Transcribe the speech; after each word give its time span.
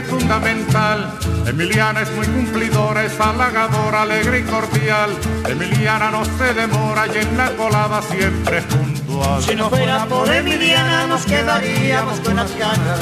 es 0.00 0.06
fundamental. 0.06 1.18
Emiliana 1.46 2.02
es 2.02 2.10
muy 2.12 2.26
cumplidora, 2.26 3.04
es 3.04 3.18
halagadora, 3.20 4.02
alegre 4.02 4.40
y 4.40 4.42
cordial. 4.42 5.10
Emiliana 5.48 6.10
no 6.10 6.24
se 6.24 6.54
demora 6.54 7.06
y 7.06 7.18
en 7.18 7.36
la 7.36 7.50
colada 7.56 8.02
siempre 8.02 8.58
es 8.58 8.64
puntual. 8.64 9.42
Si 9.42 9.54
no 9.54 9.68
fuera 9.70 10.06
por 10.06 10.28
Emiliana 10.32 11.06
nos 11.06 11.24
quedaríamos 11.24 12.20
con 12.20 12.36
las 12.36 12.56
ganas 12.56 13.00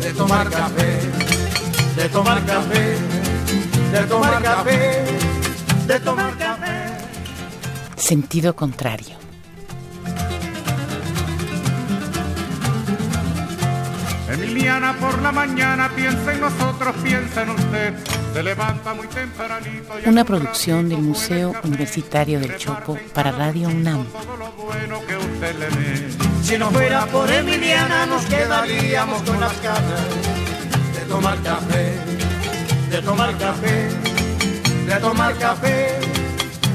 de 0.00 0.12
tomar 0.14 0.48
café, 0.50 1.00
de 1.96 2.08
tomar 2.08 2.44
café, 2.44 2.96
de 3.92 4.00
tomar 4.06 4.42
café, 4.42 5.04
de 5.86 6.00
tomar 6.00 6.36
café. 6.36 6.78
Sentido 7.96 8.54
contrario. 8.54 9.27
Emiliana 14.58 14.92
por 14.98 15.22
la 15.22 15.30
mañana 15.30 15.88
piensa 15.94 16.32
en 16.34 16.40
nosotros, 16.40 16.92
piensa 17.04 17.42
en 17.42 17.50
usted. 17.50 17.94
Se 18.32 18.42
levanta 18.42 18.92
muy 18.92 19.06
tempranito. 19.06 20.00
y 20.04 20.08
Una 20.08 20.24
producción 20.24 20.88
del 20.88 20.98
Museo 20.98 21.52
café 21.52 21.60
Universitario 21.62 22.40
del 22.40 22.56
Chopo 22.56 22.98
para 23.14 23.30
Radio 23.30 23.68
UNAM. 23.68 24.04
Todo 24.06 24.36
lo 24.36 24.50
bueno 24.50 24.98
que 25.06 25.16
usted 25.16 25.54
le 25.60 25.66
dé. 25.68 26.08
Si 26.42 26.58
no 26.58 26.72
fuera 26.72 27.06
por 27.06 27.30
Emiliana 27.30 28.06
nos 28.06 28.24
quedaríamos 28.24 29.22
con 29.22 29.38
las 29.38 29.62
ganas 29.62 30.06
de 30.92 31.00
tomar 31.08 31.40
café, 31.42 31.94
de 32.90 33.02
tomar 33.02 33.38
café, 33.38 33.88
de 34.88 34.96
tomar 34.96 35.38
café, 35.38 36.00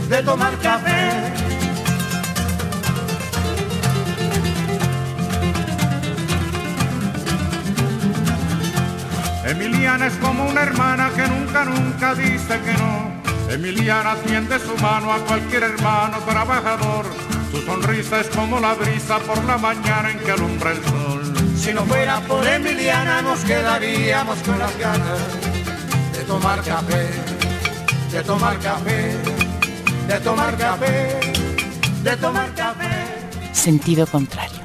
de 0.07 0.23
tomar 0.23 0.57
café. 0.59 1.52
Emiliana 9.53 10.07
es 10.07 10.15
como 10.15 10.47
una 10.47 10.63
hermana 10.63 11.11
que 11.15 11.27
nunca, 11.27 11.63
nunca 11.63 12.15
dice 12.15 12.59
que 12.65 12.73
no. 12.73 13.53
Emiliana 13.53 14.15
tiende 14.25 14.57
su 14.57 14.75
mano 14.81 15.13
a 15.13 15.19
cualquier 15.19 15.61
hermano 15.61 16.17
trabajador. 16.25 17.05
Su 17.51 17.61
sonrisa 17.61 18.21
es 18.21 18.29
como 18.29 18.59
la 18.59 18.73
brisa 18.73 19.19
por 19.19 19.43
la 19.45 19.59
mañana 19.59 20.09
en 20.09 20.17
que 20.17 20.31
alumbra 20.31 20.71
el 20.71 20.83
sol. 20.83 21.33
Si 21.55 21.71
no 21.71 21.85
fuera 21.85 22.19
por 22.21 22.47
Emiliana 22.47 23.21
nos 23.21 23.41
quedaríamos 23.41 24.39
con 24.39 24.57
las 24.57 24.75
ganas 24.79 25.19
de 26.13 26.23
tomar 26.23 26.63
café, 26.63 27.09
de 28.11 28.23
tomar 28.23 28.57
café, 28.57 29.15
de 30.07 30.19
tomar 30.19 30.57
café, 30.57 31.19
de 32.01 32.17
tomar 32.17 32.51
café. 32.55 32.89
Sentido 33.51 34.07
contrario. 34.07 34.62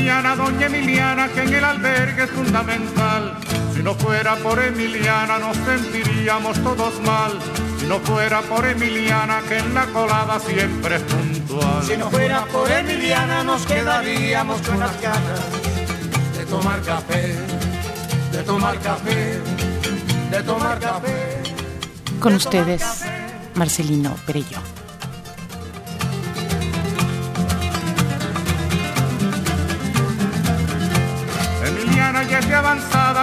Emiliana, 0.00 0.34
doña 0.34 0.66
Emiliana, 0.66 1.28
que 1.28 1.42
en 1.42 1.52
el 1.52 1.62
albergue 1.62 2.24
es 2.24 2.30
fundamental. 2.30 3.36
Si 3.74 3.82
no 3.82 3.94
fuera 3.94 4.34
por 4.36 4.58
Emiliana 4.58 5.38
nos 5.38 5.54
sentiríamos 5.58 6.58
todos 6.62 6.98
mal. 7.02 7.38
Si 7.78 7.86
no 7.86 7.98
fuera 8.00 8.40
por 8.40 8.64
Emiliana, 8.64 9.42
que 9.46 9.58
en 9.58 9.74
la 9.74 9.84
colada 9.88 10.40
siempre 10.40 10.96
es 10.96 11.02
puntual. 11.02 11.82
Si 11.84 11.98
no 11.98 12.10
fuera 12.10 12.46
por 12.46 12.72
Emiliana 12.72 13.44
nos 13.44 13.66
quedaríamos 13.66 14.62
con 14.62 14.78
las 14.80 14.98
ganas 15.02 15.40
de 16.38 16.46
tomar 16.46 16.80
café, 16.80 17.36
de 18.32 18.42
tomar 18.42 18.78
café, 18.78 19.38
de 20.30 20.42
tomar 20.42 20.78
café. 20.78 21.42
Con 22.20 22.34
ustedes, 22.36 23.04
Marcelino 23.54 24.14
Perello. 24.24 24.79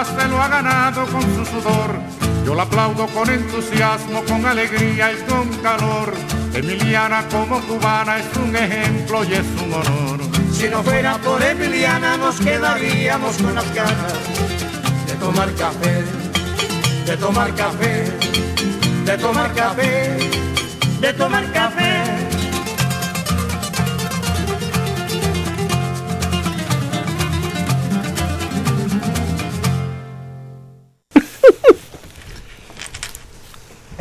Se 0.04 0.28
lo 0.28 0.40
ha 0.40 0.48
ganado 0.48 1.06
con 1.06 1.22
su 1.22 1.44
sudor. 1.44 2.00
Yo 2.44 2.54
la 2.54 2.62
aplaudo 2.62 3.06
con 3.08 3.28
entusiasmo, 3.28 4.22
con 4.24 4.44
alegría 4.46 5.12
y 5.12 5.16
con 5.30 5.48
calor. 5.58 6.14
Emiliana 6.54 7.26
como 7.28 7.60
cubana 7.62 8.18
es 8.18 8.36
un 8.36 8.54
ejemplo 8.54 9.24
y 9.24 9.34
es 9.34 9.46
un 9.62 9.72
honor. 9.72 10.20
Si 10.52 10.68
no 10.68 10.82
fuera 10.82 11.18
por 11.18 11.42
Emiliana 11.42 12.16
nos 12.16 12.40
quedaríamos 12.40 13.36
con 13.38 13.54
las 13.54 13.74
ganas 13.74 14.14
de 15.06 15.14
tomar 15.14 15.52
café, 15.54 16.04
de 17.04 17.16
tomar 17.16 17.54
café, 17.54 18.04
de 19.04 19.18
tomar 19.18 19.52
café, 19.54 20.18
de 21.00 21.12
tomar 21.12 21.52
café. 21.52 22.07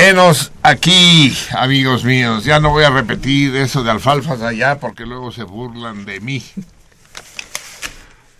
Enos 0.08 0.54
aquí, 0.64 1.38
amigos 1.52 2.06
míos. 2.06 2.46
Ya 2.46 2.62
no 2.62 2.70
voy 2.70 2.86
a 2.86 2.90
repetir 2.90 3.54
eso 3.58 3.84
de 3.84 3.92
alfalfas 3.92 4.42
allá 4.42 4.80
porque 4.80 5.06
luego 5.06 5.34
se 5.34 5.44
burlan 5.44 6.06
de 6.06 6.22
mí. 6.22 6.42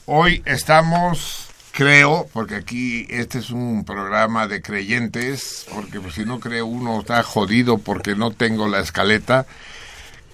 Hoy 0.06 0.42
estamos, 0.46 1.48
creo, 1.74 2.26
porque 2.32 2.56
aquí 2.56 3.06
este 3.10 3.40
es 3.40 3.50
un 3.50 3.84
programa 3.84 4.48
de 4.48 4.62
creyentes, 4.62 5.66
porque 5.74 6.00
pues, 6.00 6.14
si 6.14 6.24
no 6.24 6.40
creo 6.40 6.68
uno 6.68 7.02
está 7.02 7.22
jodido 7.22 7.80
porque 7.80 8.16
no 8.16 8.32
tengo 8.32 8.70
la 8.70 8.80
escaleta. 8.80 9.46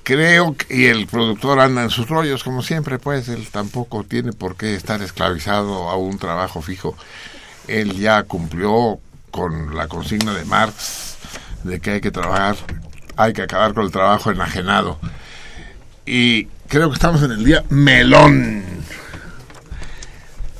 Creo 0.03 0.55
y 0.69 0.85
el 0.85 1.07
productor 1.07 1.61
anda 1.61 1.81
en 1.81 1.89
sus 1.89 2.09
rollos, 2.09 2.43
como 2.43 2.61
siempre, 2.61 2.99
pues 2.99 3.27
él 3.27 3.47
tampoco 3.51 4.03
tiene 4.03 4.33
por 4.33 4.55
qué 4.55 4.75
estar 4.75 5.01
esclavizado 5.01 5.89
a 5.89 5.97
un 5.97 6.19
trabajo 6.19 6.61
fijo. 6.61 6.95
Él 7.67 7.97
ya 7.97 8.21
cumplió 8.21 8.99
con 9.31 9.75
la 9.75 9.87
consigna 9.87 10.35
de 10.35 10.45
Marx 10.45 11.02
de 11.63 11.79
que 11.79 11.91
hay 11.91 12.01
que 12.01 12.11
trabajar, 12.11 12.55
hay 13.15 13.33
que 13.33 13.41
acabar 13.43 13.73
con 13.73 13.85
el 13.85 13.91
trabajo 13.91 14.31
enajenado. 14.31 14.99
Y 16.05 16.45
creo 16.67 16.89
que 16.89 16.95
estamos 16.95 17.21
en 17.23 17.31
el 17.31 17.43
día 17.45 17.63
melón. 17.69 18.63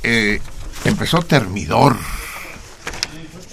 Eh, 0.03 0.41
empezó 0.85 1.21
Termidor, 1.21 1.97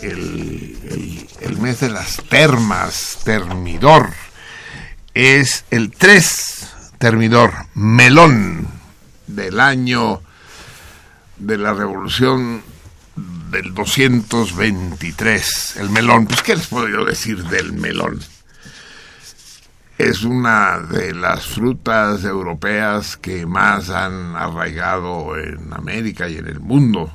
el, 0.03 0.78
el- 0.91 1.28
el 1.41 1.59
mes 1.59 1.81
de 1.81 1.91
las 1.91 2.16
termas, 2.28 3.19
Termidor. 3.25 4.10
Es 5.15 5.65
el 5.71 5.91
3 5.91 6.69
Termidor, 6.99 7.53
melón 7.75 8.66
del 9.27 9.59
año 9.59 10.21
de 11.39 11.56
la 11.56 11.72
revolución 11.72 12.62
del 13.50 13.75
223, 13.75 15.77
el 15.77 15.91
melón. 15.91 16.27
Pues, 16.27 16.43
¿qué 16.43 16.56
les 16.56 16.69
puedo 16.69 16.88
yo 16.88 17.05
decir 17.05 17.44
del 17.44 17.72
melón? 17.72 18.21
Es 19.99 20.22
una 20.22 20.78
de 20.78 21.12
las 21.12 21.47
frutas 21.47 22.25
europeas 22.25 23.16
que 23.16 23.44
más 23.44 23.91
han 23.91 24.37
arraigado 24.37 25.37
en 25.37 25.72
América 25.72 26.28
y 26.28 26.39
en 26.39 26.47
el 26.47 26.60
mundo. 26.60 27.12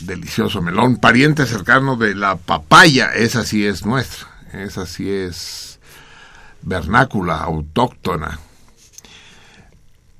Delicioso 0.00 0.60
melón, 0.60 0.96
pariente 0.96 1.46
cercano 1.46 1.96
de 1.96 2.14
la 2.14 2.36
papaya, 2.36 3.14
esa 3.14 3.44
sí 3.44 3.64
es 3.64 3.86
nuestra, 3.86 4.28
esa 4.52 4.84
sí 4.84 5.10
es 5.10 5.78
vernácula, 6.60 7.38
autóctona. 7.38 8.38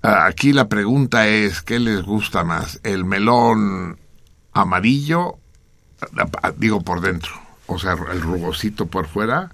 Aquí 0.00 0.52
la 0.52 0.68
pregunta 0.68 1.28
es, 1.28 1.60
¿qué 1.60 1.78
les 1.78 2.02
gusta 2.02 2.44
más? 2.44 2.80
¿El 2.84 3.04
melón 3.04 3.98
amarillo, 4.56 5.38
digo 6.56 6.82
por 6.82 7.00
dentro, 7.00 7.32
o 7.66 7.78
sea, 7.78 7.92
el 7.92 8.20
rugosito 8.20 8.86
por 8.86 9.06
fuera, 9.06 9.50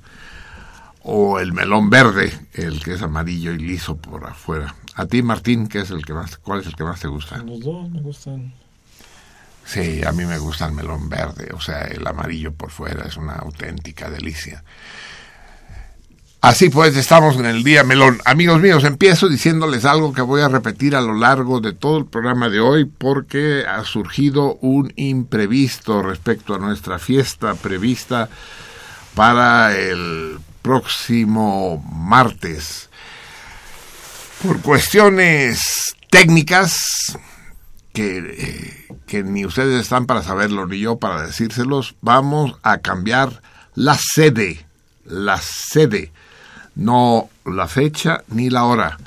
o 1.03 1.39
el 1.41 1.53
melón 1.53 1.91
verde, 1.91 2.33
el 2.55 2.83
que 2.83 2.95
es 2.95 3.03
amarillo 3.03 3.53
y 3.53 3.59
liso 3.59 3.97
por 3.97 4.25
afuera? 4.25 4.75
A 4.95 5.07
ti, 5.07 5.23
Martín, 5.23 5.69
¿qué 5.69 5.81
es 5.81 5.91
el 5.91 6.05
que 6.05 6.13
más, 6.13 6.37
¿cuál 6.37 6.61
es 6.61 6.67
el 6.67 6.77
que 6.77 6.85
más 6.85 7.01
te 7.01 7.09
gusta? 7.09 7.39
Los 7.39 7.61
dos 7.61 7.91
me 7.91 8.01
gustan. 8.01 8.53
Sí, 9.65 10.03
a 10.05 10.13
mí 10.13 10.25
me 10.25 10.39
gusta 10.39 10.67
el 10.67 10.73
melón 10.73 11.09
verde, 11.09 11.51
o 11.55 11.61
sea, 11.61 11.83
el 11.83 12.07
amarillo 12.07 12.53
por 12.53 12.71
fuera 12.71 13.05
es 13.07 13.17
una 13.17 13.35
auténtica 13.35 14.11
delicia. 14.11 14.65
Así 16.43 16.71
pues, 16.71 16.97
estamos 16.97 17.37
en 17.37 17.47
el 17.47 17.63
día 17.63 17.85
melón. 17.85 18.21
Amigos 18.25 18.61
míos, 18.61 18.83
empiezo 18.83 19.29
diciéndoles 19.29 19.85
algo 19.85 20.13
que 20.13 20.23
voy 20.23 20.41
a 20.41 20.49
repetir 20.49 20.97
a 20.97 21.01
lo 21.01 21.15
largo 21.15 21.61
de 21.61 21.73
todo 21.73 21.99
el 21.99 22.07
programa 22.07 22.49
de 22.49 22.59
hoy 22.59 22.85
porque 22.85 23.65
ha 23.65 23.85
surgido 23.85 24.57
un 24.57 24.93
imprevisto 24.97 26.03
respecto 26.03 26.57
a 26.57 26.59
nuestra 26.59 26.99
fiesta 26.99 27.55
prevista 27.55 28.29
para 29.15 29.79
el 29.79 30.41
próximo 30.63 31.81
martes. 31.89 32.91
Por 34.43 34.61
cuestiones 34.63 35.95
técnicas, 36.11 36.77
que, 37.93 38.19
eh, 38.19 38.97
que 39.07 39.23
ni 39.23 39.47
ustedes 39.47 39.81
están 39.81 40.07
para 40.07 40.25
saberlo 40.25 40.67
ni 40.67 40.81
yo 40.81 40.97
para 40.97 41.25
decírselos, 41.25 41.95
vamos 42.01 42.57
a 42.65 42.79
cambiar 42.79 43.43
la 43.77 43.97
sede, 43.97 44.67
la 45.05 45.41
sede, 45.41 46.11
no 46.75 47.29
la 47.45 47.69
fecha 47.69 48.23
ni 48.29 48.51
la 48.51 48.65
hora. 48.65 48.99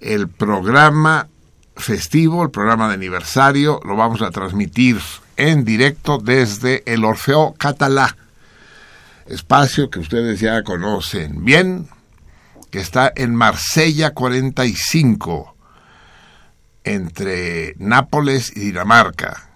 el 0.00 0.28
programa 0.28 1.28
festivo, 1.76 2.42
el 2.42 2.50
programa 2.50 2.88
de 2.88 2.94
aniversario, 2.94 3.80
lo 3.84 3.96
vamos 3.96 4.22
a 4.22 4.30
transmitir 4.30 5.00
en 5.36 5.64
directo 5.64 6.18
desde 6.18 6.82
el 6.86 7.04
Orfeo 7.04 7.54
Catalá, 7.58 8.16
espacio 9.26 9.90
que 9.90 9.98
ustedes 9.98 10.40
ya 10.40 10.62
conocen 10.62 11.44
bien, 11.44 11.88
que 12.70 12.80
está 12.80 13.12
en 13.14 13.34
Marsella 13.34 14.12
45, 14.12 15.54
entre 16.84 17.74
Nápoles 17.78 18.52
y 18.54 18.60
Dinamarca. 18.60 19.53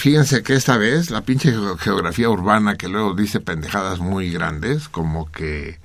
Fíjense 0.00 0.42
que 0.42 0.54
esta 0.54 0.78
vez 0.78 1.10
la 1.10 1.20
pinche 1.20 1.52
geografía 1.78 2.30
urbana 2.30 2.78
que 2.78 2.88
luego 2.88 3.12
dice 3.12 3.38
pendejadas 3.38 3.98
muy 3.98 4.32
grandes, 4.32 4.88
como 4.88 5.30
que 5.30 5.78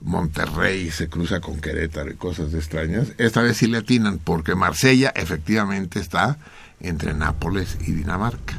Monterrey 0.00 0.90
se 0.90 1.10
cruza 1.10 1.40
con 1.40 1.60
Querétaro 1.60 2.10
y 2.10 2.14
cosas 2.14 2.54
extrañas, 2.54 3.08
esta 3.18 3.42
vez 3.42 3.58
sí 3.58 3.66
le 3.66 3.76
atinan, 3.76 4.16
porque 4.16 4.54
Marsella 4.54 5.12
efectivamente 5.14 6.00
está 6.00 6.38
entre 6.80 7.12
Nápoles 7.12 7.76
y 7.86 7.92
Dinamarca. 7.92 8.54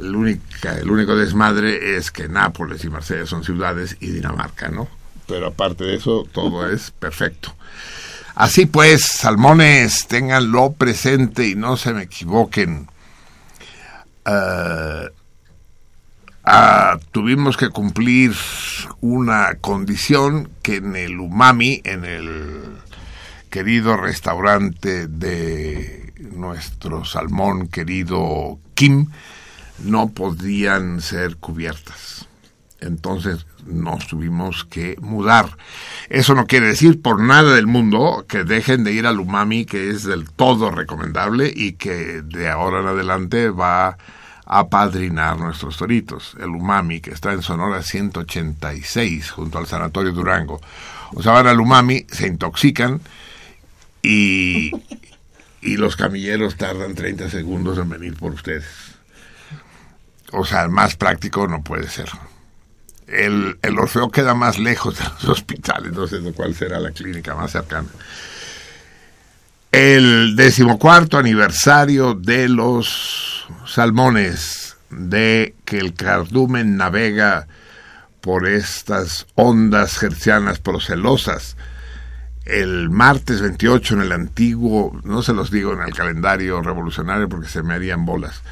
El, 0.00 0.16
único 0.16 1.14
desmadre 1.14 1.98
es 1.98 2.10
que 2.10 2.30
Nápoles 2.30 2.82
y 2.82 2.88
Marsella 2.88 3.26
son 3.26 3.44
ciudades 3.44 3.98
y 4.00 4.06
Dinamarca, 4.06 4.70
¿no? 4.70 4.88
Pero 5.26 5.48
aparte 5.48 5.84
de 5.84 5.96
eso, 5.96 6.26
todo 6.32 6.66
es 6.66 6.92
perfecto. 6.92 7.54
Así 8.36 8.64
pues, 8.64 9.04
salmones, 9.04 10.06
tenganlo 10.06 10.72
presente 10.72 11.46
y 11.46 11.56
no 11.56 11.76
se 11.76 11.92
me 11.92 12.04
equivoquen. 12.04 12.88
Uh, 14.26 15.08
tuvimos 17.12 17.56
que 17.56 17.70
cumplir 17.70 18.32
una 19.00 19.54
condición 19.60 20.50
que 20.62 20.76
en 20.76 20.96
el 20.96 21.20
umami, 21.20 21.80
en 21.84 22.04
el 22.04 22.76
querido 23.50 23.96
restaurante 23.96 25.06
de 25.06 26.12
nuestro 26.18 27.04
salmón 27.04 27.68
querido 27.68 28.58
Kim, 28.74 29.10
no 29.78 30.08
podían 30.08 31.00
ser 31.00 31.36
cubiertas. 31.36 32.15
Entonces 32.80 33.46
nos 33.66 34.06
tuvimos 34.06 34.64
que 34.64 34.96
mudar. 35.00 35.56
Eso 36.08 36.34
no 36.34 36.46
quiere 36.46 36.66
decir 36.66 37.00
por 37.00 37.20
nada 37.20 37.54
del 37.54 37.66
mundo 37.66 38.26
que 38.28 38.44
dejen 38.44 38.84
de 38.84 38.92
ir 38.92 39.06
al 39.06 39.18
umami, 39.18 39.64
que 39.64 39.90
es 39.90 40.04
del 40.04 40.30
todo 40.30 40.70
recomendable 40.70 41.52
y 41.54 41.72
que 41.72 42.22
de 42.22 42.48
ahora 42.48 42.80
en 42.80 42.86
adelante 42.86 43.50
va 43.50 43.88
a 43.88 43.96
apadrinar 44.46 45.38
nuestros 45.38 45.76
toritos. 45.76 46.36
El 46.38 46.50
Umami, 46.50 47.00
que 47.00 47.10
está 47.10 47.32
en 47.32 47.42
Sonora 47.42 47.82
186, 47.82 49.30
junto 49.30 49.58
al 49.58 49.66
Sanatorio 49.66 50.12
Durango. 50.12 50.60
O 51.14 51.22
sea, 51.22 51.32
van 51.32 51.48
al 51.48 51.60
Umami, 51.60 52.06
se 52.10 52.28
intoxican 52.28 53.00
y, 54.02 54.70
y 55.60 55.76
los 55.76 55.96
camilleros 55.96 56.56
tardan 56.56 56.94
30 56.94 57.28
segundos 57.28 57.76
en 57.78 57.88
venir 57.88 58.14
por 58.14 58.32
ustedes. 58.32 58.66
O 60.32 60.44
sea, 60.44 60.68
más 60.68 60.96
práctico 60.96 61.48
no 61.48 61.62
puede 61.62 61.88
ser. 61.88 62.08
El, 63.06 63.56
Orfeo 63.78 64.10
queda 64.10 64.34
más 64.34 64.58
lejos 64.58 64.98
de 64.98 65.04
los 65.04 65.24
hospitales, 65.28 65.92
no 65.92 66.06
sé 66.06 66.18
cuál 66.34 66.54
será 66.54 66.80
la 66.80 66.90
clínica 66.90 67.34
más 67.34 67.52
cercana. 67.52 67.88
El 69.70 70.34
decimocuarto 70.36 71.18
aniversario 71.18 72.14
de 72.14 72.48
los 72.48 73.46
salmones 73.66 74.76
de 74.90 75.54
que 75.64 75.78
el 75.78 75.94
cardumen 75.94 76.76
navega 76.76 77.46
por 78.20 78.48
estas 78.48 79.26
ondas 79.34 79.98
gercianas 79.98 80.58
procelosas. 80.58 81.56
El 82.44 82.90
martes 82.90 83.40
28 83.40 83.94
en 83.94 84.00
el 84.00 84.12
antiguo, 84.12 84.98
no 85.04 85.22
se 85.22 85.32
los 85.32 85.50
digo 85.50 85.72
en 85.72 85.82
el 85.82 85.94
calendario 85.94 86.62
revolucionario 86.62 87.28
porque 87.28 87.48
se 87.48 87.62
me 87.62 87.74
harían 87.74 88.04
bolas, 88.06 88.42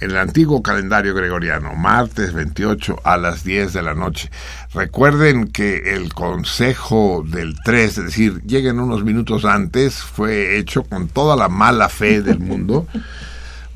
en 0.00 0.10
el 0.10 0.16
antiguo 0.16 0.62
calendario 0.62 1.14
gregoriano, 1.14 1.74
martes 1.74 2.32
28 2.32 3.00
a 3.04 3.16
las 3.16 3.44
10 3.44 3.72
de 3.72 3.82
la 3.82 3.94
noche. 3.94 4.30
Recuerden 4.72 5.48
que 5.48 5.94
el 5.94 6.12
consejo 6.12 7.24
del 7.26 7.56
3, 7.64 7.98
es 7.98 8.04
decir, 8.04 8.42
lleguen 8.42 8.80
unos 8.80 9.04
minutos 9.04 9.44
antes, 9.44 9.96
fue 9.96 10.58
hecho 10.58 10.82
con 10.82 11.08
toda 11.08 11.36
la 11.36 11.48
mala 11.48 11.88
fe 11.88 12.22
del 12.22 12.38
mundo 12.40 12.86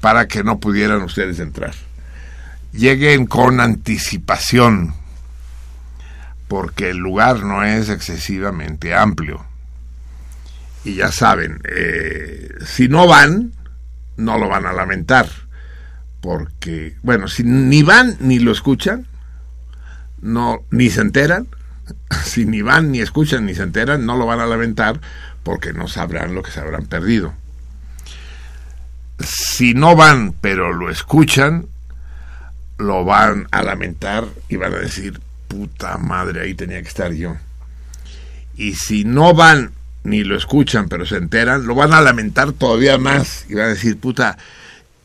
para 0.00 0.26
que 0.26 0.42
no 0.42 0.58
pudieran 0.58 1.02
ustedes 1.02 1.38
entrar. 1.38 1.74
Lleguen 2.72 3.26
con 3.26 3.60
anticipación, 3.60 4.94
porque 6.48 6.90
el 6.90 6.98
lugar 6.98 7.44
no 7.44 7.62
es 7.62 7.88
excesivamente 7.88 8.94
amplio. 8.94 9.44
Y 10.84 10.96
ya 10.96 11.12
saben, 11.12 11.60
eh, 11.64 12.50
si 12.64 12.88
no 12.88 13.06
van, 13.06 13.52
no 14.16 14.38
lo 14.38 14.48
van 14.48 14.66
a 14.66 14.72
lamentar, 14.72 15.28
porque, 16.20 16.96
bueno, 17.02 17.28
si 17.28 17.44
ni 17.44 17.82
van 17.82 18.16
ni 18.20 18.38
lo 18.38 18.52
escuchan, 18.52 19.06
no, 20.20 20.64
ni 20.70 20.90
se 20.90 21.00
enteran, 21.00 21.46
si 22.24 22.44
ni 22.44 22.62
van 22.62 22.90
ni 22.90 23.00
escuchan 23.00 23.46
ni 23.46 23.54
se 23.54 23.62
enteran, 23.62 24.06
no 24.06 24.16
lo 24.16 24.26
van 24.26 24.40
a 24.40 24.46
lamentar 24.46 25.00
porque 25.42 25.72
no 25.72 25.88
sabrán 25.88 26.34
lo 26.34 26.42
que 26.42 26.50
se 26.50 26.60
habrán 26.60 26.86
perdido 26.86 27.32
si 29.20 29.74
no 29.74 29.96
van 29.96 30.32
pero 30.32 30.72
lo 30.72 30.90
escuchan, 30.90 31.66
lo 32.78 33.04
van 33.04 33.48
a 33.50 33.62
lamentar 33.62 34.26
y 34.48 34.56
van 34.56 34.74
a 34.74 34.78
decir, 34.78 35.20
puta 35.48 35.98
madre, 35.98 36.42
ahí 36.42 36.54
tenía 36.54 36.80
que 36.82 36.88
estar 36.88 37.12
yo. 37.12 37.36
Y 38.56 38.74
si 38.74 39.04
no 39.04 39.34
van 39.34 39.72
ni 40.04 40.24
lo 40.24 40.36
escuchan 40.36 40.88
pero 40.88 41.04
se 41.06 41.16
enteran, 41.16 41.66
lo 41.66 41.74
van 41.74 41.92
a 41.92 42.00
lamentar 42.00 42.52
todavía 42.52 42.98
más 42.98 43.46
y 43.48 43.54
van 43.54 43.66
a 43.66 43.68
decir, 43.68 43.98
puta, 43.98 44.38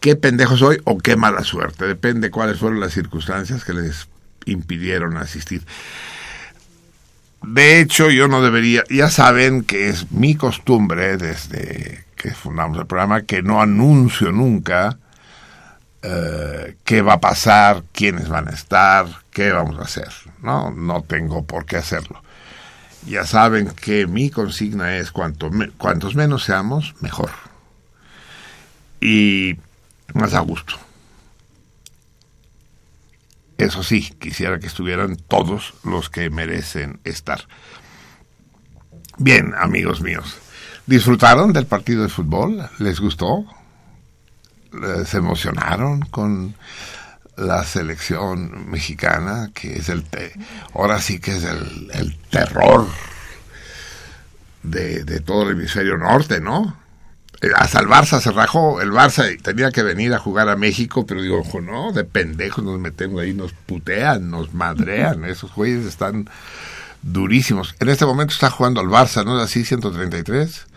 qué 0.03 0.17
pendejo 0.17 0.57
soy 0.57 0.81
o 0.83 0.97
qué 0.97 1.15
mala 1.15 1.45
suerte. 1.45 1.87
Depende 1.87 2.29
cuáles 2.29 2.59
fueron 2.59 2.81
las 2.81 2.91
circunstancias 2.91 3.63
que 3.63 3.71
les 3.71 4.09
impidieron 4.43 5.15
asistir. 5.15 5.65
De 7.41 7.79
hecho, 7.79 8.09
yo 8.09 8.27
no 8.27 8.41
debería, 8.41 8.83
ya 8.89 9.09
saben 9.09 9.63
que 9.63 9.87
es 9.87 10.11
mi 10.11 10.35
costumbre 10.35 11.15
desde 11.15 12.03
que 12.17 12.31
fundamos 12.31 12.77
el 12.79 12.85
programa, 12.85 13.21
que 13.21 13.41
no 13.43 13.61
anuncio 13.61 14.33
nunca 14.33 14.97
eh, 16.01 16.75
qué 16.83 17.01
va 17.01 17.13
a 17.13 17.21
pasar, 17.21 17.83
quiénes 17.93 18.27
van 18.27 18.49
a 18.49 18.51
estar, 18.51 19.07
qué 19.31 19.53
vamos 19.53 19.79
a 19.79 19.83
hacer. 19.83 20.09
No, 20.41 20.69
no 20.69 21.01
tengo 21.03 21.45
por 21.45 21.65
qué 21.65 21.77
hacerlo. 21.77 22.21
Ya 23.07 23.25
saben 23.25 23.69
que 23.69 24.05
mi 24.05 24.29
consigna 24.29 24.97
es 24.97 25.11
cuanto 25.11 25.49
cuantos 25.77 26.17
menos 26.17 26.43
seamos, 26.43 26.93
mejor. 26.99 27.31
Y 28.99 29.55
más 30.13 30.33
a 30.33 30.39
gusto. 30.39 30.73
Eso 33.57 33.83
sí, 33.83 34.09
quisiera 34.19 34.59
que 34.59 34.67
estuvieran 34.67 35.15
todos 35.15 35.73
los 35.83 36.09
que 36.09 36.29
merecen 36.29 36.99
estar. 37.03 37.47
Bien, 39.17 39.53
amigos 39.55 40.01
míos, 40.01 40.37
¿Disfrutaron 40.85 41.53
del 41.53 41.65
partido 41.65 42.03
de 42.03 42.09
fútbol? 42.09 42.69
¿Les 42.79 42.99
gustó? 42.99 43.45
¿Se 45.05 45.17
emocionaron 45.17 46.01
con 46.01 46.55
la 47.37 47.63
selección 47.63 48.69
mexicana, 48.69 49.51
que 49.53 49.77
es 49.77 49.87
el... 49.87 50.05
ahora 50.73 50.99
sí 50.99 51.19
que 51.19 51.37
es 51.37 51.43
el, 51.45 52.17
terror 52.29 52.87
de, 54.61 55.03
de, 55.03 55.19
todo 55.21 55.43
el 55.43 55.57
hemisferio 55.57 55.97
norte, 55.97 56.41
¿no? 56.41 56.77
Hasta 57.55 57.79
el 57.79 57.87
Barça 57.87 58.21
se 58.21 58.31
rajó, 58.31 58.81
el 58.81 58.91
Barça 58.91 59.25
tenía 59.41 59.71
que 59.71 59.83
venir 59.83 60.13
a 60.13 60.19
jugar 60.19 60.49
a 60.49 60.55
México, 60.55 61.05
pero 61.05 61.21
digo, 61.21 61.39
ojo, 61.39 61.61
no, 61.61 61.91
de 61.91 62.03
pendejos 62.03 62.63
nos 62.63 62.79
metemos 62.79 63.21
ahí, 63.21 63.33
nos 63.33 63.51
putean, 63.51 64.29
nos 64.29 64.53
madrean, 64.53 65.25
esos 65.25 65.53
güeyes 65.53 65.85
están 65.85 66.29
durísimos. 67.01 67.75
En 67.79 67.89
este 67.89 68.05
momento 68.05 68.33
está 68.33 68.49
jugando 68.49 68.79
al 68.79 68.87
Barça, 68.87 69.25
¿no 69.25 69.37
es 69.37 69.43
así? 69.43 69.65
133. 69.65 70.67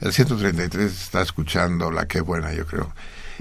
El 0.00 0.12
133 0.12 0.92
está 0.92 1.22
escuchando 1.22 1.90
la 1.90 2.06
que 2.06 2.20
buena, 2.20 2.52
yo 2.52 2.66
creo. 2.66 2.92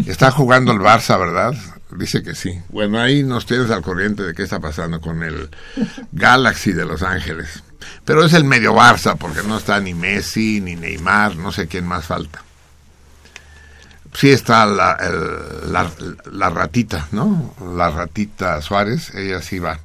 Está 0.05 0.31
jugando 0.31 0.71
el 0.71 0.79
Barça, 0.79 1.19
¿verdad? 1.19 1.53
Dice 1.91 2.23
que 2.23 2.35
sí. 2.35 2.59
Bueno, 2.69 2.99
ahí 2.99 3.23
nos 3.23 3.45
tienes 3.45 3.69
al 3.71 3.81
corriente 3.81 4.23
de 4.23 4.33
qué 4.33 4.43
está 4.43 4.59
pasando 4.59 4.99
con 4.99 5.23
el 5.23 5.49
Galaxy 6.11 6.73
de 6.73 6.85
Los 6.85 7.03
Ángeles. 7.03 7.63
Pero 8.03 8.25
es 8.25 8.33
el 8.33 8.43
medio 8.43 8.73
Barça, 8.73 9.17
porque 9.17 9.43
no 9.43 9.57
está 9.57 9.79
ni 9.79 9.93
Messi, 9.93 10.61
ni 10.61 10.75
Neymar, 10.75 11.35
no 11.35 11.51
sé 11.51 11.67
quién 11.67 11.85
más 11.85 12.05
falta. 12.05 12.43
Sí 14.13 14.29
está 14.29 14.65
la, 14.65 14.97
la, 15.67 15.91
la 16.31 16.49
ratita, 16.49 17.07
¿no? 17.11 17.53
La 17.75 17.89
ratita 17.89 18.61
Suárez, 18.61 19.13
ella 19.13 19.41
sí 19.41 19.59
va. 19.59 19.79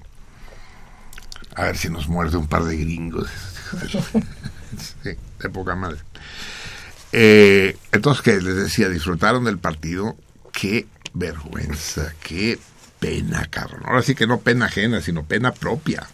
A 1.57 1.63
ver 1.65 1.77
si 1.77 1.89
nos 1.89 2.09
muerde 2.09 2.37
un 2.37 2.47
par 2.47 2.65
de 2.65 2.77
gringos. 2.77 3.29
sí, 5.03 5.11
de 5.39 5.49
poca 5.51 5.75
madre. 5.75 5.99
Eh, 7.13 7.77
entonces, 7.93 8.23
que 8.23 8.41
les 8.41 8.57
decía, 8.57 8.89
disfrutaron 8.89 9.45
del 9.45 9.59
partido. 9.59 10.17
Qué 10.53 10.87
vergüenza, 11.13 12.15
qué 12.23 12.59
pena, 12.99 13.47
cabrón. 13.51 13.83
Ahora 13.85 14.03
sí 14.03 14.15
que 14.15 14.27
no 14.27 14.41
pena 14.41 14.67
ajena, 14.67 15.01
sino 15.01 15.25
pena 15.25 15.53
propia. 15.53 16.07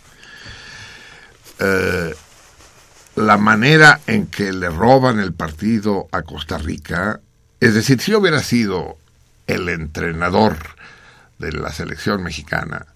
Eh, 1.58 2.14
la 3.16 3.38
manera 3.38 4.00
en 4.06 4.26
que 4.26 4.52
le 4.52 4.68
roban 4.68 5.20
el 5.20 5.32
partido 5.32 6.08
a 6.12 6.22
Costa 6.22 6.58
Rica, 6.58 7.20
es 7.60 7.74
decir, 7.74 8.00
si 8.00 8.14
hubiera 8.14 8.42
sido 8.42 8.98
el 9.46 9.68
entrenador 9.68 10.58
de 11.38 11.52
la 11.52 11.72
selección 11.72 12.22
mexicana, 12.22 12.86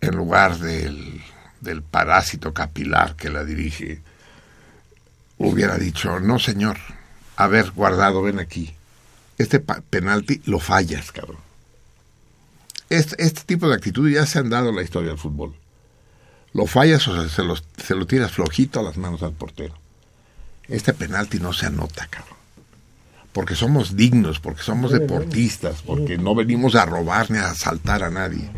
en 0.00 0.16
lugar 0.16 0.58
del, 0.58 1.22
del 1.60 1.82
parásito 1.82 2.52
capilar 2.52 3.14
que 3.16 3.30
la 3.30 3.44
dirige, 3.44 4.02
hubiera 5.38 5.78
dicho, 5.78 6.20
no 6.20 6.38
señor, 6.38 6.78
a 7.36 7.46
ver, 7.46 7.70
guardado, 7.70 8.22
ven 8.22 8.40
aquí, 8.40 8.74
este 9.38 9.60
penalti 9.60 10.42
lo 10.46 10.60
fallas, 10.60 11.10
cabrón. 11.10 11.38
Este, 12.90 13.22
este, 13.22 13.42
tipo 13.42 13.68
de 13.68 13.74
actitud 13.74 14.08
ya 14.08 14.26
se 14.26 14.38
han 14.38 14.50
dado 14.50 14.68
en 14.68 14.76
la 14.76 14.82
historia 14.82 15.10
del 15.10 15.18
fútbol. 15.18 15.54
Lo 16.54 16.66
fallas 16.66 17.06
o 17.08 17.28
se 17.28 17.42
lo, 17.42 17.56
se 17.56 17.94
lo 17.94 18.06
tiras 18.06 18.32
flojito 18.32 18.80
a 18.80 18.82
las 18.82 18.96
manos 18.96 19.22
al 19.22 19.32
portero. 19.32 19.74
Este 20.68 20.94
penalti 20.94 21.38
no 21.40 21.52
se 21.52 21.66
anota, 21.66 22.06
cabrón. 22.06 22.38
Porque 23.32 23.56
somos 23.56 23.96
dignos, 23.96 24.38
porque 24.38 24.62
somos 24.62 24.92
deportistas, 24.92 25.82
porque 25.82 26.16
no 26.16 26.36
venimos 26.36 26.76
a 26.76 26.86
robar 26.86 27.30
ni 27.30 27.38
a 27.38 27.50
asaltar 27.50 28.04
a 28.04 28.10
nadie. 28.10 28.48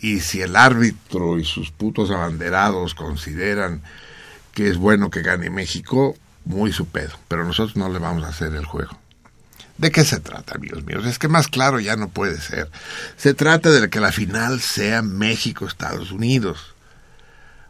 Y 0.00 0.20
si 0.20 0.40
el 0.40 0.54
árbitro 0.54 1.38
y 1.38 1.44
sus 1.44 1.72
putos 1.72 2.12
abanderados 2.12 2.94
consideran 2.94 3.82
que 4.52 4.68
es 4.68 4.76
bueno 4.76 5.10
que 5.10 5.22
gane 5.22 5.50
México, 5.50 6.16
muy 6.44 6.72
su 6.72 6.86
pedo. 6.86 7.18
Pero 7.26 7.44
nosotros 7.44 7.76
no 7.76 7.88
le 7.88 7.98
vamos 7.98 8.24
a 8.24 8.28
hacer 8.28 8.54
el 8.54 8.64
juego. 8.64 8.96
¿De 9.76 9.90
qué 9.90 10.04
se 10.04 10.20
trata, 10.20 10.54
amigos 10.54 10.84
míos? 10.84 11.04
Es 11.04 11.18
que 11.18 11.28
más 11.28 11.48
claro 11.48 11.78
ya 11.80 11.96
no 11.96 12.08
puede 12.08 12.40
ser. 12.40 12.70
Se 13.16 13.34
trata 13.34 13.70
de 13.70 13.90
que 13.90 14.00
la 14.00 14.12
final 14.12 14.60
sea 14.60 15.02
México-Estados 15.02 16.12
Unidos. 16.12 16.74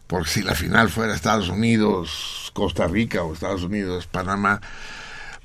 Porque 0.09 0.31
si 0.31 0.41
la 0.41 0.55
final 0.55 0.89
fuera 0.89 1.13
Estados 1.13 1.49
Unidos-Costa 1.49 2.87
Rica 2.87 3.21
o 3.21 3.31
Estados 3.31 3.61
Unidos-Panamá, 3.61 4.59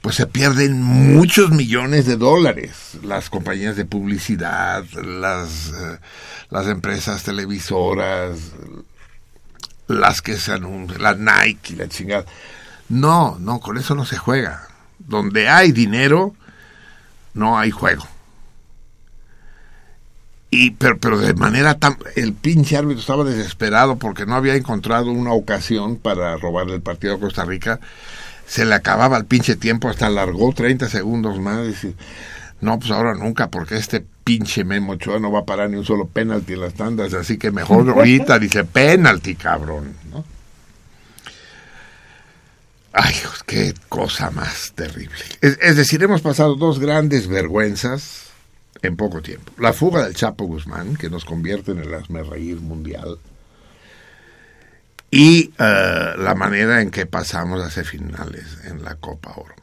pues 0.00 0.16
se 0.16 0.26
pierden 0.26 0.80
muchos 0.82 1.50
millones 1.50 2.06
de 2.06 2.16
dólares. 2.16 2.96
Las 3.02 3.28
compañías 3.28 3.76
de 3.76 3.84
publicidad, 3.84 4.82
las, 4.94 5.68
eh, 5.68 5.98
las 6.48 6.66
empresas 6.68 7.22
televisoras, 7.24 8.38
las 9.86 10.22
que 10.22 10.38
se 10.38 10.52
anuncian, 10.52 11.02
la 11.02 11.12
Nike 11.12 11.76
la 11.76 11.86
chingada. 11.86 12.24
No, 12.88 13.36
no, 13.38 13.60
con 13.60 13.76
eso 13.76 13.94
no 13.94 14.06
se 14.06 14.16
juega. 14.16 14.66
Donde 14.98 15.46
hay 15.46 15.72
dinero, 15.72 16.34
no 17.34 17.58
hay 17.58 17.70
juego. 17.70 18.08
Y, 20.56 20.70
pero, 20.70 20.98
pero 20.98 21.18
de 21.18 21.34
manera 21.34 21.74
tan... 21.74 21.96
El 22.14 22.32
pinche 22.32 22.76
árbitro 22.76 23.00
estaba 23.00 23.24
desesperado 23.24 23.96
porque 23.96 24.24
no 24.24 24.36
había 24.36 24.54
encontrado 24.54 25.10
una 25.10 25.32
ocasión 25.32 25.96
para 25.96 26.36
robarle 26.36 26.74
el 26.74 26.80
partido 26.80 27.14
a 27.14 27.20
Costa 27.20 27.44
Rica. 27.44 27.80
Se 28.46 28.64
le 28.64 28.74
acababa 28.74 29.16
el 29.16 29.24
pinche 29.24 29.56
tiempo, 29.56 29.88
hasta 29.88 30.08
largó 30.08 30.52
30 30.52 30.88
segundos 30.88 31.40
más. 31.40 31.82
Y 31.82 31.96
no, 32.60 32.78
pues 32.78 32.92
ahora 32.92 33.14
nunca, 33.14 33.48
porque 33.50 33.76
este 33.76 34.04
pinche 34.22 34.62
Memo 34.64 34.92
Ochoa 34.92 35.18
no 35.18 35.32
va 35.32 35.40
a 35.40 35.44
parar 35.44 35.70
ni 35.70 35.76
un 35.76 35.84
solo 35.84 36.06
penalti 36.06 36.52
en 36.52 36.60
las 36.60 36.74
tandas, 36.74 37.12
así 37.14 37.36
que 37.36 37.50
mejor 37.50 37.90
ahorita 37.90 38.38
dice 38.38 38.64
penalti, 38.64 39.34
cabrón, 39.34 39.94
¿no? 40.10 40.24
Ay, 42.92 43.14
qué 43.44 43.74
cosa 43.88 44.30
más 44.30 44.72
terrible. 44.76 45.18
Es, 45.40 45.76
decir, 45.76 46.00
hemos 46.04 46.22
pasado 46.22 46.54
dos 46.54 46.78
grandes 46.78 47.26
vergüenzas 47.26 48.28
en 48.86 48.96
poco 48.96 49.22
tiempo. 49.22 49.52
La 49.58 49.72
fuga 49.72 50.04
del 50.04 50.14
Chapo 50.14 50.44
Guzmán, 50.44 50.96
que 50.96 51.10
nos 51.10 51.24
convierte 51.24 51.72
en 51.72 51.78
el 51.78 52.26
reír 52.30 52.60
mundial, 52.60 53.18
y 55.10 55.52
eh, 55.58 56.12
la 56.18 56.34
manera 56.34 56.82
en 56.82 56.90
que 56.90 57.06
pasamos 57.06 57.62
a 57.62 57.66
hacer 57.66 57.84
finales 57.84 58.58
en 58.64 58.82
la 58.82 58.96
Copa 58.96 59.32
Oro. 59.36 59.54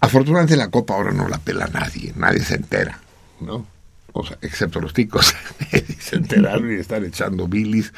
Afortunadamente 0.00 0.56
la 0.56 0.70
Copa 0.70 0.94
Oro 0.94 1.12
no 1.12 1.28
la 1.28 1.38
pela 1.38 1.66
nadie, 1.66 2.12
nadie 2.16 2.40
se 2.40 2.54
entera, 2.54 3.00
¿no? 3.40 3.66
O 4.12 4.24
sea, 4.24 4.38
excepto 4.42 4.80
los 4.80 4.92
ticos, 4.92 5.34
se 6.00 6.16
enteraron 6.16 6.70
y 6.76 6.80
están 6.80 7.04
echando 7.04 7.48
bilis 7.48 7.92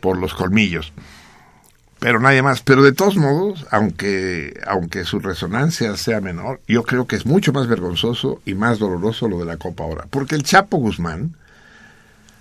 por 0.00 0.18
los 0.18 0.34
colmillos 0.34 0.92
pero 2.02 2.18
nadie 2.18 2.42
más. 2.42 2.62
Pero 2.62 2.82
de 2.82 2.90
todos 2.90 3.16
modos, 3.16 3.64
aunque, 3.70 4.60
aunque 4.66 5.04
su 5.04 5.20
resonancia 5.20 5.96
sea 5.96 6.20
menor, 6.20 6.60
yo 6.66 6.82
creo 6.82 7.06
que 7.06 7.14
es 7.14 7.26
mucho 7.26 7.52
más 7.52 7.68
vergonzoso 7.68 8.42
y 8.44 8.54
más 8.54 8.80
doloroso 8.80 9.28
lo 9.28 9.38
de 9.38 9.44
la 9.44 9.56
Copa 9.56 9.84
ahora. 9.84 10.06
Porque 10.10 10.34
el 10.34 10.42
Chapo 10.42 10.78
Guzmán, 10.78 11.36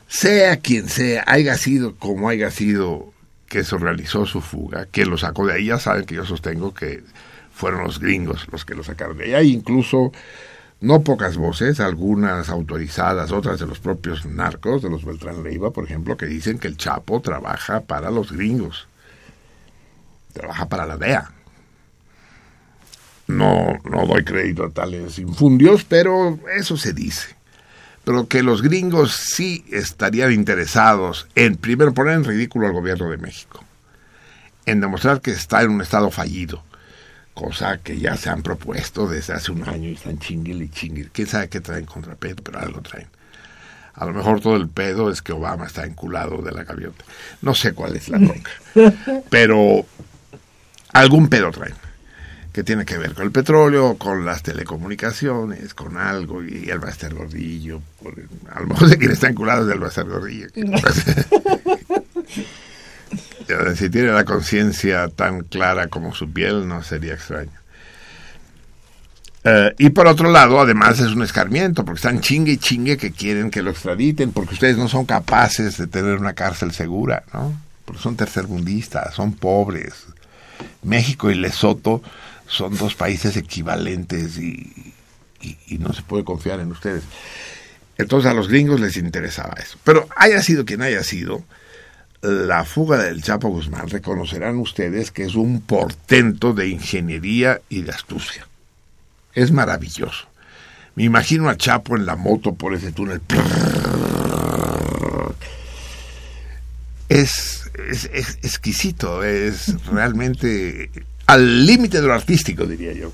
sea 0.07 0.57
quien 0.57 0.89
sea, 0.89 1.23
haya 1.27 1.55
sido 1.57 1.95
como 1.95 2.27
haya 2.27 2.49
sido 2.49 3.13
que 3.47 3.63
se 3.63 3.77
realizó 3.77 4.25
su 4.25 4.41
fuga, 4.41 4.87
que 4.87 5.05
lo 5.05 5.19
sacó 5.19 5.45
de 5.45 5.53
ahí, 5.53 5.67
ya 5.67 5.77
saben 5.77 6.05
que 6.05 6.15
yo 6.15 6.25
sostengo 6.25 6.73
que 6.73 7.03
fueron 7.53 7.83
los 7.83 7.99
gringos 7.99 8.47
los 8.51 8.65
que 8.65 8.73
lo 8.73 8.83
sacaron 8.83 9.19
de 9.19 9.25
ahí. 9.25 9.33
Hay 9.35 9.53
incluso 9.53 10.11
no 10.79 11.03
pocas 11.03 11.37
voces, 11.37 11.79
algunas 11.79 12.49
autorizadas, 12.49 13.31
otras 13.31 13.59
de 13.59 13.67
los 13.67 13.77
propios 13.77 14.25
narcos, 14.25 14.81
de 14.81 14.89
los 14.89 15.05
Beltrán 15.05 15.43
Leiva, 15.43 15.69
por 15.69 15.83
ejemplo, 15.83 16.17
que 16.17 16.25
dicen 16.25 16.57
que 16.57 16.67
el 16.67 16.77
Chapo 16.77 17.21
trabaja 17.21 17.81
para 17.81 18.09
los 18.09 18.31
gringos 18.31 18.87
trabaja 20.31 20.67
para 20.67 20.85
la 20.85 20.97
DEA. 20.97 21.31
No, 23.27 23.79
no 23.89 24.05
doy 24.05 24.23
crédito 24.23 24.65
a 24.65 24.69
tales 24.69 25.17
infundios, 25.19 25.85
pero 25.85 26.39
eso 26.55 26.75
se 26.77 26.93
dice. 26.93 27.35
Pero 28.03 28.27
que 28.27 28.43
los 28.43 28.61
gringos 28.61 29.15
sí 29.15 29.63
estarían 29.71 30.31
interesados 30.31 31.27
en, 31.35 31.55
primero, 31.55 31.93
poner 31.93 32.15
en 32.15 32.23
ridículo 32.23 32.67
al 32.67 32.73
gobierno 32.73 33.09
de 33.09 33.17
México, 33.17 33.63
en 34.65 34.81
demostrar 34.81 35.21
que 35.21 35.31
está 35.31 35.61
en 35.61 35.69
un 35.69 35.81
estado 35.81 36.09
fallido, 36.09 36.63
cosa 37.33 37.77
que 37.77 37.99
ya 37.99 38.17
se 38.17 38.29
han 38.29 38.41
propuesto 38.41 39.07
desde 39.07 39.33
hace 39.33 39.51
un 39.51 39.67
año 39.67 39.89
y 39.89 39.93
están 39.93 40.19
chinguil 40.19 40.63
y 40.63 40.69
chinguil. 40.69 41.11
¿Quién 41.13 41.27
sabe 41.27 41.47
qué 41.47 41.61
traen 41.61 41.85
contra 41.85 42.15
Pedro? 42.15 42.43
Pero 42.43 42.59
algo 42.59 42.81
traen. 42.81 43.07
A 43.93 44.05
lo 44.05 44.13
mejor 44.13 44.41
todo 44.41 44.55
el 44.55 44.67
pedo 44.67 45.11
es 45.11 45.21
que 45.21 45.33
Obama 45.33 45.67
está 45.67 45.85
enculado 45.85 46.41
de 46.41 46.51
la 46.51 46.63
gaviota. 46.63 47.03
No 47.41 47.53
sé 47.53 47.73
cuál 47.73 47.95
es 47.95 48.09
la 48.09 48.17
bronca. 48.17 48.51
Pero 49.29 49.85
algún 50.93 51.27
pedo 51.27 51.51
traen 51.51 51.75
que 52.51 52.63
tiene 52.63 52.85
que 52.85 52.97
ver 52.97 53.13
con 53.13 53.25
el 53.25 53.31
petróleo, 53.31 53.97
con 53.97 54.25
las 54.25 54.43
telecomunicaciones, 54.43 55.73
con 55.73 55.97
algo, 55.97 56.43
y 56.43 56.69
el 56.69 56.79
Baster 56.79 57.13
Gordillo, 57.13 57.81
a 58.49 58.59
lo 58.59 58.67
mejor 58.67 58.89
de 58.89 58.97
quien 58.97 59.11
está 59.11 59.29
enculado 59.29 59.65
del 59.65 59.79
Baster 59.79 60.05
Gordillo. 60.05 60.47
si 63.75 63.89
tiene 63.89 64.11
la 64.11 64.25
conciencia 64.25 65.07
tan 65.07 65.43
clara 65.43 65.87
como 65.87 66.13
su 66.13 66.31
piel, 66.31 66.67
no 66.67 66.83
sería 66.83 67.13
extraño. 67.13 67.51
Eh, 69.43 69.73
y 69.79 69.89
por 69.89 70.07
otro 70.07 70.29
lado, 70.29 70.59
además 70.59 70.99
es 70.99 71.13
un 71.13 71.23
escarmiento, 71.23 71.83
porque 71.83 71.99
están 71.99 72.19
chingue 72.19 72.51
y 72.51 72.57
chingue 72.57 72.97
que 72.97 73.11
quieren 73.11 73.49
que 73.49 73.61
lo 73.61 73.71
extraditen, 73.71 74.33
porque 74.33 74.53
ustedes 74.53 74.77
no 74.77 74.87
son 74.87 75.05
capaces 75.05 75.77
de 75.77 75.87
tener 75.87 76.17
una 76.17 76.33
cárcel 76.33 76.73
segura, 76.73 77.23
¿no? 77.33 77.59
Porque 77.85 78.01
son 78.01 78.15
tercermundistas, 78.15 79.15
son 79.15 79.33
pobres, 79.33 80.05
México 80.83 81.29
y 81.31 81.35
Lesoto 81.35 82.01
son 82.47 82.77
dos 82.77 82.95
países 82.95 83.37
equivalentes 83.37 84.37
y, 84.37 84.93
no 85.79 85.93
se 85.93 86.03
puede 86.03 86.23
confiar 86.23 86.59
en 86.59 86.71
ustedes. 86.71 87.03
Entonces 87.97 88.29
a 88.29 88.33
los 88.33 88.47
gringos 88.47 88.79
les 88.79 88.97
interesaba 88.97 89.55
eso. 89.59 89.77
Pero 89.83 90.07
haya 90.15 90.41
sido 90.41 90.65
quien 90.65 90.81
haya 90.81 91.03
sido, 91.03 91.43
la 92.21 92.65
fuga 92.65 92.97
del 92.97 93.23
Chapo 93.23 93.49
Guzmán 93.49 93.89
reconocerán 93.89 94.57
ustedes 94.57 95.11
que 95.11 95.23
es 95.23 95.33
un 95.35 95.61
portento 95.61 96.53
de 96.53 96.67
ingeniería 96.67 97.61
y 97.69 97.81
de 97.81 97.91
astucia. 97.91 98.47
Es 99.33 99.51
maravilloso. 99.51 100.27
Me 100.95 101.03
imagino 101.03 101.49
a 101.49 101.57
Chapo 101.57 101.95
en 101.95 102.05
la 102.05 102.15
moto 102.15 102.53
por 102.53 102.75
ese 102.75 102.91
túnel. 102.91 103.21
Es 107.07 107.60
es, 107.89 108.09
exquisito, 108.41 109.23
es 109.23 109.83
realmente 109.85 110.89
al 111.27 111.65
límite 111.65 112.01
de 112.01 112.07
lo 112.07 112.13
artístico, 112.13 112.65
diría 112.65 112.93
yo. 112.93 113.11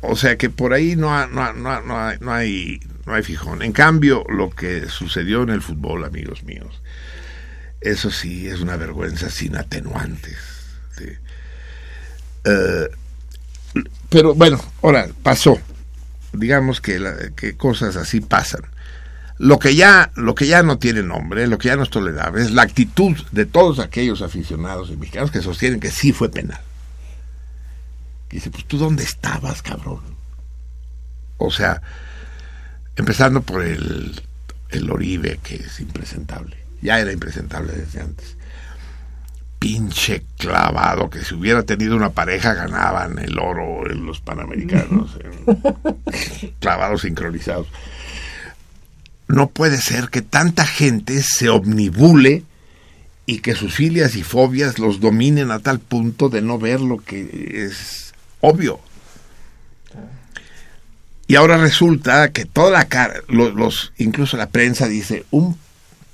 O 0.00 0.16
sea 0.16 0.36
que 0.36 0.50
por 0.50 0.72
ahí 0.72 0.96
no, 0.96 1.26
no, 1.28 1.52
no, 1.52 1.80
no, 1.80 1.98
hay, 1.98 2.16
no, 2.20 2.32
hay, 2.32 2.80
no 3.06 3.14
hay 3.14 3.22
fijón. 3.22 3.62
En 3.62 3.72
cambio, 3.72 4.24
lo 4.28 4.50
que 4.50 4.88
sucedió 4.88 5.42
en 5.42 5.50
el 5.50 5.62
fútbol, 5.62 6.04
amigos 6.04 6.42
míos, 6.42 6.82
eso 7.80 8.10
sí 8.10 8.48
es 8.48 8.60
una 8.60 8.76
vergüenza 8.76 9.30
sin 9.30 9.56
atenuantes. 9.56 10.38
Eh, 12.44 12.88
pero 14.08 14.34
bueno, 14.34 14.60
ahora 14.82 15.08
pasó. 15.22 15.58
Digamos 16.32 16.80
que 16.80 17.54
cosas 17.56 17.96
así 17.96 18.20
pasan. 18.20 18.62
Lo 19.38 19.58
que 19.58 19.74
ya, 19.74 20.12
lo 20.14 20.34
que 20.34 20.46
ya 20.46 20.62
no 20.62 20.78
tiene 20.78 21.02
nombre, 21.02 21.46
lo 21.46 21.58
que 21.58 21.68
ya 21.68 21.76
no 21.76 21.82
es 21.82 21.90
tolerable, 21.90 22.42
es 22.42 22.52
la 22.52 22.62
actitud 22.62 23.16
de 23.32 23.46
todos 23.46 23.78
aquellos 23.78 24.22
aficionados 24.22 24.90
y 24.90 24.96
mexicanos 24.96 25.30
que 25.30 25.42
sostienen 25.42 25.80
que 25.80 25.90
sí 25.90 26.12
fue 26.12 26.30
penal. 26.30 26.60
dice, 28.30 28.50
pues 28.50 28.64
tú 28.66 28.78
dónde 28.78 29.04
estabas, 29.04 29.62
cabrón. 29.62 30.00
O 31.38 31.50
sea, 31.50 31.82
empezando 32.96 33.42
por 33.42 33.62
el, 33.62 34.20
el 34.70 34.90
Oribe, 34.90 35.40
que 35.42 35.56
es 35.56 35.80
impresentable. 35.80 36.56
Ya 36.80 36.98
era 37.00 37.12
impresentable 37.12 37.72
desde 37.72 38.00
antes. 38.00 38.36
pinche 39.58 40.24
clavado, 40.38 41.08
que 41.08 41.24
si 41.24 41.34
hubiera 41.34 41.62
tenido 41.62 41.94
una 41.94 42.10
pareja 42.10 42.54
ganaban 42.54 43.18
el 43.20 43.38
oro 43.38 43.88
en 43.88 44.04
los 44.04 44.20
Panamericanos, 44.20 45.16
en 45.22 46.52
clavados 46.60 47.02
sincronizados. 47.02 47.68
No 49.32 49.48
puede 49.48 49.78
ser 49.78 50.10
que 50.10 50.20
tanta 50.20 50.66
gente 50.66 51.22
se 51.22 51.48
omnibule 51.48 52.44
y 53.24 53.38
que 53.38 53.54
sus 53.54 53.72
filias 53.72 54.14
y 54.14 54.22
fobias 54.22 54.78
los 54.78 55.00
dominen 55.00 55.50
a 55.50 55.58
tal 55.58 55.80
punto 55.80 56.28
de 56.28 56.42
no 56.42 56.58
ver 56.58 56.82
lo 56.82 56.98
que 56.98 57.64
es 57.66 58.12
obvio. 58.42 58.78
Y 61.26 61.36
ahora 61.36 61.56
resulta 61.56 62.30
que 62.30 62.44
toda 62.44 62.72
la 62.72 62.84
cara, 62.88 63.22
los, 63.26 63.94
incluso 63.96 64.36
la 64.36 64.50
prensa 64.50 64.86
dice, 64.86 65.24
un 65.30 65.56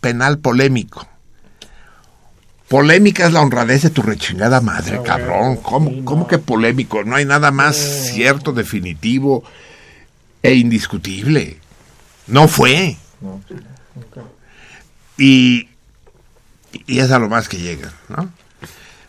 penal 0.00 0.38
polémico. 0.38 1.08
Polémica 2.68 3.26
es 3.26 3.32
la 3.32 3.40
honradez 3.40 3.82
de 3.82 3.90
tu 3.90 4.02
rechingada 4.02 4.60
madre, 4.60 5.00
cabrón. 5.02 5.56
¿Cómo, 5.56 6.04
¿Cómo, 6.04 6.28
que 6.28 6.38
polémico? 6.38 7.02
No 7.02 7.16
hay 7.16 7.24
nada 7.24 7.50
más 7.50 7.76
cierto, 8.12 8.52
definitivo 8.52 9.42
e 10.40 10.54
indiscutible. 10.54 11.58
No 12.28 12.46
fue. 12.46 12.96
Y, 15.16 15.68
y 16.86 16.98
es 17.00 17.10
a 17.10 17.18
lo 17.18 17.28
más 17.28 17.48
que 17.48 17.58
llega, 17.58 17.92
¿no? 18.08 18.30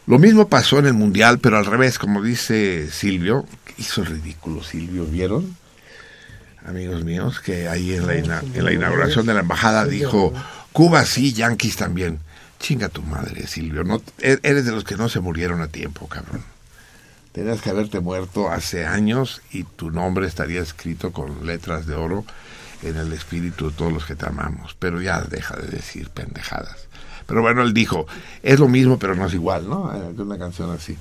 Lo 0.08 0.18
mismo 0.18 0.48
pasó 0.48 0.80
en 0.80 0.88
el 0.88 0.96
Mundial, 0.96 1.38
pero 1.38 1.58
al 1.58 1.68
revés, 1.68 2.00
como 2.00 2.24
dice 2.24 2.89
Silvio, 2.89 3.46
hizo 3.78 4.04
ridículo 4.04 4.63
Silvio, 4.63 5.06
¿vieron? 5.06 5.56
Amigos 6.66 7.04
míos, 7.04 7.39
que 7.39 7.68
ahí 7.68 7.94
en 7.94 8.08
la, 8.08 8.16
en 8.16 8.66
la 8.66 8.74
inauguración 8.74 9.28
de 9.28 9.36
la 9.36 9.42
embajada 9.42 9.86
dijo, 9.86 10.34
Cuba 10.74 11.06
sí, 11.06 11.34
Yankees 11.34 11.75
también. 11.75 12.20
Chinga 12.60 12.89
tu 12.89 13.04
madre, 13.04 13.48
Silvio, 13.48 13.84
no, 13.84 14.01
e-, 14.18 14.39
eres 14.44 14.66
de 14.66 14.72
los 14.72 14.84
que 14.84 14.98
no 14.98 15.10
se 15.10 15.20
murieron 15.20 15.62
a 15.62 15.68
tiempo, 15.68 16.08
cabrón. 16.08 16.44
Tenías 17.32 17.62
que 17.62 17.70
haberte 17.70 18.00
muerto 18.00 18.50
hace 18.50 18.86
años 18.86 19.42
y 19.51 19.63
tu 19.63 19.92
nombre 19.92 20.28
estaría 20.28 20.62
escrito 20.62 21.12
con 21.12 21.46
letras 21.46 21.86
de 21.86 21.94
oro 21.94 22.25
en 22.81 22.98
el 22.98 23.12
espíritu 23.13 23.69
de 23.69 23.75
todos 23.75 23.91
los 23.91 24.05
que 24.05 24.15
te 24.15 24.25
amamos. 24.25 24.75
Pero 24.79 25.01
ya 25.01 25.21
deja 25.21 25.55
de 25.57 25.67
decir 25.67 26.09
pendejadas. 26.09 26.88
Pero 27.25 27.41
bueno, 27.41 27.62
él 27.62 27.74
dijo, 27.74 28.07
es 28.41 28.59
lo 28.59 28.67
mismo, 28.67 28.98
pero 28.98 29.15
no 29.15 29.27
es 29.27 29.33
igual, 29.33 29.69
¿no? 29.69 29.93
Eh, 29.93 30.13
una 30.17 30.38
canción 30.38 30.71
así. 30.71 30.98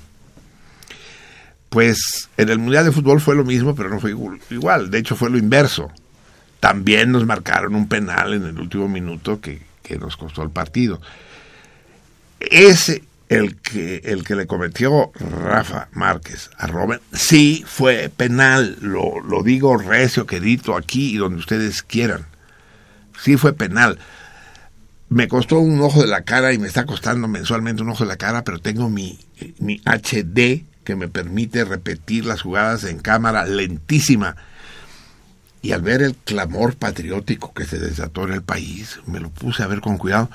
Pues 1.68 2.28
en 2.36 2.48
el 2.48 2.58
Mundial 2.58 2.84
de 2.84 2.92
Fútbol 2.92 3.20
fue 3.20 3.34
lo 3.34 3.44
mismo, 3.44 3.74
pero 3.74 3.88
no 3.88 4.00
fue 4.00 4.14
igual. 4.50 4.90
De 4.90 4.98
hecho, 4.98 5.16
fue 5.16 5.30
lo 5.30 5.38
inverso. 5.38 5.90
También 6.60 7.12
nos 7.12 7.24
marcaron 7.24 7.74
un 7.74 7.88
penal 7.88 8.34
en 8.34 8.44
el 8.44 8.58
último 8.58 8.88
minuto 8.88 9.40
que, 9.40 9.66
nos 9.98 10.18
costó 10.18 10.42
el 10.42 10.50
partido. 10.50 11.00
Ese, 12.40 13.02
el 13.28 13.56
que, 13.56 14.02
el 14.04 14.24
que 14.24 14.34
le 14.34 14.46
cometió 14.46 15.12
Rafa 15.14 15.88
Márquez 15.92 16.50
a 16.56 16.66
Robert, 16.66 17.02
sí 17.12 17.64
fue 17.66 18.10
penal. 18.14 18.78
Lo, 18.80 19.20
lo 19.20 19.42
digo 19.42 19.76
recio, 19.76 20.26
quedito, 20.26 20.76
aquí 20.76 21.14
y 21.14 21.18
donde 21.18 21.38
ustedes 21.38 21.82
quieran. 21.82 22.26
Sí 23.20 23.36
fue 23.36 23.52
penal 23.52 23.98
me 25.08 25.28
costó 25.28 25.58
un 25.58 25.80
ojo 25.80 26.02
de 26.02 26.08
la 26.08 26.22
cara 26.22 26.52
y 26.52 26.58
me 26.58 26.68
está 26.68 26.84
costando 26.84 27.28
mensualmente 27.28 27.82
un 27.82 27.90
ojo 27.90 28.04
de 28.04 28.08
la 28.08 28.16
cara, 28.16 28.44
pero 28.44 28.58
tengo 28.58 28.90
mi, 28.90 29.18
mi 29.58 29.80
HD 29.84 30.64
que 30.84 30.96
me 30.96 31.08
permite 31.08 31.64
repetir 31.64 32.26
las 32.26 32.42
jugadas 32.42 32.84
en 32.84 32.98
cámara 32.98 33.46
lentísima. 33.46 34.36
Y 35.60 35.72
al 35.72 35.82
ver 35.82 36.02
el 36.02 36.14
clamor 36.14 36.76
patriótico 36.76 37.52
que 37.52 37.64
se 37.64 37.78
desató 37.78 38.24
en 38.24 38.34
el 38.34 38.42
país, 38.42 39.00
me 39.06 39.18
lo 39.18 39.30
puse 39.30 39.62
a 39.62 39.66
ver 39.66 39.80
con 39.80 39.98
cuidado. 39.98 40.30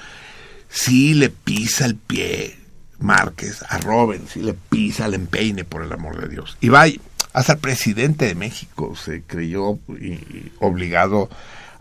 Sí 0.69 1.13
le 1.13 1.29
pisa 1.29 1.85
el 1.85 1.95
pie 1.95 2.57
Márquez 3.03 3.63
a 3.69 3.77
Robin, 3.77 4.27
sí 4.27 4.41
le 4.41 4.53
pisa 4.53 5.05
el 5.05 5.13
empeine, 5.13 5.63
por 5.65 5.83
el 5.83 5.91
amor 5.91 6.19
de 6.19 6.29
Dios. 6.29 6.57
Y 6.61 6.69
va, 6.69 6.85
hasta 7.33 7.53
el 7.53 7.59
presidente 7.59 8.25
de 8.25 8.35
México 8.35 8.95
se 8.95 9.21
creyó 9.23 9.77
obligado 10.59 11.29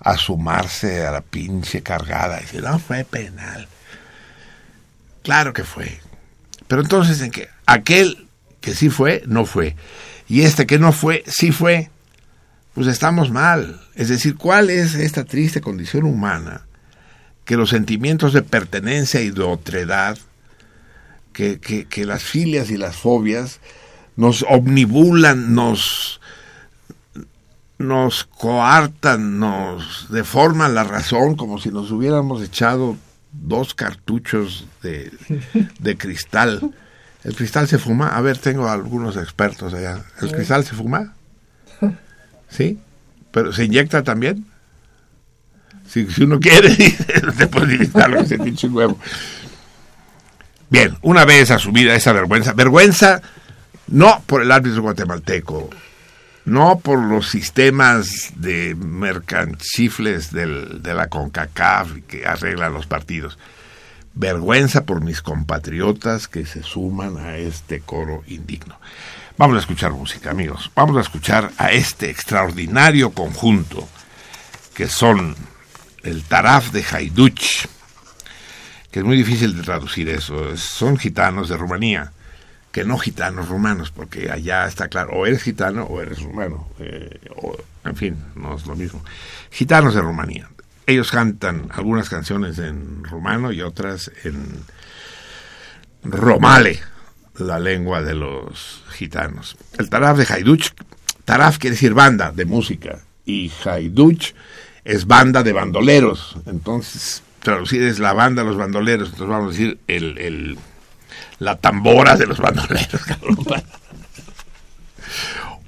a 0.00 0.16
sumarse 0.16 1.06
a 1.06 1.12
la 1.12 1.20
pinche 1.20 1.82
cargada. 1.82 2.38
Y 2.38 2.42
dice, 2.42 2.60
no 2.60 2.78
fue 2.78 3.04
penal. 3.04 3.68
Claro 5.22 5.52
que 5.52 5.64
fue. 5.64 6.00
Pero 6.66 6.82
entonces, 6.82 7.20
¿en 7.20 7.30
qué? 7.30 7.48
Aquel 7.66 8.26
que 8.60 8.74
sí 8.74 8.90
fue, 8.90 9.22
no 9.26 9.44
fue. 9.44 9.76
Y 10.28 10.42
este 10.42 10.66
que 10.66 10.78
no 10.78 10.92
fue, 10.92 11.22
sí 11.26 11.52
fue. 11.52 11.90
Pues 12.74 12.86
estamos 12.86 13.30
mal. 13.30 13.80
Es 13.94 14.08
decir, 14.08 14.36
¿cuál 14.36 14.70
es 14.70 14.94
esta 14.94 15.24
triste 15.24 15.60
condición 15.60 16.04
humana? 16.04 16.62
Que 17.44 17.56
los 17.56 17.70
sentimientos 17.70 18.32
de 18.32 18.42
pertenencia 18.42 19.20
y 19.20 19.30
de 19.30 19.42
otredad, 19.42 20.18
que, 21.32 21.58
que, 21.60 21.86
que 21.86 22.04
las 22.04 22.22
filias 22.22 22.70
y 22.70 22.76
las 22.76 22.96
fobias 22.96 23.60
nos 24.16 24.44
omnibulan, 24.48 25.54
nos 25.54 26.20
nos 27.78 28.24
coartan, 28.24 29.40
nos 29.40 30.06
deforman 30.10 30.74
la 30.74 30.84
razón 30.84 31.34
como 31.34 31.58
si 31.58 31.70
nos 31.70 31.90
hubiéramos 31.90 32.40
echado 32.42 32.96
dos 33.32 33.74
cartuchos 33.74 34.66
de, 34.82 35.12
de 35.78 35.96
cristal. 35.96 36.72
¿El 37.24 37.34
cristal 37.34 37.68
se 37.68 37.78
fuma? 37.78 38.08
A 38.08 38.20
ver, 38.20 38.38
tengo 38.38 38.68
algunos 38.68 39.16
expertos 39.16 39.74
allá. 39.74 40.04
¿El 40.20 40.32
cristal 40.32 40.64
se 40.64 40.74
fuma? 40.74 41.14
¿Sí? 42.48 42.78
¿Pero 43.30 43.52
se 43.52 43.64
inyecta 43.64 44.02
también? 44.02 44.46
Si, 45.88 46.06
si 46.10 46.24
uno 46.24 46.40
quiere, 46.40 46.74
te 47.38 47.46
puede 47.48 47.74
inyectar 47.74 48.10
lo 48.10 48.20
que 48.20 48.26
se 48.26 48.38
pinche 48.38 48.68
nuevo. 48.68 48.98
Bien, 50.72 50.96
una 51.02 51.26
vez 51.26 51.50
asumida 51.50 51.94
esa 51.94 52.14
vergüenza, 52.14 52.54
vergüenza 52.54 53.20
no 53.88 54.22
por 54.24 54.40
el 54.40 54.50
árbitro 54.50 54.80
guatemalteco, 54.80 55.68
no 56.46 56.78
por 56.78 56.98
los 56.98 57.28
sistemas 57.28 58.32
de 58.36 58.74
mercanchifles 58.74 60.32
del, 60.32 60.82
de 60.82 60.94
la 60.94 61.08
CONCACAF 61.08 61.90
que 62.08 62.26
arreglan 62.26 62.72
los 62.72 62.86
partidos. 62.86 63.38
Vergüenza 64.14 64.86
por 64.86 65.02
mis 65.02 65.20
compatriotas 65.20 66.26
que 66.26 66.46
se 66.46 66.62
suman 66.62 67.18
a 67.18 67.36
este 67.36 67.80
coro 67.80 68.22
indigno. 68.26 68.80
Vamos 69.36 69.56
a 69.56 69.60
escuchar 69.60 69.92
música, 69.92 70.30
amigos. 70.30 70.70
Vamos 70.74 70.96
a 70.96 71.02
escuchar 71.02 71.50
a 71.58 71.72
este 71.72 72.08
extraordinario 72.08 73.10
conjunto 73.10 73.86
que 74.72 74.88
son 74.88 75.36
el 76.02 76.22
Taraf 76.22 76.70
de 76.70 76.82
Haiduch, 76.82 77.66
que 78.92 79.00
es 79.00 79.04
muy 79.04 79.16
difícil 79.16 79.56
de 79.56 79.62
traducir 79.62 80.08
eso. 80.08 80.56
Son 80.56 80.96
gitanos 80.96 81.48
de 81.48 81.56
Rumanía 81.56 82.12
que 82.72 82.84
no 82.84 82.98
gitanos 82.98 83.48
rumanos, 83.48 83.90
porque 83.90 84.30
allá 84.30 84.66
está 84.66 84.88
claro, 84.88 85.12
o 85.12 85.26
eres 85.26 85.42
gitano 85.42 85.84
o 85.84 86.00
eres 86.00 86.22
rumano, 86.22 86.68
eh, 86.78 87.20
o, 87.36 87.54
en 87.84 87.96
fin, 87.96 88.16
no 88.34 88.56
es 88.56 88.66
lo 88.66 88.74
mismo. 88.74 89.04
Gitanos 89.50 89.94
de 89.94 90.00
Rumanía. 90.00 90.48
Ellos 90.86 91.12
cantan 91.12 91.68
algunas 91.72 92.08
canciones 92.08 92.58
en 92.58 93.04
rumano 93.04 93.52
y 93.52 93.60
otras 93.60 94.10
en 94.24 94.64
romale, 96.02 96.80
la 97.38 97.60
lengua 97.60 98.02
de 98.02 98.14
los 98.14 98.82
gitanos. 98.90 99.56
El 99.78 99.90
taraf 99.90 100.16
de 100.16 100.26
Haiduch, 100.32 100.70
taraf 101.24 101.58
quiere 101.58 101.74
decir 101.74 101.92
banda 101.92 102.32
de 102.32 102.46
música, 102.46 103.00
y 103.26 103.52
Haiduch 103.64 104.34
es 104.84 105.06
banda 105.06 105.42
de 105.42 105.52
bandoleros. 105.52 106.36
Entonces, 106.46 107.22
traducir 107.42 107.82
es 107.82 107.98
la 107.98 108.12
banda 108.12 108.44
los 108.44 108.56
bandoleros, 108.56 109.10
entonces 109.10 109.28
vamos 109.28 109.48
a 109.48 109.50
decir 109.50 109.78
el 109.86 110.56
la 111.42 111.56
tambora 111.56 112.16
de 112.16 112.26
los 112.26 112.38
bandoleros, 112.38 113.00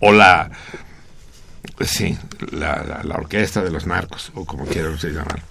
o 0.01 0.13
la, 0.13 0.51
sí, 1.81 2.17
la, 2.53 3.03
la, 3.03 3.17
orquesta 3.17 3.63
de 3.63 3.71
los 3.71 3.87
narcos, 3.87 4.31
o 4.35 4.45
como 4.45 4.67
quieran 4.67 4.93
ustedes 4.93 5.17
llamar. 5.17 5.43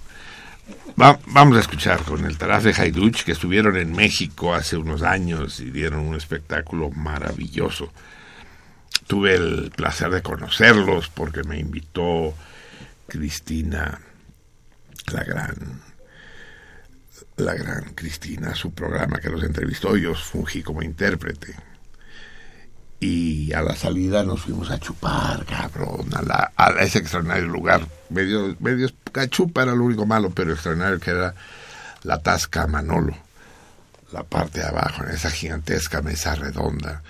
vamos 0.96 1.58
a 1.58 1.60
escuchar 1.60 2.04
con 2.04 2.26
el 2.26 2.38
Taraf 2.38 2.64
de 2.64 2.74
Haiduch, 2.74 3.24
que 3.24 3.34
estuvieron 3.34 3.76
en 3.76 3.92
México 3.92 4.54
hace 4.54 4.78
unos 4.78 5.02
años 5.02 5.60
y 5.60 5.70
dieron 5.72 6.00
un 6.00 6.16
espectáculo 6.16 6.90
maravilloso. 6.92 7.92
Tuve 9.08 9.36
el 9.36 9.72
placer 9.76 10.10
de 10.10 10.22
conocerlos 10.22 11.10
porque 11.10 11.44
me 11.44 11.60
invitó 11.60 12.34
Cristina, 13.08 14.00
la 15.12 15.24
gran 15.26 15.93
la 17.38 17.54
gran 17.54 17.94
Cristina, 17.94 18.56
su 18.56 18.74
programa 18.74 19.20
que 19.20 19.30
los 19.30 19.44
entrevistó, 19.44 19.98
yo 19.98 20.14
fungí 20.16 20.62
como 20.62 20.82
intérprete. 20.82 21.56
Y 23.00 23.52
a 23.52 23.62
la 23.62 23.76
salida 23.76 24.24
nos 24.24 24.42
fuimos 24.42 24.72
a 24.72 24.80
chupar, 24.80 25.46
cabrón, 25.46 26.10
a, 26.14 26.52
a 26.56 26.70
ese 26.82 27.00
extraordinario 27.00 27.48
lugar. 27.48 27.86
Medio, 28.10 28.56
medio 28.60 28.88
cachupa 29.12 29.64
era 29.64 29.76
lo 29.76 29.84
único 29.84 30.06
malo, 30.06 30.30
pero 30.30 30.54
extraordinario 30.54 31.00
que 31.00 31.12
era 31.12 31.36
la 32.04 32.20
Tasca 32.20 32.66
Manolo. 32.68 33.18
La 34.14 34.24
parte 34.24 34.60
de 34.60 34.68
abajo, 34.68 35.04
en 35.04 35.10
esa 35.10 35.32
gigantesca 35.32 36.02
mesa 36.02 36.36
redonda. 36.36 37.02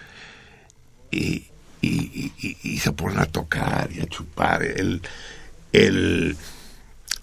Y, 1.11 1.45
y, 1.81 2.31
y, 2.37 2.57
y 2.63 2.79
se 2.79 2.91
ponen 2.93 3.19
a 3.19 3.25
tocar 3.25 3.91
y 3.91 4.01
a 4.01 4.07
chupar. 4.07 4.63
El, 4.63 5.01
el, 5.73 6.37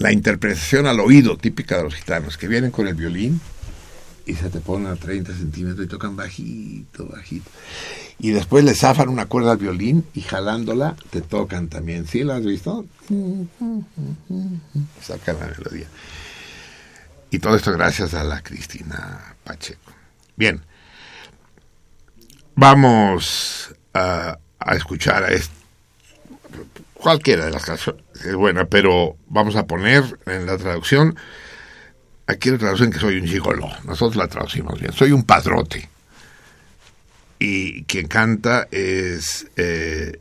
la 0.00 0.12
interpretación 0.12 0.86
al 0.86 0.98
oído 0.98 1.36
típica 1.36 1.76
de 1.76 1.84
los 1.84 1.94
gitanos, 1.94 2.38
que 2.38 2.48
vienen 2.48 2.70
con 2.70 2.88
el 2.88 2.94
violín 2.94 3.38
y 4.24 4.34
se 4.34 4.48
te 4.48 4.60
ponen 4.60 4.88
a 4.88 4.96
30 4.96 5.34
centímetros 5.34 5.84
y 5.84 5.88
tocan 5.88 6.16
bajito, 6.16 7.06
bajito. 7.06 7.50
Y 8.18 8.30
después 8.30 8.64
le 8.64 8.74
zafan 8.74 9.10
una 9.10 9.26
cuerda 9.26 9.52
al 9.52 9.58
violín 9.58 10.06
y 10.14 10.22
jalándola 10.22 10.96
te 11.10 11.20
tocan 11.20 11.68
también. 11.68 12.06
¿Sí 12.06 12.22
lo 12.22 12.32
has 12.32 12.44
visto? 12.44 12.86
Sacan 15.02 15.38
la 15.38 15.46
melodía. 15.46 15.86
Y 17.30 17.38
todo 17.38 17.56
esto 17.56 17.70
gracias 17.72 18.14
a 18.14 18.24
la 18.24 18.42
Cristina 18.42 19.36
Pacheco. 19.44 19.92
Bien, 20.34 20.62
vamos 22.54 23.74
a, 23.92 24.38
escuchar 24.72 25.24
a 25.24 25.28
cualquiera 26.94 27.44
de 27.44 27.50
las 27.50 27.64
canciones 27.64 28.02
es 28.24 28.34
buena, 28.34 28.66
pero 28.66 29.16
vamos 29.28 29.56
a 29.56 29.66
poner 29.66 30.18
en 30.26 30.46
la 30.46 30.56
traducción, 30.58 31.16
aquí 32.26 32.50
la 32.50 32.58
traducción 32.58 32.90
que 32.90 32.98
soy 32.98 33.18
un 33.18 33.26
gigolo, 33.26 33.68
nosotros 33.84 34.16
la 34.16 34.28
traducimos 34.28 34.80
bien, 34.80 34.92
soy 34.92 35.12
un 35.12 35.24
padrote. 35.24 35.88
Y 37.38 37.84
quien 37.84 38.06
canta 38.06 38.68
es 38.70 39.46
eh, 39.56 40.20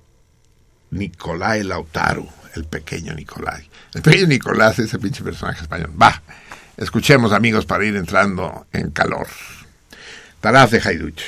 Nicolai 0.91 1.63
Lautaro, 1.63 2.25
el 2.55 2.63
pequeño 2.65 3.13
Nicolai. 3.13 3.69
El 3.93 4.01
pequeño 4.01 4.27
Nicolás 4.27 4.79
es 4.79 4.85
ese 4.85 4.99
pinche 4.99 5.23
personaje 5.23 5.61
español. 5.61 5.91
Va, 6.01 6.21
escuchemos 6.77 7.33
amigos 7.33 7.65
para 7.65 7.85
ir 7.85 7.95
entrando 7.97 8.67
en 8.71 8.91
calor. 8.91 9.27
Taraz 10.39 10.71
de 10.71 10.79
Haiduch. 10.79 11.21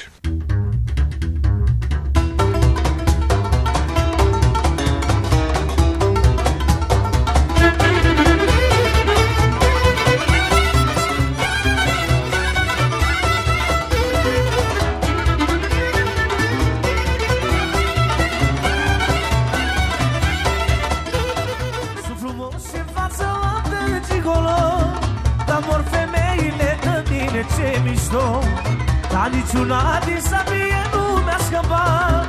Niciuna 29.32 30.00
din 30.06 30.22
să 30.22 30.40
fie 30.50 30.82
lumea 30.94 31.38
scăpat. 31.48 32.28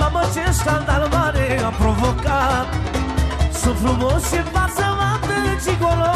Mamă 0.00 0.22
ce 0.34 0.52
scandal 0.52 1.08
mare 1.10 1.60
am 1.64 1.74
provocat. 1.78 2.66
Sunt 3.60 3.76
frumos 3.82 4.22
și 4.30 4.40
față 4.52 4.84
m-am 4.98 5.20
gigolo 5.64 6.12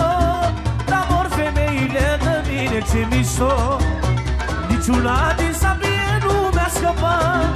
Dar 0.90 1.06
mor 1.10 1.26
femeile 1.36 2.06
de 2.24 2.34
mine 2.48 2.80
ce 2.90 3.06
mișto. 3.10 3.54
Niciuna 4.68 5.32
din 5.36 5.52
sabie 5.60 6.08
nu 6.24 6.34
mi-a 6.54 6.68
scăpat. 6.76 7.50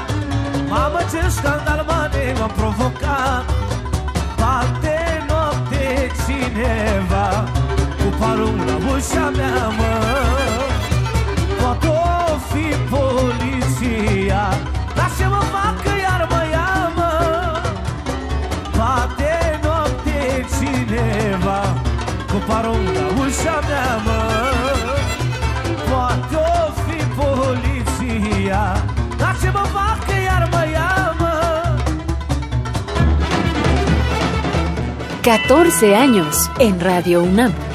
Mamă 0.68 1.00
ce 1.10 1.28
scandal 1.28 1.84
mare 1.86 2.36
am 2.42 2.52
provocat. 2.56 3.44
Bate 4.40 5.24
noapte 5.28 6.10
cineva 6.22 7.26
Cu 7.98 8.08
parul 8.18 8.56
la 8.66 8.76
ușa 8.92 9.30
mea 9.36 9.68
mă. 9.78 9.92
Poate 10.30 10.49
fi 12.50 12.74
poliția 12.90 14.48
Dar 14.94 15.11
ce 15.18 15.26
mă 15.26 15.42
fac 15.52 15.83
că 15.83 15.92
iar 16.06 16.26
mă 16.30 16.42
iamă 16.52 17.12
Poate 18.76 19.61
noapte 19.62 20.46
cineva 20.59 21.61
Cu 22.33 22.38
parol 22.46 22.83
la 22.94 23.22
ușa 23.22 23.59
mea 23.68 23.96
mă 24.04 24.22
Poate 25.90 26.37
o 26.37 26.72
fi 26.85 27.04
poliția 27.20 28.83
Dar 29.18 29.37
ce 29.42 29.50
mă 29.50 29.64
fac 29.72 29.98
că 30.06 30.14
iar 30.24 30.48
mă 30.50 30.64
iamă 30.72 31.35
14 35.22 35.94
años 35.94 36.50
en 36.59 36.80
Radio 36.80 37.20
UNAM. 37.22 37.69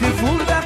beautiful 0.00 0.38
day. 0.46 0.59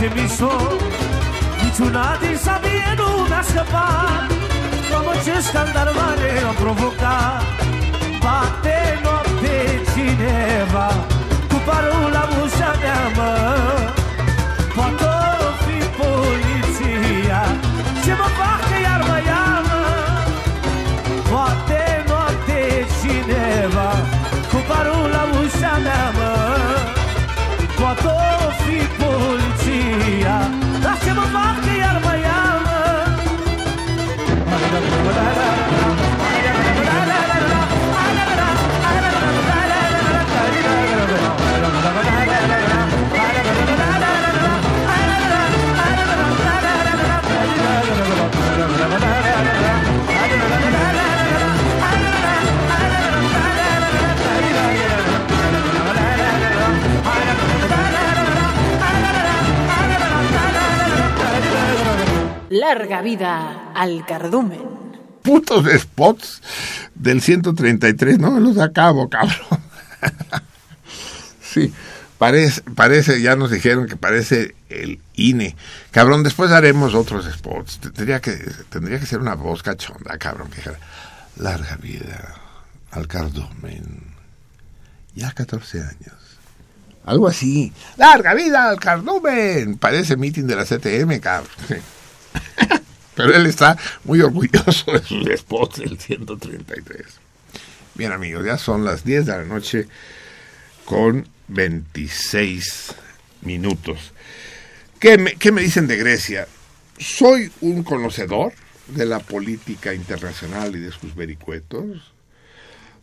Ce 0.00 0.10
mișto 0.14 0.52
Niciuna 1.62 2.16
din 2.20 2.36
sabie 2.44 2.90
nu 2.96 3.08
mi-a 3.28 3.42
scăpat. 3.42 4.28
Mamă 4.90 5.12
ce 5.24 5.34
scandal 5.40 5.90
mare 5.98 6.30
am 6.48 6.54
provocat. 6.62 7.42
Bate 8.24 8.78
noapte 9.02 9.56
cineva 9.92 10.88
Cu 11.50 11.56
parul 11.66 12.10
la 12.16 12.24
ușa 12.42 12.72
mea 12.82 13.02
mă. 13.16 13.32
Poate 14.74 15.04
o 15.46 15.50
fi 15.62 15.78
poliția 15.98 16.49
Larga 62.70 63.02
vida 63.02 63.72
al 63.74 64.06
cardumen. 64.06 64.60
Putos 65.24 65.66
spots 65.76 66.40
del 66.94 67.20
133, 67.20 68.20
no 68.20 68.30
me 68.30 68.40
los 68.40 68.58
acabo, 68.58 69.10
cabrón. 69.10 69.60
Sí, 71.42 71.72
parece, 72.16 72.62
parece, 72.76 73.20
ya 73.20 73.34
nos 73.34 73.50
dijeron 73.50 73.88
que 73.88 73.96
parece 73.96 74.54
el 74.68 75.00
INE. 75.14 75.56
Cabrón, 75.90 76.22
después 76.22 76.52
haremos 76.52 76.94
otros 76.94 77.24
spots. 77.24 77.80
Tendría 77.80 78.20
que, 78.20 78.36
tendría 78.68 79.00
que 79.00 79.06
ser 79.06 79.18
una 79.18 79.34
voz 79.34 79.64
cachonda, 79.64 80.16
cabrón, 80.16 80.48
que 80.50 80.62
larga 81.42 81.74
vida 81.74 82.36
al 82.92 83.08
cardumen. 83.08 84.14
Ya 85.16 85.32
14 85.32 85.80
años. 85.80 86.38
Algo 87.04 87.26
así. 87.26 87.72
Larga 87.96 88.32
vida 88.34 88.68
al 88.68 88.78
cardumen. 88.78 89.76
Parece 89.76 90.16
meeting 90.16 90.44
de 90.44 90.54
la 90.54 90.64
CTM, 90.64 91.18
cabrón. 91.18 91.50
Pero 93.14 93.34
él 93.34 93.46
está 93.46 93.76
muy 94.04 94.20
orgulloso 94.20 94.92
de 94.92 95.02
sus 95.02 95.26
spots 95.38 95.78
del 95.78 95.98
133. 95.98 97.06
Bien 97.94 98.12
amigos, 98.12 98.44
ya 98.46 98.56
son 98.56 98.84
las 98.84 99.04
10 99.04 99.26
de 99.26 99.32
la 99.32 99.44
noche 99.44 99.88
con 100.84 101.26
26 101.48 102.94
minutos. 103.42 104.12
¿Qué 104.98 105.18
me, 105.18 105.34
qué 105.34 105.52
me 105.52 105.62
dicen 105.62 105.86
de 105.86 105.96
Grecia? 105.96 106.46
Soy 106.98 107.50
un 107.60 107.82
conocedor 107.82 108.52
de 108.88 109.06
la 109.06 109.20
política 109.20 109.94
internacional 109.94 110.74
y 110.76 110.80
de 110.80 110.92
sus 110.92 111.14
vericuetos. 111.14 112.12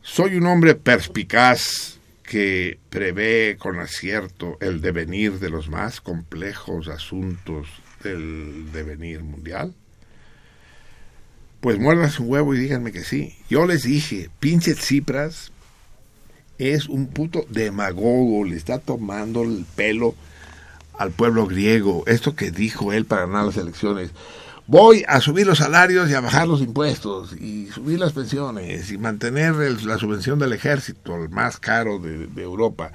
Soy 0.01 0.35
un 0.35 0.45
hombre 0.47 0.75
perspicaz 0.75 1.99
que 2.23 2.79
prevé 2.89 3.57
con 3.57 3.79
acierto 3.79 4.57
el 4.59 4.81
devenir 4.81 5.39
de 5.39 5.49
los 5.49 5.69
más 5.69 6.01
complejos 6.01 6.87
asuntos 6.87 7.67
del 8.03 8.71
devenir 8.71 9.23
mundial. 9.23 9.73
Pues 11.61 11.79
muerdan 11.79 12.11
su 12.11 12.23
huevo 12.23 12.53
y 12.53 12.59
díganme 12.59 12.91
que 12.91 13.03
sí. 13.03 13.35
Yo 13.49 13.65
les 13.65 13.83
dije, 13.83 14.29
pinche 14.39 14.75
Tsipras 14.75 15.51
es 16.57 16.87
un 16.87 17.07
puto 17.07 17.45
demagogo, 17.49 18.43
le 18.43 18.55
está 18.55 18.79
tomando 18.79 19.43
el 19.43 19.65
pelo 19.75 20.15
al 20.97 21.11
pueblo 21.11 21.47
griego. 21.47 22.03
Esto 22.07 22.35
que 22.35 22.51
dijo 22.51 22.93
él 22.93 23.05
para 23.05 23.25
ganar 23.25 23.45
las 23.45 23.57
elecciones. 23.57 24.11
Voy 24.67 25.03
a 25.07 25.21
subir 25.21 25.47
los 25.47 25.59
salarios 25.59 26.09
y 26.09 26.13
a 26.13 26.19
bajar 26.19 26.47
los 26.47 26.61
impuestos 26.61 27.33
y 27.39 27.67
subir 27.67 27.99
las 27.99 28.11
pensiones 28.13 28.91
y 28.91 28.97
mantener 28.97 29.55
el- 29.61 29.85
la 29.87 29.97
subvención 29.97 30.39
del 30.39 30.51
ejército, 30.53 31.15
el 31.15 31.29
más 31.29 31.57
caro 31.57 31.99
de, 31.99 32.27
de 32.27 32.43
Europa. 32.43 32.91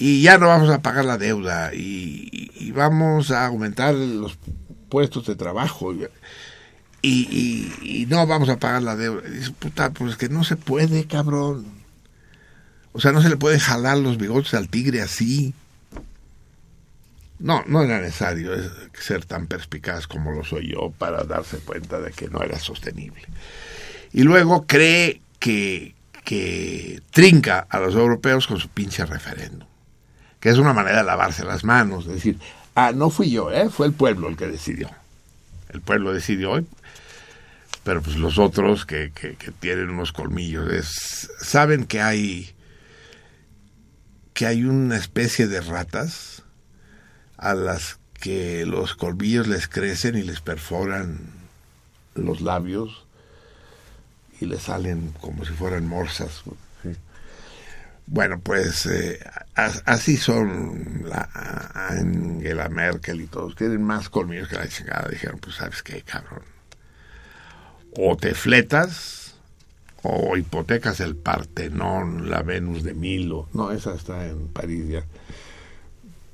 Y 0.00 0.22
ya 0.22 0.38
no 0.38 0.46
vamos 0.46 0.70
a 0.70 0.80
pagar 0.80 1.04
la 1.04 1.18
deuda 1.18 1.74
y, 1.74 2.72
vamos 2.72 3.32
a 3.32 3.46
aumentar 3.46 3.94
los 3.94 4.38
puestos 4.88 5.26
de 5.26 5.34
trabajo. 5.34 5.92
Y, 7.02 8.06
no 8.08 8.26
vamos 8.26 8.48
a 8.48 8.58
pagar 8.58 8.82
la 8.82 8.94
deuda. 8.94 9.28
Dice, 9.28 9.50
puta, 9.58 9.90
pues 9.90 10.16
que 10.16 10.28
no 10.28 10.44
se 10.44 10.56
puede, 10.56 11.06
cabrón. 11.06 11.66
O 12.92 13.00
sea, 13.00 13.10
no 13.12 13.20
se 13.22 13.28
le 13.28 13.36
puede 13.36 13.58
jalar 13.58 13.98
los 13.98 14.18
bigotes 14.18 14.54
al 14.54 14.68
tigre 14.68 15.02
así. 15.02 15.52
No, 17.40 17.64
no 17.66 17.82
era 17.82 18.00
necesario 18.00 18.54
eh, 18.54 18.70
ser 18.94 19.24
tan 19.24 19.46
perspicaz 19.46 20.06
como 20.06 20.32
lo 20.32 20.44
soy 20.44 20.72
yo 20.72 20.92
para 20.96 21.24
darse 21.24 21.58
cuenta 21.58 22.00
de 22.00 22.12
que 22.12 22.28
no 22.28 22.42
era 22.42 22.58
sostenible. 22.58 23.22
Y 24.12 24.22
luego 24.22 24.66
cree 24.66 25.20
que, 25.38 25.94
que 26.24 27.00
trinca 27.10 27.66
a 27.68 27.78
los 27.78 27.94
europeos 27.94 28.46
con 28.46 28.58
su 28.58 28.68
pinche 28.68 29.04
referéndum, 29.06 29.68
que 30.40 30.50
es 30.50 30.58
una 30.58 30.72
manera 30.72 30.98
de 30.98 31.04
lavarse 31.04 31.44
las 31.44 31.64
manos, 31.64 32.06
de 32.06 32.14
decir, 32.14 32.38
ah, 32.74 32.92
no 32.92 33.10
fui 33.10 33.30
yo, 33.30 33.50
¿eh? 33.50 33.70
fue 33.70 33.86
el 33.86 33.92
pueblo 33.92 34.28
el 34.28 34.36
que 34.36 34.46
decidió. 34.46 34.90
El 35.70 35.80
pueblo 35.80 36.12
decidió, 36.12 36.64
pero 37.84 38.02
pues 38.02 38.16
los 38.16 38.38
otros 38.38 38.86
que, 38.86 39.12
que, 39.12 39.36
tienen 39.60 39.90
unos 39.90 40.12
colmillos 40.12 40.72
es, 40.72 41.30
saben 41.40 41.86
que 41.86 42.00
hay 42.00 42.54
que 44.32 44.46
hay 44.46 44.64
una 44.64 44.96
especie 44.96 45.48
de 45.48 45.60
ratas 45.60 46.42
a 47.36 47.54
las 47.54 47.98
que 48.20 48.64
los 48.66 48.94
colmillos 48.94 49.48
les 49.48 49.66
crecen 49.66 50.16
y 50.16 50.22
les 50.22 50.40
perforan 50.40 51.18
los 52.14 52.40
labios 52.40 53.04
y 54.40 54.46
les 54.46 54.62
salen 54.62 55.12
como 55.20 55.44
si 55.44 55.52
fueran 55.52 55.86
morsas. 55.86 56.44
Bueno, 58.10 58.40
pues 58.40 58.86
eh, 58.86 59.18
as- 59.54 59.82
así 59.84 60.16
son 60.16 61.04
la, 61.06 61.28
Angela 61.90 62.68
Merkel 62.68 63.20
y 63.20 63.26
todos. 63.26 63.54
Tienen 63.54 63.82
más 63.82 64.08
colmillos 64.08 64.48
que 64.48 64.56
la 64.56 64.68
chingada. 64.68 65.08
Dijeron, 65.10 65.38
pues 65.40 65.56
sabes 65.56 65.82
qué, 65.82 66.02
cabrón. 66.02 66.42
O 67.96 68.16
te 68.16 68.34
fletas 68.34 69.34
o 70.02 70.36
hipotecas 70.36 71.00
el 71.00 71.16
Partenón, 71.16 72.30
la 72.30 72.42
Venus 72.42 72.82
de 72.82 72.94
Milo. 72.94 73.48
No, 73.52 73.72
esa 73.72 73.94
está 73.94 74.26
en 74.26 74.48
París 74.48 74.88
ya. 74.88 75.04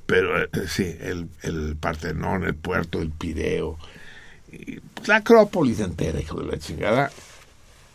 Pero 0.06 0.42
eh, 0.42 0.48
sí, 0.68 0.96
el, 1.00 1.28
el 1.42 1.76
Partenón, 1.76 2.44
el 2.44 2.54
puerto 2.54 2.98
del 2.98 3.10
Pireo, 3.10 3.78
pues, 4.94 5.08
la 5.08 5.16
Acrópolis 5.16 5.80
entera, 5.80 6.20
hijo 6.20 6.40
de 6.40 6.46
la 6.52 6.58
chingada. 6.58 7.10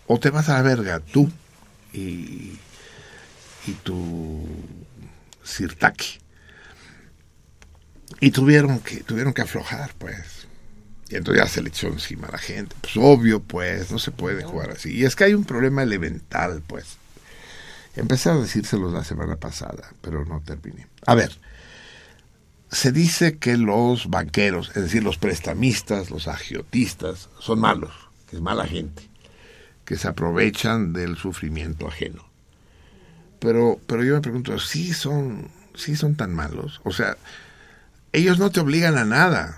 O 0.07 0.19
te 0.19 0.31
vas 0.31 0.49
a 0.49 0.53
la 0.55 0.63
verga 0.63 0.99
tú 0.99 1.29
y, 1.93 2.57
y 3.69 3.73
tu 3.73 4.45
Sirtaki. 5.43 6.19
Y 8.19 8.32
tuvieron 8.32 8.79
que, 8.79 9.03
tuvieron 9.03 9.34
que 9.34 9.41
aflojar, 9.41 9.93
pues. 9.97 10.47
Y 11.10 11.15
entonces 11.15 11.43
ya 11.43 11.49
se 11.49 11.62
le 11.62 11.69
echó 11.69 11.88
encima 11.88 12.27
a 12.27 12.32
la 12.34 12.38
gente. 12.38 12.75
Pues 12.82 12.97
obvio, 12.97 13.41
pues, 13.41 13.91
no 13.91 13.99
se 13.99 14.12
puede 14.12 14.43
jugar 14.43 14.71
así. 14.71 14.93
Y 14.93 15.05
es 15.05 15.15
que 15.15 15.23
hay 15.25 15.34
un 15.34 15.45
problema 15.45 15.84
elemental, 15.84 16.62
pues. 16.65 16.97
Empecé 17.95 18.29
a 18.29 18.36
decírselos 18.36 18.93
la 18.93 19.03
semana 19.03 19.36
pasada, 19.38 19.91
pero 20.01 20.25
no 20.25 20.41
terminé. 20.41 20.88
A 21.05 21.15
ver, 21.15 21.32
se 22.71 22.91
dice 22.91 23.38
que 23.38 23.58
los 23.58 24.10
banqueros, 24.10 24.69
es 24.69 24.84
decir, 24.84 25.03
los 25.03 25.17
prestamistas, 25.17 26.12
los 26.12 26.27
agiotistas, 26.27 27.29
son 27.39 27.60
malos, 27.60 27.91
que 28.29 28.36
es 28.36 28.41
mala 28.41 28.65
gente, 28.65 29.03
que 29.86 29.97
se 29.97 30.08
aprovechan 30.08 30.93
del 30.93 31.17
sufrimiento 31.17 31.88
ajeno. 31.88 32.28
Pero, 33.39 33.80
pero 33.88 34.04
yo 34.04 34.15
me 34.15 34.21
pregunto, 34.21 34.60
¿sí 34.60 34.93
son, 34.93 35.49
sí 35.75 35.95
son 35.95 36.15
tan 36.15 36.34
malos? 36.34 36.82
O 36.84 36.91
sea, 36.91 37.17
ellos 38.12 38.39
no 38.39 38.52
te 38.52 38.60
obligan 38.60 38.97
a 38.97 39.06
nada. 39.06 39.58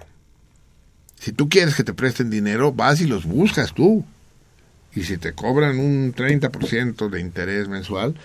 Si 1.20 1.32
tú 1.32 1.50
quieres 1.50 1.76
que 1.76 1.84
te 1.84 1.94
presten 1.94 2.30
dinero, 2.30 2.72
vas 2.72 3.02
y 3.02 3.08
los 3.08 3.26
buscas 3.26 3.74
tú. 3.74 4.06
Y 4.94 5.04
si 5.04 5.17
te 5.17 5.34
cobran 5.34 5.80
un 5.80 6.13
30% 6.13 7.10
de 7.10 7.20
interés 7.22 7.67
mensual, 7.67 8.15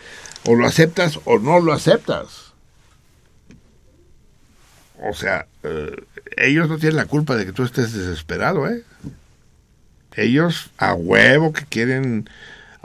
o 0.47 0.55
lo 0.55 0.66
aceptas 0.66 1.21
o 1.25 1.38
no 1.38 1.61
lo 1.61 1.73
aceptas. 1.73 2.53
O 5.03 5.14
sea, 5.14 5.47
eh, 5.62 5.95
ellos 6.37 6.69
no 6.69 6.79
tienen 6.79 6.97
la 6.97 7.05
culpa 7.05 7.37
de 7.37 7.47
que 7.47 7.53
tú 7.53 7.64
estés 7.64 7.92
desesperado, 7.92 8.69
¿eh? 8.69 8.83
Ellos 10.16 10.71
a 10.79 10.95
huevo 10.95 11.53
que 11.53 11.66
quieren 11.66 12.29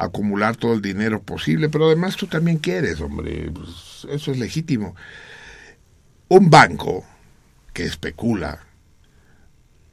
acumular 0.03 0.55
todo 0.55 0.73
el 0.73 0.81
dinero 0.81 1.21
posible, 1.21 1.69
pero 1.69 1.85
además 1.85 2.15
tú 2.15 2.27
también 2.27 2.57
quieres, 2.57 2.99
hombre, 3.01 3.51
pues 3.53 4.07
eso 4.09 4.31
es 4.31 4.37
legítimo. 4.39 4.95
Un 6.27 6.49
banco 6.49 7.05
que 7.73 7.83
especula, 7.83 8.65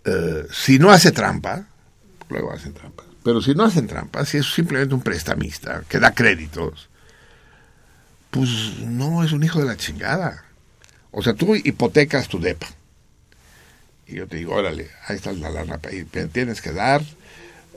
eh, 0.04 0.46
si 0.50 0.78
no 0.78 0.90
hace 0.90 1.12
trampa, 1.12 1.66
luego 2.28 2.52
hacen 2.52 2.72
trampa, 2.72 3.04
pero 3.22 3.42
si 3.42 3.54
no 3.54 3.64
hacen 3.64 3.86
trampa, 3.86 4.24
si 4.24 4.38
es 4.38 4.46
simplemente 4.46 4.94
un 4.94 5.02
prestamista 5.02 5.82
que 5.88 5.98
da 5.98 6.14
créditos, 6.14 6.88
pues 8.30 8.78
no 8.80 9.24
es 9.24 9.32
un 9.32 9.42
hijo 9.44 9.58
de 9.60 9.66
la 9.66 9.76
chingada. 9.76 10.44
O 11.10 11.22
sea, 11.22 11.34
tú 11.34 11.54
hipotecas 11.54 12.28
tu 12.28 12.38
depa. 12.38 12.66
Y 14.06 14.16
yo 14.16 14.26
te 14.26 14.36
digo, 14.36 14.54
órale, 14.54 14.90
ahí 15.06 15.16
está 15.16 15.32
la 15.32 15.50
lana, 15.50 15.78
tienes 16.32 16.62
que 16.62 16.72
dar 16.72 17.02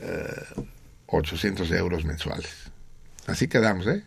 eh, 0.01 0.65
800 1.11 1.69
euros 1.71 2.05
mensuales. 2.05 2.71
Así 3.27 3.47
quedamos, 3.47 3.85
¿eh? 3.87 4.03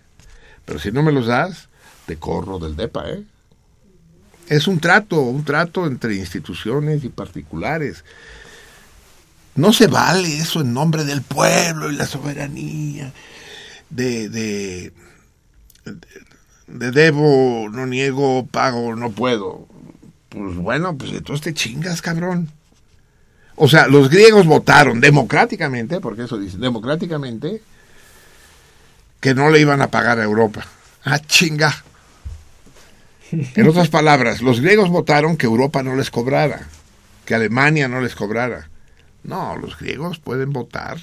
Pero 0.64 0.78
si 0.78 0.90
no 0.90 1.02
me 1.02 1.12
los 1.12 1.26
das, 1.26 1.68
te 2.06 2.16
corro 2.16 2.58
del 2.58 2.76
DEPA, 2.76 3.10
¿eh? 3.10 3.22
Es 4.48 4.66
un 4.66 4.78
trato, 4.78 5.20
un 5.20 5.44
trato 5.44 5.86
entre 5.86 6.16
instituciones 6.16 7.04
y 7.04 7.08
particulares. 7.08 8.04
No 9.54 9.72
se 9.72 9.86
vale 9.86 10.38
eso 10.38 10.60
en 10.60 10.74
nombre 10.74 11.04
del 11.04 11.22
pueblo 11.22 11.90
y 11.90 11.96
la 11.96 12.06
soberanía, 12.06 13.12
de, 13.88 14.28
de, 14.28 14.92
de, 15.84 15.96
de 16.66 16.90
debo, 16.90 17.68
no 17.70 17.86
niego, 17.86 18.46
pago, 18.50 18.96
no 18.96 19.12
puedo. 19.12 19.66
Pues 20.28 20.56
bueno, 20.56 20.98
pues 20.98 21.12
entonces 21.12 21.42
te 21.44 21.54
chingas, 21.54 22.02
cabrón. 22.02 22.50
O 23.56 23.68
sea, 23.68 23.86
los 23.86 24.10
griegos 24.10 24.46
votaron 24.46 25.00
democráticamente, 25.00 26.00
porque 26.00 26.24
eso 26.24 26.38
dicen, 26.38 26.60
democráticamente, 26.60 27.62
que 29.20 29.34
no 29.34 29.50
le 29.50 29.60
iban 29.60 29.80
a 29.80 29.90
pagar 29.90 30.18
a 30.18 30.24
Europa. 30.24 30.66
Ah, 31.04 31.18
chinga. 31.18 31.84
En 33.30 33.68
otras 33.68 33.88
palabras, 33.88 34.42
los 34.42 34.60
griegos 34.60 34.90
votaron 34.90 35.36
que 35.36 35.46
Europa 35.46 35.82
no 35.82 35.96
les 35.96 36.10
cobrara, 36.10 36.66
que 37.24 37.34
Alemania 37.34 37.88
no 37.88 38.00
les 38.00 38.14
cobrara. 38.14 38.68
No, 39.22 39.56
los 39.56 39.78
griegos 39.78 40.18
pueden 40.18 40.52
votar 40.52 40.98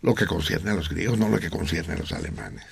lo 0.00 0.14
que 0.14 0.26
concierne 0.26 0.70
a 0.70 0.74
los 0.74 0.88
griegos, 0.88 1.18
no 1.18 1.28
lo 1.28 1.38
que 1.38 1.50
concierne 1.50 1.94
a 1.94 1.98
los 1.98 2.12
alemanes. 2.12 2.64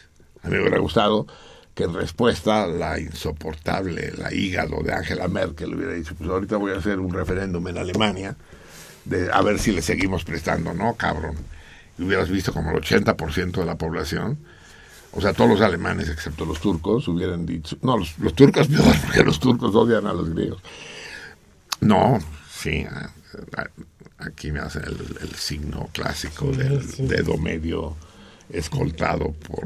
A 0.43 0.49
mí 0.49 0.55
me 0.55 0.63
hubiera 0.63 0.79
gustado 0.79 1.27
que 1.75 1.85
en 1.85 1.95
respuesta 1.95 2.67
la 2.67 2.99
insoportable, 2.99 4.13
la 4.17 4.33
hígado 4.33 4.83
de 4.83 4.93
Angela 4.93 5.29
Merkel 5.29 5.75
hubiera 5.75 5.93
dicho, 5.93 6.15
pues 6.17 6.29
ahorita 6.29 6.57
voy 6.57 6.73
a 6.73 6.79
hacer 6.79 6.99
un 6.99 7.13
referéndum 7.13 7.67
en 7.69 7.79
Alemania, 7.79 8.37
de 9.05 9.31
a 9.33 9.41
ver 9.43 9.59
si 9.59 9.73
le 9.73 9.83
seguimos 9.83 10.25
prestando, 10.25 10.75
¿no, 10.75 10.95
cabrón? 10.95 11.37
Y 11.99 12.03
hubieras 12.03 12.29
visto 12.29 12.53
como 12.53 12.71
el 12.71 12.83
80% 12.83 13.53
de 13.53 13.65
la 13.65 13.77
población, 13.77 14.39
o 15.13 15.21
sea, 15.21 15.33
todos 15.33 15.51
los 15.51 15.61
alemanes, 15.61 16.09
excepto 16.09 16.45
los 16.45 16.61
turcos, 16.61 17.09
hubieran 17.09 17.45
dicho, 17.45 17.77
no, 17.83 17.97
los, 17.97 18.19
los 18.19 18.35
turcos 18.35 18.69
peor, 18.69 18.95
porque 19.05 19.23
los 19.25 19.41
turcos 19.41 19.75
odian 19.75 20.07
a 20.07 20.13
los 20.13 20.31
griegos. 20.31 20.63
No, 21.81 22.19
sí, 22.51 22.87
aquí 24.19 24.53
me 24.53 24.61
hacen 24.61 24.85
el, 24.85 25.19
el 25.23 25.35
signo 25.35 25.89
clásico 25.93 26.47
del 26.53 26.87
dedo 27.09 27.39
medio 27.39 27.97
escoltado 28.53 29.33
por, 29.33 29.65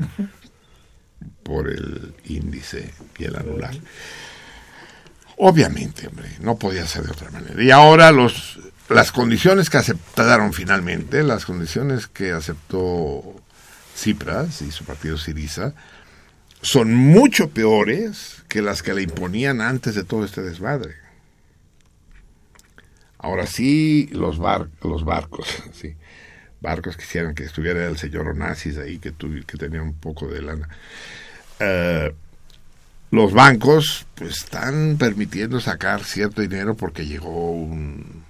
por 1.42 1.68
el 1.68 2.14
índice 2.24 2.92
y 3.18 3.24
el 3.24 3.36
anular. 3.36 3.74
Obviamente, 5.36 6.06
hombre, 6.06 6.30
no 6.40 6.56
podía 6.56 6.86
ser 6.86 7.04
de 7.04 7.10
otra 7.10 7.30
manera. 7.30 7.60
Y 7.62 7.70
ahora 7.70 8.12
los, 8.12 8.60
las 8.88 9.12
condiciones 9.12 9.70
que 9.70 9.78
aceptaron 9.78 10.52
finalmente, 10.52 11.22
las 11.22 11.44
condiciones 11.44 12.06
que 12.06 12.32
aceptó 12.32 13.22
Cipras 13.96 14.60
y 14.62 14.70
su 14.70 14.84
partido 14.84 15.16
Siriza, 15.16 15.72
son 16.60 16.94
mucho 16.94 17.50
peores 17.50 18.42
que 18.48 18.62
las 18.62 18.82
que 18.82 18.94
le 18.94 19.02
imponían 19.02 19.60
antes 19.60 19.94
de 19.94 20.04
todo 20.04 20.24
este 20.24 20.42
desmadre. 20.42 20.94
Ahora 23.18 23.46
sí, 23.46 24.08
los, 24.12 24.38
bar, 24.38 24.68
los 24.82 25.04
barcos, 25.04 25.46
sí, 25.72 25.94
barcos 26.60 26.96
quisieran 26.96 27.34
que 27.34 27.44
estuviera 27.44 27.86
el 27.86 27.96
señor 27.96 28.28
Onassis 28.28 28.76
ahí, 28.78 28.98
que, 28.98 29.14
tuvi- 29.14 29.44
que 29.46 29.56
tenía 29.56 29.82
un 29.82 29.94
poco 29.94 30.26
de 30.28 30.42
lana. 30.42 30.68
Eh, 31.60 32.14
los 33.10 33.32
bancos 33.32 34.06
pues 34.14 34.38
están 34.38 34.96
permitiendo 34.98 35.60
sacar 35.60 36.02
cierto 36.04 36.42
dinero 36.42 36.74
porque 36.74 37.06
llegó 37.06 37.52
un, 37.52 38.23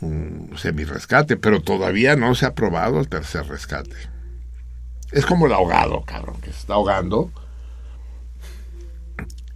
un 0.00 0.52
semi-rescate, 0.56 1.36
pero 1.36 1.60
todavía 1.60 2.16
no 2.16 2.34
se 2.34 2.44
ha 2.44 2.48
aprobado 2.48 3.00
el 3.00 3.08
tercer 3.08 3.46
rescate. 3.46 3.96
Es 5.12 5.26
como 5.26 5.46
el 5.46 5.52
ahogado, 5.52 6.04
cabrón, 6.04 6.40
que 6.40 6.52
se 6.52 6.58
está 6.58 6.74
ahogando 6.74 7.30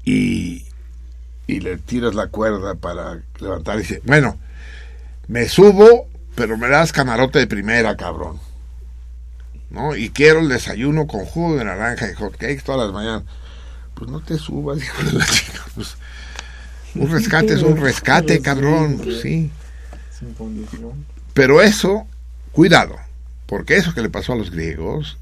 y, 0.04 0.64
y 1.46 1.60
le 1.60 1.76
tiras 1.76 2.14
la 2.14 2.28
cuerda 2.28 2.74
para 2.74 3.20
levantar 3.38 3.76
y 3.76 3.82
dice, 3.82 4.02
bueno, 4.04 4.38
me 5.28 5.48
subo, 5.48 6.08
pero 6.34 6.56
me 6.56 6.68
das 6.68 6.92
camarote 6.92 7.38
de 7.38 7.46
primera, 7.46 7.96
cabrón. 7.96 8.40
¿No? 9.70 9.96
Y 9.96 10.10
quiero 10.10 10.40
el 10.40 10.48
desayuno 10.48 11.06
con 11.06 11.24
jugo 11.24 11.56
de 11.56 11.64
naranja 11.64 12.10
y 12.10 12.14
hot 12.14 12.36
cakes 12.36 12.62
todas 12.62 12.86
las 12.86 12.92
mañanas. 12.92 13.22
Pues 13.94 14.10
no 14.10 14.20
te 14.20 14.36
subas, 14.36 14.78
hijo 14.82 15.02
de 15.04 15.12
la 15.12 15.24
chica. 15.24 15.64
Pues, 15.74 15.96
un 16.94 17.10
rescate 17.10 17.54
es 17.54 17.62
un 17.62 17.78
rescate, 17.78 18.40
cabrón. 18.42 18.98
Pues 19.02 19.20
sí. 19.20 19.50
Pero 21.34 21.62
eso, 21.62 22.06
cuidado, 22.52 22.96
porque 23.46 23.76
eso 23.76 23.94
que 23.94 24.02
le 24.02 24.10
pasó 24.10 24.32
a 24.32 24.36
los 24.36 24.50
griegos 24.50 25.18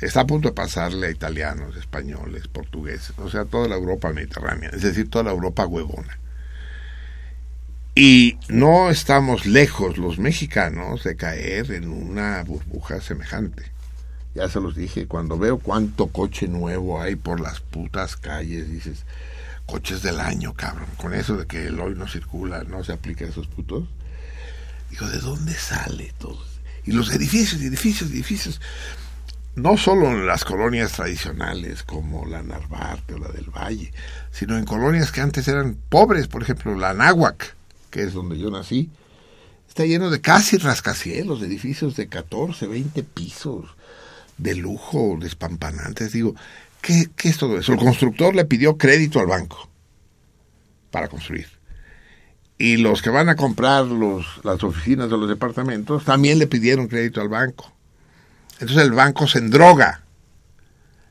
está 0.00 0.20
a 0.20 0.26
punto 0.26 0.48
de 0.48 0.54
pasarle 0.54 1.06
a 1.06 1.10
italianos, 1.10 1.76
españoles, 1.76 2.48
portugueses, 2.48 3.18
o 3.18 3.30
sea, 3.30 3.44
toda 3.44 3.68
la 3.68 3.76
Europa 3.76 4.12
mediterránea, 4.12 4.70
es 4.70 4.82
decir, 4.82 5.08
toda 5.08 5.24
la 5.24 5.30
Europa 5.30 5.66
huevona. 5.66 6.18
Y 7.94 8.38
no 8.48 8.90
estamos 8.90 9.46
lejos 9.46 9.98
los 9.98 10.18
mexicanos 10.18 11.04
de 11.04 11.14
caer 11.14 11.70
en 11.70 11.88
una 11.88 12.42
burbuja 12.42 13.00
semejante. 13.00 13.70
Ya 14.34 14.48
se 14.48 14.60
los 14.60 14.74
dije, 14.74 15.06
cuando 15.06 15.38
veo 15.38 15.58
cuánto 15.58 16.08
coche 16.08 16.48
nuevo 16.48 17.00
hay 17.00 17.14
por 17.14 17.38
las 17.40 17.60
putas 17.60 18.16
calles, 18.16 18.68
dices, 18.68 19.04
coches 19.64 20.02
del 20.02 20.18
año, 20.18 20.54
cabrón, 20.54 20.88
con 20.96 21.14
eso 21.14 21.36
de 21.36 21.46
que 21.46 21.66
el 21.68 21.78
hoy 21.78 21.94
no 21.94 22.08
circula, 22.08 22.64
no 22.64 22.82
se 22.82 22.92
aplica 22.92 23.24
a 23.24 23.28
esos 23.28 23.46
putos. 23.46 23.88
Digo, 24.94 25.08
¿de 25.08 25.18
dónde 25.18 25.54
sale 25.54 26.14
todo? 26.18 26.38
Y 26.84 26.92
los 26.92 27.12
edificios, 27.12 27.60
edificios, 27.60 28.12
edificios, 28.12 28.60
no 29.56 29.76
solo 29.76 30.06
en 30.06 30.24
las 30.24 30.44
colonias 30.44 30.92
tradicionales 30.92 31.82
como 31.82 32.24
la 32.26 32.44
Narvarte 32.44 33.14
o 33.14 33.18
la 33.18 33.26
del 33.26 33.50
Valle, 33.50 33.92
sino 34.30 34.56
en 34.56 34.64
colonias 34.64 35.10
que 35.10 35.20
antes 35.20 35.48
eran 35.48 35.76
pobres, 35.88 36.28
por 36.28 36.44
ejemplo, 36.44 36.76
la 36.76 36.94
Náhuac, 36.94 37.56
que 37.90 38.04
es 38.04 38.12
donde 38.12 38.38
yo 38.38 38.52
nací, 38.52 38.88
está 39.68 39.84
lleno 39.84 40.10
de 40.10 40.20
casi 40.20 40.58
rascacielos, 40.58 41.42
edificios 41.42 41.96
de 41.96 42.06
14, 42.06 42.68
20 42.68 43.02
pisos, 43.02 43.64
de 44.38 44.54
lujo, 44.54 45.16
despampanantes. 45.20 46.12
Digo, 46.12 46.36
¿qué, 46.80 47.10
¿qué 47.16 47.30
es 47.30 47.36
todo 47.36 47.58
eso? 47.58 47.72
El 47.72 47.80
constructor 47.80 48.32
le 48.32 48.44
pidió 48.44 48.78
crédito 48.78 49.18
al 49.18 49.26
banco 49.26 49.68
para 50.92 51.08
construir 51.08 51.53
y 52.58 52.76
los 52.76 53.02
que 53.02 53.10
van 53.10 53.28
a 53.28 53.36
comprar 53.36 53.86
los, 53.86 54.26
las 54.44 54.62
oficinas 54.62 55.10
de 55.10 55.18
los 55.18 55.28
departamentos 55.28 56.04
también 56.04 56.38
le 56.38 56.46
pidieron 56.46 56.88
crédito 56.88 57.20
al 57.20 57.28
banco. 57.28 57.72
Entonces 58.60 58.84
el 58.84 58.92
banco 58.92 59.26
se 59.26 59.38
endroga. 59.38 60.02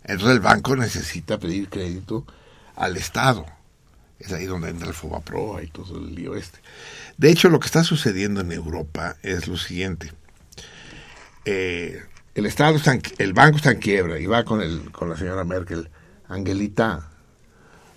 Entonces 0.03 0.35
el 0.35 0.39
banco 0.39 0.75
necesita 0.75 1.39
pedir 1.39 1.69
crédito 1.69 2.25
al 2.75 2.97
Estado. 2.97 3.45
Es 4.19 4.31
ahí 4.31 4.45
donde 4.45 4.69
entra 4.69 4.87
el 4.87 4.93
Fobaproa 4.93 5.63
y 5.63 5.67
todo 5.67 5.97
el 5.97 6.15
lío 6.15 6.35
este. 6.35 6.59
De 7.17 7.29
hecho, 7.29 7.49
lo 7.49 7.59
que 7.59 7.65
está 7.65 7.83
sucediendo 7.83 8.41
en 8.41 8.51
Europa 8.51 9.17
es 9.21 9.47
lo 9.47 9.57
siguiente. 9.57 10.11
Eh, 11.45 12.01
el 12.35 12.45
Estado 12.45 12.77
está 12.77 12.97
el 13.17 13.33
banco 13.33 13.57
está 13.57 13.71
en 13.71 13.79
quiebra 13.79 14.19
y 14.19 14.25
va 14.25 14.45
con, 14.45 14.61
el, 14.61 14.91
con 14.91 15.09
la 15.09 15.17
señora 15.17 15.43
Merkel. 15.43 15.89
Angelita, 16.29 17.11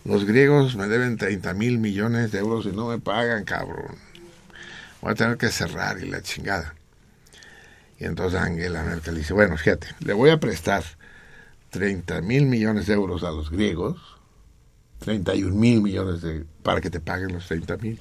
los 0.06 0.24
griegos 0.24 0.76
me 0.76 0.86
deben 0.86 1.16
30 1.16 1.52
mil 1.54 1.78
millones 1.78 2.30
de 2.30 2.38
euros 2.38 2.64
y 2.66 2.68
no 2.70 2.88
me 2.88 2.98
pagan, 2.98 3.44
cabrón. 3.44 3.96
Voy 5.02 5.12
a 5.12 5.14
tener 5.14 5.36
que 5.36 5.48
cerrar 5.48 5.98
y 6.02 6.08
la 6.08 6.22
chingada. 6.22 6.74
Y 7.98 8.04
entonces 8.04 8.40
Angela 8.40 8.84
Merkel 8.84 9.16
dice, 9.16 9.32
bueno, 9.32 9.56
fíjate, 9.56 9.88
le 10.00 10.12
voy 10.12 10.30
a 10.30 10.38
prestar 10.38 10.84
30 11.70 12.20
mil 12.20 12.46
millones 12.46 12.86
de 12.86 12.94
euros 12.94 13.24
a 13.24 13.30
los 13.30 13.50
griegos, 13.50 14.00
31 15.00 15.54
mil 15.54 15.82
millones 15.82 16.22
de, 16.22 16.44
para 16.62 16.80
que 16.80 16.90
te 16.90 17.00
paguen 17.00 17.32
los 17.32 17.48
30 17.48 17.76
mil. 17.78 18.00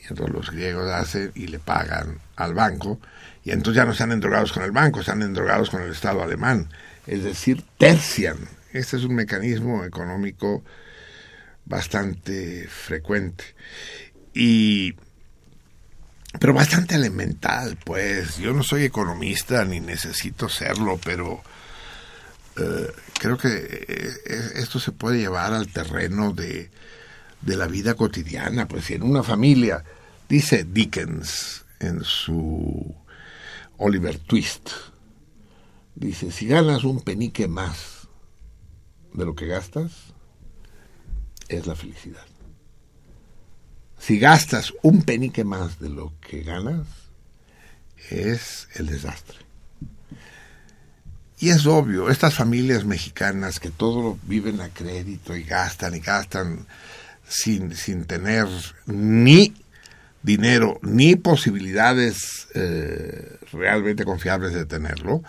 Y 0.00 0.02
entonces 0.08 0.34
los 0.34 0.50
griegos 0.50 0.90
hacen 0.90 1.30
y 1.36 1.46
le 1.46 1.60
pagan 1.60 2.18
al 2.34 2.52
banco, 2.52 2.98
y 3.44 3.52
entonces 3.52 3.76
ya 3.76 3.84
no 3.84 3.92
están 3.92 4.10
endrogados 4.10 4.52
con 4.52 4.64
el 4.64 4.72
banco, 4.72 5.00
están 5.00 5.22
endrogados 5.22 5.70
con 5.70 5.82
el 5.82 5.92
Estado 5.92 6.20
alemán. 6.20 6.68
Es 7.06 7.22
decir, 7.22 7.62
tercian. 7.78 8.38
Este 8.74 8.96
es 8.96 9.04
un 9.04 9.14
mecanismo 9.14 9.84
económico 9.84 10.64
bastante 11.64 12.66
frecuente. 12.66 13.44
Y 14.34 14.94
pero 16.40 16.52
bastante 16.52 16.96
elemental, 16.96 17.78
pues. 17.84 18.36
Yo 18.38 18.52
no 18.52 18.64
soy 18.64 18.82
economista 18.82 19.64
ni 19.64 19.78
necesito 19.78 20.48
serlo, 20.48 20.98
pero 21.04 21.40
eh, 22.56 22.90
creo 23.20 23.38
que 23.38 23.48
eh, 23.48 24.50
esto 24.56 24.80
se 24.80 24.90
puede 24.90 25.18
llevar 25.18 25.54
al 25.54 25.68
terreno 25.68 26.32
de, 26.32 26.68
de 27.42 27.56
la 27.56 27.68
vida 27.68 27.94
cotidiana. 27.94 28.66
Pues 28.66 28.86
si 28.86 28.94
en 28.94 29.04
una 29.04 29.22
familia, 29.22 29.84
dice 30.28 30.64
Dickens 30.64 31.64
en 31.78 32.02
su 32.02 32.92
Oliver 33.76 34.18
Twist, 34.18 34.70
dice, 35.94 36.32
si 36.32 36.48
ganas 36.48 36.82
un 36.82 37.02
penique 37.02 37.46
más 37.46 37.93
de 39.14 39.24
lo 39.24 39.34
que 39.34 39.46
gastas, 39.46 39.92
es 41.48 41.66
la 41.66 41.76
felicidad. 41.76 42.26
Si 43.98 44.18
gastas 44.18 44.74
un 44.82 45.02
penique 45.02 45.44
más 45.44 45.78
de 45.78 45.88
lo 45.88 46.12
que 46.20 46.42
ganas, 46.42 46.86
es 48.10 48.68
el 48.74 48.86
desastre. 48.86 49.38
Y 51.38 51.50
es 51.50 51.66
obvio, 51.66 52.10
estas 52.10 52.34
familias 52.34 52.84
mexicanas 52.84 53.60
que 53.60 53.70
todo 53.70 54.18
viven 54.24 54.60
a 54.60 54.68
crédito 54.68 55.34
y 55.34 55.42
gastan 55.42 55.94
y 55.94 56.00
gastan 56.00 56.66
sin, 57.26 57.74
sin 57.74 58.04
tener 58.04 58.46
ni 58.86 59.54
dinero 60.22 60.78
ni 60.82 61.16
posibilidades 61.16 62.48
eh, 62.54 63.38
realmente 63.52 64.04
confiables 64.04 64.54
de 64.54 64.64
tenerlo, 64.64 65.22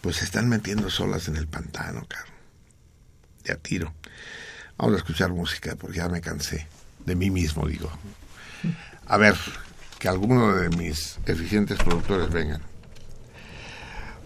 pues 0.00 0.16
se 0.16 0.24
están 0.24 0.48
metiendo 0.48 0.90
solas 0.90 1.28
en 1.28 1.36
el 1.36 1.48
pantano, 1.48 2.04
caro. 2.06 2.37
A 3.52 3.56
tiro. 3.56 3.92
Vamos 4.76 4.94
a 4.94 4.98
escuchar 4.98 5.30
música 5.30 5.76
porque 5.76 5.98
ya 5.98 6.08
me 6.08 6.20
cansé 6.20 6.66
de 7.04 7.14
mí 7.14 7.30
mismo, 7.30 7.66
digo. 7.66 7.90
A 9.06 9.16
ver, 9.16 9.34
que 9.98 10.08
alguno 10.08 10.54
de 10.54 10.68
mis 10.70 11.18
eficientes 11.26 11.78
productores 11.78 12.30
vengan. 12.30 12.62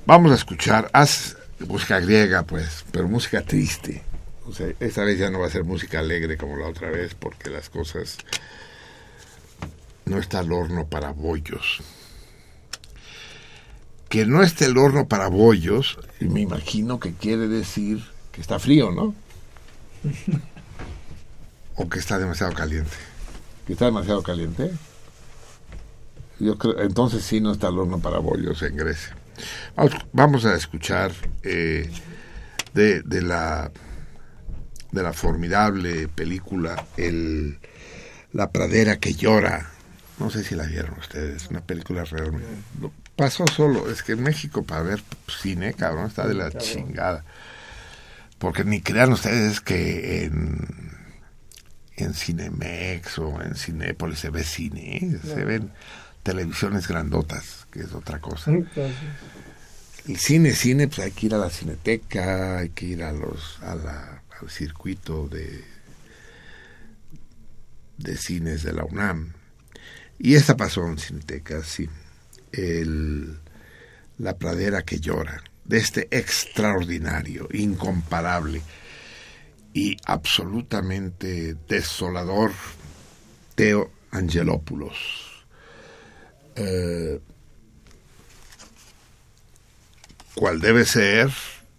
Vamos 0.04 0.32
a 0.32 0.34
escuchar, 0.34 0.90
haz 0.92 1.36
música 1.60 2.00
griega, 2.00 2.42
pues, 2.42 2.84
pero 2.90 3.08
música 3.08 3.42
triste. 3.42 4.02
O 4.46 4.52
sea, 4.52 4.66
esta 4.80 5.04
vez 5.04 5.18
ya 5.18 5.30
no 5.30 5.38
va 5.38 5.46
a 5.46 5.50
ser 5.50 5.64
música 5.64 6.00
alegre 6.00 6.36
como 6.36 6.56
la 6.56 6.66
otra 6.66 6.90
vez, 6.90 7.14
porque 7.14 7.48
las 7.48 7.70
cosas 7.70 8.18
no 10.04 10.18
está 10.18 10.40
al 10.40 10.52
horno 10.52 10.86
para 10.86 11.12
bollos. 11.12 11.80
que 14.08 14.26
no 14.26 14.42
esté 14.42 14.66
el 14.66 14.76
horno 14.76 15.08
para 15.08 15.28
bollos, 15.28 15.98
me 16.20 16.42
imagino 16.42 17.00
que 17.00 17.14
quiere 17.14 17.48
decir 17.48 18.04
que 18.32 18.40
está 18.40 18.58
frío, 18.58 18.90
¿no? 18.90 19.14
o 21.76 21.88
que 21.88 21.98
está 21.98 22.18
demasiado 22.18 22.52
caliente. 22.52 22.96
¿Que 23.66 23.74
está 23.74 23.84
demasiado 23.84 24.22
caliente? 24.22 24.70
Yo 26.40 26.58
creo, 26.58 26.80
entonces 26.80 27.22
sí 27.22 27.40
no 27.40 27.52
está 27.52 27.68
el 27.68 27.78
horno 27.78 28.00
para 28.00 28.18
bollos 28.18 28.62
en 28.62 28.76
Grecia. 28.76 29.16
Vamos, 29.76 29.92
vamos 30.12 30.44
a 30.44 30.56
escuchar 30.56 31.12
eh, 31.42 31.90
de, 32.74 33.02
de 33.02 33.22
la 33.22 33.70
de 34.92 35.02
la 35.02 35.12
formidable 35.12 36.06
película 36.08 36.86
El 36.96 37.58
La 38.32 38.50
pradera 38.50 38.98
que 38.98 39.14
llora. 39.14 39.70
No 40.18 40.30
sé 40.30 40.44
si 40.44 40.54
la 40.54 40.64
vieron 40.64 40.98
ustedes, 40.98 41.48
una 41.48 41.62
película 41.62 42.04
realmente. 42.04 42.46
pasó 43.16 43.44
solo, 43.46 43.90
es 43.90 44.02
que 44.02 44.12
en 44.12 44.22
México 44.22 44.62
para 44.62 44.82
ver 44.82 45.02
cine, 45.26 45.74
cabrón, 45.74 46.06
está 46.06 46.28
de 46.28 46.34
la 46.34 46.50
chingada. 46.50 47.24
Porque 48.42 48.64
ni 48.64 48.80
crean 48.80 49.12
ustedes 49.12 49.60
que 49.60 50.24
en 50.24 50.90
en 51.94 52.12
Cinemex 52.12 53.20
o 53.20 53.40
en 53.40 53.54
Cinépolis 53.54 54.18
se 54.18 54.30
ve 54.30 54.42
cine, 54.42 54.96
¿eh? 54.96 55.20
se 55.22 55.44
ven 55.44 55.70
televisiones 56.24 56.88
grandotas, 56.88 57.68
que 57.70 57.82
es 57.82 57.92
otra 57.92 58.20
cosa. 58.20 58.50
El 58.50 60.16
cine, 60.16 60.54
cine, 60.54 60.88
pues 60.88 60.98
hay 60.98 61.12
que 61.12 61.26
ir 61.26 61.34
a 61.36 61.38
la 61.38 61.50
cineteca, 61.50 62.58
hay 62.58 62.70
que 62.70 62.86
ir 62.86 63.04
a 63.04 63.12
los, 63.12 63.60
a 63.62 63.76
la, 63.76 64.24
al 64.40 64.50
circuito 64.50 65.28
de, 65.28 65.62
de 67.98 68.16
cines 68.16 68.64
de 68.64 68.72
la 68.72 68.84
UNAM. 68.84 69.34
Y 70.18 70.34
esta 70.34 70.56
pasó 70.56 70.84
en 70.88 70.98
cineteca, 70.98 71.62
sí. 71.62 71.88
El, 72.50 73.38
la 74.18 74.36
pradera 74.36 74.82
que 74.82 74.98
llora, 74.98 75.44
de 75.64 75.78
este 75.78 76.08
extraordinario, 76.10 77.48
incomparable 77.52 78.62
y 79.72 79.96
absolutamente 80.04 81.56
desolador 81.68 82.52
Teo 83.54 83.90
Angelopoulos. 84.10 85.44
Eh, 86.56 87.20
cual 90.34 90.60
debe 90.60 90.84
ser, 90.84 91.30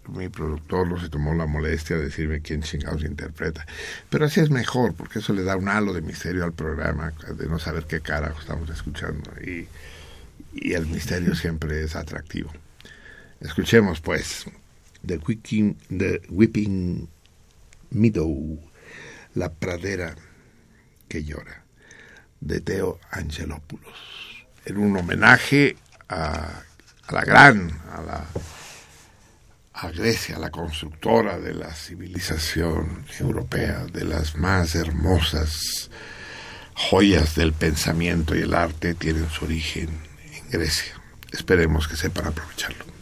mi 0.08 0.28
productor 0.28 0.88
no 0.88 1.00
se 1.00 1.08
tomó 1.08 1.34
la 1.34 1.46
molestia 1.46 1.96
de 1.96 2.04
decirme 2.04 2.40
quién 2.40 2.62
chingados 2.62 3.04
interpreta. 3.04 3.66
Pero 4.10 4.26
así 4.26 4.40
es 4.40 4.50
mejor, 4.50 4.94
porque 4.94 5.20
eso 5.20 5.32
le 5.32 5.44
da 5.44 5.56
un 5.56 5.68
halo 5.68 5.92
de 5.92 6.02
misterio 6.02 6.44
al 6.44 6.52
programa, 6.52 7.12
de 7.36 7.46
no 7.46 7.58
saber 7.58 7.84
qué 7.84 8.00
cara 8.00 8.34
estamos 8.38 8.68
escuchando. 8.70 9.30
Y 9.40 10.72
el 10.72 10.86
misterio 10.86 11.34
siempre 11.34 11.82
es 11.84 11.94
atractivo. 11.94 12.50
Escuchemos, 13.44 14.00
pues, 14.00 14.46
The, 15.06 15.18
Whipping, 15.18 15.76
The 15.98 16.22
Whipping 16.30 17.06
Meadow, 17.90 18.58
La 19.34 19.52
pradera 19.52 20.14
que 21.08 21.24
llora, 21.24 21.62
de 22.40 22.62
Teo 22.62 22.98
Angelopoulos, 23.10 24.46
en 24.64 24.78
un 24.78 24.96
homenaje 24.96 25.76
a, 26.08 26.62
la 27.10 27.24
gran, 27.24 27.70
a 27.92 28.00
la 28.00 28.24
a 29.74 29.90
Grecia, 29.90 30.38
la 30.38 30.50
constructora 30.50 31.38
de 31.38 31.52
la 31.52 31.74
civilización 31.74 33.04
europea, 33.18 33.84
de 33.92 34.04
las 34.04 34.36
más 34.36 34.74
hermosas 34.74 35.90
joyas 36.74 37.34
del 37.34 37.52
pensamiento 37.52 38.34
y 38.34 38.42
el 38.42 38.54
arte, 38.54 38.94
tienen 38.94 39.28
su 39.28 39.44
origen 39.44 39.90
en 40.32 40.50
Grecia. 40.50 40.94
Esperemos 41.30 41.88
que 41.88 41.96
sepan 41.96 42.28
aprovecharlo. 42.28 42.93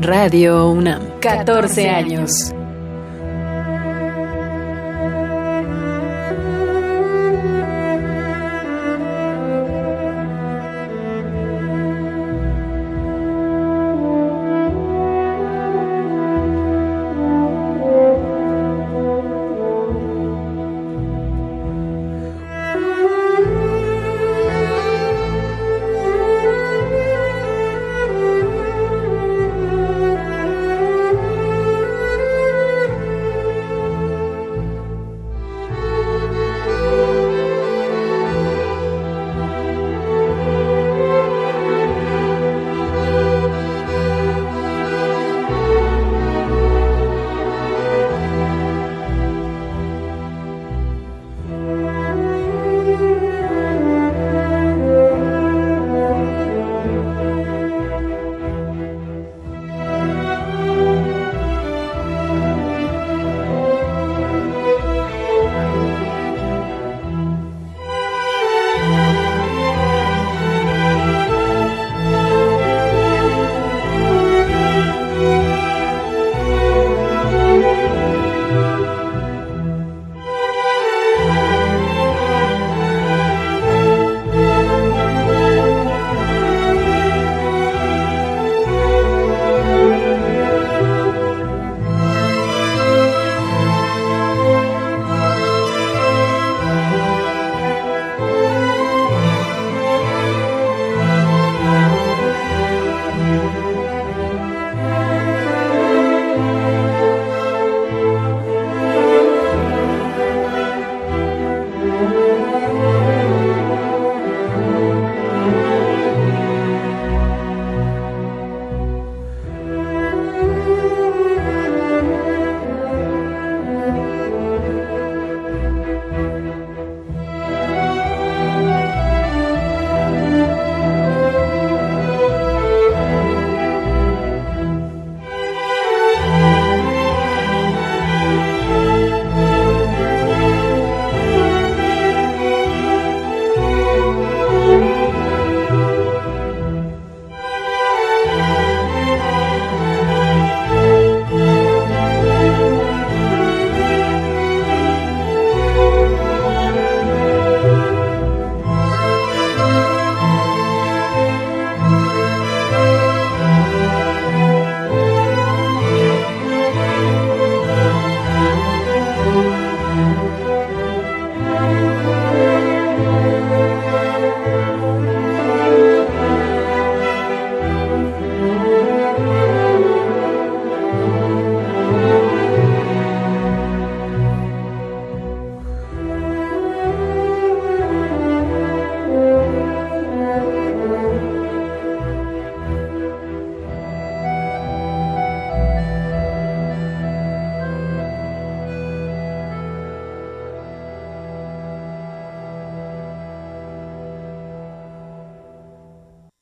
Radio 0.00 0.70
UNAM, 0.70 1.18
14 1.20 1.88
años. 1.88 2.52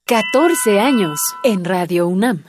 14 0.09 0.78
años 0.78 1.18
en 1.42 1.64
Radio 1.64 2.07
UNAM. 2.07 2.44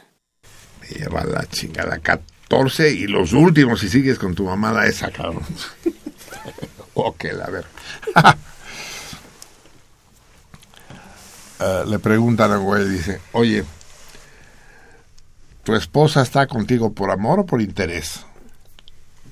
Me 0.79 0.87
lleva 0.89 1.23
la 1.23 1.43
chingada 1.47 1.97
14 1.97 2.91
y 2.91 3.07
los 3.07 3.33
últimos 3.33 3.79
si 3.79 3.89
sigues 3.89 4.19
con 4.19 4.35
tu 4.35 4.45
mamada 4.45 4.85
esa, 4.85 5.09
cabrón. 5.09 5.41
ok, 6.93 7.25
a 7.43 7.49
ver. 7.49 7.65
Eh, 11.59 11.85
le 11.87 11.97
preguntan 11.97 12.51
al 12.51 12.59
güey, 12.59 12.87
dice, 12.87 13.19
oye, 13.31 13.63
¿tu 15.63 15.73
esposa 15.73 16.21
está 16.21 16.45
contigo 16.45 16.93
por 16.93 17.09
amor 17.09 17.39
o 17.39 17.45
por 17.47 17.63
interés? 17.63 18.23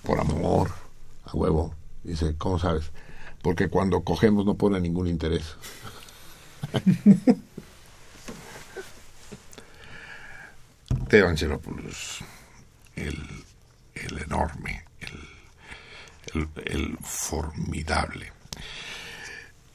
Por 0.02 0.20
amor, 0.20 0.72
a 1.24 1.38
huevo. 1.38 1.76
Dice, 2.04 2.34
¿cómo 2.36 2.58
sabes? 2.58 2.86
Porque 3.44 3.70
cuando 3.70 4.02
cogemos 4.02 4.44
no 4.44 4.56
pone 4.56 4.82
ningún 4.82 5.06
interés. 5.06 5.56
Teo 11.08 11.28
Angelopoulos, 11.28 12.24
el, 12.96 13.18
el 13.94 14.24
enorme, 14.24 14.86
el, 16.34 16.48
el, 16.66 16.98
formidable. 17.02 18.32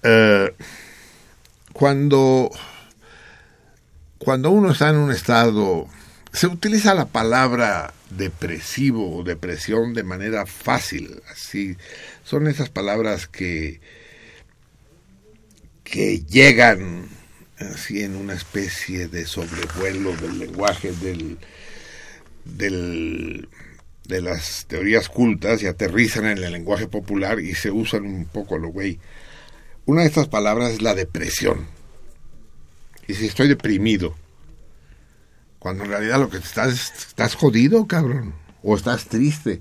Eh, 0.02 0.54
cuando, 1.72 2.50
cuando 4.18 4.50
uno 4.50 4.72
está 4.72 4.90
en 4.90 4.96
un 4.96 5.12
estado, 5.12 5.86
se 6.32 6.46
utiliza 6.46 6.94
la 6.94 7.06
palabra 7.06 7.92
depresivo 8.10 9.16
o 9.16 9.22
depresión 9.22 9.94
de 9.94 10.02
manera 10.02 10.46
fácil, 10.46 11.22
así, 11.30 11.76
son 12.24 12.48
esas 12.48 12.70
palabras 12.70 13.26
que, 13.28 13.80
que 15.84 16.20
llegan 16.22 17.19
así 17.60 18.02
en 18.02 18.16
una 18.16 18.34
especie 18.34 19.08
de 19.08 19.26
sobrevuelo 19.26 20.16
del 20.16 20.38
lenguaje 20.38 20.92
del, 20.92 21.38
del, 22.44 23.48
de 24.04 24.20
las 24.20 24.66
teorías 24.66 25.08
cultas 25.08 25.62
y 25.62 25.66
aterrizan 25.66 26.26
en 26.26 26.38
el 26.38 26.52
lenguaje 26.52 26.88
popular 26.88 27.40
y 27.40 27.54
se 27.54 27.70
usan 27.70 28.04
un 28.04 28.24
poco 28.24 28.58
lo 28.58 28.68
güey. 28.68 28.98
Una 29.86 30.02
de 30.02 30.08
estas 30.08 30.28
palabras 30.28 30.72
es 30.72 30.82
la 30.82 30.94
depresión. 30.94 31.66
Y 33.06 33.14
si 33.14 33.26
estoy 33.26 33.48
deprimido, 33.48 34.14
cuando 35.58 35.84
en 35.84 35.90
realidad 35.90 36.20
lo 36.20 36.30
que 36.30 36.38
estás, 36.38 36.92
estás 37.08 37.34
jodido, 37.34 37.86
cabrón, 37.86 38.34
o 38.62 38.76
estás 38.76 39.06
triste. 39.06 39.60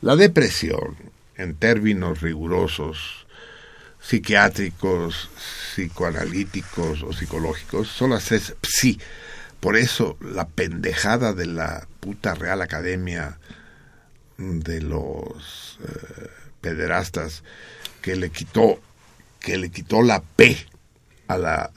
La 0.00 0.16
depresión, 0.16 0.96
en 1.36 1.54
términos 1.54 2.20
rigurosos, 2.20 3.19
psiquiátricos, 4.00 5.30
psicoanalíticos 5.74 7.02
o 7.02 7.12
psicológicos, 7.12 7.88
son 7.88 8.10
las 8.10 8.24
tres 8.24 8.54
psi. 8.62 8.98
Por 9.60 9.76
eso 9.76 10.16
la 10.20 10.48
pendejada 10.48 11.32
de 11.32 11.46
la 11.46 11.86
puta 12.00 12.34
Real 12.34 12.62
Academia 12.62 13.38
de 14.38 14.80
los 14.80 15.78
eh, 15.82 16.28
pederastas 16.60 17.42
que 18.00 18.16
le 18.16 18.30
quitó 18.30 18.80
que 19.38 19.56
le 19.56 19.70
quitó 19.70 20.02
la 20.02 20.20
P 20.20 20.56
a 21.28 21.38
la 21.38 21.70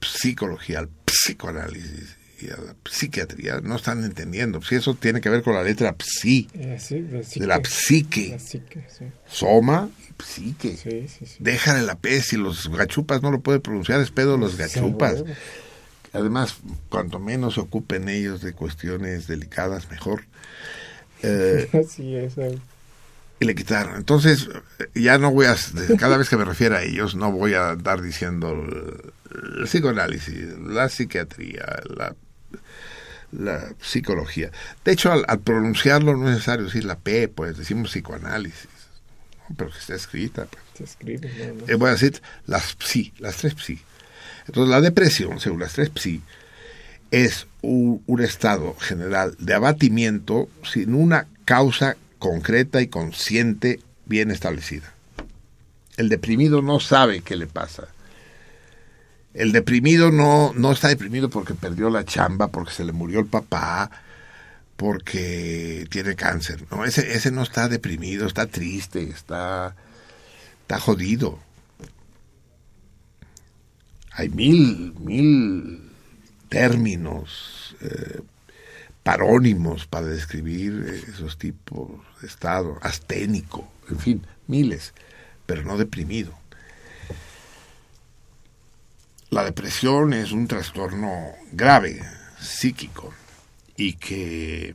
psicología, 0.00 0.78
al 0.78 0.88
psicoanálisis 1.04 2.19
y 2.42 2.48
a 2.50 2.56
la 2.56 2.74
psiquiatría, 2.88 3.60
no 3.62 3.76
están 3.76 4.04
entendiendo. 4.04 4.62
Si 4.62 4.74
eso 4.74 4.94
tiene 4.94 5.20
que 5.20 5.28
ver 5.30 5.42
con 5.42 5.54
la 5.54 5.62
letra 5.62 5.94
psi, 5.98 6.48
Eh, 6.54 6.76
sí, 6.80 7.00
de, 7.00 7.22
de 7.22 7.46
la 7.46 7.60
psique, 7.64 8.28
La 8.30 8.38
psique, 8.38 8.84
sí. 8.98 9.04
soma 9.28 9.88
y 10.08 10.22
psique. 10.24 10.76
Sí. 10.76 11.06
Déjale 11.38 11.82
la 11.82 11.96
P, 11.98 12.20
si 12.22 12.36
los 12.36 12.68
gachupas 12.70 13.22
no 13.22 13.30
lo 13.30 13.40
pueden 13.40 13.60
pronunciar, 13.60 14.00
es 14.00 14.10
pedo 14.10 14.36
los 14.36 14.56
gachupas. 14.56 15.24
Además, 16.12 16.56
cuanto 16.88 17.20
menos 17.20 17.54
se 17.54 17.60
ocupen 17.60 18.08
ellos 18.08 18.42
de 18.42 18.52
cuestiones 18.52 19.26
delicadas, 19.26 19.90
mejor. 19.90 20.24
Eh, 21.22 21.68
eso. 21.74 22.42
y 23.40 23.44
le 23.44 23.54
quitaron. 23.54 23.96
Entonces, 23.96 24.48
ya 24.94 25.18
no 25.18 25.30
voy 25.30 25.44
a, 25.44 25.56
cada 25.98 26.16
vez 26.16 26.30
que 26.30 26.38
me 26.38 26.46
refiero 26.46 26.76
a 26.76 26.82
ellos, 26.82 27.14
no 27.14 27.30
voy 27.30 27.52
a 27.52 27.70
andar 27.72 28.00
diciendo 28.00 28.52
el, 28.52 29.12
el 29.60 29.64
psicoanálisis, 29.66 30.58
la 30.66 30.88
psiquiatría, 30.88 31.66
la, 31.94 32.16
la 33.32 33.72
psicología. 33.80 34.50
De 34.84 34.92
hecho, 34.92 35.12
al, 35.12 35.24
al 35.28 35.40
pronunciarlo 35.40 36.16
no 36.16 36.28
es 36.28 36.34
necesario 36.34 36.66
decir 36.66 36.84
la 36.84 36.98
P, 36.98 37.28
pues 37.28 37.56
decimos 37.56 37.90
psicoanálisis, 37.90 38.68
¿no? 39.48 39.56
pero 39.56 39.70
que 39.70 39.78
está 39.78 39.94
escrita. 39.94 40.46
Pues. 40.46 40.62
Se 40.76 40.84
escribe, 40.84 41.30
no, 41.38 41.54
no. 41.54 41.72
Eh, 41.72 41.74
voy 41.74 41.88
a 41.88 41.92
decir 41.92 42.20
las 42.46 42.76
psi, 42.78 43.12
las 43.18 43.36
tres 43.36 43.54
psi. 43.58 43.80
Entonces, 44.46 44.70
la 44.70 44.80
depresión, 44.80 45.38
según 45.38 45.60
las 45.60 45.74
tres 45.74 45.90
psi, 45.94 46.22
es 47.10 47.46
un, 47.62 48.02
un 48.06 48.20
estado 48.20 48.74
general 48.76 49.36
de 49.38 49.54
abatimiento 49.54 50.48
sin 50.62 50.94
una 50.94 51.26
causa 51.44 51.96
concreta 52.18 52.80
y 52.80 52.88
consciente 52.88 53.80
bien 54.06 54.30
establecida. 54.30 54.92
El 55.96 56.08
deprimido 56.08 56.62
no 56.62 56.80
sabe 56.80 57.20
qué 57.20 57.36
le 57.36 57.46
pasa. 57.46 57.88
El 59.32 59.52
deprimido 59.52 60.10
no, 60.10 60.52
no 60.54 60.72
está 60.72 60.88
deprimido 60.88 61.30
porque 61.30 61.54
perdió 61.54 61.88
la 61.88 62.04
chamba, 62.04 62.48
porque 62.48 62.72
se 62.72 62.84
le 62.84 62.92
murió 62.92 63.20
el 63.20 63.26
papá, 63.26 63.90
porque 64.76 65.86
tiene 65.90 66.16
cáncer. 66.16 66.64
No, 66.70 66.84
ese, 66.84 67.12
ese 67.14 67.30
no 67.30 67.42
está 67.42 67.68
deprimido, 67.68 68.26
está 68.26 68.46
triste, 68.46 69.02
está, 69.02 69.76
está 70.62 70.80
jodido. 70.80 71.38
Hay 74.12 74.28
mil, 74.30 74.94
mil 74.98 75.90
términos 76.48 77.76
eh, 77.80 78.20
parónimos 79.02 79.86
para 79.86 80.06
describir 80.06 81.04
esos 81.08 81.38
tipos 81.38 81.90
de 82.20 82.26
estado, 82.26 82.78
asténico, 82.82 83.70
en 83.88 83.98
fin, 83.98 84.26
miles, 84.46 84.92
pero 85.46 85.62
no 85.62 85.78
deprimido. 85.78 86.39
La 89.30 89.44
depresión 89.44 90.12
es 90.12 90.32
un 90.32 90.48
trastorno 90.48 91.32
grave, 91.52 92.00
psíquico, 92.40 93.14
y 93.76 93.92
que 93.94 94.74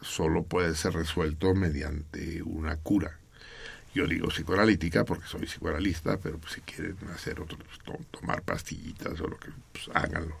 solo 0.00 0.42
puede 0.42 0.74
ser 0.74 0.94
resuelto 0.94 1.54
mediante 1.54 2.42
una 2.42 2.76
cura. 2.76 3.18
Yo 3.94 4.06
digo 4.06 4.28
psicoanalítica 4.28 5.04
porque 5.04 5.26
soy 5.28 5.42
psicoanalista, 5.46 6.16
pero 6.16 6.38
pues, 6.38 6.54
si 6.54 6.60
quieren 6.62 6.96
hacer 7.14 7.40
otro, 7.40 7.58
pues, 7.58 7.78
to- 7.84 8.18
tomar 8.18 8.42
pastillitas 8.42 9.20
o 9.20 9.28
lo 9.28 9.38
que, 9.38 9.50
pues 9.72 9.88
háganlo. 9.94 10.36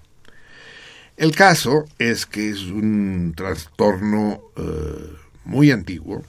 El 1.16 1.36
caso 1.36 1.84
es 1.98 2.26
que 2.26 2.50
es 2.50 2.62
un 2.62 3.34
trastorno 3.36 4.40
eh, 4.56 5.16
muy 5.44 5.70
antiguo 5.70 6.24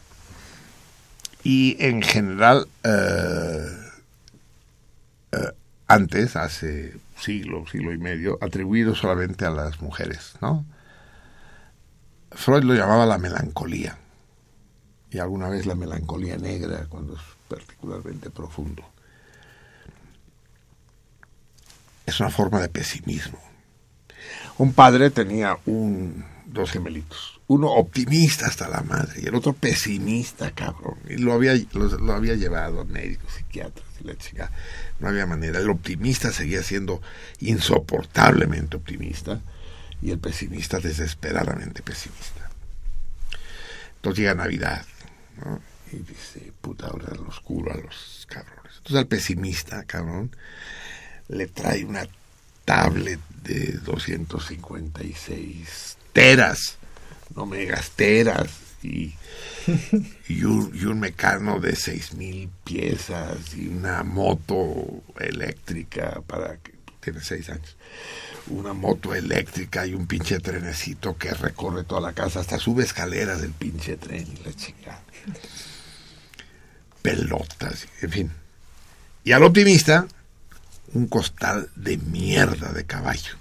y 1.43 1.75
en 1.79 2.03
general 2.03 2.67
eh, 2.83 3.67
eh, 5.31 5.51
antes, 5.87 6.35
hace 6.35 6.93
siglo, 7.15 7.65
siglo 7.67 7.93
y 7.93 7.97
medio, 7.97 8.37
atribuido 8.41 8.95
solamente 8.95 9.45
a 9.45 9.49
las 9.49 9.81
mujeres, 9.81 10.35
¿no? 10.41 10.65
Freud 12.31 12.63
lo 12.63 12.73
llamaba 12.73 13.05
la 13.05 13.17
melancolía 13.17 13.97
y 15.09 15.19
alguna 15.19 15.47
vez 15.47 15.65
la 15.65 15.75
melancolía 15.75 16.37
negra 16.37 16.87
cuando 16.89 17.15
es 17.15 17.21
particularmente 17.47 18.29
profundo. 18.29 18.83
Es 22.05 22.19
una 22.19 22.29
forma 22.29 22.59
de 22.59 22.69
pesimismo. 22.69 23.39
Un 24.57 24.73
padre 24.73 25.09
tenía 25.09 25.57
un, 25.65 26.25
dos 26.45 26.71
gemelitos, 26.71 27.34
uno 27.47 27.71
optimista 27.71 28.47
hasta 28.47 28.67
la 28.67 28.81
madre 28.81 29.21
y 29.21 29.27
el 29.27 29.35
otro 29.35 29.53
pesimista, 29.53 30.49
cabrón. 30.51 30.97
Y 31.07 31.17
lo 31.17 31.33
había, 31.33 31.53
lo, 31.73 32.13
había 32.13 32.33
llevado 32.35 32.81
a 32.81 32.85
médicos, 32.85 33.33
psiquiatras 33.33 33.85
y 34.01 34.05
la 34.05 34.17
chica. 34.17 34.49
No 34.99 35.09
había 35.09 35.27
manera. 35.27 35.59
El 35.59 35.69
optimista 35.69 36.31
seguía 36.31 36.63
siendo 36.63 37.01
insoportablemente 37.39 38.77
optimista 38.77 39.41
y 40.01 40.09
el 40.11 40.19
pesimista 40.19 40.79
desesperadamente 40.79 41.83
pesimista. 41.83 42.49
Entonces 43.97 44.19
llega 44.19 44.35
Navidad, 44.35 44.85
¿no? 45.43 45.61
Y 45.91 45.97
dice, 45.97 46.53
puta, 46.61 46.87
ahora 46.87 47.13
lo 47.13 47.27
oscuro 47.27 47.71
a 47.71 47.77
los 47.77 48.25
cabrones. 48.27 48.73
Entonces 48.77 48.97
al 48.97 49.07
pesimista, 49.07 49.83
cabrón, 49.83 50.35
le 51.27 51.45
trae 51.47 51.83
una 51.85 52.07
tablet 52.65 53.19
de 53.43 53.73
256 53.83 55.97
teras, 56.11 56.77
no 57.33 57.45
megas, 57.45 57.91
teras, 57.91 58.49
y, 58.83 59.13
y, 60.27 60.43
un, 60.43 60.71
y 60.73 60.85
un 60.85 60.99
mecano 60.99 61.59
de 61.59 61.73
6.000 61.73 62.49
piezas, 62.63 63.55
y 63.55 63.67
una 63.67 64.03
moto 64.03 65.03
eléctrica 65.19 66.21
para 66.27 66.57
que 66.57 66.73
tiene 67.01 67.21
6 67.21 67.49
años. 67.49 67.77
Una 68.47 68.73
moto 68.73 69.15
eléctrica 69.15 69.85
y 69.87 69.93
un 69.93 70.07
pinche 70.07 70.39
trenecito 70.39 71.17
que 71.17 71.33
recorre 71.33 71.83
toda 71.83 72.01
la 72.01 72.13
casa, 72.13 72.39
hasta 72.39 72.59
sube 72.59 72.83
escaleras 72.83 73.41
del 73.41 73.51
pinche 73.51 73.97
tren 73.97 74.27
y 74.27 74.43
la 74.43 74.53
chingada. 74.53 75.01
Pelotas, 77.01 77.87
en 78.01 78.11
fin. 78.11 78.31
Y 79.23 79.31
al 79.31 79.43
optimista, 79.43 80.07
un 80.93 81.07
costal 81.07 81.69
de 81.75 81.97
mierda 81.97 82.71
de 82.71 82.85
caballo. 82.85 83.35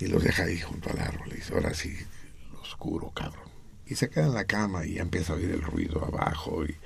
Y 0.00 0.06
los 0.08 0.22
deja 0.22 0.44
ahí 0.44 0.58
junto 0.60 0.90
al 0.90 0.98
árbol. 0.98 1.28
Y 1.32 1.34
dice, 1.36 1.54
ahora 1.54 1.72
sí, 1.74 1.96
oscuro, 2.60 3.10
cabrón. 3.10 3.44
Y 3.86 3.94
se 3.96 4.08
queda 4.10 4.26
en 4.26 4.34
la 4.34 4.44
cama 4.44 4.84
y 4.86 4.94
ya 4.94 5.02
empieza 5.02 5.32
a 5.32 5.36
oír 5.36 5.50
el 5.50 5.62
ruido 5.62 6.04
abajo 6.04 6.64
y, 6.64 6.76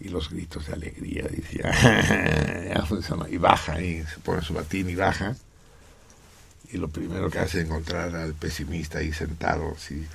y 0.00 0.08
los 0.08 0.30
gritos 0.30 0.66
de 0.66 0.72
alegría. 0.72 1.24
Dice, 1.28 1.60
"Ah, 1.64 2.74
ya 2.74 2.86
funcionó. 2.86 3.28
Y 3.28 3.36
baja 3.36 3.80
y 3.80 4.02
se 4.04 4.18
pone 4.20 4.42
su 4.42 4.54
batín 4.54 4.88
y 4.90 4.94
baja. 4.94 5.36
Y 6.72 6.78
lo 6.78 6.88
primero 6.88 7.30
que 7.30 7.38
hace 7.40 7.58
es 7.60 7.66
encontrar 7.66 8.14
al 8.14 8.34
pesimista 8.34 8.98
ahí 8.98 9.12
sentado, 9.12 9.72
así, 9.76 10.06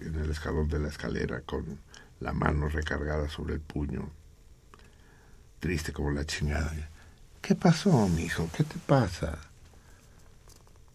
en 0.00 0.14
el 0.14 0.30
escalón 0.30 0.68
de 0.68 0.78
la 0.78 0.88
escalera, 0.88 1.40
con 1.40 1.78
la 2.20 2.32
mano 2.32 2.68
recargada 2.68 3.28
sobre 3.28 3.54
el 3.54 3.60
puño, 3.60 4.08
triste 5.58 5.92
como 5.92 6.12
la 6.12 6.24
chingada. 6.24 6.72
¿Qué 7.42 7.54
pasó, 7.56 8.08
mijo? 8.08 8.48
¿Qué 8.56 8.62
te 8.62 8.78
pasa? 8.78 9.38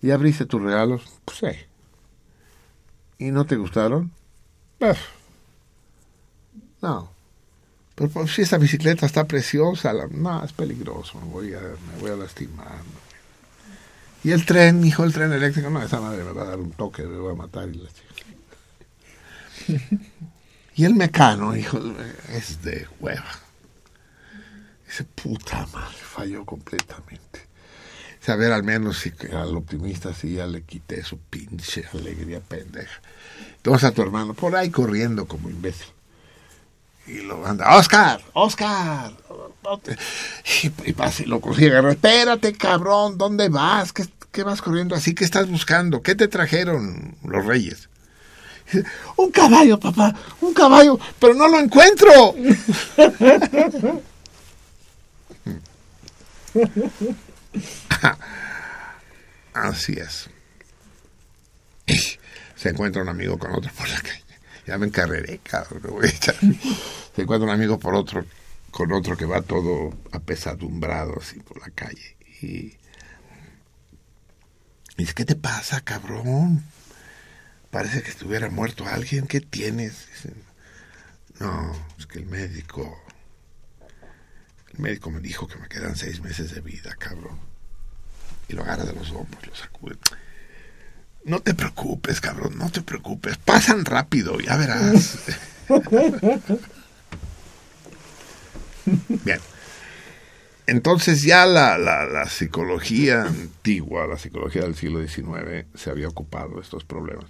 ¿Y 0.01 0.11
abriste 0.11 0.45
tus 0.45 0.61
regalos? 0.61 1.03
Pues 1.25 1.37
sí. 1.37 1.65
¿Y 3.17 3.31
no 3.31 3.45
te 3.45 3.57
gustaron? 3.57 4.11
Pues, 4.77 4.97
no. 6.81 7.11
Pero 7.95 8.09
pues, 8.09 8.33
si 8.33 8.43
esa 8.43 8.57
bicicleta 8.57 9.05
está 9.05 9.25
preciosa, 9.25 9.93
no, 10.11 10.43
es 10.43 10.53
peligroso, 10.53 11.19
me 11.19 11.25
voy 11.25 11.53
a, 11.53 11.59
me 11.59 11.99
voy 11.99 12.11
a 12.11 12.15
lastimar. 12.15 12.79
Y 14.23 14.31
el 14.31 14.45
tren, 14.45 14.85
hijo, 14.85 15.03
el 15.03 15.11
tren 15.11 15.33
eléctrico, 15.33 15.69
no, 15.69 15.83
esa 15.83 15.99
madre 15.99 16.23
me 16.23 16.31
va 16.31 16.43
a 16.43 16.45
dar 16.45 16.59
un 16.59 16.71
toque, 16.71 17.03
me 17.03 17.17
va 17.17 17.33
a 17.33 17.35
matar. 17.35 17.67
Y, 17.67 17.73
la 17.73 17.89
y 20.75 20.85
el 20.85 20.95
mecano, 20.95 21.55
hijo, 21.55 21.77
es 22.29 22.61
de 22.63 22.87
hueva. 23.01 23.31
Dice, 24.85 25.03
puta 25.03 25.67
madre, 25.73 25.97
falló 26.01 26.45
completamente. 26.45 27.48
Saber 28.21 28.51
al 28.51 28.63
menos 28.63 28.99
si 28.99 29.13
al 29.31 29.55
optimista 29.55 30.13
sí 30.13 30.33
ya 30.35 30.45
le 30.45 30.63
quité 30.63 31.03
su 31.03 31.17
pinche 31.17 31.85
alegría 31.93 32.41
pendeja. 32.41 33.01
Entonces 33.57 33.85
a 33.85 33.91
tu 33.91 34.01
hermano 34.01 34.33
por 34.33 34.55
ahí 34.55 34.69
corriendo 34.69 35.25
como 35.25 35.49
imbécil. 35.49 35.87
Y 37.07 37.21
lo 37.21 37.45
anda, 37.45 37.75
Oscar, 37.75 38.21
Oscar. 38.33 39.11
no 39.63 39.77
te-". 39.79 39.97
Y, 40.63 40.89
y 40.89 40.93
pasa 40.93 41.23
y 41.23 41.25
lo 41.25 41.39
consigue 41.41 41.71
agarrar. 41.71 41.93
Espérate, 41.93 42.53
cabrón, 42.53 43.17
¿dónde 43.17 43.49
vas? 43.49 43.93
¿Qué, 43.93 44.05
qué 44.31 44.43
vas 44.43 44.61
corriendo 44.61 44.95
así? 44.95 45.15
¿Qué 45.15 45.23
estás 45.23 45.49
buscando? 45.49 46.01
¿Qué 46.01 46.13
te 46.13 46.27
trajeron 46.27 47.15
los 47.23 47.45
reyes? 47.45 47.89
Un 49.15 49.31
caballo, 49.31 49.79
papá, 49.79 50.13
un 50.41 50.53
caballo, 50.53 50.99
pero 51.19 51.33
no 51.33 51.47
lo 51.47 51.59
encuentro. 51.59 52.35
Así 59.53 59.93
es. 59.93 60.29
Se 62.55 62.69
encuentra 62.69 63.01
un 63.01 63.09
amigo 63.09 63.37
con 63.37 63.51
otro 63.51 63.71
por 63.73 63.89
la 63.89 64.01
calle. 64.01 64.23
Ya 64.67 64.77
me 64.77 64.87
encarreré, 64.87 65.39
cabrón. 65.39 66.01
Se 67.15 67.21
encuentra 67.21 67.47
un 67.47 67.49
amigo 67.49 67.79
por 67.79 67.95
otro, 67.95 68.25
con 68.69 68.91
otro 68.91 69.17
que 69.17 69.25
va 69.25 69.41
todo 69.41 69.97
apesadumbrado 70.11 71.17
así 71.19 71.39
por 71.39 71.59
la 71.59 71.69
calle. 71.71 72.17
Y 72.41 72.77
dice, 74.97 75.13
¿qué 75.13 75.25
te 75.25 75.35
pasa, 75.35 75.81
cabrón? 75.81 76.63
Parece 77.71 78.03
que 78.03 78.09
estuviera 78.09 78.49
muerto 78.49 78.85
alguien. 78.87 79.27
¿Qué 79.27 79.41
tienes? 79.41 80.07
No, 81.39 81.71
es 81.97 82.05
que 82.05 82.19
el 82.19 82.25
médico... 82.25 83.01
El 84.79 84.83
médico 84.83 85.11
me 85.11 85.19
dijo 85.19 85.45
que 85.45 85.57
me 85.57 85.67
quedan 85.67 85.97
seis 85.97 86.21
meses 86.21 86.55
de 86.55 86.61
vida, 86.61 86.95
cabrón. 86.97 87.37
Y 88.47 88.53
lo 88.53 88.61
agarra 88.63 88.85
de 88.85 88.93
los 88.93 89.11
hombros, 89.11 89.45
lo 89.45 89.53
sacude. 89.53 89.97
No 91.25 91.41
te 91.41 91.53
preocupes, 91.53 92.21
cabrón, 92.21 92.57
no 92.57 92.71
te 92.71 92.81
preocupes. 92.81 93.35
Pasan 93.35 93.83
rápido, 93.83 94.39
ya 94.39 94.55
verás. 94.55 95.19
Bien. 99.25 99.39
Entonces 100.65 101.23
ya 101.23 101.45
la, 101.45 101.77
la, 101.77 102.05
la 102.05 102.29
psicología 102.29 103.23
antigua, 103.23 104.07
la 104.07 104.17
psicología 104.17 104.61
del 104.61 104.75
siglo 104.75 105.05
XIX, 105.05 105.65
se 105.75 105.89
había 105.89 106.07
ocupado 106.07 106.55
de 106.55 106.61
estos 106.61 106.85
problemas. 106.85 107.25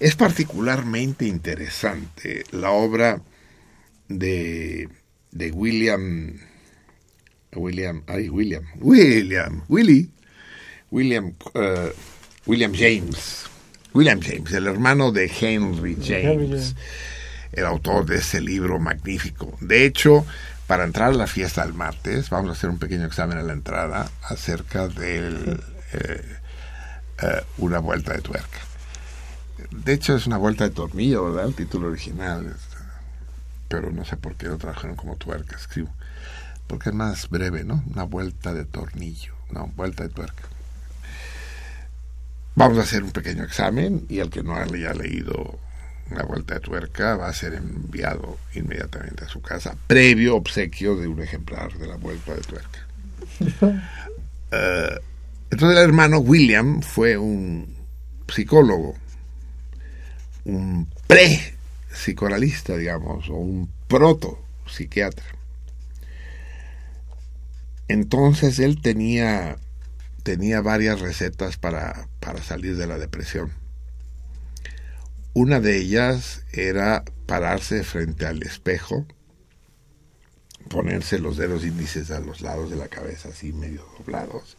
Es 0.00 0.16
particularmente 0.16 1.26
interesante 1.26 2.42
la 2.50 2.72
obra 2.72 3.22
de, 4.08 4.88
de 5.30 5.52
William, 5.52 6.40
William, 7.58 8.02
ay, 8.06 8.28
William, 8.28 8.64
William, 8.80 9.62
Willy, 9.68 10.10
William, 10.90 11.32
eh, 11.54 11.92
William 12.46 12.72
James, 12.74 13.44
William 13.92 14.20
James, 14.20 14.52
el 14.52 14.66
hermano 14.66 15.12
de 15.12 15.30
Henry 15.40 15.96
James, 16.02 16.74
el 17.52 17.64
autor 17.64 18.06
de 18.06 18.16
ese 18.16 18.40
libro 18.40 18.78
magnífico. 18.78 19.56
De 19.60 19.84
hecho, 19.84 20.24
para 20.66 20.84
entrar 20.84 21.10
a 21.10 21.16
la 21.16 21.26
fiesta 21.26 21.64
del 21.64 21.74
martes, 21.74 22.30
vamos 22.30 22.50
a 22.50 22.52
hacer 22.52 22.70
un 22.70 22.78
pequeño 22.78 23.06
examen 23.06 23.38
a 23.38 23.42
la 23.42 23.52
entrada 23.52 24.10
acerca 24.22 24.88
de 24.88 25.58
una 27.58 27.78
vuelta 27.80 28.12
de 28.12 28.20
tuerca. 28.20 28.58
De 29.70 29.92
hecho, 29.92 30.14
es 30.14 30.26
una 30.26 30.36
vuelta 30.36 30.64
de 30.64 30.70
tornillo, 30.70 31.24
¿verdad? 31.24 31.46
El 31.48 31.54
título 31.54 31.88
original. 31.88 32.54
Pero 33.68 33.90
no 33.90 34.04
sé 34.04 34.16
por 34.16 34.34
qué 34.36 34.46
lo 34.46 34.56
trajeron 34.56 34.96
como 34.96 35.16
tuerca, 35.16 35.56
escribo. 35.56 35.90
Porque 36.68 36.90
es 36.90 36.94
más 36.94 37.28
breve, 37.28 37.64
¿no? 37.64 37.82
Una 37.92 38.04
vuelta 38.04 38.54
de 38.54 38.64
tornillo, 38.64 39.34
no, 39.50 39.72
vuelta 39.74 40.04
de 40.04 40.10
tuerca. 40.10 40.44
Vamos 42.54 42.78
a 42.78 42.82
hacer 42.82 43.02
un 43.02 43.10
pequeño 43.10 43.42
examen 43.42 44.06
y 44.08 44.20
el 44.20 44.30
que 44.30 44.42
no 44.42 44.54
haya 44.54 44.92
leído 44.94 45.58
la 46.10 46.24
vuelta 46.24 46.54
de 46.54 46.60
tuerca 46.60 47.16
va 47.16 47.28
a 47.28 47.32
ser 47.32 47.54
enviado 47.54 48.38
inmediatamente 48.54 49.24
a 49.24 49.28
su 49.28 49.40
casa, 49.40 49.76
previo 49.86 50.36
obsequio 50.36 50.96
de 50.96 51.06
un 51.06 51.20
ejemplar 51.20 51.72
de 51.74 51.86
la 51.86 51.96
vuelta 51.96 52.34
de 52.34 52.40
tuerca. 52.42 52.86
Eh, 54.50 54.98
entonces 55.50 55.76
el 55.76 55.84
hermano 55.84 56.20
William 56.20 56.80
fue 56.80 57.18
un 57.18 57.76
psicólogo, 58.26 58.94
un 60.46 60.88
pre-psicoanalista, 61.06 62.74
digamos, 62.78 63.28
o 63.28 63.34
un 63.34 63.70
proto-psiquiatra. 63.88 65.37
Entonces 67.88 68.58
él 68.58 68.80
tenía, 68.80 69.56
tenía 70.22 70.60
varias 70.60 71.00
recetas 71.00 71.56
para, 71.56 72.08
para 72.20 72.42
salir 72.42 72.76
de 72.76 72.86
la 72.86 72.98
depresión. 72.98 73.50
Una 75.32 75.60
de 75.60 75.78
ellas 75.78 76.42
era 76.52 77.04
pararse 77.26 77.82
frente 77.84 78.26
al 78.26 78.42
espejo, 78.42 79.06
ponerse 80.68 81.18
los 81.18 81.36
dedos 81.36 81.64
índices 81.64 82.10
a 82.10 82.20
los 82.20 82.40
lados 82.40 82.70
de 82.70 82.76
la 82.76 82.88
cabeza, 82.88 83.30
así 83.30 83.52
medio 83.52 83.86
doblados, 83.98 84.56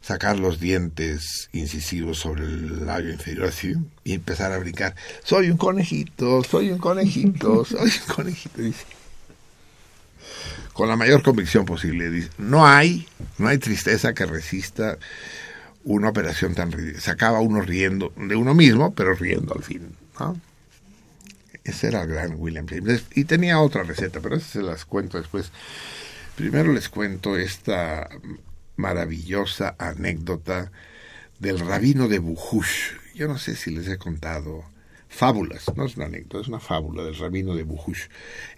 sacar 0.00 0.38
los 0.38 0.60
dientes 0.60 1.48
incisivos 1.52 2.18
sobre 2.18 2.44
el 2.44 2.86
labio 2.86 3.12
inferior 3.12 3.48
así 3.48 3.74
y 4.04 4.12
empezar 4.12 4.52
a 4.52 4.58
brincar. 4.58 4.94
Soy 5.24 5.50
un 5.50 5.56
conejito, 5.56 6.42
soy 6.44 6.70
un 6.70 6.78
conejito, 6.78 7.64
soy 7.64 7.90
un 8.08 8.14
conejito. 8.14 8.62
Con 10.76 10.90
la 10.90 10.96
mayor 10.96 11.22
convicción 11.22 11.64
posible. 11.64 12.28
No 12.36 12.66
hay, 12.66 13.08
no 13.38 13.48
hay 13.48 13.56
tristeza 13.56 14.12
que 14.12 14.26
resista 14.26 14.98
una 15.84 16.10
operación 16.10 16.54
tan 16.54 16.70
ridícula. 16.70 17.00
Se 17.00 17.10
acaba 17.10 17.40
uno 17.40 17.62
riendo 17.62 18.12
de 18.14 18.36
uno 18.36 18.54
mismo, 18.54 18.94
pero 18.94 19.14
riendo 19.14 19.54
al 19.54 19.62
fin. 19.62 19.96
¿no? 20.20 20.38
Ese 21.64 21.88
era 21.88 22.02
el 22.02 22.08
gran 22.08 22.34
William 22.36 22.66
James. 22.68 23.06
Y 23.14 23.24
tenía 23.24 23.58
otra 23.58 23.84
receta, 23.84 24.20
pero 24.20 24.36
esas 24.36 24.50
se 24.50 24.62
las 24.62 24.84
cuento 24.84 25.16
después. 25.16 25.50
Primero 26.34 26.70
les 26.74 26.90
cuento 26.90 27.38
esta 27.38 28.10
maravillosa 28.76 29.76
anécdota 29.78 30.70
del 31.38 31.58
rabino 31.58 32.06
de 32.06 32.18
Bujush. 32.18 32.92
Yo 33.14 33.28
no 33.28 33.38
sé 33.38 33.56
si 33.56 33.70
les 33.70 33.88
he 33.88 33.96
contado 33.96 34.62
fábulas, 35.08 35.74
no 35.74 35.86
es 35.86 35.96
una 35.96 36.04
anécdota, 36.04 36.42
es 36.42 36.48
una 36.48 36.60
fábula 36.60 37.02
del 37.02 37.16
rabino 37.16 37.54
de 37.54 37.62
Bujush. 37.62 38.08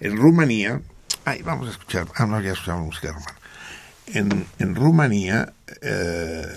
En 0.00 0.16
Rumanía, 0.16 0.82
ay, 1.28 1.42
vamos 1.42 1.68
a 1.68 1.72
escuchar, 1.72 2.06
ah, 2.14 2.26
no, 2.26 2.40
ya 2.40 2.52
escuchamos 2.52 2.86
música 2.86 3.12
romana. 3.12 3.38
En, 4.06 4.46
en 4.58 4.74
Rumanía 4.74 5.52
eh, 5.82 6.56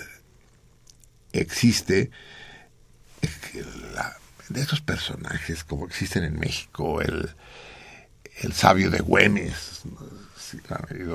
existe 1.32 2.10
de 4.48 4.60
esos 4.60 4.80
personajes 4.80 5.62
como 5.64 5.86
existen 5.86 6.24
en 6.24 6.38
México, 6.38 7.02
el, 7.02 7.30
el 8.40 8.52
sabio 8.54 8.90
de 8.90 9.00
Güemes, 9.00 9.82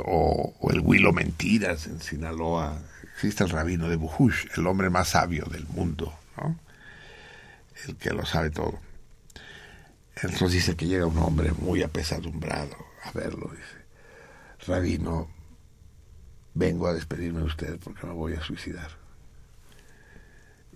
o, 0.05 0.55
o, 0.60 0.72
el 0.72 0.80
Huilo 0.82 1.12
Mentiras 1.12 1.88
en 1.88 1.99
Sinaloa, 1.99 2.80
existe 3.16 3.43
el 3.43 3.49
rabino 3.49 3.89
de 3.89 3.95
Bujush, 3.95 4.45
el 4.55 4.68
hombre 4.68 4.91
más 4.91 5.10
sabio 5.10 5.45
del 5.45 5.66
mundo, 5.68 6.14
¿no? 6.38 6.60
el 7.88 7.95
que 7.95 8.12
lo 8.12 8.26
sabe 8.26 8.51
todo. 8.51 8.80
Entonces 10.16 10.51
dice 10.51 10.76
que 10.76 10.88
llega 10.88 11.05
un 11.05 11.18
hombre 11.20 11.51
muy 11.53 11.84
apesadumbrado 11.84 12.86
a 13.08 13.12
verlo, 13.12 13.49
dice, 13.51 13.86
rabino, 14.68 15.30
vengo 16.53 16.88
a 16.88 16.93
despedirme 16.93 17.39
de 17.39 17.45
usted 17.45 17.80
porque 17.80 18.05
me 18.05 18.14
voy 18.14 18.34
a 18.34 18.41
suicidar. 18.41 18.91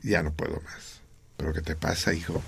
Ya 0.03 0.23
no 0.23 0.33
puedo 0.33 0.61
más. 0.61 1.01
¿Pero 1.37 1.53
qué 1.53 1.61
te 1.61 1.75
pasa, 1.75 2.13
hijo? 2.13 2.41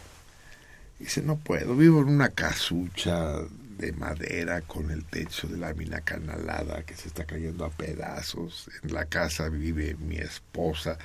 Dice, 0.99 1.21
no 1.21 1.37
puedo, 1.37 1.75
vivo 1.75 2.01
en 2.01 2.09
una 2.09 2.29
casucha 2.29 3.39
de 3.77 3.91
madera 3.91 4.61
con 4.61 4.91
el 4.91 5.03
techo 5.03 5.47
de 5.47 5.57
lámina 5.57 6.01
canalada 6.01 6.83
que 6.83 6.95
se 6.95 7.07
está 7.07 7.25
cayendo 7.25 7.65
a 7.65 7.69
pedazos. 7.69 8.69
En 8.83 8.93
la 8.93 9.05
casa 9.05 9.49
vive 9.49 9.95
mi 9.95 10.17
esposa 10.17 10.97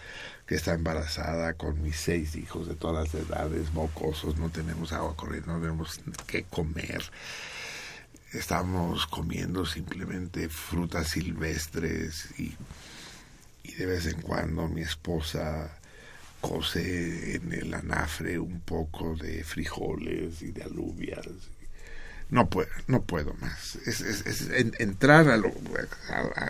que 0.47 0.55
está 0.55 0.75
embarazada 0.75 1.55
con 1.55 1.83
mis 1.83 1.97
seis 1.97 2.37
hijos 2.37 2.69
de 2.69 2.75
todas 2.75 3.13
las 3.13 3.23
edades, 3.23 3.73
mocosos, 3.73 4.37
no 4.37 4.51
tenemos 4.51 4.93
agua 4.93 5.17
corriente, 5.17 5.49
no 5.49 5.61
tenemos 5.61 6.01
qué 6.27 6.45
comer. 6.45 7.03
Estamos 8.33 9.07
comiendo 9.07 9.65
simplemente 9.65 10.49
frutas 10.51 11.09
silvestres 11.09 12.29
y, 12.39 12.55
de 13.79 13.87
vez 13.87 14.07
en 14.07 14.21
cuando 14.21 14.69
mi 14.69 14.83
esposa 14.83 15.71
cose 16.41 17.37
en 17.37 17.53
el 17.53 17.73
anafre 17.75 18.39
un 18.39 18.61
poco 18.61 19.17
de 19.17 19.43
frijoles 19.45 20.43
y 20.43 20.53
de 20.53 20.63
alubias. 20.63 21.27
No 22.31 22.51
puedo, 22.51 22.69
no 22.87 23.03
puedo 23.03 23.33
más. 23.41 23.77
Es, 23.87 24.03
es- 24.03 24.27
es 24.27 24.51
en- 24.51 24.75
entrar 24.79 25.29
a, 25.31 25.39
lo- 25.39 25.55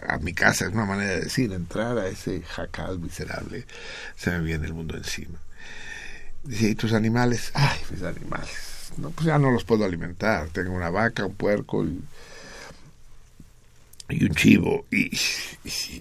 a 0.08 0.18
mi 0.18 0.32
casa 0.34 0.66
es 0.66 0.72
una 0.72 0.84
manera 0.84 1.12
de 1.12 1.20
decir, 1.20 1.52
entrar 1.52 1.96
a 1.98 2.08
ese 2.08 2.42
jacal 2.42 2.98
miserable, 2.98 3.64
se 4.16 4.30
me 4.32 4.40
viene 4.40 4.66
el 4.66 4.74
mundo 4.74 4.96
encima. 4.96 5.38
Dice, 6.42 6.70
¿y 6.70 6.74
tus 6.74 6.92
animales? 6.92 7.52
Ay, 7.54 7.78
mis 7.92 8.02
animales. 8.02 8.56
No, 8.96 9.10
pues 9.10 9.26
ya 9.26 9.38
no 9.38 9.50
los 9.50 9.64
puedo 9.64 9.84
alimentar. 9.84 10.48
Tengo 10.48 10.72
una 10.72 10.90
vaca, 10.90 11.24
un 11.26 11.34
puerco 11.34 11.84
y, 11.84 12.00
un 14.24 14.34
chivo. 14.34 14.86
Y, 14.90 15.10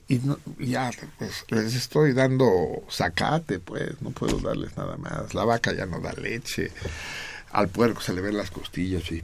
y, 0.07 0.19
no- 0.23 0.39
ya, 0.59 0.91
pues 1.17 1.45
les 1.49 1.75
estoy 1.75 2.13
dando 2.13 2.83
zacate, 2.89 3.59
pues 3.59 4.01
no 4.01 4.11
puedo 4.11 4.39
darles 4.39 4.75
nada 4.77 4.97
más. 4.97 5.33
La 5.33 5.43
vaca 5.43 5.73
ya 5.73 5.85
no 5.85 5.99
da 5.99 6.13
leche. 6.13 6.71
Al 7.51 7.67
puerco 7.69 8.01
se 8.01 8.13
le 8.13 8.21
ven 8.21 8.37
las 8.37 8.51
costillas 8.51 9.11
y... 9.11 9.21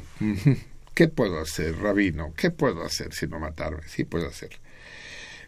¿Qué 0.93 1.07
puedo 1.07 1.39
hacer, 1.39 1.77
rabino? 1.79 2.33
¿Qué 2.37 2.51
puedo 2.51 2.83
hacer 2.85 3.13
si 3.13 3.25
no 3.27 3.39
matarme? 3.39 3.81
Sí 3.87 4.03
puedo 4.03 4.27
hacer. 4.27 4.59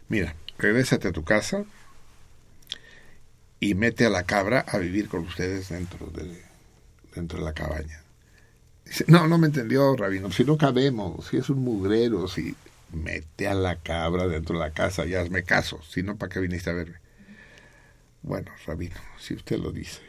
Mira, 0.08 0.34
regrésate 0.58 1.08
a 1.08 1.12
tu 1.12 1.22
casa 1.22 1.64
y 3.60 3.74
mete 3.74 4.06
a 4.06 4.10
la 4.10 4.24
cabra 4.24 4.64
a 4.68 4.78
vivir 4.78 5.08
con 5.08 5.20
ustedes 5.20 5.68
dentro 5.68 6.06
de, 6.08 6.42
dentro 7.14 7.38
de 7.38 7.44
la 7.44 7.52
cabaña. 7.52 8.02
No, 9.08 9.26
no 9.26 9.38
me 9.38 9.48
entendió, 9.48 9.96
rabino. 9.96 10.30
Si 10.30 10.44
no 10.44 10.56
cabemos, 10.56 11.26
si 11.26 11.38
es 11.38 11.50
un 11.50 11.58
mugrero, 11.58 12.28
si 12.28 12.54
mete 12.92 13.48
a 13.48 13.54
la 13.54 13.76
cabra 13.76 14.26
dentro 14.28 14.58
de 14.58 14.64
la 14.64 14.72
casa 14.72 15.04
y 15.06 15.14
hazme 15.14 15.42
caso. 15.42 15.80
Si 15.88 16.02
no, 16.02 16.16
¿para 16.16 16.32
qué 16.32 16.40
viniste 16.40 16.70
a 16.70 16.74
verme? 16.74 16.96
Bueno, 18.22 18.50
rabino, 18.66 18.96
si 19.18 19.34
usted 19.34 19.58
lo 19.58 19.72
dice. 19.72 20.00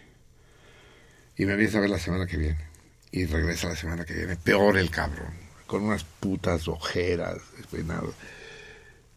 Y 1.38 1.46
me 1.46 1.56
vienes 1.56 1.76
a 1.76 1.80
ver 1.80 1.90
la 1.90 2.00
semana 2.00 2.26
que 2.26 2.38
viene. 2.38 2.66
Y 3.12 3.26
regresa 3.26 3.70
la 3.70 3.76
semana 3.76 4.06
que 4.06 4.14
viene. 4.14 4.36
Peor 4.36 4.78
el 4.78 4.90
cabrón. 4.90 5.34
Con 5.66 5.84
unas 5.84 6.04
putas 6.04 6.68
ojeras, 6.68 7.38
despeinado. 7.58 8.14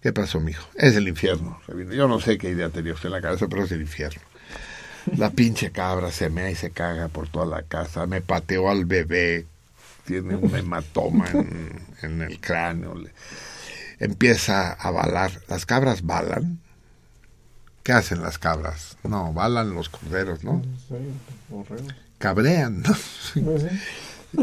¿Qué 0.02 0.12
pasó, 0.12 0.40
mijo? 0.40 0.66
Es 0.74 0.96
el 0.96 1.08
infierno, 1.08 1.61
rabino. 1.66 1.92
Yo 1.92 2.08
no 2.08 2.20
sé 2.20 2.38
qué 2.38 2.50
idea 2.50 2.70
tenía 2.70 2.94
usted 2.94 3.06
en 3.06 3.12
la 3.12 3.20
cabeza, 3.20 3.48
pero 3.48 3.64
es 3.64 3.72
el 3.72 3.82
infierno. 3.82 4.22
La 5.16 5.30
pinche 5.30 5.70
cabra 5.70 6.11
se 6.12 6.28
mea 6.30 6.51
y 6.51 6.55
se 6.55 6.70
caga 6.70 7.09
por 7.09 7.28
toda 7.28 7.46
la 7.46 7.62
casa. 7.62 8.07
Me 8.07 8.20
pateó 8.20 8.70
al 8.70 8.84
bebé. 8.84 9.46
Tiene 10.07 10.34
un 10.36 10.55
hematoma 10.57 11.28
en, 11.30 11.80
en 12.03 12.22
el 12.22 12.40
cráneo. 12.40 12.94
Le- 12.96 13.12
empieza 13.98 14.72
a 14.72 14.90
balar. 14.90 15.30
¿Las 15.48 15.66
cabras 15.66 16.05
balan? 16.05 16.59
¿Qué 17.82 17.92
hacen 17.92 18.22
las 18.22 18.38
cabras? 18.38 18.96
No, 19.05 19.32
balan 19.32 19.74
los 19.74 19.88
corderos, 19.88 20.42
¿no? 20.44 20.62
Cabrean, 22.18 22.82
¿no? 22.82 22.94
Pues. 23.44 23.66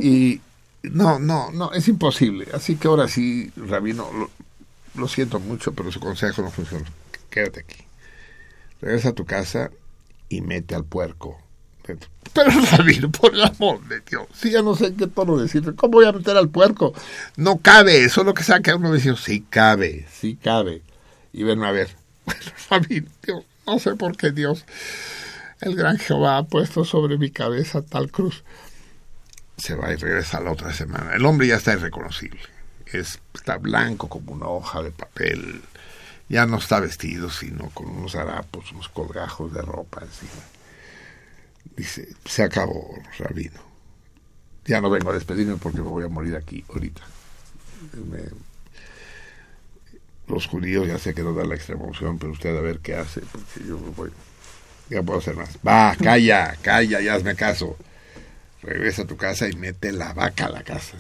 Y 0.03 0.41
no, 0.83 1.19
no, 1.19 1.51
no, 1.51 1.71
es 1.73 1.87
imposible. 1.87 2.47
Así 2.53 2.75
que 2.75 2.87
ahora 2.87 3.07
sí, 3.07 3.51
Rabino, 3.55 4.09
lo, 4.11 4.29
lo 4.95 5.07
siento 5.07 5.39
mucho, 5.39 5.73
pero 5.73 5.91
su 5.91 5.99
consejo 5.99 6.41
no 6.41 6.49
funciona. 6.51 6.85
Quédate 7.29 7.61
aquí. 7.61 7.83
Regresa 8.81 9.09
a 9.09 9.13
tu 9.13 9.25
casa 9.25 9.71
y 10.29 10.41
mete 10.41 10.75
al 10.75 10.85
puerco. 10.85 11.41
Pero 12.33 12.51
Rabino, 12.71 13.09
por 13.11 13.33
el 13.33 13.43
amor 13.43 13.81
de 13.87 14.01
Dios, 14.01 14.27
sí, 14.33 14.51
ya 14.51 14.61
no 14.61 14.75
sé 14.75 14.93
qué 14.93 15.07
tono 15.07 15.37
decirle. 15.37 15.73
¿Cómo 15.75 15.93
voy 15.93 16.05
a 16.05 16.11
meter 16.11 16.35
al 16.35 16.49
puerco? 16.49 16.93
No 17.37 17.57
cabe, 17.57 18.09
solo 18.09 18.33
que 18.33 18.43
saque 18.43 18.71
a 18.71 18.75
uno 18.75 18.93
dice, 18.93 19.15
sí 19.15 19.45
cabe, 19.49 20.05
sí 20.11 20.35
cabe. 20.35 20.81
Y 21.31 21.43
ven 21.43 21.63
a 21.63 21.71
ver. 21.71 21.89
Rabino, 22.69 23.07
Dios, 23.23 23.45
no 23.65 23.79
sé 23.79 23.95
por 23.95 24.17
qué 24.17 24.31
Dios, 24.31 24.65
el 25.61 25.75
gran 25.75 25.97
Jehová 25.97 26.37
ha 26.37 26.43
puesto 26.43 26.83
sobre 26.83 27.17
mi 27.17 27.31
cabeza 27.31 27.81
tal 27.81 28.11
cruz 28.11 28.43
se 29.57 29.75
va 29.75 29.91
y 29.91 29.95
regresa 29.95 30.39
la 30.39 30.51
otra 30.51 30.71
semana. 30.71 31.15
El 31.15 31.25
hombre 31.25 31.47
ya 31.47 31.55
está 31.55 31.73
irreconocible. 31.73 32.39
Es, 32.85 33.19
está 33.33 33.57
blanco 33.57 34.07
como 34.07 34.31
una 34.33 34.47
hoja 34.47 34.81
de 34.81 34.91
papel. 34.91 35.61
Ya 36.29 36.45
no 36.45 36.57
está 36.57 36.79
vestido, 36.79 37.29
sino 37.29 37.69
con 37.69 37.87
unos 37.87 38.15
harapos, 38.15 38.71
unos 38.71 38.89
colgajos 38.89 39.53
de 39.53 39.61
ropa 39.61 40.01
encima. 40.01 40.43
Dice, 41.75 42.09
se 42.25 42.43
acabó, 42.43 42.93
rabino. 43.17 43.61
Ya 44.65 44.81
no 44.81 44.89
vengo 44.89 45.11
a 45.11 45.13
despedirme 45.13 45.55
porque 45.55 45.79
me 45.79 45.87
voy 45.87 46.03
a 46.03 46.09
morir 46.09 46.35
aquí 46.35 46.65
ahorita. 46.69 47.01
Los 50.27 50.47
judíos 50.47 50.87
ya 50.87 50.97
sé 50.97 51.13
que 51.13 51.23
no 51.23 51.33
dan 51.33 51.49
la 51.49 51.55
extrema 51.55 51.85
opción, 51.85 52.17
pero 52.19 52.33
usted 52.33 52.55
a 52.57 52.61
ver 52.61 52.79
qué 52.79 52.95
hace, 52.95 53.21
porque 53.21 53.65
yo 53.65 53.79
me 53.79 53.89
voy. 53.91 54.11
Ya 54.89 55.01
puedo 55.01 55.19
hacer 55.19 55.35
más. 55.35 55.57
Va, 55.65 55.95
calla, 55.95 56.57
calla, 56.61 56.99
ya 56.99 57.15
hazme 57.15 57.35
caso 57.35 57.77
regresa 58.67 59.03
a 59.03 59.07
tu 59.07 59.17
casa 59.17 59.47
y 59.47 59.53
mete 59.53 59.91
la 59.91 60.13
vaca 60.13 60.45
a 60.45 60.49
la 60.49 60.63
casa. 60.63 60.97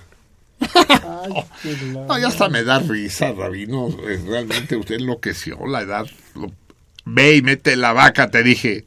Ay, 0.59 1.33
qué 1.61 1.77
la- 1.93 2.05
No, 2.05 2.17
ya 2.19 2.27
hasta 2.27 2.49
me 2.49 2.63
da 2.63 2.79
risa, 2.79 3.31
Rabino. 3.31 3.89
Es 4.09 4.23
Realmente 4.23 4.75
usted 4.75 4.95
enloqueció 4.95 5.65
la 5.67 5.81
edad. 5.81 6.05
Lo- 6.35 6.51
Ve 7.05 7.35
y 7.37 7.41
mete 7.41 7.75
la 7.75 7.93
vaca, 7.93 8.29
te 8.29 8.43
dije. 8.43 8.85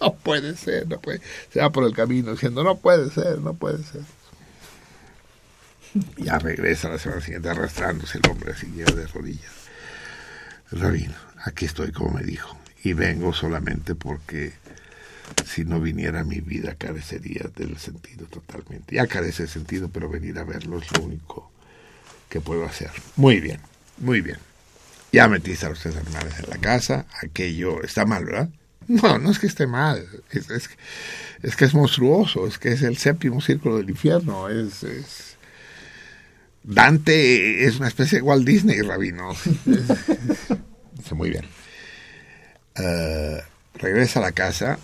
No 0.00 0.14
puede 0.14 0.56
ser, 0.56 0.88
no 0.88 0.98
puede. 0.98 1.20
Se 1.52 1.60
va 1.60 1.70
por 1.70 1.84
el 1.84 1.94
camino 1.94 2.32
diciendo, 2.32 2.64
no 2.64 2.76
puede 2.78 3.10
ser, 3.10 3.38
no 3.38 3.52
puede 3.54 3.82
ser. 3.84 4.00
Ya 6.16 6.38
regresa 6.38 6.88
la 6.88 6.98
semana 6.98 7.20
siguiente 7.20 7.50
arrastrándose 7.50 8.18
el 8.18 8.30
hombre 8.30 8.52
así 8.52 8.66
lleno 8.68 8.92
de 8.92 9.06
rodillas. 9.08 9.50
Rabino, 10.70 11.14
aquí 11.44 11.64
estoy 11.66 11.90
como 11.92 12.12
me 12.12 12.22
dijo. 12.22 12.56
Y 12.82 12.92
vengo 12.94 13.34
solamente 13.34 13.94
porque 13.94 14.54
si 15.44 15.64
no 15.64 15.80
viniera 15.80 16.24
mi 16.24 16.40
vida 16.40 16.74
carecería 16.74 17.50
del 17.56 17.76
sentido 17.78 18.26
totalmente. 18.26 18.96
Ya 18.96 19.06
carece 19.06 19.44
de 19.44 19.48
sentido, 19.48 19.88
pero 19.88 20.08
venir 20.08 20.38
a 20.38 20.44
verlo 20.44 20.78
es 20.78 20.90
lo 20.96 21.04
único 21.04 21.50
que 22.28 22.40
puedo 22.40 22.64
hacer. 22.64 22.90
Muy 23.16 23.40
bien, 23.40 23.60
muy 23.98 24.20
bien. 24.20 24.38
Ya 25.12 25.28
metiste 25.28 25.66
a 25.66 25.70
los 25.70 25.80
tres 25.80 25.96
animales 25.96 26.34
en 26.38 26.50
la 26.50 26.58
casa, 26.58 27.06
aquello 27.20 27.82
está 27.82 28.06
mal, 28.06 28.24
¿verdad? 28.24 28.48
No, 28.86 29.18
no 29.18 29.30
es 29.30 29.38
que 29.38 29.46
esté 29.46 29.66
mal, 29.66 30.06
es, 30.30 30.50
es, 30.50 31.56
que 31.56 31.64
es 31.64 31.74
monstruoso, 31.74 32.46
es 32.46 32.58
que 32.58 32.72
es 32.72 32.82
el 32.82 32.96
séptimo 32.96 33.40
círculo 33.40 33.78
del 33.78 33.90
infierno, 33.90 34.48
es... 34.48 34.82
es... 34.82 35.30
Dante 36.62 37.64
es 37.64 37.78
una 37.78 37.88
especie 37.88 38.18
de 38.18 38.22
Walt 38.22 38.46
Disney, 38.46 38.82
rabino. 38.82 39.34
Dice, 39.64 41.14
muy 41.14 41.30
bien. 41.30 41.46
Eh, 42.74 43.40
regresa 43.74 44.18
a 44.20 44.22
la 44.22 44.32
casa 44.32 44.78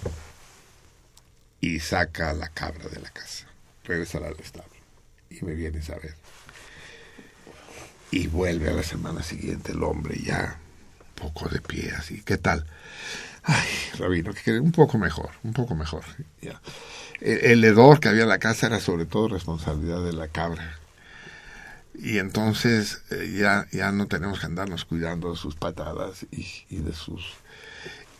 y 1.61 1.81
saca 1.81 2.31
a 2.31 2.35
la 2.35 2.49
cabra 2.49 2.89
de 2.89 3.01
la 3.01 3.11
casa. 3.11 3.47
Regresa 3.85 4.19
al 4.19 4.39
establo 4.39 4.71
y 5.31 5.45
me 5.45 5.55
vienes 5.55 5.91
a 5.91 5.97
ver. 5.97 6.15
Y 8.11 8.27
vuelve 8.29 8.71
a 8.71 8.75
la 8.75 8.83
semana 8.83 9.23
siguiente 9.23 9.73
el 9.73 9.83
hombre 9.83 10.19
ya 10.23 10.59
un 11.01 11.15
poco 11.15 11.49
de 11.49 11.61
pie 11.61 11.93
así. 11.93 12.23
¿Qué 12.23 12.37
tal? 12.37 12.67
Ay, 13.43 13.69
Rabino, 13.99 14.33
que 14.33 14.59
un 14.59 14.73
poco 14.73 14.99
mejor, 14.99 15.31
un 15.43 15.53
poco 15.53 15.75
mejor. 15.75 16.05
Ya. 16.41 16.61
El, 17.21 17.39
el 17.39 17.65
hedor 17.65 18.01
que 18.01 18.09
había 18.09 18.23
en 18.23 18.29
la 18.29 18.39
casa 18.39 18.67
era 18.67 18.81
sobre 18.81 19.07
todo 19.07 19.29
responsabilidad 19.29 20.05
de 20.05 20.13
la 20.13 20.29
cabra. 20.29 20.79
Y 21.95 22.19
entonces 22.19 23.03
eh, 23.11 23.35
ya, 23.39 23.67
ya 23.73 23.91
no 23.91 24.07
tenemos 24.07 24.41
que 24.41 24.47
andarnos 24.47 24.85
cuidando 24.85 25.31
de 25.31 25.37
sus 25.37 25.55
patadas 25.55 26.27
y 26.31 26.77
de 26.77 26.93
sus 26.93 27.35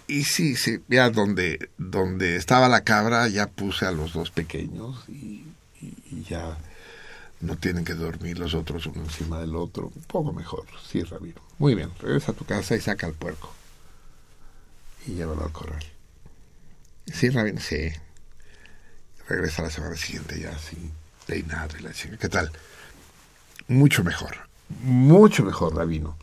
y 0.09 0.25
sí, 0.25 0.57
sí, 0.57 0.81
ya 0.89 1.11
donde, 1.11 1.71
donde 1.79 2.37
estaba 2.37 2.69
la 2.69 2.85
cabra 2.85 3.29
ya 3.29 3.49
puse 3.49 3.87
a 3.87 3.91
los 3.91 4.13
dos 4.13 4.31
pequeños 4.31 5.05
y, 5.09 5.45
ya 6.29 6.57
no 7.41 7.57
tienen 7.57 7.85
que 7.85 7.95
dormir 7.95 8.39
los 8.39 8.55
otros 8.55 8.87
uno 8.87 9.03
encima 9.03 9.39
del 9.39 9.55
otro. 9.55 9.93
Un 9.95 10.03
poco 10.05 10.33
mejor, 10.33 10.65
sí, 10.89 11.03
Rabino. 11.03 11.41
Muy 11.59 11.75
bien, 11.75 11.91
regresa 12.01 12.33
a 12.33 12.35
tu 12.35 12.45
casa 12.45 12.75
y 12.75 12.81
saca 12.81 13.07
al 13.07 13.13
puerco. 13.13 13.53
Y 15.07 15.13
llévalo 15.13 15.45
al 15.45 15.53
corral. 15.53 15.85
Sí, 17.07 17.29
Rabino, 17.29 17.61
sí. 17.61 17.93
Regresa 19.29 19.63
la 19.63 19.71
semana 19.71 19.97
siguiente 19.97 20.41
ya 20.41 20.51
así, 20.51 20.91
peinado 21.27 21.77
y 21.79 21.83
la 21.83 21.93
chica. 21.93 22.17
¿Qué 22.17 22.29
tal? 22.29 22.51
Mucho 23.69 24.03
mejor, 24.03 24.49
mucho 24.83 25.45
mejor, 25.45 25.77
Rabino 25.77 26.17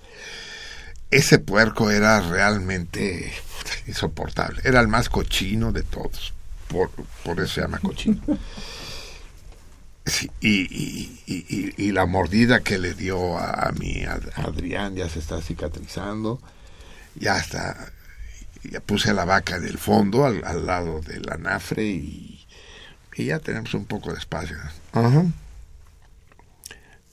ese 1.13 1.37
puerco 1.37 1.91
era 1.91 2.21
realmente 2.21 3.31
insoportable. 3.87 4.61
Era 4.63 4.79
el 4.79 4.87
más 4.87 5.09
cochino 5.09 5.71
de 5.71 5.83
todos. 5.83 6.33
Por, 6.67 6.89
por 7.23 7.39
eso 7.39 7.55
se 7.55 7.61
llama 7.61 7.79
cochino. 7.79 8.21
Sí, 10.05 10.29
y, 10.41 10.49
y- 10.63 11.21
y- 11.27 11.45
y- 11.47 11.73
y 11.87 11.91
la 11.93 12.05
mordida 12.05 12.59
que 12.59 12.77
le 12.77 12.93
dio 12.93 13.37
a, 13.37 13.69
a 13.69 13.71
mi 13.71 14.03
Ad- 14.03 14.31
Adrián 14.35 14.95
ya 14.95 15.07
se 15.07 15.19
está 15.19 15.41
cicatrizando. 15.41 16.41
Ya 17.15 17.37
está. 17.37 17.89
Ya 18.63 18.81
puse 18.81 19.11
a 19.11 19.13
la 19.13 19.23
vaca 19.23 19.55
en 19.55 19.63
el 19.63 19.77
fondo, 19.77 20.25
al, 20.25 20.43
al 20.43 20.65
lado 20.65 20.99
del 20.99 21.29
anafre, 21.31 21.85
y, 21.85 22.45
y 23.15 23.25
ya 23.27 23.39
tenemos 23.39 23.73
un 23.75 23.85
poco 23.85 24.11
de 24.11 24.19
espacio. 24.19 24.57
Ajá. 24.91 25.23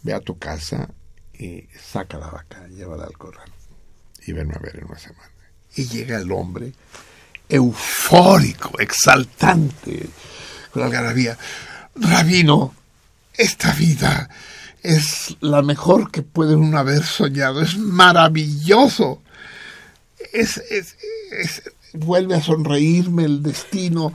Ve 0.02 0.12
a 0.12 0.20
tu 0.20 0.36
casa 0.38 0.88
y 1.32 1.68
saca 1.80 2.18
la 2.18 2.26
vaca, 2.28 2.66
llévala 2.68 3.04
al 3.04 3.16
corral 3.16 3.52
y 4.26 4.32
venme 4.32 4.54
a 4.56 4.58
ver 4.58 4.76
en 4.80 4.86
una 4.86 4.98
semana. 4.98 5.29
Y 5.76 5.86
llega 5.86 6.18
el 6.18 6.30
hombre 6.32 6.72
eufórico, 7.48 8.78
exaltante, 8.78 10.08
con 10.72 10.82
algarabía. 10.82 11.36
Rabino, 11.96 12.74
esta 13.34 13.72
vida 13.72 14.28
es 14.82 15.36
la 15.40 15.62
mejor 15.62 16.10
que 16.10 16.22
puede 16.22 16.54
uno 16.54 16.78
haber 16.78 17.02
soñado, 17.04 17.60
es 17.62 17.76
maravilloso. 17.76 19.22
Es, 20.32 20.58
es- 20.70 20.96
es- 21.32 21.62
vuelve 21.92 22.36
a 22.36 22.42
sonreírme 22.42 23.24
el 23.24 23.42
destino. 23.42 24.12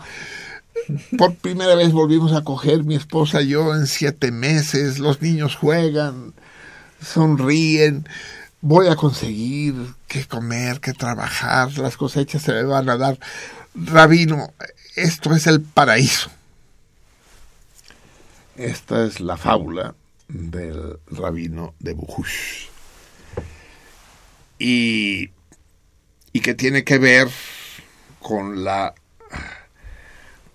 Por 1.18 1.36
primera 1.36 1.76
vez 1.76 1.92
volvimos 1.92 2.34
a 2.34 2.44
coger 2.44 2.84
mi 2.84 2.96
esposa 2.96 3.42
y 3.42 3.50
yo 3.50 3.76
en 3.76 3.88
siete 3.88 4.32
meses, 4.32 5.00
los 5.00 5.22
niños 5.22 5.56
juegan, 5.56 6.34
sonríen, 7.02 8.08
voy 8.66 8.88
a 8.88 8.96
conseguir 8.96 9.76
que 10.08 10.26
comer, 10.26 10.80
que 10.80 10.94
trabajar, 10.94 11.78
las 11.78 11.98
cosechas 11.98 12.42
se 12.42 12.52
me 12.52 12.64
van 12.64 12.90
a 12.90 12.98
dar. 12.98 13.20
Rabino, 13.76 14.54
esto 14.96 15.36
es 15.36 15.46
el 15.46 15.62
paraíso. 15.62 16.32
Esta 18.56 19.06
es 19.06 19.20
la 19.20 19.38
fábula 19.38 19.94
del 20.28 20.98
rabino 21.12 21.76
de 21.80 21.94
Bujush. 21.94 22.70
Y, 24.58 25.30
y 26.34 26.40
que 26.40 26.56
tiene 26.56 26.84
que 26.84 26.98
ver 26.98 27.30
con 28.20 28.64
la 28.64 28.96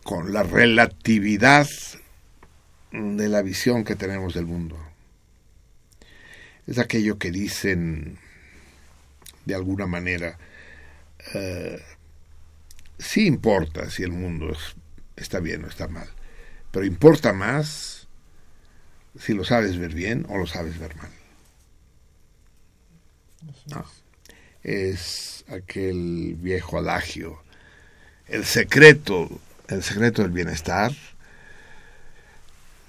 con 0.02 0.32
la 0.32 0.42
relatividad 0.42 1.68
de 2.90 3.28
la 3.28 3.42
visión 3.42 3.84
que 3.84 3.94
tenemos 3.94 4.34
del 4.34 4.46
mundo. 4.46 4.89
Es 6.66 6.78
aquello 6.78 7.18
que 7.18 7.30
dicen 7.30 8.18
de 9.44 9.54
alguna 9.54 9.86
manera, 9.86 10.38
eh, 11.34 11.82
sí 12.98 13.26
importa 13.26 13.90
si 13.90 14.02
el 14.02 14.12
mundo 14.12 14.50
es- 14.52 14.76
está 15.16 15.40
bien 15.40 15.64
o 15.64 15.68
está 15.68 15.88
mal, 15.88 16.08
pero 16.70 16.84
importa 16.86 17.32
más 17.32 18.06
si 19.18 19.34
lo 19.34 19.44
sabes 19.44 19.76
ver 19.78 19.92
bien 19.94 20.26
o 20.28 20.38
lo 20.38 20.46
sabes 20.46 20.78
ver 20.78 20.94
mal. 20.96 21.10
No. 23.66 23.84
Es 24.62 25.44
aquel 25.48 26.36
viejo 26.38 26.78
adagio, 26.78 27.42
el 28.28 28.44
secreto, 28.44 29.40
el 29.68 29.82
secreto 29.82 30.22
del 30.22 30.30
bienestar 30.32 30.92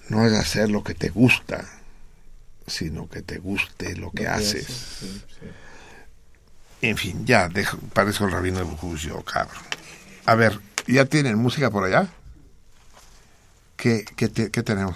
no 0.09 0.25
es 0.25 0.33
hacer 0.33 0.69
lo 0.69 0.83
que 0.83 0.93
te 0.93 1.09
gusta, 1.09 1.67
sino 2.67 3.09
que 3.09 3.21
te 3.21 3.37
guste 3.39 3.95
lo 3.95 4.11
que 4.11 4.27
haces. 4.27 4.65
Sí, 4.67 5.21
sí. 5.39 5.47
En 6.83 6.97
fin, 6.97 7.25
ya, 7.25 7.47
dejo, 7.47 7.77
parezco 7.93 8.25
el 8.25 8.31
rabino 8.31 8.57
de 8.57 8.63
Bujush, 8.63 9.07
yo, 9.07 9.21
cabrón. 9.23 9.61
A 10.25 10.35
ver, 10.35 10.59
¿ya 10.87 11.05
tienen 11.05 11.37
música 11.37 11.69
por 11.69 11.83
allá? 11.83 12.07
¿Qué, 13.75 14.05
qué, 14.15 14.27
te- 14.29 14.49
qué 14.51 14.63
tenemos? 14.63 14.95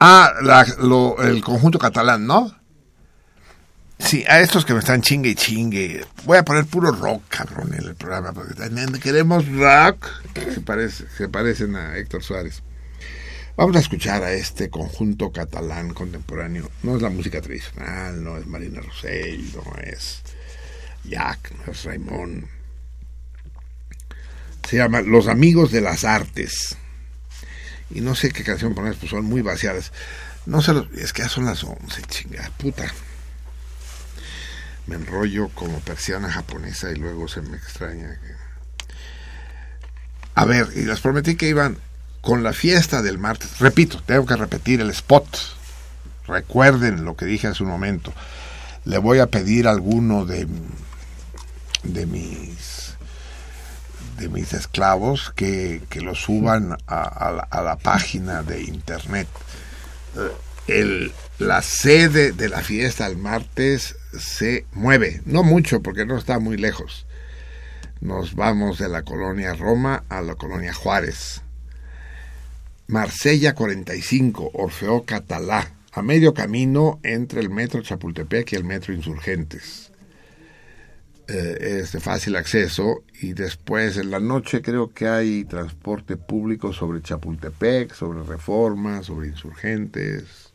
Ah, 0.00 0.32
la- 0.42 0.66
lo- 0.78 1.22
el 1.22 1.42
conjunto 1.42 1.78
catalán, 1.78 2.26
¿no? 2.26 2.54
Sí, 3.98 4.24
a 4.28 4.40
estos 4.40 4.64
que 4.66 4.74
me 4.74 4.80
están 4.80 5.00
chingue 5.00 5.30
y 5.30 5.34
chingue. 5.34 6.04
Voy 6.24 6.36
a 6.36 6.44
poner 6.44 6.66
puro 6.66 6.90
rock, 6.90 7.22
cabrón, 7.28 7.72
en 7.74 7.84
el 7.84 7.94
programa. 7.94 8.32
Porque 8.32 8.52
también 8.54 8.92
queremos 9.00 9.46
rock. 9.48 10.06
Se, 10.52 10.60
parece, 10.60 11.06
se 11.16 11.28
parecen 11.28 11.76
a 11.76 11.96
Héctor 11.96 12.22
Suárez. 12.22 12.62
Vamos 13.56 13.76
a 13.76 13.78
escuchar 13.78 14.24
a 14.24 14.32
este 14.32 14.68
conjunto 14.68 15.30
catalán 15.30 15.94
contemporáneo. 15.94 16.68
No 16.82 16.96
es 16.96 17.02
la 17.02 17.08
música 17.08 17.40
tradicional, 17.40 18.22
no 18.22 18.36
es 18.36 18.46
Marina 18.48 18.80
Rosell, 18.80 19.48
no 19.54 19.62
es 19.80 20.22
Jack, 21.04 21.52
no 21.64 21.70
es 21.70 21.84
Raimón. 21.84 22.48
Se 24.68 24.78
llama 24.78 25.02
Los 25.02 25.28
Amigos 25.28 25.70
de 25.70 25.82
las 25.82 26.04
Artes. 26.04 26.76
Y 27.90 28.00
no 28.00 28.16
sé 28.16 28.32
qué 28.32 28.42
canción 28.42 28.74
poner, 28.74 28.96
pues 28.96 29.10
son 29.10 29.24
muy 29.24 29.40
vaciadas. 29.40 29.92
No 30.46 30.60
se 30.60 30.72
es 30.96 31.12
que 31.12 31.22
ya 31.22 31.28
son 31.28 31.44
las 31.44 31.62
11, 31.62 32.02
chingada 32.08 32.50
puta. 32.58 32.92
Me 34.88 34.96
enrollo 34.96 35.48
como 35.50 35.78
persiana 35.78 36.28
japonesa 36.28 36.90
y 36.90 36.96
luego 36.96 37.28
se 37.28 37.40
me 37.40 37.56
extraña. 37.56 38.18
A 40.34 40.44
ver, 40.44 40.70
y 40.74 40.82
les 40.82 40.98
prometí 40.98 41.36
que 41.36 41.48
iban 41.48 41.78
con 42.24 42.42
la 42.42 42.52
fiesta 42.52 43.02
del 43.02 43.18
martes. 43.18 43.58
Repito, 43.60 44.02
tengo 44.04 44.26
que 44.26 44.36
repetir 44.36 44.80
el 44.80 44.90
spot. 44.90 45.26
Recuerden 46.26 47.04
lo 47.04 47.16
que 47.16 47.26
dije 47.26 47.46
hace 47.46 47.62
un 47.62 47.68
momento. 47.68 48.12
Le 48.84 48.98
voy 48.98 49.18
a 49.18 49.26
pedir 49.26 49.68
a 49.68 49.70
alguno 49.70 50.24
de, 50.24 50.48
de 51.82 52.06
mis 52.06 52.94
de 54.18 54.28
mis 54.28 54.52
esclavos 54.52 55.32
que, 55.34 55.82
que 55.90 56.00
lo 56.00 56.14
suban 56.14 56.76
a, 56.86 57.46
la, 57.52 57.76
página 57.76 58.42
de 58.42 58.62
internet. 58.62 59.26
Eh, 60.68 61.12
la 61.38 61.62
sede 61.62 62.30
de 62.30 62.48
la 62.48 62.62
fiesta 62.62 63.08
el 63.08 63.16
martes 63.16 63.96
se 64.16 64.66
mueve, 64.72 65.20
no 65.26 65.42
mucho 65.42 65.82
porque 65.82 66.06
no 66.06 66.16
está 66.16 66.38
muy 66.38 66.56
lejos. 66.56 67.06
Nos 68.00 68.34
vamos 68.34 68.78
de 68.78 68.88
la 68.88 69.02
colonia 69.02 69.54
Roma 69.54 70.04
a 70.08 70.22
la 70.22 70.36
colonia 70.36 70.72
Juárez. 70.72 71.42
Marsella 72.86 73.54
45, 73.54 74.50
Orfeo 74.54 75.04
Catalá, 75.04 75.72
a 75.92 76.02
medio 76.02 76.34
camino 76.34 77.00
entre 77.02 77.40
el 77.40 77.50
metro 77.50 77.80
Chapultepec 77.82 78.52
y 78.52 78.56
el 78.56 78.64
metro 78.64 78.92
Insurgentes. 78.92 79.90
Eh, 81.26 81.78
es 81.80 81.92
de 81.92 82.00
fácil 82.00 82.36
acceso 82.36 83.02
y 83.22 83.32
después 83.32 83.96
en 83.96 84.10
la 84.10 84.20
noche 84.20 84.60
creo 84.60 84.92
que 84.92 85.08
hay 85.08 85.44
transporte 85.44 86.18
público 86.18 86.74
sobre 86.74 87.00
Chapultepec, 87.00 87.94
sobre 87.94 88.22
Reforma, 88.22 89.02
sobre 89.02 89.28
Insurgentes. 89.28 90.52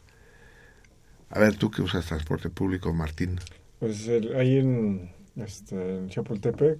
A 1.31 1.39
ver, 1.39 1.55
tú 1.55 1.71
que 1.71 1.81
usas 1.81 2.05
transporte 2.05 2.49
público, 2.51 2.93
Martín. 2.93 3.39
Pues 3.79 4.07
el- 4.07 4.35
ahí 4.35 4.57
en, 4.59 5.11
este, 5.35 6.05
Chapultepec, 6.09 6.77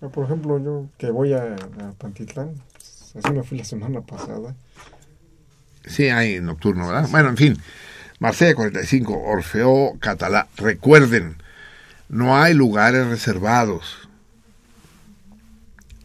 ah, 0.00 0.08
por 0.08 0.24
ejemplo, 0.24 0.58
yo 0.58 0.86
que 0.98 1.10
voy 1.12 1.32
a 1.32 1.54
Pantitlán, 1.98 2.54
así 3.16 3.32
me 3.32 3.42
fui 3.42 3.58
la 3.58 3.64
semana 3.64 4.00
pasada. 4.00 4.54
Sí, 5.86 6.08
hay 6.08 6.40
nocturno, 6.40 6.88
¿verdad? 6.88 7.08
Bueno, 7.10 7.30
en 7.30 7.36
fin. 7.36 7.58
Marsella 8.18 8.54
45, 8.54 9.18
Orfeo 9.18 9.96
Catalá. 9.98 10.48
Recuerden, 10.56 11.36
no 12.08 12.36
hay 12.36 12.54
lugares 12.54 13.06
reservados. 13.06 14.08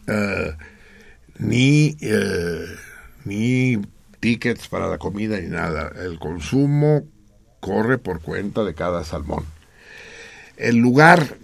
Eh, 0.06 0.56
ni, 1.38 1.96
eh, 2.00 2.66
ni 3.24 3.78
tickets 4.20 4.68
para 4.68 4.88
la 4.88 4.98
comida 4.98 5.38
ni 5.38 5.48
nada. 5.48 5.92
El 5.96 6.18
consumo 6.18 7.02
corre 7.60 7.98
por 7.98 8.20
cuenta 8.22 8.64
de 8.64 8.74
cada 8.74 9.04
salmón. 9.04 9.44
El 10.56 10.76
lugar 10.76 11.36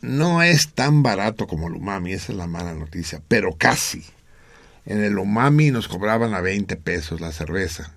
no 0.00 0.42
es 0.42 0.72
tan 0.72 1.02
barato 1.02 1.46
como 1.46 1.68
el 1.68 1.74
umami, 1.74 2.12
esa 2.12 2.32
es 2.32 2.38
la 2.38 2.46
mala 2.46 2.74
noticia, 2.74 3.20
pero 3.28 3.54
casi. 3.56 4.04
En 4.90 5.04
el 5.04 5.18
umami 5.18 5.70
nos 5.70 5.86
cobraban 5.86 6.34
a 6.34 6.40
20 6.40 6.74
pesos 6.74 7.20
la 7.20 7.30
cerveza. 7.30 7.92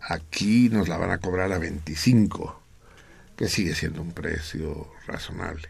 Aquí 0.00 0.70
nos 0.70 0.88
la 0.88 0.96
van 0.96 1.10
a 1.10 1.18
cobrar 1.18 1.52
a 1.52 1.58
25, 1.58 2.62
que 3.36 3.46
sigue 3.46 3.74
siendo 3.74 4.00
un 4.00 4.12
precio 4.12 4.90
razonable. 5.06 5.68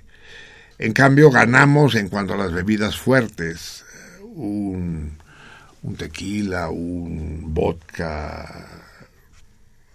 En 0.79 0.93
cambio, 0.93 1.33
ganamos 1.33 1.97
en 1.97 2.09
cuanto 2.09 2.35
a 2.35 2.37
las 2.37 2.53
bebidas 2.53 2.97
fuertes. 2.99 3.85
eh, 3.95 4.23
Un, 4.23 5.19
un 5.83 5.97
tequila, 5.97 6.69
un 6.71 7.53
vodka 7.53 8.65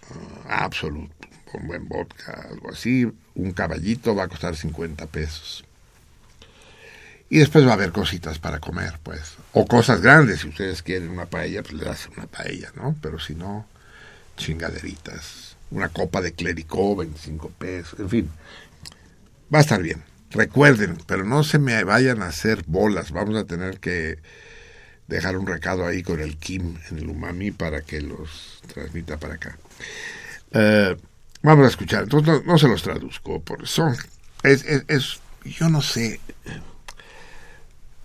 uh, 0.10 0.48
absolut, 0.50 1.12
con 1.50 1.68
buen 1.68 1.88
vodka, 1.88 2.50
algo 2.52 2.70
así. 2.72 3.10
Un 3.36 3.54
caballito 3.54 4.14
va 4.14 4.24
a 4.26 4.28
costar 4.28 4.58
50 4.58 5.08
pesos. 5.08 5.64
Y 7.30 7.40
después 7.40 7.66
va 7.66 7.72
a 7.72 7.76
haber 7.76 7.94
cositas 7.94 8.40
para 8.40 8.60
comer, 8.60 9.00
pues. 9.04 9.38
O 9.54 9.66
cosas 9.68 10.02
grandes, 10.02 10.42
si 10.42 10.48
ustedes 10.50 10.82
quieren 10.82 11.10
una 11.10 11.26
paella, 11.28 11.62
pues 11.62 11.74
le 11.74 11.86
das 11.86 12.10
una 12.18 12.26
paella, 12.28 12.72
¿no? 12.76 12.96
Pero 13.02 13.20
si 13.20 13.36
no, 13.36 13.68
chingaderitas. 14.38 15.56
Una 15.72 15.90
copa 15.90 16.22
de 16.22 16.34
clericó, 16.34 16.96
25 16.96 17.50
pesos, 17.52 18.00
en 18.00 18.10
fin. 18.10 18.32
va 19.54 19.60
a 19.60 19.62
estar 19.62 19.82
bien. 19.82 20.04
Recuerden, 20.32 20.98
pero 21.06 21.24
no 21.24 21.44
se 21.44 21.60
me 21.60 21.84
vayan 21.84 22.22
a 22.24 22.28
hacer 22.28 22.64
bolas. 22.66 23.12
Vamos 23.12 23.36
a 23.38 23.46
tener 23.46 23.80
que 23.80 24.18
dejar 25.08 25.38
un 25.38 25.46
recado 25.46 25.86
ahí 25.86 26.02
con 26.02 26.20
el 26.20 26.38
Kim 26.38 26.78
en 26.90 26.98
el 27.00 27.10
Umami 27.10 27.52
para 27.52 27.82
que 27.82 28.02
los 28.02 28.62
transmita 28.74 29.18
para 29.18 29.36
acá. 29.36 29.58
Eh, 30.52 30.98
vamos 31.44 31.66
a 31.66 31.70
escuchar. 31.70 32.04
Entonces 32.04 32.44
no, 32.46 32.58
se 32.58 32.68
los 32.68 32.82
traduzco. 32.82 33.42
Por 33.42 33.68
son 33.68 33.96
es, 34.44 34.66
es- 34.66 35.20
yo 35.46 35.70
no 35.70 35.82
sé. 35.82 36.20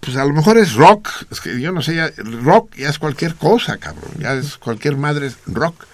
Pues 0.00 0.16
a 0.16 0.24
lo 0.24 0.32
mejor 0.32 0.58
es 0.58 0.74
rock. 0.74 1.08
Es 1.30 1.40
que 1.40 1.60
yo 1.60 1.72
no 1.72 1.82
sé. 1.82 1.96
Ya, 1.96 2.10
rock 2.42 2.74
ya 2.76 2.88
es 2.88 2.98
cualquier 2.98 3.34
cosa, 3.34 3.78
cabrón. 3.78 4.12
Ya 4.18 4.34
es 4.34 4.56
cualquier 4.56 4.96
madre 4.96 5.30
rock. 5.46 5.86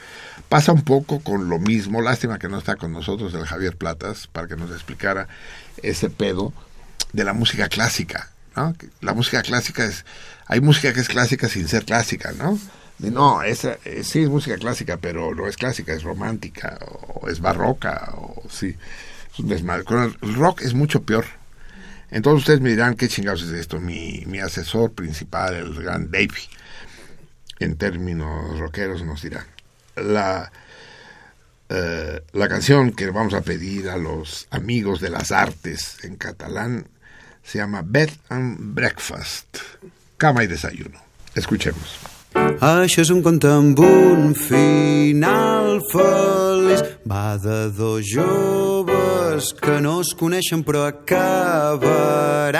Pasa 0.49 0.73
un 0.73 0.83
poco 0.83 1.21
con 1.21 1.49
lo 1.49 1.59
mismo. 1.59 2.01
Lástima 2.01 2.39
que 2.39 2.49
no 2.49 2.59
está 2.59 2.77
con 2.77 2.93
nosotros 2.93 3.35
el 3.35 3.47
Javier 3.47 3.77
Platas 3.77 4.27
para 4.27 4.47
que 4.47 4.57
nos 4.57 4.71
explicara 4.71 5.29
ese 5.83 6.11
pedo 6.11 6.53
de 7.13 7.25
la 7.25 7.33
música 7.33 7.69
clásica. 7.69 8.31
¿no? 8.57 8.75
La 9.01 9.15
música 9.15 9.43
clásica 9.43 9.85
es. 9.85 10.05
Hay 10.47 10.61
música 10.61 10.93
que 10.93 11.01
es 11.01 11.09
clásica 11.09 11.49
sin 11.49 11.69
ser 11.69 11.85
clásica, 11.85 12.33
¿no? 12.33 12.59
No, 12.99 13.43
esa, 13.43 13.79
eh, 13.85 14.05
sí 14.05 14.23
es 14.23 14.29
música 14.29 14.57
clásica, 14.57 14.99
pero 14.99 15.35
no 15.35 15.49
es 15.49 15.57
clásica, 15.57 15.93
es 15.93 16.03
romántica, 16.03 16.79
es 17.29 17.41
barroca, 17.41 18.13
o 18.17 18.43
sí. 18.49 18.77
Es 19.33 19.39
un 19.39 19.49
desmadre. 19.49 19.85
Con 19.85 20.17
el 20.21 20.35
rock 20.35 20.63
es 20.63 20.75
mucho 20.75 21.03
peor. 21.03 21.25
Entonces 22.11 22.41
ustedes 22.41 22.61
me 22.61 22.71
dirán, 22.71 22.95
¿qué 22.95 23.09
chingados 23.09 23.43
es 23.43 23.51
esto? 23.51 23.81
Mi, 23.81 24.25
mi 24.27 24.41
asesor 24.41 24.93
principal, 24.93 25.55
el 25.55 25.75
gran 25.75 26.11
Davey, 26.11 26.49
en 27.59 27.77
términos 27.77 28.59
rockeros, 28.59 29.05
nos 29.05 29.23
dirá. 29.23 29.47
La, 29.97 30.51
eh, 31.69 32.23
la 32.33 32.49
canción 32.49 32.93
que 32.93 33.11
vamos 33.11 33.35
a 33.35 33.41
pedir 33.41 33.89
a 33.89 33.97
los 33.97 34.47
amigos 34.51 35.01
de 35.01 35.11
las 35.11 35.33
artes 35.33 36.05
en 36.05 36.17
catalán 36.17 36.87
se 37.43 37.59
llama 37.59 37.83
Bed 37.85 38.11
and 38.29 38.75
Breakfast, 38.75 39.59
cama 40.17 40.45
y 40.45 40.47
desayuno. 40.47 41.01
Escuchemos. 41.35 42.14
Això 42.35 43.03
és 43.03 43.11
un 43.13 43.23
conte 43.23 43.49
amb 43.51 43.79
un 43.79 44.35
final 44.35 45.81
feliç. 45.93 46.83
Va 47.05 47.37
de 47.37 47.71
dos 47.77 48.03
joves 48.09 49.53
que 49.61 49.81
no 49.85 50.01
es 50.01 50.15
coneixen 50.17 50.65
però 50.65 50.87
acabaran 50.89 52.55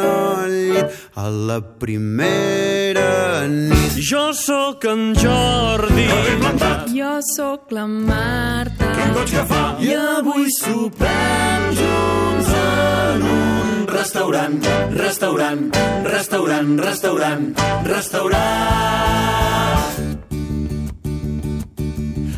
al 0.00 0.50
llit 0.50 0.86
a 1.14 1.28
la 1.30 1.60
primera 1.82 3.46
nit. 3.50 3.92
Jo 4.00 4.32
sóc 4.32 4.84
en 4.88 5.14
Jordi. 5.14 6.06
Jo 6.96 7.20
sóc 7.36 7.70
la 7.70 7.86
Marta. 7.86 8.86
I 9.80 9.94
avui 9.94 10.46
sopem 10.56 11.62
junts 11.78 12.48
en 12.56 13.22
un 13.22 13.86
restaurant, 13.92 14.60
restaurant, 14.96 15.70
restaurant, 16.04 16.78
restaurant, 16.80 17.54
restaurant. 17.84 18.95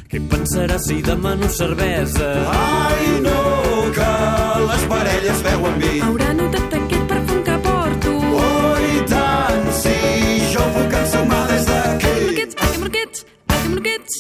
Què 0.09 0.19
pensaràs 0.33 0.87
si 0.89 1.03
demano 1.05 1.49
cervesa? 1.53 2.29
Ai, 2.53 3.09
no, 3.27 3.41
que 3.97 4.13
les 4.71 4.85
parelles 4.93 5.43
beuen 5.47 5.75
vi. 5.83 5.95
Haurà 6.07 6.31
notat 6.39 6.77
aquest 6.81 7.05
perfum 7.11 7.43
que 7.49 7.57
porto. 7.67 8.15
Oh, 8.41 8.73
i 8.89 9.03
tant, 9.13 9.69
si 9.83 9.97
jo 10.55 10.65
puc 10.79 10.97
ensumar 11.03 11.43
des 11.53 11.69
d'aquí. 11.69 12.15
Monoquets, 12.19 12.57
ai 12.57 12.69
que 12.73 12.79
monoquets, 12.79 13.25
ai 13.53 13.61
que 13.63 13.69
monoquets. 13.69 14.15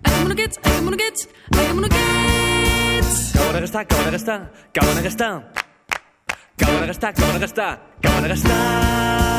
Ai 0.00 0.12
que 0.14 0.22
monoquets, 0.24 0.60
ai 0.64 0.72
que 0.76 0.84
monoquets, 0.88 1.28
ai 1.56 1.66
que 1.66 1.74
monoquets. 1.80 3.18
Acaba 3.34 3.52
de 3.52 3.60
gastar, 3.66 3.82
acaba 3.84 4.04
de 4.04 4.12
gastar, 4.16 4.40
acaba 4.70 4.94
de 4.94 5.02
gastar. 5.02 5.34
Acaba 6.56 6.80
de 6.80 6.86
gastar, 6.86 7.10
acaba 7.10 7.32
de 7.32 7.38
gastar, 7.38 7.72
acaba 7.98 8.20
de 8.20 8.28
gastar. 8.28 9.29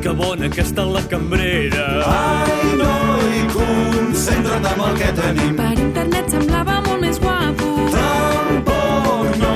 Que 0.00 0.12
bona 0.16 0.48
que 0.48 0.62
està 0.64 0.86
la 0.88 1.02
cambrera. 1.10 1.82
Ai, 2.08 2.70
noi, 2.80 3.34
concentra't 3.52 4.64
amb 4.70 4.84
el 4.86 4.94
que 4.96 5.10
tenim. 5.18 5.50
Per 5.58 5.72
internet 5.82 6.30
semblava 6.32 6.78
molt 6.86 7.02
més 7.04 7.18
guapo. 7.20 7.68
Tampoc 7.92 9.36
no 9.42 9.52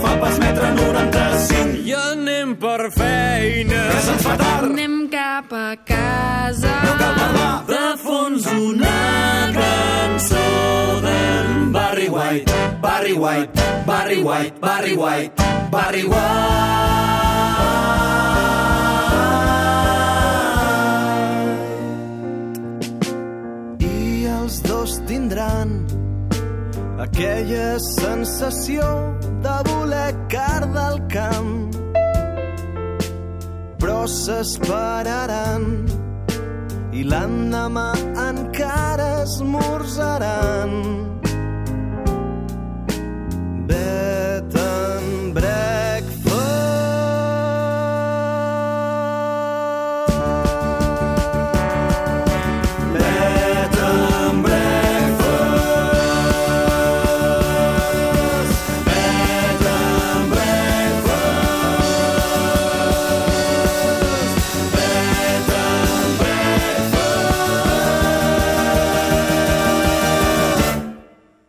fa 0.00 0.14
pas 0.22 0.38
metre 0.40 0.70
95. 0.78 1.76
I 1.84 1.92
anem 1.98 2.54
per 2.62 2.88
feina. 2.96 3.82
Que 3.92 4.00
se'ns 4.06 4.24
fa 4.24 4.38
tard. 4.40 4.70
Anem 4.70 4.96
cap 5.12 5.52
a 5.52 5.68
casa. 5.92 6.72
No 6.86 6.96
cal 7.02 7.12
parlar. 7.20 7.52
De 7.68 7.84
fons 8.06 8.48
una 8.56 8.96
cançó 9.58 10.46
d'en 11.04 11.68
Barry 11.76 12.08
White, 12.16 12.64
Barry 12.80 13.12
White, 13.12 13.68
Barry 13.92 14.22
White, 14.24 14.56
Barry 14.64 14.96
White, 14.96 15.52
Barry 15.76 16.08
White. 16.08 17.31
Aquella 27.12 27.78
sensació 27.78 28.84
de 29.44 29.56
voler 29.68 30.12
car 30.32 30.64
del 30.72 30.98
camp. 31.12 31.76
Però 33.82 34.06
s'esperaran 34.08 35.66
i 36.92 37.04
l'endemà 37.04 37.90
encara 38.28 39.10
esmorzaran. 39.26 40.72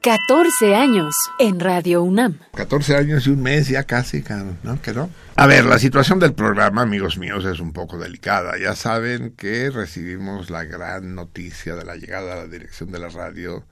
14 0.04 0.76
años 0.76 1.16
en 1.40 1.62
Radio 1.62 2.04
UNAM. 2.04 2.38
14 2.56 2.98
años 2.98 3.26
y 3.26 3.30
un 3.30 3.42
mes 3.42 3.70
ya 3.70 3.86
casi, 3.86 4.22
¿no? 4.62 4.82
¿Que 4.82 4.92
no? 4.92 5.10
A 5.38 5.48
ver, 5.48 5.64
la 5.64 5.80
situación 5.80 6.20
del 6.20 6.34
programa, 6.34 6.82
amigos 6.82 7.18
míos, 7.18 7.46
es 7.46 7.62
un 7.62 7.72
poco 7.72 7.98
delicada. 7.98 8.58
Ya 8.58 8.76
saben 8.76 9.32
que 9.32 9.70
recibimos 9.70 10.50
la 10.50 10.66
gran 10.66 11.16
noticia 11.16 11.76
de 11.76 11.86
la 11.86 11.96
llegada 11.96 12.34
a 12.34 12.36
la 12.36 12.48
dirección 12.48 12.92
de 12.92 13.00
la 13.00 13.08
radio 13.08 13.66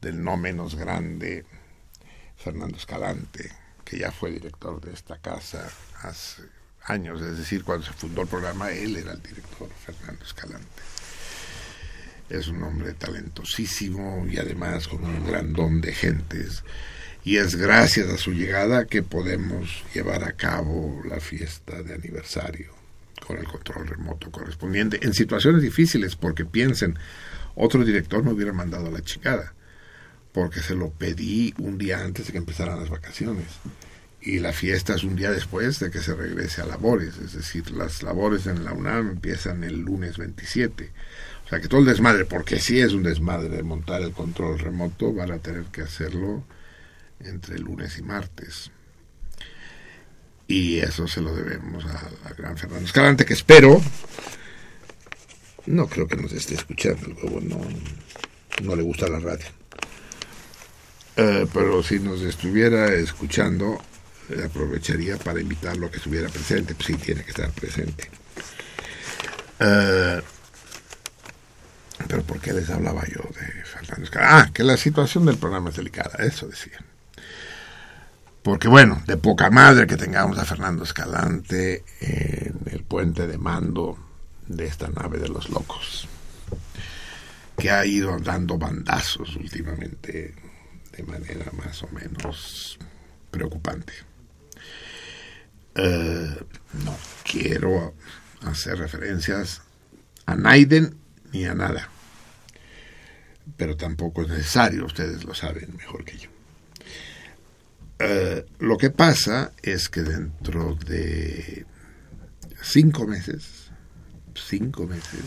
del 0.00 0.20
no 0.24 0.36
menos 0.36 0.74
grande 0.74 1.46
Fernando 2.36 2.76
Escalante, 2.76 3.52
que 3.84 3.98
ya 3.98 4.10
fue 4.10 4.32
director 4.32 4.80
de 4.80 4.92
esta 4.92 5.18
casa 5.18 5.64
hace 6.02 6.42
años, 6.86 7.20
es 7.22 7.38
decir, 7.38 7.62
cuando 7.62 7.86
se 7.86 7.92
fundó 7.92 8.22
el 8.22 8.28
programa, 8.28 8.72
él 8.72 8.96
era 8.96 9.12
el 9.12 9.22
director, 9.22 9.68
Fernando 9.86 10.24
Escalante. 10.24 10.77
Es 12.28 12.48
un 12.48 12.62
hombre 12.62 12.92
talentosísimo 12.92 14.26
y 14.30 14.38
además 14.38 14.88
con 14.88 15.04
un 15.04 15.26
gran 15.26 15.52
don 15.52 15.80
de 15.80 15.92
gentes. 15.92 16.62
Y 17.24 17.36
es 17.36 17.56
gracias 17.56 18.08
a 18.08 18.16
su 18.16 18.32
llegada 18.32 18.86
que 18.86 19.02
podemos 19.02 19.82
llevar 19.94 20.24
a 20.24 20.32
cabo 20.32 21.02
la 21.08 21.20
fiesta 21.20 21.82
de 21.82 21.94
aniversario 21.94 22.78
con 23.26 23.38
el 23.38 23.46
control 23.46 23.86
remoto 23.86 24.30
correspondiente 24.30 25.00
en 25.02 25.12
situaciones 25.12 25.62
difíciles, 25.62 26.16
porque 26.16 26.44
piensen, 26.44 26.98
otro 27.54 27.84
director 27.84 28.24
me 28.24 28.32
hubiera 28.32 28.52
mandado 28.52 28.86
a 28.86 28.90
la 28.90 29.02
chingada, 29.02 29.54
porque 30.32 30.60
se 30.60 30.74
lo 30.74 30.90
pedí 30.90 31.52
un 31.58 31.76
día 31.78 32.00
antes 32.00 32.26
de 32.26 32.32
que 32.32 32.38
empezaran 32.38 32.78
las 32.78 32.88
vacaciones. 32.88 33.46
Y 34.20 34.40
la 34.40 34.52
fiesta 34.52 34.94
es 34.94 35.04
un 35.04 35.16
día 35.16 35.30
después 35.30 35.78
de 35.78 35.90
que 35.90 36.00
se 36.00 36.14
regrese 36.14 36.62
a 36.62 36.66
labores, 36.66 37.18
es 37.18 37.34
decir, 37.34 37.70
las 37.70 38.02
labores 38.02 38.46
en 38.46 38.64
la 38.64 38.72
UNAM 38.72 39.10
empiezan 39.10 39.62
el 39.64 39.80
lunes 39.80 40.18
27. 40.18 40.90
O 41.48 41.50
sea 41.50 41.60
que 41.60 41.68
todo 41.68 41.80
el 41.80 41.86
desmadre, 41.86 42.26
porque 42.26 42.60
sí 42.60 42.78
es 42.78 42.92
un 42.92 43.02
desmadre 43.02 43.48
de 43.48 43.62
montar 43.62 44.02
el 44.02 44.12
control 44.12 44.58
remoto, 44.58 45.14
van 45.14 45.32
a 45.32 45.38
tener 45.38 45.64
que 45.72 45.80
hacerlo 45.80 46.44
entre 47.20 47.58
lunes 47.58 47.96
y 47.96 48.02
martes. 48.02 48.70
Y 50.46 50.78
eso 50.80 51.08
se 51.08 51.22
lo 51.22 51.34
debemos 51.34 51.86
a 51.86 52.10
la 52.22 52.34
gran 52.36 52.58
Fernando 52.58 52.84
Escalante, 52.84 53.24
que 53.24 53.32
espero, 53.32 53.80
no 55.64 55.86
creo 55.86 56.06
que 56.06 56.16
nos 56.16 56.32
esté 56.32 56.54
escuchando, 56.54 57.06
el 57.06 57.14
huevo 57.14 57.40
no, 57.40 57.60
no 58.62 58.76
le 58.76 58.82
gusta 58.82 59.08
la 59.08 59.18
radio. 59.18 59.46
Eh, 61.16 61.46
pero 61.50 61.82
si 61.82 61.98
nos 61.98 62.20
estuviera 62.20 62.92
escuchando, 62.92 63.80
eh, 64.28 64.44
aprovecharía 64.44 65.16
para 65.16 65.40
invitarlo 65.40 65.86
a 65.86 65.90
que 65.90 65.96
estuviera 65.96 66.28
presente, 66.28 66.74
pues 66.74 66.88
sí 66.88 66.94
tiene 66.96 67.24
que 67.24 67.30
estar 67.30 67.50
presente. 67.52 68.10
Eh, 69.60 70.20
Pero 72.08 72.22
¿por 72.22 72.40
qué 72.40 72.54
les 72.54 72.70
hablaba 72.70 73.04
yo 73.06 73.22
de 73.38 73.64
Fernando 73.64 74.04
Escalante? 74.04 74.34
Ah, 74.34 74.50
que 74.52 74.64
la 74.64 74.76
situación 74.76 75.26
del 75.26 75.36
programa 75.36 75.68
es 75.70 75.76
delicada, 75.76 76.24
eso 76.24 76.48
decían. 76.48 76.84
Porque 78.42 78.66
bueno, 78.66 79.02
de 79.06 79.18
poca 79.18 79.50
madre 79.50 79.86
que 79.86 79.98
tengamos 79.98 80.38
a 80.38 80.46
Fernando 80.46 80.84
Escalante 80.84 81.84
en 82.00 82.60
el 82.66 82.82
puente 82.82 83.26
de 83.26 83.36
mando 83.36 83.98
de 84.46 84.64
esta 84.64 84.88
nave 84.88 85.18
de 85.18 85.28
los 85.28 85.50
locos, 85.50 86.08
que 87.58 87.70
ha 87.70 87.84
ido 87.84 88.18
dando 88.18 88.56
bandazos 88.56 89.36
últimamente 89.36 90.34
de 90.96 91.02
manera 91.02 91.52
más 91.52 91.82
o 91.82 91.88
menos 91.88 92.78
preocupante. 93.30 93.92
Eh, 95.74 96.36
no 96.84 96.96
quiero 97.22 97.94
hacer 98.46 98.78
referencias 98.78 99.60
a 100.24 100.34
Naiden 100.34 100.96
ni 101.32 101.44
a 101.44 101.54
nada, 101.54 101.88
pero 103.56 103.76
tampoco 103.76 104.22
es 104.22 104.28
necesario, 104.28 104.86
ustedes 104.86 105.24
lo 105.24 105.34
saben 105.34 105.76
mejor 105.76 106.04
que 106.04 106.18
yo. 106.18 106.30
Eh, 108.00 108.46
lo 108.60 108.78
que 108.78 108.90
pasa 108.90 109.52
es 109.62 109.88
que 109.88 110.02
dentro 110.02 110.74
de 110.74 111.66
cinco 112.62 113.06
meses, 113.06 113.70
cinco 114.34 114.86
meses, 114.86 115.24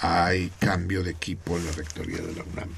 hay 0.00 0.50
cambio 0.58 1.02
de 1.02 1.10
equipo 1.10 1.56
en 1.56 1.66
la 1.66 1.72
rectoría 1.72 2.18
de 2.18 2.34
la 2.34 2.44
UNAM. 2.44 2.70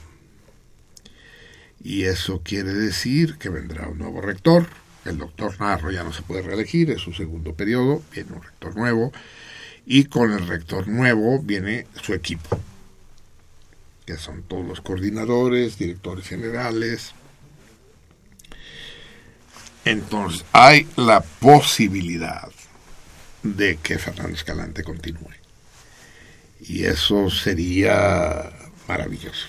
Y 1.82 2.04
eso 2.04 2.42
quiere 2.44 2.72
decir 2.74 3.36
que 3.38 3.48
vendrá 3.48 3.88
un 3.88 3.98
nuevo 3.98 4.20
rector. 4.20 4.66
El 5.04 5.16
doctor 5.16 5.58
Narro 5.60 5.90
ya 5.90 6.04
no 6.04 6.12
se 6.12 6.22
puede 6.22 6.42
reelegir, 6.42 6.90
es 6.90 7.00
su 7.00 7.12
segundo 7.14 7.54
periodo, 7.54 8.02
viene 8.12 8.32
un 8.32 8.42
rector 8.42 8.76
nuevo. 8.76 9.12
Y 9.86 10.04
con 10.04 10.32
el 10.32 10.46
rector 10.46 10.88
nuevo 10.88 11.40
viene 11.40 11.86
su 12.02 12.12
equipo, 12.12 12.60
que 14.06 14.16
son 14.16 14.42
todos 14.42 14.66
los 14.66 14.80
coordinadores, 14.80 15.78
directores 15.78 16.26
generales, 16.26 17.14
entonces, 19.84 20.44
hay 20.52 20.86
la 20.96 21.20
posibilidad 21.20 22.48
de 23.42 23.78
que 23.82 23.98
Fernando 23.98 24.34
Escalante 24.34 24.84
continúe. 24.84 25.32
Y 26.60 26.84
eso 26.84 27.30
sería 27.30 28.52
maravilloso. 28.86 29.46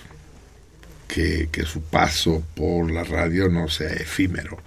Que, 1.08 1.50
que, 1.52 1.66
su 1.66 1.82
paso 1.82 2.42
por 2.56 2.90
la 2.90 3.04
radio 3.04 3.50
no 3.50 3.68
sea 3.68 3.90
efímero. 3.90 4.58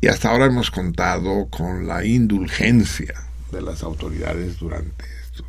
Y 0.00 0.06
hasta 0.06 0.30
ahora 0.30 0.46
hemos 0.46 0.70
contado 0.70 1.48
con 1.50 1.88
la 1.88 2.04
indulgencia 2.04 3.26
de 3.50 3.60
las 3.60 3.82
autoridades 3.82 4.58
durante 4.58 5.04
estos 5.24 5.46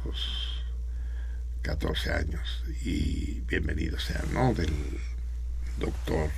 14 1.64 2.12
años. 2.14 2.64
Y 2.84 3.42
bienvenido 3.48 4.00
sea, 4.00 4.22
¿no? 4.34 4.54
Del 4.54 4.72
doctor 5.80 6.30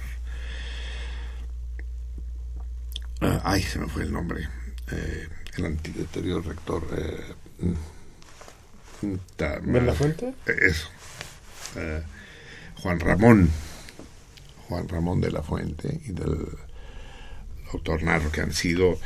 Uh, 3.21 3.39
ay, 3.43 3.61
se 3.61 3.79
me 3.79 3.87
fue 3.87 4.03
el 4.03 4.11
nombre. 4.11 4.47
Eh, 4.91 5.27
el 5.57 5.65
anterior 5.65 6.45
rector. 6.45 6.83
Eh, 6.97 7.75
¿De 9.37 9.81
la 9.81 9.93
Fuente? 9.93 10.33
Eso. 10.45 10.89
Eh, 11.77 12.03
Juan 12.81 12.99
Ramón. 12.99 13.49
Juan 14.67 14.87
Ramón 14.89 15.21
de 15.21 15.31
la 15.31 15.43
Fuente 15.43 16.01
y 16.05 16.11
del 16.11 16.47
doctor 17.71 18.03
Narro, 18.03 18.31
que 18.31 18.41
han 18.41 18.53
sido 18.53 18.99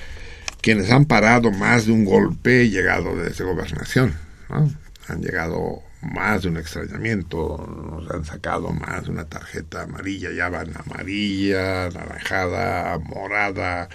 quienes 0.61 0.89
han 0.89 1.05
parado 1.05 1.51
más 1.51 1.86
de 1.86 1.91
un 1.91 2.05
golpe 2.05 2.70
llegado 2.70 3.15
desde 3.15 3.43
gobernación. 3.43 4.17
¿no? 4.49 4.74
Han 5.07 5.22
llegado 5.22 5.84
más 6.02 6.43
de 6.43 6.50
un 6.50 6.58
extrañamiento, 6.58 7.58
nos 7.91 8.12
han 8.12 8.26
sacado 8.26 8.72
más 8.72 9.06
de 9.06 9.12
una 9.12 9.26
tarjeta 9.26 9.84
amarilla, 9.84 10.32
ya 10.32 10.50
van 10.50 10.76
amarilla, 10.76 11.86
anaranjada, 11.86 12.97
morada, 13.00 13.88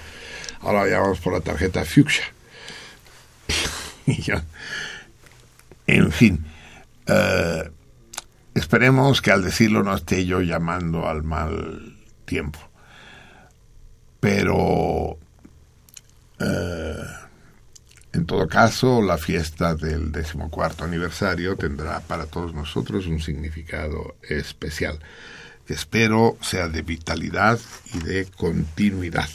ahora 0.60 0.88
ya 0.88 1.00
vamos 1.00 1.20
por 1.20 1.32
la 1.32 1.40
tarjeta 1.40 1.84
ya, 4.06 4.44
en 5.86 6.12
fin, 6.12 6.44
eh, 7.06 7.70
esperemos 8.54 9.22
que 9.22 9.30
al 9.30 9.42
decirlo 9.42 9.82
no 9.82 9.94
esté 9.94 10.26
yo 10.26 10.42
llamando 10.42 11.08
al 11.08 11.22
mal 11.22 11.96
tiempo, 12.26 12.58
pero... 14.20 15.16
Eh, 16.38 17.23
en 18.14 18.26
todo 18.26 18.46
caso, 18.46 19.02
la 19.02 19.18
fiesta 19.18 19.74
del 19.74 20.12
decimocuarto 20.12 20.84
aniversario 20.84 21.56
tendrá 21.56 21.98
para 21.98 22.26
todos 22.26 22.54
nosotros 22.54 23.06
un 23.06 23.20
significado 23.20 24.14
especial, 24.22 25.00
que 25.66 25.74
espero 25.74 26.38
sea 26.40 26.68
de 26.68 26.82
vitalidad 26.82 27.58
y 27.92 27.98
de 27.98 28.26
continuidad. 28.26 29.28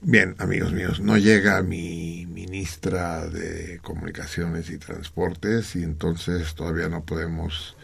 Bien, 0.00 0.34
amigos 0.38 0.72
míos, 0.72 1.00
no 1.00 1.18
llega 1.18 1.60
mi 1.62 2.24
ministra 2.24 3.26
de 3.26 3.80
Comunicaciones 3.82 4.70
y 4.70 4.78
Transportes 4.78 5.76
y 5.76 5.82
entonces 5.82 6.54
todavía 6.54 6.88
no 6.88 7.04
podemos 7.04 7.76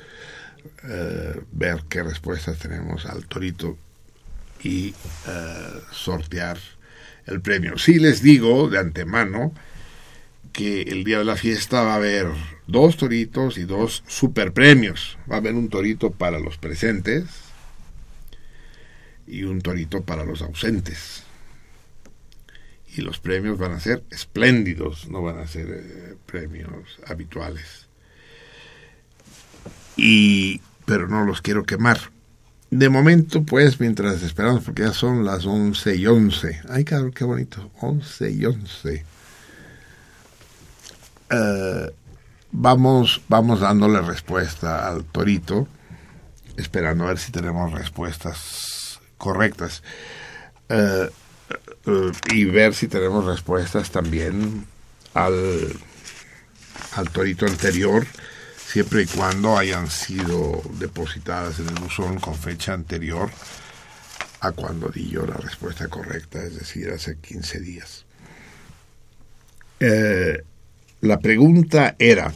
eh, 0.84 1.42
ver 1.52 1.82
qué 1.90 2.02
respuestas 2.02 2.58
tenemos 2.58 3.04
al 3.04 3.26
torito 3.26 3.76
y 4.62 4.94
eh, 5.26 5.80
sortear 5.92 6.56
el 7.26 7.40
premio. 7.40 7.78
Sí 7.78 7.98
les 7.98 8.22
digo 8.22 8.68
de 8.68 8.78
antemano 8.78 9.52
que 10.52 10.82
el 10.82 11.04
día 11.04 11.18
de 11.18 11.24
la 11.24 11.36
fiesta 11.36 11.82
va 11.82 11.94
a 11.94 11.96
haber 11.96 12.28
dos 12.66 12.96
toritos 12.96 13.58
y 13.58 13.64
dos 13.64 14.04
super 14.06 14.52
premios. 14.52 15.18
Va 15.30 15.36
a 15.36 15.38
haber 15.38 15.54
un 15.54 15.68
torito 15.68 16.10
para 16.10 16.38
los 16.38 16.58
presentes 16.58 17.24
y 19.26 19.42
un 19.44 19.60
torito 19.60 20.02
para 20.02 20.24
los 20.24 20.42
ausentes. 20.42 21.24
Y 22.96 23.00
los 23.00 23.18
premios 23.18 23.58
van 23.58 23.72
a 23.72 23.80
ser 23.80 24.04
espléndidos, 24.10 25.08
no 25.08 25.22
van 25.22 25.38
a 25.38 25.48
ser 25.48 25.66
eh, 25.68 26.14
premios 26.26 27.00
habituales. 27.06 27.88
Y 29.96 30.60
pero 30.84 31.08
no 31.08 31.24
los 31.24 31.40
quiero 31.42 31.64
quemar. 31.64 32.13
De 32.74 32.88
momento, 32.88 33.44
pues, 33.44 33.78
mientras 33.78 34.20
esperamos, 34.24 34.64
porque 34.64 34.82
ya 34.82 34.92
son 34.92 35.24
las 35.24 35.46
once 35.46 35.94
y 35.94 36.08
once. 36.08 36.60
Ay, 36.68 36.84
claro, 36.84 37.12
qué 37.12 37.22
bonito. 37.22 37.70
Once 37.80 38.28
y 38.28 38.44
once. 38.44 39.04
Eh, 41.30 41.92
vamos, 42.50 43.22
vamos 43.28 43.60
dándole 43.60 44.00
respuesta 44.00 44.88
al 44.88 45.04
torito, 45.04 45.68
esperando 46.56 47.04
a 47.04 47.08
ver 47.10 47.18
si 47.18 47.30
tenemos 47.30 47.72
respuestas 47.72 48.98
correctas. 49.18 49.84
Eh, 50.68 51.08
y 52.32 52.44
ver 52.46 52.74
si 52.74 52.88
tenemos 52.88 53.24
respuestas 53.24 53.92
también 53.92 54.66
al, 55.14 55.78
al 56.96 57.08
torito 57.10 57.46
anterior 57.46 58.04
siempre 58.74 59.02
y 59.02 59.06
cuando 59.06 59.56
hayan 59.56 59.88
sido 59.88 60.60
depositadas 60.80 61.60
en 61.60 61.68
el 61.68 61.76
buzón 61.76 62.18
con 62.18 62.34
fecha 62.34 62.72
anterior 62.72 63.30
a 64.40 64.50
cuando 64.50 64.88
di 64.88 65.10
yo 65.10 65.24
la 65.24 65.36
respuesta 65.36 65.86
correcta, 65.86 66.42
es 66.42 66.56
decir, 66.58 66.90
hace 66.90 67.16
15 67.18 67.60
días. 67.60 68.04
Eh, 69.78 70.42
la 71.02 71.20
pregunta 71.20 71.94
era, 72.00 72.32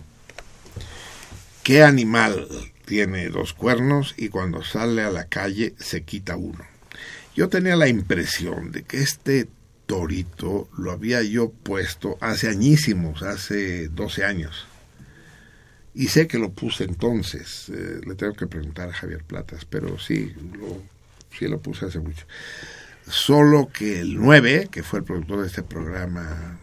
¿qué 1.64 1.82
animal 1.82 2.46
tiene 2.84 3.30
dos 3.30 3.52
cuernos 3.52 4.14
y 4.16 4.28
cuando 4.28 4.62
sale 4.62 5.02
a 5.02 5.10
la 5.10 5.24
calle 5.24 5.74
se 5.80 6.04
quita 6.04 6.36
uno? 6.36 6.64
Yo 7.34 7.48
tenía 7.48 7.74
la 7.74 7.88
impresión 7.88 8.70
de 8.70 8.84
que 8.84 8.98
este 8.98 9.48
torito 9.86 10.68
lo 10.78 10.92
había 10.92 11.20
yo 11.24 11.50
puesto 11.50 12.16
hace 12.20 12.48
añísimos, 12.48 13.24
hace 13.24 13.88
12 13.88 14.24
años 14.24 14.67
y 15.98 16.06
sé 16.06 16.28
que 16.28 16.38
lo 16.38 16.52
puse 16.52 16.84
entonces, 16.84 17.68
eh, 17.70 18.00
le 18.06 18.14
tengo 18.14 18.32
que 18.32 18.46
preguntar 18.46 18.88
a 18.88 18.92
Javier 18.92 19.24
Platas, 19.24 19.64
pero 19.64 19.98
sí, 19.98 20.32
lo, 20.52 20.80
sí 21.36 21.48
lo 21.48 21.60
puse 21.60 21.86
hace 21.86 21.98
mucho. 21.98 22.24
Solo 23.08 23.68
que 23.72 23.98
el 23.98 24.14
9, 24.14 24.68
que 24.70 24.84
fue 24.84 25.00
el 25.00 25.04
productor 25.04 25.40
de 25.40 25.48
este 25.48 25.64
programa 25.64 26.60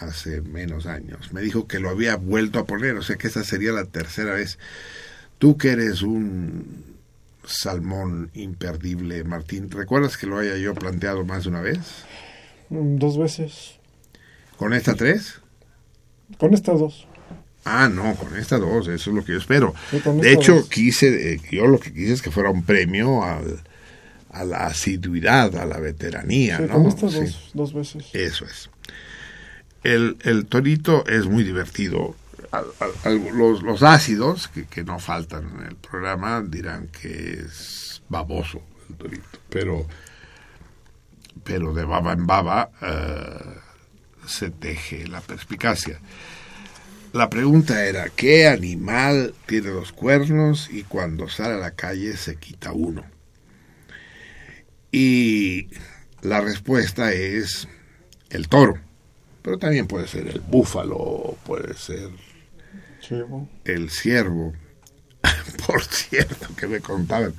hace 0.00 0.40
menos 0.40 0.86
años, 0.86 1.30
me 1.34 1.42
dijo 1.42 1.68
que 1.68 1.78
lo 1.78 1.90
había 1.90 2.16
vuelto 2.16 2.58
a 2.58 2.64
poner, 2.64 2.96
o 2.96 3.02
sea 3.02 3.16
que 3.16 3.26
esa 3.26 3.44
sería 3.44 3.70
la 3.70 3.84
tercera 3.84 4.32
vez. 4.32 4.58
Tú 5.36 5.58
que 5.58 5.72
eres 5.72 6.00
un 6.00 6.96
salmón 7.44 8.30
imperdible, 8.32 9.24
Martín, 9.24 9.70
¿recuerdas 9.70 10.16
que 10.16 10.26
lo 10.26 10.38
haya 10.38 10.56
yo 10.56 10.72
planteado 10.72 11.22
más 11.26 11.42
de 11.42 11.50
una 11.50 11.60
vez? 11.60 11.80
Mm, 12.70 12.96
Dos 12.96 13.18
veces. 13.18 13.74
¿Con 14.56 14.72
esta 14.72 14.94
tres? 14.94 15.42
Con 16.38 16.54
estas 16.54 16.80
dos. 16.80 17.06
Ah, 17.64 17.88
no, 17.88 18.14
con 18.16 18.36
esta 18.36 18.58
dos, 18.58 18.88
eso 18.88 19.10
es 19.10 19.16
lo 19.16 19.24
que 19.24 19.32
yo 19.32 19.38
espero. 19.38 19.74
Sí, 19.90 20.00
de 20.20 20.32
hecho, 20.32 20.68
quise, 20.68 21.34
eh, 21.34 21.40
yo 21.50 21.66
lo 21.66 21.78
que 21.80 21.92
quise 21.92 22.12
es 22.12 22.22
que 22.22 22.30
fuera 22.30 22.50
un 22.50 22.62
premio 22.64 23.22
al, 23.24 23.62
a 24.30 24.44
la 24.44 24.66
asiduidad, 24.66 25.56
a 25.56 25.64
la 25.64 25.78
veteranía, 25.78 26.58
Sí, 26.58 26.64
¿no? 26.64 26.74
con 26.74 26.86
estas 26.86 27.12
Sí, 27.12 27.20
dos, 27.20 27.50
dos 27.54 27.72
veces. 27.74 28.04
eso 28.12 28.44
es. 28.44 28.68
El, 29.82 30.16
el 30.22 30.46
torito 30.46 31.06
es 31.06 31.26
muy 31.26 31.42
divertido. 31.44 32.14
al- 32.52 32.64
al- 32.80 32.92
al- 33.04 33.36
los, 33.38 33.62
los 33.62 33.82
ácidos, 33.82 34.48
que, 34.48 34.66
que 34.66 34.84
no 34.84 34.98
faltan 34.98 35.50
en 35.58 35.66
el 35.66 35.76
programa, 35.76 36.42
dirán 36.46 36.88
que 36.88 37.40
es 37.46 38.02
baboso 38.08 38.62
el 38.90 38.96
torito, 38.96 39.38
pero, 39.48 39.86
pero 41.42 41.72
de 41.74 41.84
baba 41.84 42.12
en 42.12 42.26
baba 42.26 42.70
eh, 42.80 43.56
se 44.26 44.50
teje 44.50 45.06
la 45.08 45.20
perspicacia. 45.20 45.98
La 47.14 47.30
pregunta 47.30 47.84
era, 47.84 48.08
¿qué 48.08 48.48
animal 48.48 49.34
tiene 49.46 49.68
dos 49.68 49.92
cuernos 49.92 50.68
y 50.68 50.82
cuando 50.82 51.28
sale 51.28 51.54
a 51.54 51.58
la 51.58 51.70
calle 51.70 52.16
se 52.16 52.34
quita 52.34 52.72
uno? 52.72 53.04
Y 54.90 55.68
la 56.22 56.40
respuesta 56.40 57.12
es 57.12 57.68
el 58.30 58.48
toro, 58.48 58.80
pero 59.42 59.58
también 59.58 59.86
puede 59.86 60.08
ser 60.08 60.26
el 60.26 60.40
búfalo, 60.40 61.36
puede 61.46 61.74
ser 61.74 62.10
Chivo. 62.98 63.48
el 63.64 63.90
ciervo. 63.90 64.52
Por 65.68 65.84
cierto, 65.84 66.48
que 66.56 66.66
me 66.66 66.80
contaban, 66.80 67.32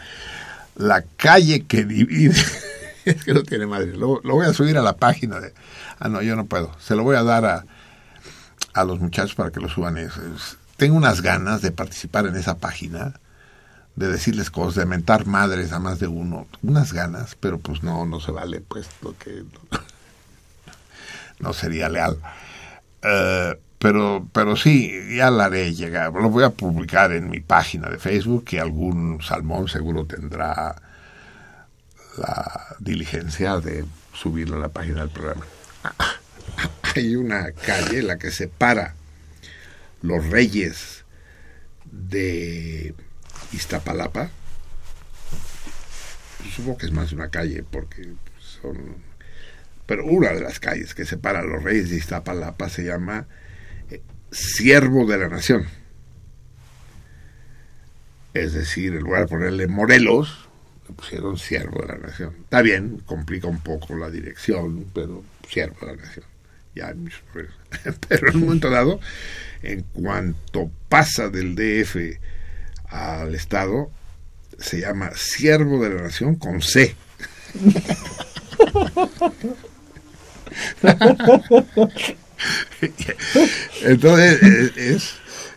la 0.77 1.02
calle 1.18 1.65
que 1.65 1.84
divide, 1.84 2.41
es 3.03 3.26
que 3.26 3.34
no 3.34 3.43
tiene 3.43 3.65
madre, 3.65 3.88
lo, 3.88 4.22
lo 4.23 4.35
voy 4.35 4.45
a 4.45 4.53
subir 4.53 4.77
a 4.77 4.81
la 4.81 4.95
página 4.95 5.41
de... 5.41 5.53
Ah, 5.99 6.07
no, 6.07 6.22
yo 6.22 6.38
no 6.38 6.45
puedo, 6.45 6.73
se 6.80 6.95
lo 6.95 7.03
voy 7.03 7.18
a 7.18 7.23
dar 7.23 7.43
a, 7.43 7.65
a 8.76 8.84
los 8.84 8.99
muchachos 8.99 9.34
para 9.35 9.52
que 9.52 9.60
lo 9.60 9.69
suban. 9.69 9.97
Es- 9.97 10.57
tengo 10.77 10.95
unas 10.97 11.22
ganas 11.22 11.61
de 11.61 11.72
participar 11.72 12.27
en 12.27 12.35
esa 12.35 12.57
página, 12.57 13.14
de 13.95 14.10
decirles 14.10 14.52
cosas, 14.52 14.76
de 14.76 14.85
mentar 14.85 15.26
madres 15.26 15.72
a 15.72 15.80
más 15.80 15.99
de 15.99 16.07
uno, 16.07 16.47
unas 16.61 16.91
ganas, 16.91 17.35
pero 17.39 17.57
pues 17.60 17.81
no, 17.81 18.06
no 18.06 18.19
se 18.19 18.31
vale, 18.31 18.60
pues 18.61 18.88
lo 19.02 19.18
que 19.18 19.43
no 21.39 21.53
sería 21.53 21.88
leal. 21.89 22.19
Eh, 23.02 23.57
pero, 23.80 24.27
pero 24.34 24.56
sí, 24.56 24.91
ya 25.15 25.30
la 25.31 25.45
haré 25.45 25.73
llegar. 25.73 26.11
Lo 26.14 26.30
voy 26.30 26.43
a 26.43 26.49
publicar 26.49 27.11
en 27.14 27.30
mi 27.30 27.39
página 27.39 27.89
de 27.89 27.97
Facebook, 27.99 28.43
que 28.45 28.60
algún 28.60 29.22
salmón 29.22 29.68
seguro 29.69 30.06
tendrá 30.06 30.76
la 32.18 32.76
diligencia 32.80 33.57
de 33.60 33.85
subirlo 34.14 34.57
a 34.57 34.60
la 34.60 34.69
página 34.69 35.02
del 35.02 35.10
programa. 35.10 35.45
Hay 36.95 37.15
una 37.15 37.52
calle 37.52 38.02
la 38.02 38.18
que 38.18 38.32
separa 38.32 38.95
los 40.02 40.26
reyes 40.27 41.03
de 41.91 42.94
Iztapalapa. 43.53 44.30
Supongo 46.56 46.77
que 46.77 46.86
es 46.86 46.91
más 46.91 47.11
una 47.11 47.30
calle 47.30 47.64
porque 47.64 48.14
son... 48.40 49.03
Pero 49.86 50.06
una 50.06 50.32
de 50.32 50.41
las 50.41 50.60
calles 50.60 50.95
que 50.95 51.06
separa 51.06 51.40
a 51.40 51.44
los 51.44 51.64
reyes 51.64 51.90
de 51.90 51.98
Iztapalapa 51.98 52.69
se 52.69 52.84
llama 52.84 53.27
eh, 53.90 54.02
Siervo 54.32 55.06
de 55.06 55.18
la 55.18 55.30
Nación. 55.30 55.68
Es 58.34 58.53
decir, 58.53 58.94
en 58.94 59.02
lugar 59.02 59.22
de 59.22 59.27
ponerle 59.27 59.68
Morelos, 59.68 60.48
le 60.88 60.95
pusieron 60.95 61.38
Siervo 61.38 61.82
de 61.82 61.88
la 61.88 61.98
Nación. 61.98 62.36
Está 62.44 62.61
bien, 62.61 63.02
complica 63.06 63.48
un 63.48 63.60
poco 63.60 63.95
la 63.95 64.10
dirección, 64.10 64.86
pero 64.94 65.23
Siervo 65.48 65.86
de 65.86 65.95
la 65.95 66.02
Nación. 66.02 66.35
Pero 68.07 68.30
en 68.30 68.35
un 68.35 68.41
momento 68.41 68.69
dado, 68.69 68.99
en 69.64 69.84
cuanto 69.93 70.69
pasa 70.89 71.30
del 71.30 71.56
DF 71.56 71.95
al 72.89 73.34
Estado, 73.35 73.89
se 74.60 74.81
llama 74.81 75.11
Siervo 75.15 75.84
de 75.84 75.89
la 75.95 76.03
Nación 76.03 76.35
con 76.35 76.61
C. 76.61 76.95
Entonces 83.84 84.43
es, 84.43 84.77
es, 84.77 85.14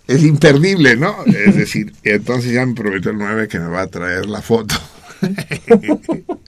es 0.06 0.22
imperdible, 0.24 0.96
¿no? 0.96 1.24
Es 1.26 1.54
decir, 1.56 1.92
entonces 2.02 2.52
ya 2.52 2.64
me 2.64 2.74
prometió 2.74 3.10
el 3.10 3.18
9 3.18 3.48
que 3.48 3.58
me 3.58 3.68
va 3.68 3.82
a 3.82 3.86
traer 3.88 4.26
la 4.26 4.40
foto. 4.40 4.74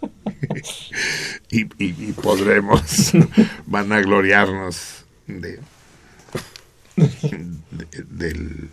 y, 1.50 1.60
y, 1.62 2.08
y 2.08 2.12
podremos 2.12 3.12
vanagloriarnos 3.66 5.04
de, 5.26 5.60
de, 6.96 8.04
del- 8.08 8.70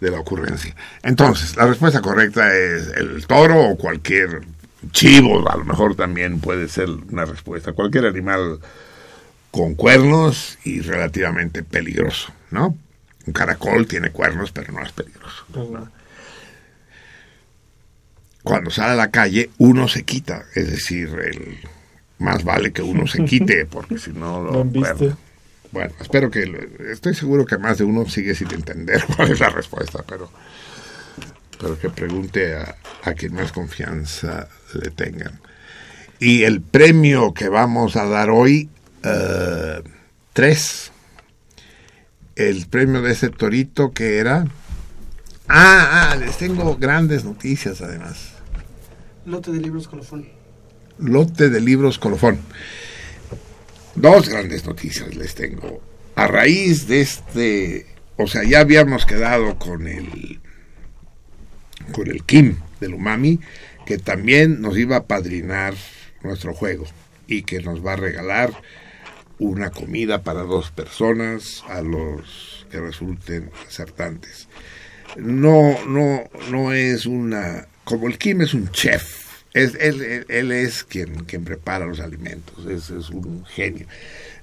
de 0.00 0.10
la 0.10 0.18
ocurrencia. 0.20 0.74
Entonces, 1.02 1.56
la 1.56 1.66
respuesta 1.66 2.00
correcta 2.00 2.56
es 2.56 2.88
el 2.96 3.26
toro 3.26 3.60
o 3.68 3.76
cualquier 3.76 4.40
chivo, 4.92 5.46
a 5.50 5.56
lo 5.58 5.64
mejor 5.66 5.94
también 5.94 6.40
puede 6.40 6.68
ser 6.68 6.88
una 6.88 7.26
respuesta. 7.26 7.74
Cualquier 7.74 8.06
animal 8.06 8.60
con 9.50 9.74
cuernos 9.74 10.56
y 10.64 10.80
relativamente 10.80 11.62
peligroso, 11.62 12.32
¿no? 12.50 12.78
Un 13.26 13.32
caracol 13.34 13.86
tiene 13.86 14.10
cuernos, 14.10 14.52
pero 14.52 14.72
no 14.72 14.82
es 14.82 14.90
peligroso. 14.92 15.44
¿no? 15.52 15.90
Cuando 18.42 18.70
sale 18.70 18.92
a 18.92 18.96
la 18.96 19.10
calle, 19.10 19.50
uno 19.58 19.88
se 19.88 20.02
quita, 20.02 20.44
es 20.54 20.70
decir, 20.70 21.08
el, 21.08 21.58
más 22.18 22.44
vale 22.44 22.72
que 22.72 22.82
uno 22.82 23.06
se 23.06 23.24
quite, 23.24 23.66
porque 23.70 23.98
si 23.98 24.12
no 24.12 24.42
lo 24.42 24.64
cuerda. 24.70 25.16
Bueno, 25.72 25.92
espero 26.00 26.30
que, 26.30 26.68
estoy 26.90 27.14
seguro 27.14 27.46
que 27.46 27.58
más 27.58 27.78
de 27.78 27.84
uno 27.84 28.08
sigue 28.08 28.34
sin 28.34 28.52
entender 28.52 29.04
cuál 29.16 29.30
es 29.30 29.40
la 29.40 29.50
respuesta, 29.50 30.02
pero, 30.06 30.30
pero 31.60 31.78
que 31.78 31.90
pregunte 31.90 32.56
a, 32.56 32.76
a 33.04 33.14
quien 33.14 33.34
más 33.34 33.52
confianza 33.52 34.48
le 34.74 34.90
tengan. 34.90 35.38
Y 36.20 36.42
el 36.42 36.60
premio 36.60 37.32
que 37.32 37.48
vamos 37.48 37.96
a 37.96 38.04
dar 38.04 38.28
hoy, 38.28 38.68
eh, 39.02 39.82
tres. 40.34 40.92
El 42.36 42.66
premio 42.66 43.00
de 43.00 43.12
ese 43.12 43.30
torito 43.30 43.92
que 43.92 44.18
era... 44.18 44.46
Ah, 45.52 46.12
ah, 46.12 46.16
les 46.16 46.36
tengo 46.36 46.76
grandes 46.76 47.24
noticias 47.24 47.80
además. 47.80 48.34
Lote 49.26 49.50
de 49.50 49.58
libros 49.58 49.88
colofón. 49.88 50.28
Lote 50.98 51.48
de 51.48 51.60
libros 51.60 51.98
colofón. 51.98 52.38
Dos 53.96 54.28
grandes 54.28 54.64
noticias 54.64 55.12
les 55.16 55.34
tengo. 55.34 55.82
A 56.14 56.28
raíz 56.28 56.86
de 56.86 57.00
este, 57.00 57.86
o 58.16 58.28
sea, 58.28 58.44
ya 58.44 58.60
habíamos 58.60 59.06
quedado 59.06 59.58
con 59.58 59.88
el 59.88 60.38
con 61.90 62.08
el 62.08 62.22
Kim 62.22 62.58
del 62.78 62.94
Umami, 62.94 63.40
que 63.86 63.98
también 63.98 64.60
nos 64.60 64.78
iba 64.78 64.98
a 64.98 65.06
padrinar 65.08 65.74
nuestro 66.22 66.54
juego 66.54 66.84
y 67.26 67.42
que 67.42 67.60
nos 67.60 67.84
va 67.84 67.94
a 67.94 67.96
regalar 67.96 68.52
una 69.40 69.70
comida 69.70 70.22
para 70.22 70.42
dos 70.42 70.70
personas 70.70 71.64
a 71.66 71.82
los 71.82 72.66
que 72.70 72.78
resulten 72.78 73.50
acertantes. 73.66 74.46
No, 75.16 75.76
no, 75.86 76.24
no 76.50 76.72
es 76.72 77.06
una, 77.06 77.66
como 77.84 78.06
el 78.06 78.18
Kim 78.18 78.42
es 78.42 78.54
un 78.54 78.70
chef, 78.70 79.44
es, 79.52 79.74
él, 79.74 80.24
él- 80.28 80.52
es 80.52 80.84
quien, 80.84 81.24
quien 81.24 81.44
prepara 81.44 81.86
los 81.86 82.00
alimentos, 82.00 82.64
es, 82.66 82.90
es 82.90 83.10
un 83.10 83.44
genio. 83.46 83.86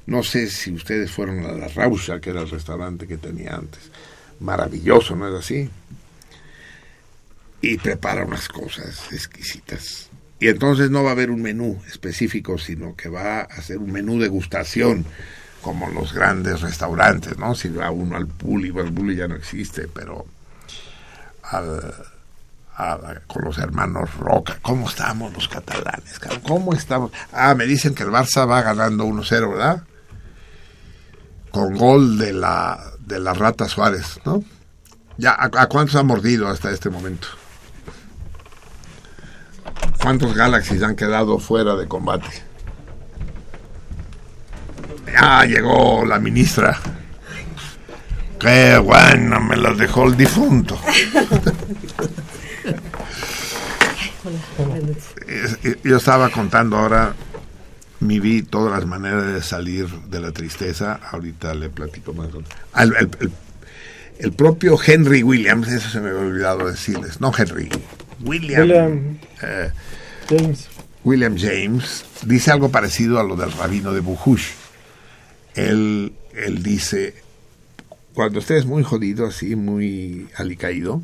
No 0.06 0.24
sé 0.24 0.50
si 0.50 0.72
ustedes 0.74 1.12
fueron 1.12 1.46
a 1.46 1.52
la 1.52 1.68
Rausha, 1.68 2.20
que 2.20 2.30
era 2.30 2.42
el 2.42 2.50
restaurante 2.50 3.08
que 3.08 3.18
tenía 3.18 3.56
antes. 3.56 3.92
Maravilloso, 4.40 5.16
¿no 5.16 5.28
es 5.28 5.44
así? 5.44 5.70
Y 7.62 7.78
prepara 7.78 8.24
unas 8.24 8.48
cosas 8.48 9.12
exquisitas. 9.12 10.10
Y 10.40 10.48
entonces 10.50 10.92
no 10.92 11.04
va 11.04 11.10
a 11.10 11.14
haber 11.14 11.32
un 11.32 11.42
menú 11.42 11.82
específico, 11.88 12.58
sino 12.58 12.96
que 12.96 13.10
va 13.10 13.40
a 13.40 13.44
hacer 13.44 13.80
un 13.80 13.92
menú 13.92 14.20
degustación, 14.20 15.06
como 15.62 15.90
los 15.90 16.14
grandes 16.14 16.62
restaurantes, 16.62 17.38
¿no? 17.38 17.56
Si 17.56 17.70
va 17.70 17.90
uno 17.92 18.16
al 18.16 18.26
bueno, 18.26 18.82
el 18.82 18.92
Bulli 18.92 19.16
ya 19.16 19.28
no 19.28 19.36
existe, 19.36 19.88
pero 19.88 20.26
al, 21.52 23.24
con 23.28 23.44
los 23.44 23.58
hermanos 23.58 24.14
Roca. 24.16 24.58
¿Cómo 24.62 24.88
estamos 24.88 25.34
los 25.34 25.48
catalanes? 25.48 26.20
¿Cómo 26.48 26.74
estamos? 26.74 27.12
Ah, 27.32 27.56
me 27.56 27.66
dicen 27.66 27.96
que 27.96 28.04
el 28.04 28.10
Barça 28.10 28.48
va 28.50 28.62
ganando 28.62 29.06
1-0, 29.06 29.50
¿verdad? 29.50 29.84
Con 31.52 31.76
gol 31.76 32.18
de 32.18 32.34
la, 32.34 32.80
de 33.00 33.20
la 33.20 33.34
Rata 33.34 33.68
Suárez, 33.68 34.20
¿no? 34.26 34.44
Ya, 35.18 35.36
¿a, 35.40 35.68
cuántos 35.68 35.96
ha 35.96 36.04
mordido 36.04 36.48
hasta 36.48 36.70
este 36.70 36.92
momento? 36.92 37.28
¿Cuántos 40.00 40.36
Galaxies 40.36 40.84
han 40.84 40.96
quedado 40.96 41.40
fuera 41.40 41.76
de 41.76 41.88
combate? 41.88 42.30
Ya 45.12 45.46
llegó 45.46 46.06
la 46.06 46.20
ministra. 46.20 46.80
Qué 48.40 48.78
bueno, 48.78 49.40
me 49.42 49.58
las 49.58 49.78
dejó 49.78 50.06
el 50.08 50.16
difunto. 50.18 50.80
Yo 55.84 55.98
estaba 55.98 56.30
contando 56.30 56.78
ahora, 56.78 57.14
mi 58.00 58.20
vi 58.20 58.44
todas 58.44 58.78
las 58.80 58.86
maneras 58.88 59.26
de 59.34 59.42
salir 59.42 59.88
de 59.88 60.20
la 60.20 60.32
tristeza. 60.32 61.00
Ahorita 61.12 61.54
le 61.54 61.70
platico 61.70 62.14
más. 62.14 62.30
El, 62.76 62.96
el- 62.96 63.10
el- 63.22 63.32
el 64.20 64.32
propio 64.34 64.80
Henry 64.84 65.22
Williams, 65.22 65.68
eso 65.68 65.90
se 65.90 66.00
me 66.00 66.10
había 66.10 66.22
olvidado 66.22 66.68
decirles. 66.68 67.22
No 67.22 67.32
Henry, 67.38 67.70
William. 68.24 68.62
William 68.62 69.18
eh, 69.44 69.70
James. 70.28 70.68
William 71.04 71.36
James 71.38 72.04
dice 72.24 72.50
algo 72.50 72.70
parecido 72.72 73.20
a 73.20 73.24
lo 73.24 73.36
del 73.36 73.52
rabino 73.52 73.94
de 73.94 74.00
Buhush. 74.00 74.48
Él, 75.54 76.14
él 76.34 76.64
dice, 76.64 77.14
cuando 78.18 78.40
estés 78.40 78.66
muy 78.66 78.82
jodido, 78.82 79.28
así, 79.28 79.56
muy 79.56 80.28
alicaído, 80.38 81.04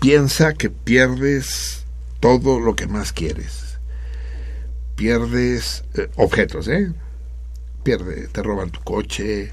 piensa 0.00 0.52
que 0.54 0.68
pierdes 0.68 1.84
todo 2.18 2.58
lo 2.58 2.74
que 2.74 2.88
más 2.88 3.12
quieres. 3.12 3.78
Pierdes 4.96 5.84
eh, 5.94 6.10
objetos, 6.16 6.66
¿eh? 6.66 6.92
Pierde, 7.84 8.26
te 8.26 8.42
roban 8.42 8.70
tu 8.70 8.80
coche, 8.80 9.52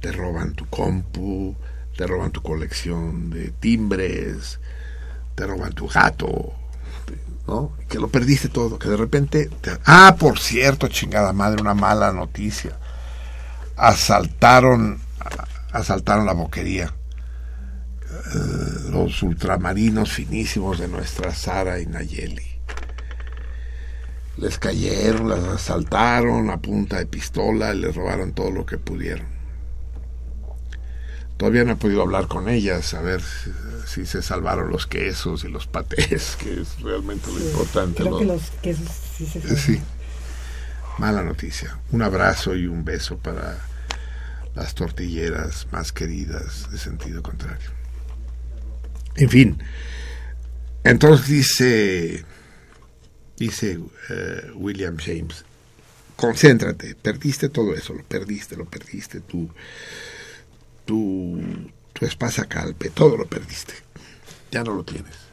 te 0.00 0.10
roban 0.12 0.54
tu 0.54 0.64
compu, 0.64 1.54
te 1.94 2.06
roban 2.06 2.30
tu 2.30 2.40
colección 2.40 3.28
de 3.28 3.50
timbres, 3.50 4.60
te 5.34 5.46
roban 5.46 5.74
tu 5.74 5.88
gato, 5.88 6.54
¿no? 7.46 7.72
Que 7.86 7.98
lo 7.98 8.08
perdiste 8.08 8.48
todo, 8.48 8.78
que 8.78 8.88
de 8.88 8.96
repente... 8.96 9.50
te- 9.60 9.76
Ah, 9.84 10.16
por 10.18 10.38
cierto, 10.38 10.88
chingada 10.88 11.34
madre, 11.34 11.60
una 11.60 11.74
mala 11.74 12.14
noticia. 12.14 12.78
Asaltaron, 13.76 15.02
asaltaron 15.72 16.26
la 16.26 16.32
boquería. 16.32 16.94
Eh, 18.10 18.90
los 18.90 19.22
ultramarinos 19.22 20.12
finísimos 20.12 20.78
de 20.78 20.88
nuestra 20.88 21.34
Sara 21.34 21.78
y 21.80 21.86
Nayeli. 21.86 22.46
Les 24.36 24.58
cayeron, 24.58 25.28
las 25.28 25.44
asaltaron 25.44 26.50
a 26.50 26.60
punta 26.60 26.98
de 26.98 27.06
pistola 27.06 27.74
y 27.74 27.78
les 27.78 27.94
robaron 27.94 28.32
todo 28.32 28.50
lo 28.50 28.64
que 28.66 28.78
pudieron. 28.78 29.26
Todavía 31.36 31.64
no 31.64 31.72
he 31.72 31.76
podido 31.76 32.02
hablar 32.02 32.26
con 32.26 32.48
ellas, 32.48 32.92
a 32.94 33.00
ver 33.00 33.22
si, 33.22 33.50
si 33.86 34.06
se 34.06 34.22
salvaron 34.22 34.70
los 34.70 34.86
quesos 34.86 35.44
y 35.44 35.48
los 35.48 35.66
patés, 35.66 36.36
que 36.40 36.60
es 36.60 36.80
realmente 36.80 37.28
lo 37.32 37.38
importante. 37.38 38.02
Creo 38.02 38.18
que 38.18 38.24
los 38.24 38.50
quesos 38.62 38.88
sí 39.16 39.26
se 39.26 39.38
Eh, 39.38 39.56
Sí. 39.56 39.80
Mala 40.98 41.22
noticia. 41.22 41.78
Un 41.92 42.02
abrazo 42.02 42.54
y 42.54 42.66
un 42.66 42.84
beso 42.84 43.16
para 43.16 43.58
las 44.54 44.74
tortilleras 44.74 45.66
más 45.72 45.92
queridas 45.92 46.70
de 46.70 46.78
sentido 46.78 47.22
contrario. 47.22 47.70
En 49.16 49.28
fin. 49.28 49.62
Entonces 50.84 51.26
dice 51.26 52.24
dice 53.36 53.78
eh, 54.10 54.50
William 54.54 54.96
James, 54.98 55.44
concéntrate, 56.16 56.94
perdiste 56.94 57.48
todo 57.48 57.74
eso, 57.74 57.94
lo 57.94 58.04
perdiste, 58.04 58.56
lo 58.56 58.66
perdiste, 58.66 59.20
tu 59.20 59.48
tu 60.84 61.40
tu 61.92 62.06
espasacalpe, 62.06 62.90
todo 62.90 63.16
lo 63.16 63.26
perdiste. 63.26 63.74
Ya 64.50 64.64
no 64.64 64.74
lo 64.74 64.84
tienes 64.84 65.30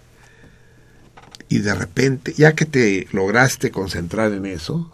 y 1.50 1.60
de 1.60 1.74
repente, 1.74 2.34
ya 2.34 2.54
que 2.54 2.66
te 2.66 3.08
lograste 3.12 3.72
concentrar 3.72 4.32
en 4.34 4.46
eso, 4.46 4.92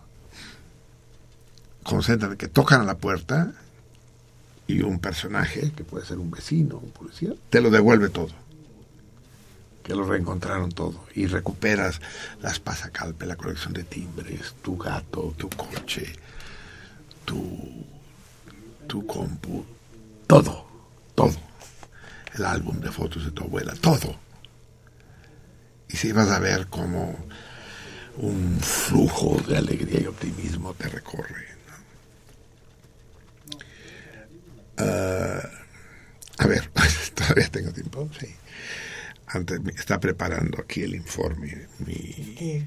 concéntrate 1.84 2.38
que 2.38 2.48
tocan 2.48 2.82
a 2.82 2.86
la 2.86 2.98
puerta 2.98 3.54
y 4.68 4.82
un 4.82 5.00
personaje, 5.00 5.72
que 5.76 5.84
puede 5.84 6.06
ser 6.06 6.18
un 6.20 6.32
vecino, 6.32 6.78
un 6.78 6.92
policía, 6.92 7.34
te 7.50 7.62
lo 7.62 7.70
devuelve 7.70 8.10
todo. 8.10 8.30
Que 9.84 9.96
lo 9.96 10.06
reencontraron 10.06 10.72
todo. 10.72 11.06
Y 11.14 11.28
recuperas 11.28 12.00
las 12.42 12.60
pasacalpe, 12.60 13.26
la 13.26 13.36
colección 13.36 13.74
de 13.74 13.84
timbres, 13.84 14.56
tu 14.62 14.78
gato, 14.78 15.34
tu 15.38 15.50
coche, 15.50 16.14
tu, 17.26 17.86
tu 18.88 19.06
compu, 19.06 19.66
todo, 20.26 20.66
todo. 21.16 21.36
El 22.36 22.46
álbum 22.46 22.80
de 22.80 22.92
fotos 22.92 23.26
de 23.26 23.32
tu 23.32 23.44
abuela, 23.44 23.74
todo 23.80 24.24
y 25.94 25.98
si 25.98 26.12
vas 26.12 26.30
a 26.30 26.40
ver 26.40 26.68
como 26.68 27.16
un 28.18 28.60
flujo 28.60 29.40
de 29.48 29.58
alegría 29.58 30.02
y 30.02 30.08
optimismo 30.08 30.74
te 30.74 30.90
recorre. 30.90 31.48
¿no? 33.52 33.60
Ah, 34.78 35.42
a 36.40 36.48
ver, 36.48 36.70
todavía 37.16 37.50
tengo 37.50 37.72
tiempo, 37.72 38.10
sí. 38.20 38.28
Antes 39.28 39.60
está 39.78 40.00
preparando 40.00 40.60
aquí 40.62 40.82
el 40.82 40.96
informe 40.96 41.68
mi, 41.80 41.96
vez, 42.40 42.66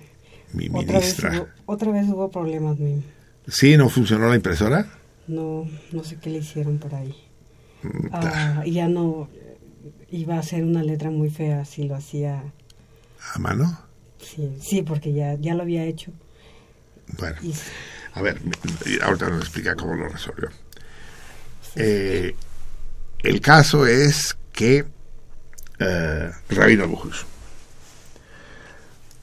ministra. 0.53 1.33
hubo, 1.33 1.49
otra 1.67 1.93
vez 1.93 2.09
hubo 2.09 2.31
problemas. 2.31 2.77
¿Sí? 3.47 3.77
¿No 3.77 3.89
funcionó 3.89 4.29
la 4.29 4.37
impresora? 4.37 4.87
No, 5.29 5.69
no 5.93 6.05
sé 6.05 6.17
qué 6.17 6.31
le 6.31 6.39
hicieron 6.39 6.79
por 6.79 6.95
ahí. 6.95 7.15
Ah, 8.13 8.65
ya 8.67 8.89
no 8.89 9.29
iba 10.11 10.39
a 10.39 10.43
ser 10.43 10.65
una 10.65 10.83
letra 10.83 11.11
muy 11.11 11.31
fea 11.31 11.65
si 11.65 11.85
lo 11.85 11.95
hacía. 11.95 12.43
¿A 13.35 13.39
mano? 13.39 13.79
Sí, 14.21 14.57
sí, 14.61 14.83
porque 14.83 15.13
ya, 15.13 15.35
ya 15.35 15.55
lo 15.55 15.63
había 15.63 15.85
hecho. 15.85 16.13
Bueno, 17.19 17.37
Y- 17.43 17.53
a 18.15 18.23
ver, 18.23 18.41
ahorita 19.03 19.29
nos 19.29 19.43
explica 19.43 19.77
cómo 19.77 19.95
lo 19.95 20.09
resolvió. 20.09 20.49
Eh, 21.77 22.35
el 23.23 23.41
caso 23.41 23.87
es 23.87 24.37
que 24.53 24.87
eh, 25.79 26.33
Rabino 26.49 26.89
Bujush. 26.89 27.23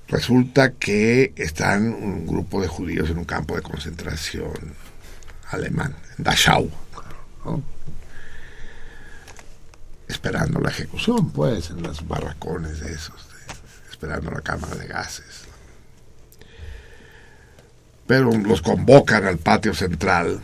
Resulta 0.08 0.74
que 0.74 1.34
están 1.36 1.88
un 1.88 2.28
grupo 2.28 2.62
de 2.62 2.68
judíos 2.68 3.10
en 3.10 3.18
un 3.18 3.26
campo 3.26 3.56
de 3.56 3.64
concentración 3.64 4.76
alemán, 5.50 5.96
en 6.18 6.24
Dachau, 6.24 6.70
¿no? 7.46 7.64
esperando 10.08 10.60
la 10.60 10.70
ejecución, 10.70 11.32
pues, 11.32 11.72
en 11.72 11.82
los 11.82 12.08
barracones 12.08 12.80
de 12.82 12.94
esos, 12.94 13.28
esperando 13.90 14.30
la 14.30 14.42
cámara 14.42 14.76
de 14.76 14.88
gases. 14.88 15.46
Pero 18.06 18.32
los 18.32 18.62
convocan 18.62 19.26
al 19.26 19.40
patio 19.40 19.74
central 19.74 20.42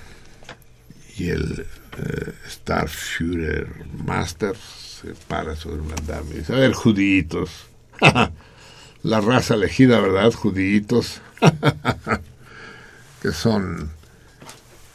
y 1.18 1.30
el 1.30 1.68
eh, 2.00 2.34
Starführer 2.48 3.68
Master 4.06 4.56
se 4.56 5.14
para 5.28 5.56
sobre 5.56 5.82
un 5.82 5.92
andamio 5.92 6.36
y 6.36 6.40
dice, 6.40 6.54
a 6.54 6.60
ver, 6.60 6.74
juditos, 6.74 7.68
la 9.04 9.22
raza 9.22 9.56
elegida, 9.56 10.00
¿verdad? 10.00 10.34
Juditos, 10.34 11.22
que 13.22 13.32
son 13.32 13.92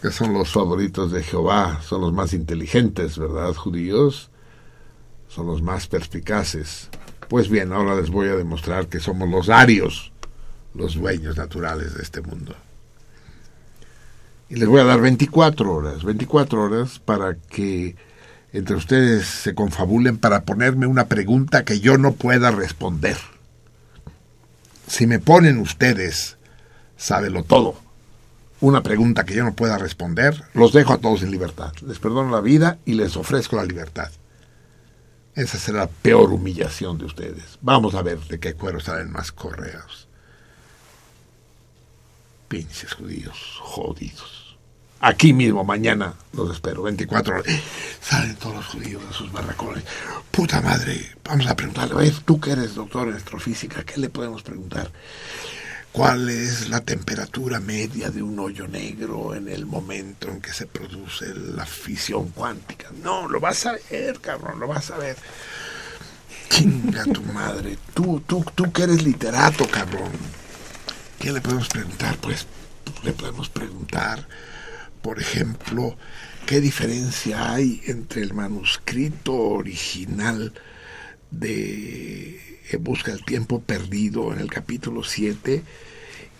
que 0.04 0.10
son 0.10 0.34
los 0.34 0.52
favoritos 0.52 1.12
de 1.12 1.22
Jehová, 1.22 1.80
son 1.82 2.02
los 2.02 2.12
más 2.12 2.34
inteligentes, 2.34 3.16
¿verdad? 3.16 3.54
Judíos, 3.54 4.28
son 5.28 5.46
los 5.46 5.62
más 5.62 5.86
perspicaces. 5.86 6.90
Pues 7.30 7.48
bien, 7.48 7.72
ahora 7.72 7.94
les 7.94 8.10
voy 8.10 8.28
a 8.28 8.36
demostrar 8.36 8.88
que 8.88 9.00
somos 9.00 9.30
los 9.30 9.48
arios, 9.48 10.12
los 10.74 10.96
dueños 10.96 11.38
naturales 11.38 11.94
de 11.94 12.02
este 12.02 12.20
mundo. 12.20 12.54
Y 14.48 14.56
les 14.56 14.68
voy 14.68 14.80
a 14.80 14.84
dar 14.84 15.00
24 15.00 15.72
horas, 15.72 16.04
24 16.04 16.62
horas 16.62 16.98
para 16.98 17.34
que 17.34 17.96
entre 18.52 18.76
ustedes 18.76 19.26
se 19.26 19.54
confabulen 19.54 20.18
para 20.18 20.44
ponerme 20.44 20.86
una 20.86 21.08
pregunta 21.08 21.64
que 21.64 21.80
yo 21.80 21.98
no 21.98 22.12
pueda 22.12 22.50
responder. 22.50 23.16
Si 24.86 25.06
me 25.06 25.18
ponen 25.18 25.58
ustedes, 25.58 26.36
sábelo 26.96 27.42
todo, 27.42 27.74
una 28.60 28.82
pregunta 28.82 29.24
que 29.24 29.34
yo 29.34 29.44
no 29.44 29.54
pueda 29.54 29.76
responder, 29.76 30.44
los 30.54 30.72
dejo 30.72 30.92
a 30.92 30.98
todos 30.98 31.22
en 31.22 31.30
libertad. 31.30 31.72
Les 31.86 31.98
perdono 31.98 32.30
la 32.30 32.40
vida 32.40 32.78
y 32.84 32.94
les 32.94 33.16
ofrezco 33.16 33.56
la 33.56 33.64
libertad. 33.64 34.10
Esa 35.34 35.58
será 35.58 35.78
la 35.78 35.86
peor 35.88 36.32
humillación 36.32 36.96
de 36.96 37.06
ustedes. 37.06 37.58
Vamos 37.60 37.94
a 37.94 38.02
ver 38.02 38.20
de 38.20 38.38
qué 38.38 38.54
cuero 38.54 38.78
salen 38.78 39.10
más 39.10 39.32
correos. 39.32 40.08
Pinches 42.54 42.92
judíos, 42.92 43.58
jodidos. 43.58 44.56
Aquí 45.00 45.32
mismo, 45.32 45.64
mañana, 45.64 46.14
los 46.34 46.52
espero, 46.52 46.84
24 46.84 47.40
horas. 47.40 47.52
Salen 48.00 48.36
todos 48.36 48.54
los 48.54 48.66
judíos 48.66 49.02
de 49.08 49.12
sus 49.12 49.32
barracones. 49.32 49.82
Puta 50.30 50.60
madre, 50.60 51.16
vamos 51.24 51.48
a 51.48 51.56
preguntarle, 51.56 51.96
ver, 51.96 52.14
tú 52.20 52.38
que 52.38 52.52
eres 52.52 52.76
doctor 52.76 53.08
en 53.08 53.14
astrofísica, 53.14 53.82
¿qué 53.82 53.98
le 53.98 54.08
podemos 54.08 54.44
preguntar? 54.44 54.88
¿Cuál 55.90 56.30
es 56.30 56.68
la 56.68 56.80
temperatura 56.80 57.58
media 57.58 58.10
de 58.10 58.22
un 58.22 58.38
hoyo 58.38 58.68
negro 58.68 59.34
en 59.34 59.48
el 59.48 59.66
momento 59.66 60.28
en 60.28 60.40
que 60.40 60.52
se 60.52 60.68
produce 60.68 61.34
la 61.34 61.66
fisión 61.66 62.28
cuántica? 62.28 62.86
No, 63.02 63.26
lo 63.28 63.40
vas 63.40 63.66
a 63.66 63.74
ver, 63.90 64.20
cabrón, 64.20 64.60
lo 64.60 64.68
vas 64.68 64.92
a 64.92 64.98
ver. 64.98 65.16
Chinga 66.50 67.02
tu 67.02 67.22
madre, 67.22 67.76
tú, 67.92 68.22
tú, 68.24 68.44
tú 68.54 68.70
que 68.70 68.84
eres 68.84 69.02
literato, 69.02 69.66
cabrón. 69.68 70.43
¿Qué 71.18 71.32
le 71.32 71.40
podemos 71.40 71.68
preguntar? 71.68 72.16
Pues 72.18 72.46
le 73.02 73.12
podemos 73.12 73.48
preguntar, 73.48 74.26
por 75.02 75.20
ejemplo, 75.20 75.96
¿qué 76.46 76.60
diferencia 76.60 77.52
hay 77.52 77.82
entre 77.86 78.22
el 78.22 78.34
manuscrito 78.34 79.34
original 79.34 80.52
de 81.30 82.40
Busca 82.80 83.12
del 83.12 83.24
Tiempo 83.24 83.60
Perdido 83.60 84.32
en 84.32 84.40
el 84.40 84.50
capítulo 84.50 85.04
7 85.04 85.62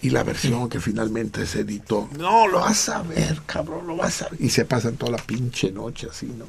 y 0.03 0.11
la 0.11 0.23
versión 0.23 0.69
que 0.69 0.81
finalmente 0.81 1.47
se 1.47 1.61
editó? 1.61 2.09
No, 2.19 2.47
lo 2.47 2.61
vas 2.61 2.89
a 2.89 3.03
ver, 3.03 3.41
cabrón, 3.47 3.87
lo 3.87 3.97
vas 3.97 4.23
a 4.23 4.29
ver. 4.29 4.41
Y 4.41 4.51
se 4.51 4.65
pasan 4.65 4.97
toda 4.97 5.13
la 5.13 5.23
pinche 5.23 5.71
noche 5.71 6.09
así, 6.11 6.27
¿no? 6.27 6.47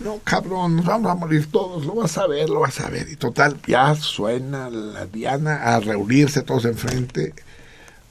No, 0.00 0.20
cabrón, 0.22 0.76
nos 0.76 0.84
vamos 0.84 1.10
a 1.10 1.14
morir 1.14 1.50
todos, 1.50 1.84
lo 1.84 1.94
vas 1.96 2.16
a 2.18 2.26
ver, 2.26 2.48
lo 2.48 2.60
vas 2.60 2.78
a 2.80 2.88
ver. 2.88 3.08
Y 3.10 3.16
total, 3.16 3.60
ya 3.66 3.94
suena 3.96 4.70
la 4.70 5.06
Diana 5.06 5.74
a 5.74 5.80
reunirse 5.80 6.42
todos 6.42 6.64
enfrente. 6.66 7.34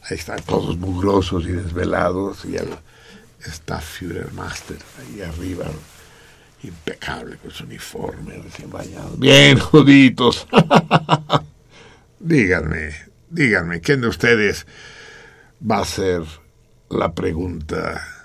Ahí 0.03 0.18
están 0.18 0.41
todos 0.43 0.77
mugrosos 0.77 1.45
y 1.45 1.51
desvelados. 1.53 2.43
Y 2.43 2.57
el, 2.57 2.69
está 3.45 3.80
Führermaster 3.80 4.77
ahí 4.99 5.22
arriba, 5.22 5.65
impecable 6.64 7.38
con 7.38 7.51
su 7.51 7.64
uniforme 7.64 8.38
recién 8.38 8.69
bañado. 8.69 9.15
Bien, 9.18 9.57
juditos. 9.57 10.45
díganme, 12.19 12.95
díganme, 13.30 13.80
¿quién 13.80 14.01
de 14.01 14.07
ustedes 14.07 14.65
va 15.59 15.80
a 15.80 15.85
ser 15.85 16.23
la 16.89 17.14
pregunta 17.14 18.16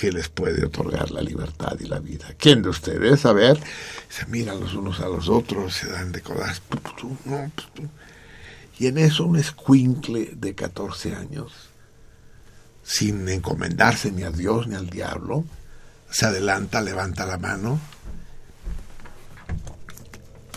que 0.00 0.10
les 0.10 0.30
puede 0.30 0.64
otorgar 0.64 1.10
la 1.10 1.20
libertad 1.20 1.76
y 1.78 1.84
la 1.86 1.98
vida? 1.98 2.34
¿Quién 2.38 2.62
de 2.62 2.70
ustedes? 2.70 3.26
A 3.26 3.34
ver, 3.34 3.60
se 4.08 4.24
miran 4.26 4.58
los 4.58 4.72
unos 4.72 5.00
a 5.00 5.08
los 5.08 5.28
otros, 5.28 5.74
se 5.74 5.90
dan 5.90 6.10
de 6.10 6.22
codas. 6.22 6.62
Y 8.78 8.86
en 8.86 8.96
eso 8.96 9.26
un 9.26 9.36
escuincle 9.36 10.32
de 10.34 10.54
14 10.54 11.14
años, 11.14 11.52
sin 12.82 13.28
encomendarse 13.28 14.10
ni 14.10 14.22
a 14.22 14.30
Dios 14.30 14.66
ni 14.68 14.74
al 14.74 14.88
diablo, 14.88 15.44
se 16.10 16.24
adelanta, 16.24 16.80
levanta 16.80 17.26
la 17.26 17.36
mano 17.36 17.78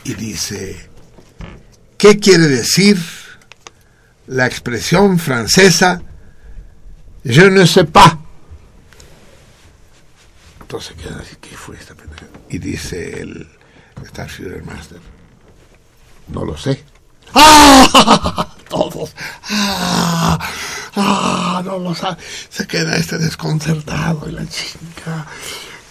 y 0.05 0.13
dice, 0.13 0.89
¿qué 1.97 2.17
quiere 2.17 2.47
decir 2.47 2.97
la 4.27 4.45
expresión 4.47 5.19
francesa 5.19 6.01
je 7.25 7.49
ne 7.49 7.67
sais 7.67 7.89
pas? 7.89 8.22
Entonces 10.63 10.95
queda 10.95 11.19
así, 11.21 11.35
¿qué 11.39 11.55
fue 11.55 11.75
esta 11.75 11.93
pendeja? 11.93 12.25
Y 12.49 12.57
dice 12.57 13.21
el 13.21 13.47
Starfighter 14.07 14.63
Master, 14.63 14.99
no 16.29 16.45
lo 16.45 16.57
sé. 16.57 16.83
¡Ah! 17.33 18.55
Todos. 18.69 19.13
¡Ah! 19.49 20.39
¡Ah! 20.95 21.61
No 21.63 21.77
lo 21.77 21.93
sabe. 21.93 22.17
Se 22.49 22.65
queda 22.65 22.95
este 22.95 23.17
desconcertado 23.17 24.27
y 24.27 24.31
la 24.31 24.47
chica. 24.47 25.27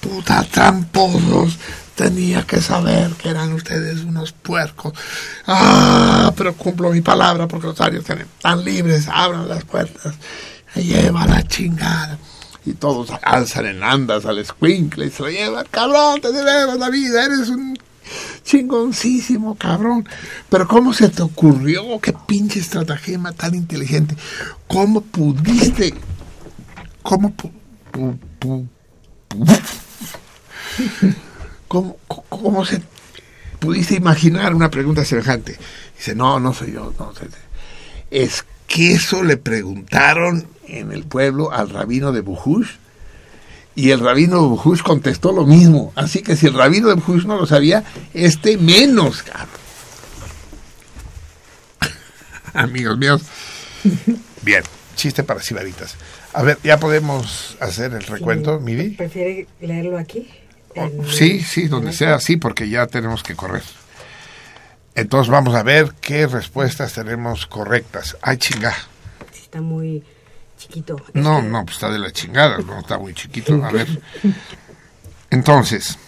Puta 0.00 0.42
tramposos. 0.44 1.58
Tenía 1.94 2.44
que 2.44 2.60
saber 2.60 3.10
que 3.12 3.28
eran 3.28 3.52
ustedes 3.52 4.00
unos 4.00 4.32
puercos. 4.32 4.94
¡Ah! 5.46 6.32
Pero 6.36 6.56
cumplo 6.56 6.90
mi 6.90 7.02
palabra 7.02 7.46
porque 7.46 7.68
los 7.68 7.80
arios 7.80 8.04
están 8.08 8.64
libres. 8.64 9.06
Abran 9.08 9.48
las 9.48 9.64
puertas. 9.64 10.14
Lleva 10.74 11.26
la 11.26 11.46
chingada. 11.46 12.18
Y 12.64 12.74
todos 12.74 13.10
alzan 13.22 13.66
en 13.66 13.82
andas 13.82 14.24
al 14.24 14.39
escuincle 14.39 15.06
y 15.06 15.10
se 15.10 15.22
lo 15.22 15.30
llevan. 15.30 15.66
Cabrón, 15.70 16.20
te 16.20 16.30
debemos 16.32 16.78
la 16.78 16.90
vida. 16.90 17.24
Eres 17.24 17.48
un 17.48 17.76
chingoncísimo, 18.44 19.56
cabrón. 19.56 20.09
Pero 20.48 20.68
¿cómo 20.68 20.93
se 20.93 21.09
te 21.09 21.22
ocurrió? 21.22 22.01
Qué 22.01 22.12
pinche 22.12 22.60
estratagema 22.60 23.32
tan 23.32 23.55
inteligente. 23.55 24.16
¿Cómo 24.68 25.01
pudiste? 25.01 25.94
¿Cómo? 27.02 27.34
Pu, 27.34 27.51
¿Cómo, 31.68 31.97
¿Cómo 32.06 32.64
se 32.64 32.82
pudiste 33.59 33.94
imaginar 33.94 34.55
una 34.55 34.70
pregunta 34.70 35.05
semejante? 35.05 35.59
Dice, 35.97 36.14
no, 36.14 36.39
no 36.39 36.52
soy 36.52 36.72
yo. 36.72 36.93
No, 36.98 37.12
es 38.10 38.44
que 38.66 38.93
eso 38.93 39.22
le 39.22 39.36
preguntaron 39.36 40.47
en 40.72 40.92
el 40.92 41.04
pueblo 41.04 41.52
al 41.52 41.70
rabino 41.70 42.12
de 42.12 42.20
Bujush 42.20 42.70
y 43.74 43.90
el 43.90 44.00
rabino 44.00 44.42
de 44.42 44.48
Bujush 44.48 44.82
contestó 44.82 45.32
lo 45.32 45.46
mismo. 45.46 45.92
Así 45.96 46.22
que 46.22 46.36
si 46.36 46.46
el 46.46 46.54
rabino 46.54 46.88
de 46.88 46.94
Bujush 46.94 47.24
no 47.24 47.36
lo 47.36 47.46
sabía, 47.46 47.84
este 48.12 48.58
menos, 48.58 49.22
cabrón. 49.22 49.48
Amigos 52.54 52.98
míos. 52.98 53.22
Bien, 54.42 54.62
chiste 54.94 55.22
para 55.22 55.40
sibaritas. 55.42 55.96
A 56.34 56.42
ver, 56.42 56.58
¿ya 56.62 56.78
podemos 56.78 57.56
hacer 57.60 57.92
el 57.92 58.02
recuento, 58.02 58.60
Miri? 58.60 58.90
¿Prefiere 58.90 59.46
leerlo 59.60 59.98
aquí? 59.98 60.28
Oh, 60.76 60.90
sí, 61.06 61.40
sí, 61.40 61.68
donde 61.68 61.92
sea, 61.92 62.18
sí, 62.20 62.36
porque 62.36 62.68
ya 62.68 62.86
tenemos 62.86 63.22
que 63.22 63.34
correr. 63.34 63.62
Entonces 64.94 65.30
vamos 65.30 65.54
a 65.54 65.62
ver 65.62 65.92
qué 66.00 66.26
respuestas 66.26 66.94
tenemos 66.94 67.46
correctas. 67.46 68.16
Ay, 68.22 68.36
chinga. 68.36 68.74
está 69.34 69.60
muy 69.60 70.02
chiquito. 70.62 70.97
No, 71.14 71.43
no, 71.43 71.64
pues 71.64 71.76
está 71.76 71.90
de 71.90 71.98
la 71.98 72.12
chingada, 72.12 72.59
no 72.59 72.78
está 72.78 72.98
muy 72.98 73.14
chiquito. 73.14 73.62
A 73.64 73.70
ver. 73.70 73.89
Entonces. 75.30 75.98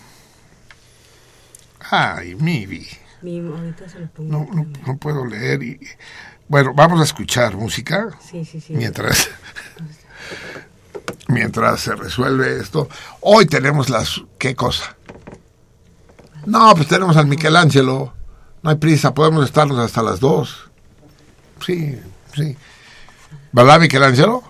Ay, 1.90 2.35
Mivi. 2.35 2.89
Mi, 3.22 3.40
ahorita 3.40 3.89
se 3.89 4.01
lo 4.01 4.06
pongo 4.09 4.31
No, 4.31 4.55
no, 4.55 4.66
no 4.86 4.97
puedo 4.97 5.24
leer. 5.24 5.62
Y, 5.62 5.81
bueno, 6.48 6.72
vamos 6.74 7.01
a 7.01 7.05
escuchar 7.05 7.56
música. 7.56 8.10
Sí, 8.20 8.44
sí, 8.44 8.60
sí. 8.60 8.74
Mientras. 8.74 9.31
mientras 11.28 11.81
se 11.81 11.94
resuelve 11.94 12.60
esto. 12.60 12.89
Hoy 13.20 13.47
tenemos 13.47 13.90
las. 13.90 14.20
¿Qué 14.39 14.55
cosa? 14.55 14.97
No, 16.47 16.74
pues 16.74 16.89
tenemos 16.89 17.16
al 17.16 17.26
Michelangelo. 17.26 18.12
No 18.62 18.70
hay 18.70 18.76
prisa, 18.76 19.14
podemos 19.14 19.44
estarnos 19.44 19.78
hasta 19.78 20.02
las 20.02 20.20
dos. 20.20 20.70
Sí, 21.64 21.98
sí. 22.35 22.56
¿Verdad, 23.55 23.78
Michelangelo? 23.78 24.43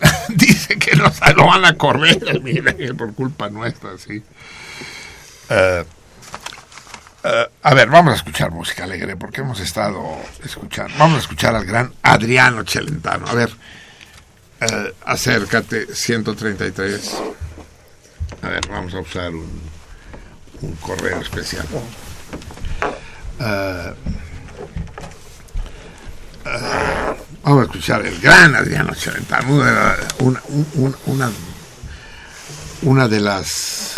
Dice 0.30 0.76
que 0.80 0.96
nos 0.96 1.20
lo 1.36 1.46
van 1.46 1.64
a 1.64 1.76
correr, 1.76 2.40
mira, 2.42 2.74
por 2.98 3.14
culpa 3.14 3.48
nuestra, 3.48 3.96
sí. 3.98 4.20
Eh, 5.48 5.84
eh, 7.22 7.48
a 7.62 7.74
ver, 7.74 7.88
vamos 7.88 8.14
a 8.14 8.16
escuchar 8.16 8.50
música 8.50 8.82
alegre, 8.82 9.16
porque 9.16 9.42
hemos 9.42 9.60
estado 9.60 10.02
escuchando. 10.42 10.92
Vamos 10.98 11.18
a 11.18 11.20
escuchar 11.20 11.54
al 11.54 11.64
gran 11.64 11.92
Adriano 12.02 12.64
Celentano. 12.66 13.28
A 13.28 13.34
ver, 13.34 13.50
eh, 14.62 14.94
acércate, 15.04 15.94
133. 15.94 17.14
A 18.42 18.48
ver, 18.48 18.66
vamos 18.68 18.92
a 18.92 18.98
usar 18.98 19.30
un, 19.30 19.76
correo 20.80 21.20
especial. 21.20 21.64
Uh, 23.38 23.92
uh, 26.44 27.25
vamos 27.46 27.62
a 27.62 27.66
escuchar 27.66 28.04
el 28.04 28.18
gran 28.18 28.56
Adriano 28.56 28.92
Celentano, 28.92 29.54
una, 29.54 29.96
una, 30.18 30.42
una, 31.06 31.30
una 32.82 33.08
de 33.08 33.20
las 33.20 33.94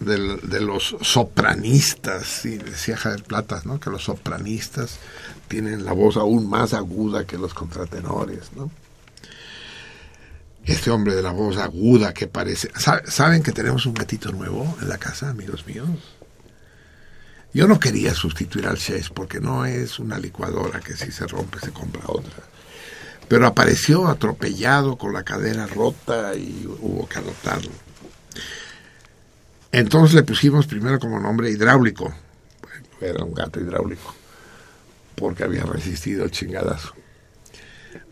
de, 0.00 0.38
de, 0.42 0.60
los 0.60 0.96
sopranistas, 1.02 2.44
y 2.44 2.58
decía 2.58 2.96
Javier 2.96 3.22
Platas, 3.22 3.64
¿no? 3.64 3.78
que 3.78 3.90
los 3.90 4.02
sopranistas 4.02 4.98
tienen 5.46 5.84
la 5.84 5.92
voz 5.92 6.16
aún 6.16 6.50
más 6.50 6.74
aguda 6.74 7.24
que 7.26 7.38
los 7.38 7.54
contratenores, 7.54 8.50
¿no? 8.56 8.72
Este 10.64 10.90
hombre 10.90 11.14
de 11.14 11.22
la 11.22 11.30
voz 11.30 11.56
aguda 11.58 12.12
que 12.14 12.26
parece... 12.26 12.70
¿Saben 13.06 13.42
que 13.42 13.52
tenemos 13.52 13.86
un 13.86 13.94
gatito 13.94 14.30
nuevo 14.32 14.76
en 14.80 14.88
la 14.88 14.98
casa, 14.98 15.28
amigos 15.28 15.66
míos? 15.66 15.88
Yo 17.54 17.68
no 17.68 17.78
quería 17.78 18.14
sustituir 18.14 18.66
al 18.66 18.78
Chess 18.78 19.10
porque 19.10 19.40
no 19.40 19.66
es 19.66 19.98
una 19.98 20.18
licuadora 20.18 20.80
que 20.80 20.96
si 20.96 21.12
se 21.12 21.26
rompe 21.26 21.58
se 21.60 21.70
compra 21.70 22.02
otra. 22.06 22.42
Pero 23.28 23.46
apareció 23.46 24.08
atropellado 24.08 24.96
con 24.96 25.12
la 25.12 25.22
cadera 25.22 25.66
rota 25.66 26.34
y 26.34 26.66
hubo 26.66 27.06
que 27.08 27.18
adoptarlo. 27.18 27.70
Entonces 29.70 30.14
le 30.14 30.22
pusimos 30.22 30.66
primero 30.66 30.98
como 30.98 31.20
nombre 31.20 31.50
hidráulico. 31.50 32.14
Era 33.00 33.24
un 33.24 33.34
gato 33.34 33.60
hidráulico. 33.60 34.14
Porque 35.14 35.44
había 35.44 35.64
resistido 35.64 36.24
el 36.24 36.30
chingadazo. 36.30 36.94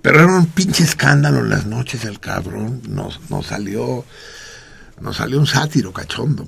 Pero 0.03 0.21
era 0.21 0.27
un 0.27 0.47
pinche 0.47 0.85
escándalo 0.85 1.41
en 1.41 1.51
las 1.51 1.67
noches 1.67 2.05
el 2.05 2.21
cabrón. 2.21 2.83
Nos 2.89 3.47
salió. 3.47 4.05
Nos 5.01 5.17
salió 5.17 5.39
un 5.39 5.47
sátiro 5.47 5.93
cachondo. 5.93 6.47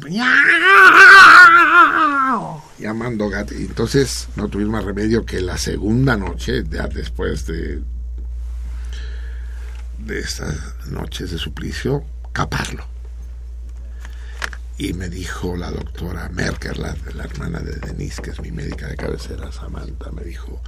Llamando 2.79 3.29
gato. 3.29 3.55
Entonces 3.55 4.29
no 4.37 4.49
tuvimos 4.49 4.73
más 4.73 4.85
remedio 4.85 5.25
que 5.25 5.41
la 5.41 5.57
segunda 5.57 6.17
noche, 6.17 6.65
ya 6.69 6.87
después 6.87 7.47
de. 7.47 7.83
de 9.99 10.21
estas 10.21 10.55
noches 10.89 11.31
de 11.31 11.39
suplicio, 11.39 12.05
caparlo. 12.33 12.85
Y 14.79 14.95
me 14.95 15.09
dijo 15.09 15.57
la 15.57 15.71
doctora 15.71 16.29
Merker, 16.31 16.77
la, 16.79 16.97
la, 17.15 17.25
hermana 17.25 17.61
de 17.61 17.77
Denise, 17.77 18.21
que 18.21 18.31
es 18.31 18.41
mi 18.41 18.51
médica 18.51 18.89
de 18.89 18.97
cabecera, 18.97 19.53
Samantha, 19.53 20.11
me 20.11 20.25
dijo, 20.25 20.61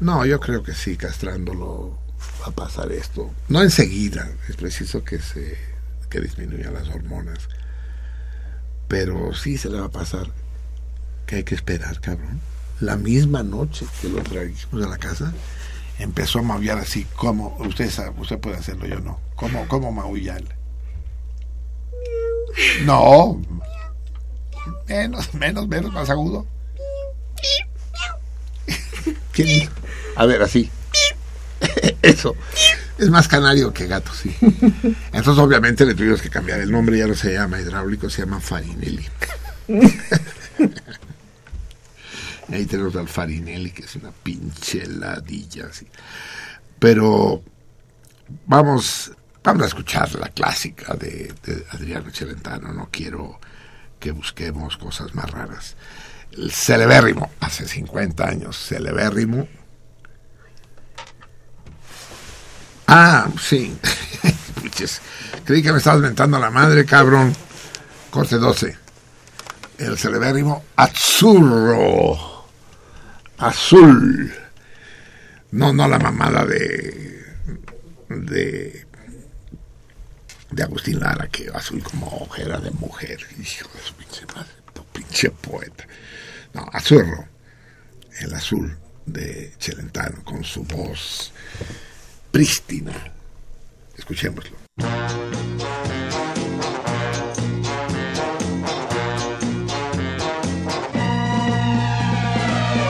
no, 0.00 0.24
yo 0.24 0.40
creo 0.40 0.62
que 0.62 0.72
sí, 0.72 0.96
castrándolo 0.96 1.98
va 2.40 2.46
a 2.46 2.50
pasar 2.52 2.90
esto. 2.92 3.34
No 3.48 3.60
enseguida, 3.60 4.30
es 4.48 4.56
preciso 4.56 5.04
que 5.04 5.18
se 5.18 5.73
que 6.14 6.20
disminuyan 6.20 6.72
las 6.72 6.88
hormonas. 6.90 7.48
Pero 8.86 9.34
sí 9.34 9.58
se 9.58 9.68
le 9.68 9.80
va 9.80 9.86
a 9.86 9.90
pasar 9.90 10.28
que 11.26 11.36
hay 11.36 11.44
que 11.44 11.56
esperar, 11.56 12.00
cabrón. 12.00 12.40
La 12.78 12.96
misma 12.96 13.42
noche 13.42 13.84
que 14.00 14.08
lo 14.08 14.22
trajimos 14.22 14.86
a 14.86 14.88
la 14.88 14.98
casa, 14.98 15.32
empezó 15.98 16.38
a 16.38 16.42
maullar 16.42 16.78
así, 16.78 17.04
como 17.16 17.56
usted 17.58 17.90
sabe, 17.90 18.20
usted 18.20 18.38
puede 18.38 18.58
hacerlo, 18.58 18.86
yo 18.86 19.00
no. 19.00 19.18
¿Cómo, 19.34 19.66
cómo 19.66 19.90
maullar? 19.90 20.44
No. 22.84 23.42
Menos, 24.86 25.34
menos, 25.34 25.66
menos, 25.66 25.92
más 25.92 26.10
agudo. 26.10 26.46
¿Quién? 29.32 29.68
A 30.14 30.26
ver, 30.26 30.42
así. 30.42 30.70
Eso. 32.02 32.36
Es 32.98 33.10
más 33.10 33.26
canario 33.26 33.72
que 33.72 33.86
gato, 33.86 34.12
sí. 34.12 34.34
Entonces, 35.12 35.42
obviamente, 35.42 35.84
le 35.84 35.94
tuvimos 35.94 36.22
que 36.22 36.30
cambiar 36.30 36.60
el 36.60 36.70
nombre. 36.70 36.98
Ya 36.98 37.06
no 37.06 37.14
se 37.14 37.32
llama 37.32 37.60
hidráulico, 37.60 38.08
se 38.08 38.22
llama 38.22 38.40
Farinelli. 38.40 39.04
Y 42.48 42.54
ahí 42.54 42.66
tenemos 42.66 42.94
al 42.94 43.08
Farinelli, 43.08 43.72
que 43.72 43.82
es 43.82 43.96
una 43.96 44.12
pinche 44.12 44.86
ladilla. 44.86 45.66
Así. 45.66 45.86
Pero 46.78 47.42
vamos, 48.46 49.10
vamos 49.42 49.62
a 49.62 49.66
escuchar 49.66 50.14
la 50.14 50.28
clásica 50.28 50.94
de, 50.94 51.34
de 51.44 51.66
Adriano 51.70 52.10
Celentano. 52.12 52.72
No 52.72 52.88
quiero 52.92 53.40
que 53.98 54.12
busquemos 54.12 54.76
cosas 54.76 55.14
más 55.14 55.30
raras. 55.30 55.76
El 56.30 56.52
celebérrimo, 56.52 57.30
hace 57.40 57.66
50 57.66 58.24
años, 58.24 58.56
celebérrimo. 58.56 59.48
Ah, 62.86 63.28
sí. 63.40 63.76
Creí 65.44 65.62
que 65.62 65.72
me 65.72 65.78
estabas 65.78 66.00
mentando 66.00 66.36
a 66.36 66.40
la 66.40 66.50
madre, 66.50 66.84
cabrón. 66.84 67.34
Corte 68.10 68.36
12. 68.36 68.76
El 69.78 69.98
celebérrimo 69.98 70.64
Azzurro. 70.76 72.44
Azul. 73.38 74.32
No, 75.52 75.72
no 75.72 75.88
la 75.88 75.98
mamada 75.98 76.44
de. 76.44 77.24
de. 78.08 78.86
de 80.50 80.62
Agustín 80.62 81.00
Lara, 81.00 81.28
que 81.28 81.50
azul 81.52 81.82
como 81.82 82.06
ojera 82.06 82.58
de 82.58 82.70
mujer. 82.72 83.18
Hijo 83.38 83.68
de 83.74 83.80
su 83.82 83.94
pinche 83.94 84.26
madre, 84.34 84.52
pinche 84.92 85.30
poeta. 85.30 85.86
No, 86.52 86.68
Azurro. 86.72 87.26
El 88.20 88.32
azul 88.32 88.76
de 89.06 89.52
Celentano, 89.58 90.22
con 90.24 90.44
su 90.44 90.62
voz 90.62 91.32
prístina. 92.34 92.92
Escuchémoslo. 93.96 94.56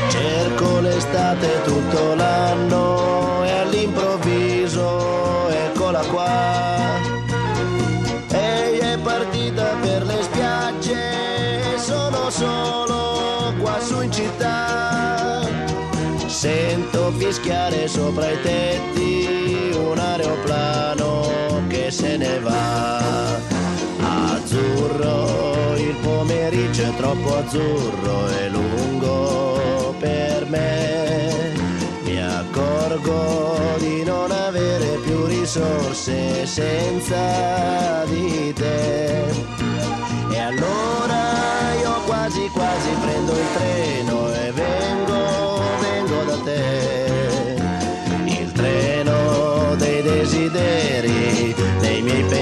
Cerco 0.09 0.81
l'estate 0.81 1.61
tutto 1.63 2.15
l'anno 2.15 3.14
fischiare 17.25 17.89
sopra 17.89 18.31
i 18.31 18.39
tetti 18.43 19.73
un 19.75 19.99
aeroplano 19.99 21.63
che 21.69 21.91
se 21.91 22.19
ne 22.19 22.39
va. 22.41 23.39
Azzurro, 24.35 25.75
il 25.77 25.97
pomeriggio 26.03 26.83
è 26.83 26.95
troppo 26.97 27.37
azzurro 27.37 28.29
e 28.29 28.49
lungo 28.51 29.95
per 29.99 30.47
me. 30.49 31.53
Mi 32.05 32.21
accorgo 32.21 33.77
di 33.79 34.05
non 34.05 34.31
avere 34.31 34.99
più 35.03 35.25
risorse 35.25 36.45
senza 36.45 38.05
di 38.05 38.53
te. 38.53 39.25
E 40.31 40.39
allora 40.39 41.73
io 41.81 42.03
quasi 42.05 42.51
quasi 42.53 42.91
prendo 43.01 43.33
il 43.33 43.47
treno 43.55 44.14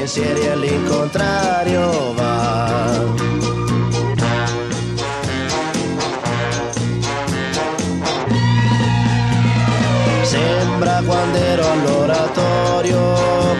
pensieri 0.02 0.48
all'incontrario 0.48 2.12
va. 2.14 3.04
Sembra 10.22 11.02
quando 11.06 11.38
ero 11.38 11.70
all'oratorio 11.70 12.98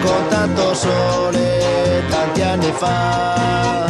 con 0.02 0.26
tanto 0.30 0.74
sole 0.74 2.02
tanti 2.10 2.42
anni 2.42 2.72
fa. 2.72 3.88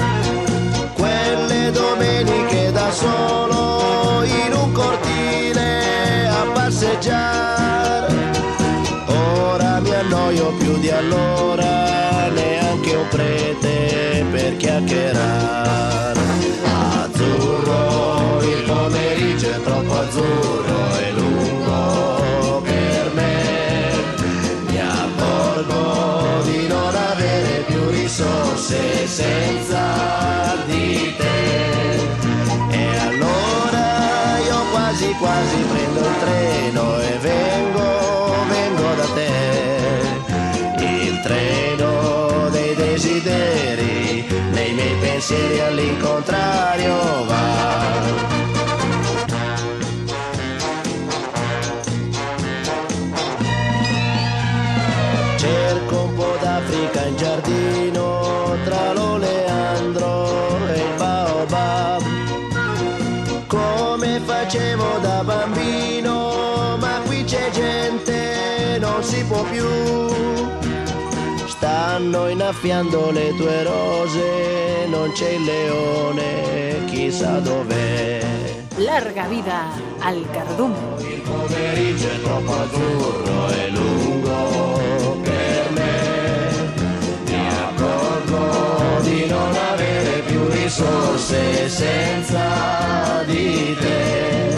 Quelle 0.93 1.71
domeniche 1.71 2.71
da 2.71 2.91
solo 2.91 4.25
in 4.25 4.53
un 4.53 4.73
cortile 4.73 6.29
a 6.29 6.45
passeggiare. 6.53 8.13
Ora 9.07 9.81
mi 9.81 9.95
annoio 9.95 10.53
più 10.59 10.79
di 10.81 10.91
allora, 10.91 11.42
prete 13.13 14.25
per 14.31 14.57
chiacchierare. 14.57 16.21
Azzurro, 16.65 18.41
il 18.43 18.63
pomeriggio 18.67 19.51
è 19.51 19.61
troppo 19.63 19.99
azzurro 19.99 20.99
e 20.99 21.13
lungo 21.13 22.63
per 22.63 23.13
me. 23.15 23.35
Mi 24.67 24.81
accorgo 24.81 26.43
di 26.45 26.67
non 26.67 26.95
avere 26.95 27.65
più 27.67 27.91
risorse 27.91 29.07
senza 29.07 30.57
di 30.67 31.15
te. 31.19 31.41
E 32.71 32.97
allora 33.09 34.39
io 34.39 34.59
quasi 34.71 35.15
quasi 35.19 35.57
prendo 35.71 36.01
il 36.01 36.17
treno 36.21 37.01
e 37.01 37.19
vengo, 37.19 37.72
pensieri 45.23 45.61
all'incontrario 45.61 47.25
va. 47.27 48.01
Cerco 55.37 56.03
un 56.03 56.15
po' 56.17 56.37
d'Africa 56.41 57.05
in 57.05 57.17
giardino 57.17 58.57
tra 58.65 58.93
l'oleandro 58.95 60.67
e 60.67 60.79
il 60.79 60.95
baobab. 60.97 62.03
Come 63.47 64.21
facevo 64.25 64.99
da 65.03 65.23
bambino, 65.23 66.77
ma 66.81 67.01
qui 67.07 67.23
c'è 67.23 67.49
gente, 67.53 68.79
non 68.81 69.01
si 69.05 69.23
può 69.25 69.45
più. 69.45 70.02
Stanno 71.93 72.27
innaffiando 72.27 73.11
le 73.11 73.35
tue 73.37 73.65
rose, 73.65 74.87
non 74.89 75.13
c'è 75.13 75.29
il 75.33 75.43
leone, 75.43 76.87
chissà 76.87 77.39
dov'è. 77.39 78.25
Larga 78.77 79.27
vida 79.27 79.67
al 79.99 80.25
cardume. 80.33 80.75
Il 81.01 81.21
pomeriggio 81.21 82.09
è 82.09 82.21
troppo 82.23 82.53
azzurro 82.55 83.49
e 83.51 83.69
lungo 83.69 85.21
per 85.23 85.71
me. 85.73 86.73
Mi 87.27 87.49
accorgo 87.61 89.01
di 89.03 89.27
non 89.27 89.55
avere 89.55 90.21
più 90.21 90.49
risorse 90.49 91.69
senza 91.69 93.23
di 93.27 93.77
te. 93.79 94.49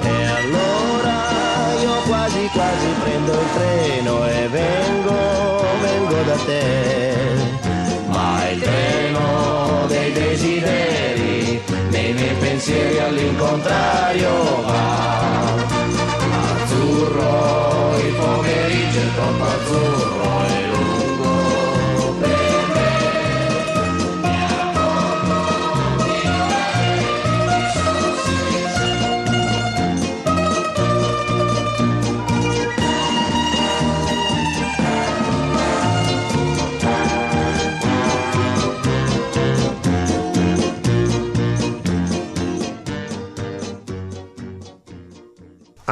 E 0.00 0.24
allora 0.36 1.74
io 1.82 2.02
quasi 2.06 2.48
quasi 2.52 2.86
prendo 3.02 3.32
il 3.32 3.46
treno 3.52 4.28
e 4.28 4.48
vengo, 4.48 5.41
te. 6.44 6.62
Ma 8.08 8.48
il 8.50 8.60
treno 8.60 9.84
dei 9.88 10.12
desideri, 10.12 11.62
nei 11.90 12.12
miei 12.12 12.34
pensieri 12.38 12.98
all'incontrario 12.98 14.62
va. 14.66 15.10
Azzurro, 16.62 17.98
il 17.98 18.14
pomeriggio 18.14 18.98
è 18.98 19.14
troppo 19.14 19.44
azzurro 19.44 20.61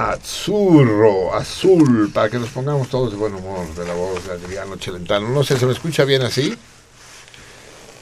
Azurro, 0.00 1.34
azul, 1.34 2.10
para 2.10 2.30
que 2.30 2.38
nos 2.38 2.48
pongamos 2.48 2.88
todos 2.88 3.10
de 3.10 3.18
buen 3.18 3.34
humor 3.34 3.66
de 3.74 3.84
la 3.86 3.92
voz 3.92 4.26
de 4.26 4.32
Adriano 4.32 4.76
Celentano. 4.78 5.28
No 5.28 5.44
sé, 5.44 5.58
¿se 5.58 5.66
me 5.66 5.72
escucha 5.72 6.06
bien 6.06 6.22
así? 6.22 6.56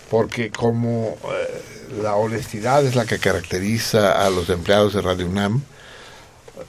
Porque 0.08 0.52
como 0.52 1.18
eh, 1.24 1.62
la 2.00 2.14
honestidad 2.14 2.84
es 2.84 2.94
la 2.94 3.04
que 3.04 3.18
caracteriza 3.18 4.24
a 4.24 4.30
los 4.30 4.48
empleados 4.48 4.94
de 4.94 5.02
Radio 5.02 5.26
UNAM, 5.26 5.60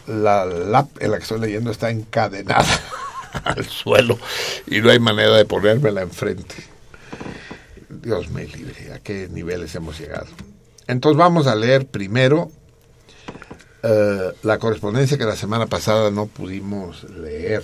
la 0.08 0.46
lap 0.46 0.90
en 1.00 1.12
la 1.12 1.18
que 1.18 1.24
estoy 1.24 1.40
leyendo 1.40 1.70
está 1.70 1.92
encadenada 1.92 2.82
al 3.44 3.66
suelo 3.66 4.18
y 4.66 4.82
no 4.82 4.90
hay 4.90 5.00
manera 5.00 5.38
de 5.38 5.46
ponérmela 5.46 6.02
enfrente. 6.02 6.56
Dios 7.88 8.30
me 8.30 8.48
libre, 8.48 8.94
a 8.94 9.00
qué 9.00 9.28
niveles 9.30 9.76
hemos 9.76 10.00
llegado. 10.00 10.28
Entonces 10.88 11.18
vamos 11.20 11.46
a 11.46 11.54
leer 11.54 11.86
primero 11.86 12.52
eh, 13.82 14.34
la 14.44 14.60
correspondencia 14.60 15.18
que 15.18 15.26
la 15.26 15.36
semana 15.36 15.68
pasada 15.68 16.12
no 16.12 16.28
pudimos 16.28 17.04
leer. 17.04 17.64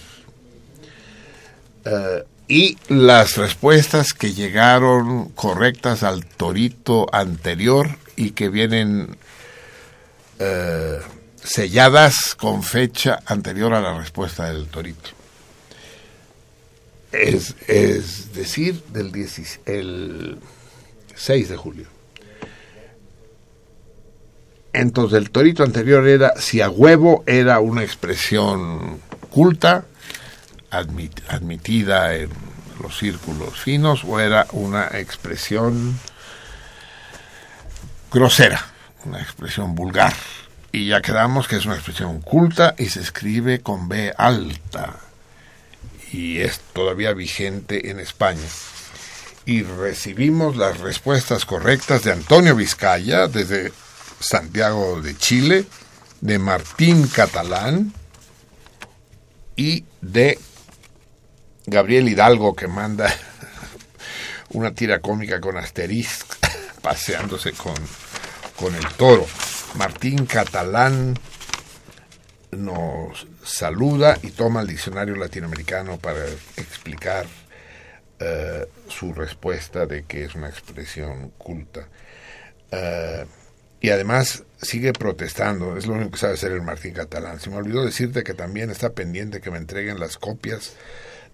Eh, 1.84 2.24
y 2.48 2.78
las 2.90 3.38
respuestas 3.38 4.14
que 4.14 4.34
llegaron 4.34 5.30
correctas 5.30 6.04
al 6.04 6.26
torito 6.26 7.08
anterior 7.14 7.90
y 8.16 8.32
que 8.32 8.50
vienen 8.50 9.18
eh, 10.40 11.00
selladas 11.44 12.36
con 12.36 12.64
fecha 12.64 13.20
anterior 13.26 13.74
a 13.74 13.82
la 13.82 13.98
respuesta 13.98 14.52
del 14.52 14.68
torito. 14.68 15.10
Es, 17.12 17.56
es 17.68 18.34
decir, 18.34 18.84
del 18.92 19.12
16 19.12 19.60
el 19.66 20.38
6 21.16 21.50
de 21.50 21.58
julio. 21.58 21.95
Entonces 24.78 25.18
el 25.18 25.32
torito 25.32 25.64
anterior 25.64 26.08
era 26.08 26.34
si 26.38 26.62
a 26.62 26.70
huevo 26.70 27.24
era 27.26 27.60
una 27.60 27.84
expresión 27.84 29.00
culta, 29.30 29.86
admit- 30.70 31.24
admitida 31.30 32.16
en 32.16 32.30
los 32.82 32.98
círculos 32.98 33.58
finos, 33.60 34.04
o 34.04 34.20
era 34.20 34.48
una 34.52 34.88
expresión 35.00 35.98
grosera, 38.12 38.66
una 39.06 39.22
expresión 39.22 39.76
vulgar. 39.76 40.14
Y 40.74 40.88
ya 40.88 41.02
quedamos 41.02 41.48
que 41.48 41.56
es 41.56 41.66
una 41.66 41.76
expresión 41.76 42.20
culta 42.20 42.76
y 42.78 42.90
se 42.90 43.00
escribe 43.00 43.62
con 43.62 43.88
B 43.88 44.14
alta. 44.18 44.98
Y 46.12 46.42
es 46.42 46.60
todavía 46.74 47.14
vigente 47.14 47.90
en 47.90 48.02
España. 48.02 48.48
Y 49.46 49.64
recibimos 49.64 50.58
las 50.58 50.80
respuestas 50.80 51.46
correctas 51.46 52.04
de 52.04 52.12
Antonio 52.12 52.56
Vizcaya 52.56 53.28
desde 53.28 53.72
Santiago 54.28 55.02
de 55.02 55.16
Chile, 55.16 55.66
de 56.20 56.40
Martín 56.40 57.08
Catalán 57.08 57.94
y 59.56 59.86
de 60.02 60.40
Gabriel 61.68 62.10
Hidalgo 62.10 62.56
que 62.56 62.68
manda 62.68 63.14
una 64.50 64.74
tira 64.74 65.00
cómica 65.00 65.40
con 65.40 65.58
asterisco 65.58 66.36
paseándose 66.82 67.52
con, 67.52 67.76
con 68.56 68.74
el 68.74 68.88
toro. 68.94 69.28
Martín 69.76 70.26
Catalán 70.26 71.14
nos 72.50 73.28
saluda 73.44 74.18
y 74.24 74.32
toma 74.32 74.62
el 74.62 74.68
diccionario 74.68 75.16
latinoamericano 75.18 76.00
para 76.00 76.26
explicar 76.58 77.28
eh, 78.20 78.66
su 78.88 79.14
respuesta 79.14 79.86
de 79.86 80.06
que 80.06 80.26
es 80.26 80.34
una 80.34 80.50
expresión 80.50 81.30
culta. 81.38 81.88
Eh, 82.72 83.26
y 83.86 83.92
además 83.92 84.44
sigue 84.60 84.94
protestando, 84.94 85.78
es 85.78 85.86
lo 85.86 85.94
único 85.94 86.12
que 86.12 86.18
sabe 86.18 86.34
hacer 86.34 86.52
el 86.52 86.64
Martín 86.64 86.94
Catalán. 86.96 87.40
Se 87.40 87.52
me 87.52 87.58
olvidó 87.58 87.86
decirte 87.86 88.24
que 88.24 88.34
también 88.34 88.72
está 88.72 88.94
pendiente 88.94 89.42
que 89.42 89.52
me 89.52 89.58
entreguen 89.60 90.00
las 90.00 90.18
copias 90.18 90.74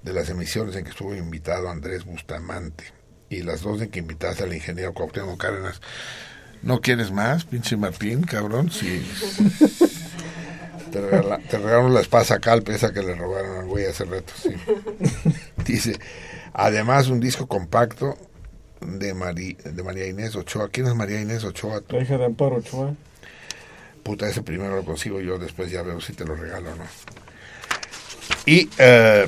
de 0.03 0.11
las 0.11 0.29
emisiones 0.29 0.75
en 0.75 0.83
que 0.83 0.89
estuvo 0.89 1.15
invitado 1.15 1.69
Andrés 1.69 2.03
Bustamante 2.03 2.83
y 3.29 3.43
las 3.43 3.61
dos 3.61 3.81
en 3.81 3.89
que 3.89 3.99
invitaste 3.99 4.43
al 4.43 4.53
ingeniero 4.53 4.93
Cuauhtémoc 4.93 5.39
Cárdenas. 5.39 5.79
¿No 6.61 6.81
quieres 6.81 7.09
más, 7.11 7.45
pinche 7.45 7.77
Martín, 7.77 8.23
cabrón? 8.23 8.69
Sí. 8.69 9.01
Te, 10.91 10.99
regala- 10.99 11.39
te 11.49 11.57
regalaron 11.57 11.93
la 11.93 12.01
espada 12.01 12.39
calpe 12.39 12.75
esa 12.75 12.91
que 12.91 13.01
le 13.01 13.15
robaron 13.15 13.59
al 13.59 13.65
güey 13.65 13.85
hace 13.85 14.03
rato, 14.03 14.33
sí. 14.35 14.49
Dice, 15.65 15.97
además 16.51 17.07
un 17.07 17.21
disco 17.21 17.47
compacto 17.47 18.17
de, 18.81 19.13
Mari- 19.13 19.57
de 19.63 19.83
María 19.83 20.07
Inés 20.07 20.35
Ochoa. 20.35 20.69
¿Quién 20.69 20.87
es 20.87 20.95
María 20.95 21.21
Inés 21.21 21.43
Ochoa? 21.43 21.81
La 21.89 22.01
hija 22.01 22.17
de 22.17 22.25
Amparo 22.25 22.57
Ochoa. 22.57 22.93
Puta, 24.03 24.27
ese 24.27 24.41
primero 24.41 24.75
lo 24.75 24.83
consigo 24.83 25.21
yo, 25.21 25.37
después 25.37 25.71
ya 25.71 25.83
veo 25.83 26.01
si 26.01 26.13
te 26.13 26.25
lo 26.25 26.35
regalo 26.35 26.71
o 26.71 26.75
no. 26.75 26.83
Y 28.45 28.69
eh, 28.79 29.27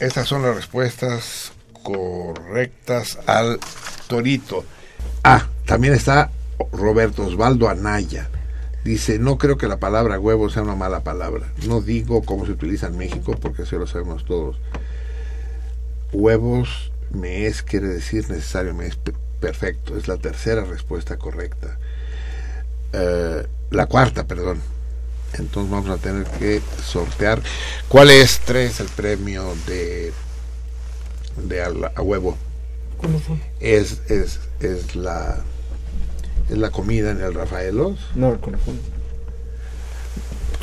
estas 0.00 0.26
son 0.26 0.42
las 0.42 0.56
respuestas 0.56 1.52
correctas 1.82 3.18
al 3.26 3.58
torito. 4.06 4.64
Ah, 5.22 5.46
también 5.66 5.92
está 5.92 6.30
Roberto 6.72 7.26
Osvaldo 7.26 7.68
Anaya. 7.68 8.30
Dice, 8.84 9.18
no 9.18 9.36
creo 9.36 9.58
que 9.58 9.68
la 9.68 9.76
palabra 9.78 10.18
huevo 10.18 10.48
sea 10.48 10.62
una 10.62 10.74
mala 10.74 11.00
palabra. 11.04 11.52
No 11.66 11.82
digo 11.82 12.22
cómo 12.22 12.46
se 12.46 12.52
utiliza 12.52 12.86
en 12.86 12.96
México, 12.96 13.36
porque 13.38 13.62
eso 13.62 13.76
lo 13.76 13.86
sabemos 13.86 14.24
todos. 14.24 14.56
Huevos 16.12 16.90
me 17.10 17.46
es, 17.46 17.62
quiere 17.62 17.88
decir 17.88 18.28
necesario, 18.30 18.74
me 18.74 18.86
es 18.86 18.96
pe- 18.96 19.12
perfecto. 19.40 19.96
Es 19.96 20.08
la 20.08 20.16
tercera 20.16 20.64
respuesta 20.64 21.16
correcta. 21.16 21.78
Eh, 22.92 23.46
la 23.70 23.86
cuarta, 23.86 24.24
perdón. 24.26 24.60
Entonces 25.34 25.70
vamos 25.70 25.90
a 25.90 26.00
tener 26.02 26.24
que 26.24 26.62
sortear. 26.84 27.40
¿Cuál 27.88 28.10
es 28.10 28.40
tres 28.40 28.80
el 28.80 28.88
premio 28.88 29.54
de 29.66 30.12
de 31.44 31.62
a, 31.62 31.68
la- 31.68 31.92
a 31.94 32.02
huevo? 32.02 32.36
Colofón. 32.98 33.40
Es 33.60 34.00
es 34.10 34.40
es 34.60 34.96
la 34.96 35.38
es 36.48 36.56
la 36.58 36.70
comida 36.70 37.10
en 37.10 37.20
el 37.20 37.34
Rafaelos. 37.34 37.98
No, 38.14 38.32
el 38.32 38.40
colofón. 38.40 38.80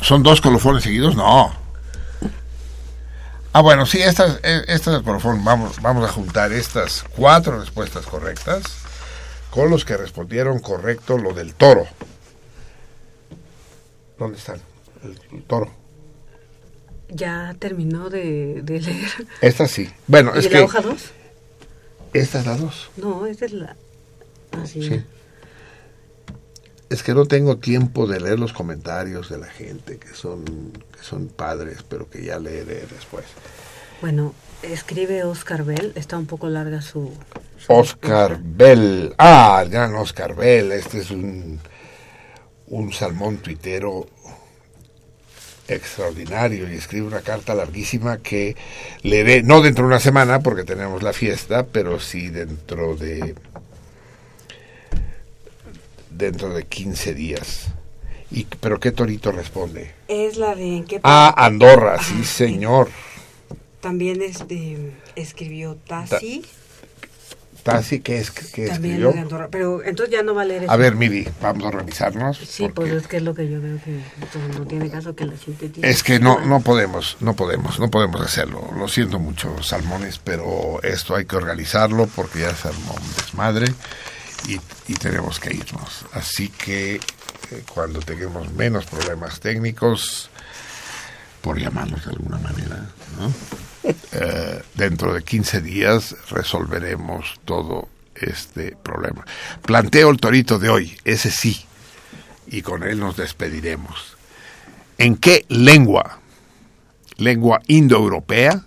¿Son 0.02 0.22
dos 0.22 0.40
colofones 0.40 0.82
seguidos? 0.82 1.16
No. 1.16 1.52
Ah, 3.56 3.62
bueno, 3.62 3.86
sí, 3.86 4.02
estas, 4.02 4.38
eh, 4.42 4.64
estas. 4.68 5.02
Vamos, 5.02 5.80
vamos 5.80 6.06
a 6.06 6.12
juntar 6.12 6.52
estas 6.52 7.06
cuatro 7.16 7.58
respuestas 7.58 8.04
correctas 8.04 8.62
con 9.48 9.70
los 9.70 9.86
que 9.86 9.96
respondieron 9.96 10.58
correcto 10.58 11.16
lo 11.16 11.32
del 11.32 11.54
toro. 11.54 11.86
¿Dónde 14.18 14.36
están? 14.36 14.60
El, 15.02 15.18
el 15.32 15.42
toro. 15.44 15.72
Ya 17.08 17.56
terminó 17.58 18.10
de, 18.10 18.60
de 18.62 18.78
leer. 18.78 19.26
Esta 19.40 19.66
sí. 19.66 19.90
Bueno, 20.06 20.32
¿Y 20.34 20.40
es 20.40 20.44
la 20.44 20.50
que 20.50 20.60
hoja 20.60 20.82
2? 20.82 21.12
esta 22.12 22.40
es 22.40 22.46
la 22.46 22.56
dos. 22.58 22.90
No, 22.98 23.24
esta 23.24 23.46
es 23.46 23.52
la... 23.52 23.74
Ah, 24.52 24.66
sí. 24.66 25.02
Es 26.88 27.02
que 27.02 27.14
no 27.14 27.26
tengo 27.26 27.58
tiempo 27.58 28.06
de 28.06 28.20
leer 28.20 28.38
los 28.38 28.52
comentarios 28.52 29.28
de 29.28 29.38
la 29.38 29.46
gente 29.46 29.98
que 29.98 30.14
son 30.14 30.44
que 30.44 31.02
son 31.02 31.28
padres, 31.28 31.84
pero 31.88 32.08
que 32.08 32.24
ya 32.24 32.38
leeré 32.38 32.86
después. 32.86 33.24
Bueno, 34.00 34.34
escribe 34.62 35.24
Oscar 35.24 35.64
Bell. 35.64 35.92
Está 35.94 36.18
un 36.18 36.26
poco 36.26 36.48
larga 36.48 36.80
su... 36.80 37.12
su 37.58 37.72
Oscar 37.72 38.38
Bell. 38.42 39.14
Ah, 39.18 39.60
el 39.64 39.70
gran 39.70 39.94
Oscar 39.94 40.34
Bell. 40.34 40.72
Este 40.72 40.98
es 40.98 41.10
un, 41.10 41.58
un 42.68 42.92
salmón 42.92 43.38
tuitero 43.38 44.06
extraordinario 45.68 46.70
y 46.70 46.76
escribe 46.76 47.06
una 47.06 47.20
carta 47.20 47.54
larguísima 47.54 48.18
que 48.18 48.56
leeré, 49.02 49.42
no 49.42 49.60
dentro 49.60 49.84
de 49.84 49.88
una 49.88 50.00
semana 50.00 50.40
porque 50.40 50.64
tenemos 50.64 51.02
la 51.02 51.12
fiesta, 51.12 51.66
pero 51.66 51.98
sí 51.98 52.28
dentro 52.28 52.94
de 52.96 53.34
dentro 56.16 56.54
de 56.54 56.64
15 56.64 57.14
días. 57.14 57.68
Y, 58.30 58.44
¿Pero 58.44 58.80
qué 58.80 58.92
torito 58.92 59.30
responde? 59.32 59.92
Es 60.08 60.36
la 60.36 60.54
de... 60.54 60.78
¿en 60.78 60.84
qué 60.84 61.00
Ah, 61.02 61.32
Andorra, 61.36 62.02
sí 62.02 62.24
señor. 62.24 62.88
También 63.80 64.20
es 64.20 64.48
de, 64.48 64.92
escribió 65.14 65.76
Tassi. 65.76 66.44
Tassi, 67.62 68.00
¿qué, 68.00 68.18
es, 68.18 68.30
qué 68.30 68.66
También 68.66 68.94
escribió? 68.94 69.12
de 69.12 69.20
Andorra. 69.20 69.48
Pero 69.50 69.84
entonces 69.84 70.12
ya 70.12 70.22
no 70.22 70.34
va 70.34 70.42
a 70.42 70.44
leer 70.44 70.64
eso. 70.64 70.72
A 70.72 70.76
ver, 70.76 70.96
Miri, 70.96 71.28
vamos 71.40 71.64
a 71.64 71.68
organizarnos. 71.68 72.38
Sí, 72.38 72.68
pues 72.74 72.92
es 72.92 73.06
que 73.06 73.18
es 73.18 73.22
lo 73.22 73.34
que 73.34 73.48
yo 73.48 73.60
veo 73.60 73.78
que 73.84 74.00
no 74.58 74.66
tiene 74.66 74.90
caso 74.90 75.14
que 75.14 75.24
la 75.24 75.36
sintetice. 75.36 75.88
Es 75.88 76.02
que 76.02 76.18
no, 76.18 76.44
no 76.44 76.60
podemos, 76.60 77.16
no 77.20 77.34
podemos, 77.34 77.78
no 77.78 77.90
podemos 77.90 78.20
hacerlo. 78.20 78.70
Lo 78.76 78.88
siento 78.88 79.20
mucho, 79.20 79.62
Salmones, 79.62 80.18
pero 80.18 80.80
esto 80.82 81.14
hay 81.14 81.26
que 81.26 81.36
organizarlo 81.36 82.08
porque 82.14 82.40
ya 82.40 82.54
se 82.54 82.68
armó 82.68 82.94
un 82.94 83.14
desmadre 83.14 83.66
y, 84.48 84.60
y 84.88 84.94
tenemos 84.94 85.38
que 85.40 85.54
irnos. 85.54 86.04
Así 86.12 86.48
que 86.48 86.94
eh, 86.96 87.00
cuando 87.72 88.00
tengamos 88.00 88.52
menos 88.52 88.86
problemas 88.86 89.40
técnicos, 89.40 90.30
por 91.46 91.60
llamarlos 91.60 92.04
de 92.04 92.10
alguna 92.10 92.38
manera, 92.38 92.86
¿no? 93.18 93.32
Eh, 94.10 94.62
dentro 94.74 95.14
de 95.14 95.22
15 95.22 95.60
días 95.60 96.16
resolveremos 96.30 97.38
todo 97.44 97.88
este 98.16 98.74
problema. 98.74 99.24
Planteo 99.62 100.10
el 100.10 100.16
torito 100.16 100.58
de 100.58 100.70
hoy, 100.70 100.98
ese 101.04 101.30
sí, 101.30 101.64
y 102.48 102.62
con 102.62 102.82
él 102.82 102.98
nos 102.98 103.16
despediremos. 103.16 104.16
¿En 104.98 105.16
qué 105.16 105.44
lengua? 105.48 106.18
¿Lengua 107.18 107.60
indoeuropea? 107.68 108.64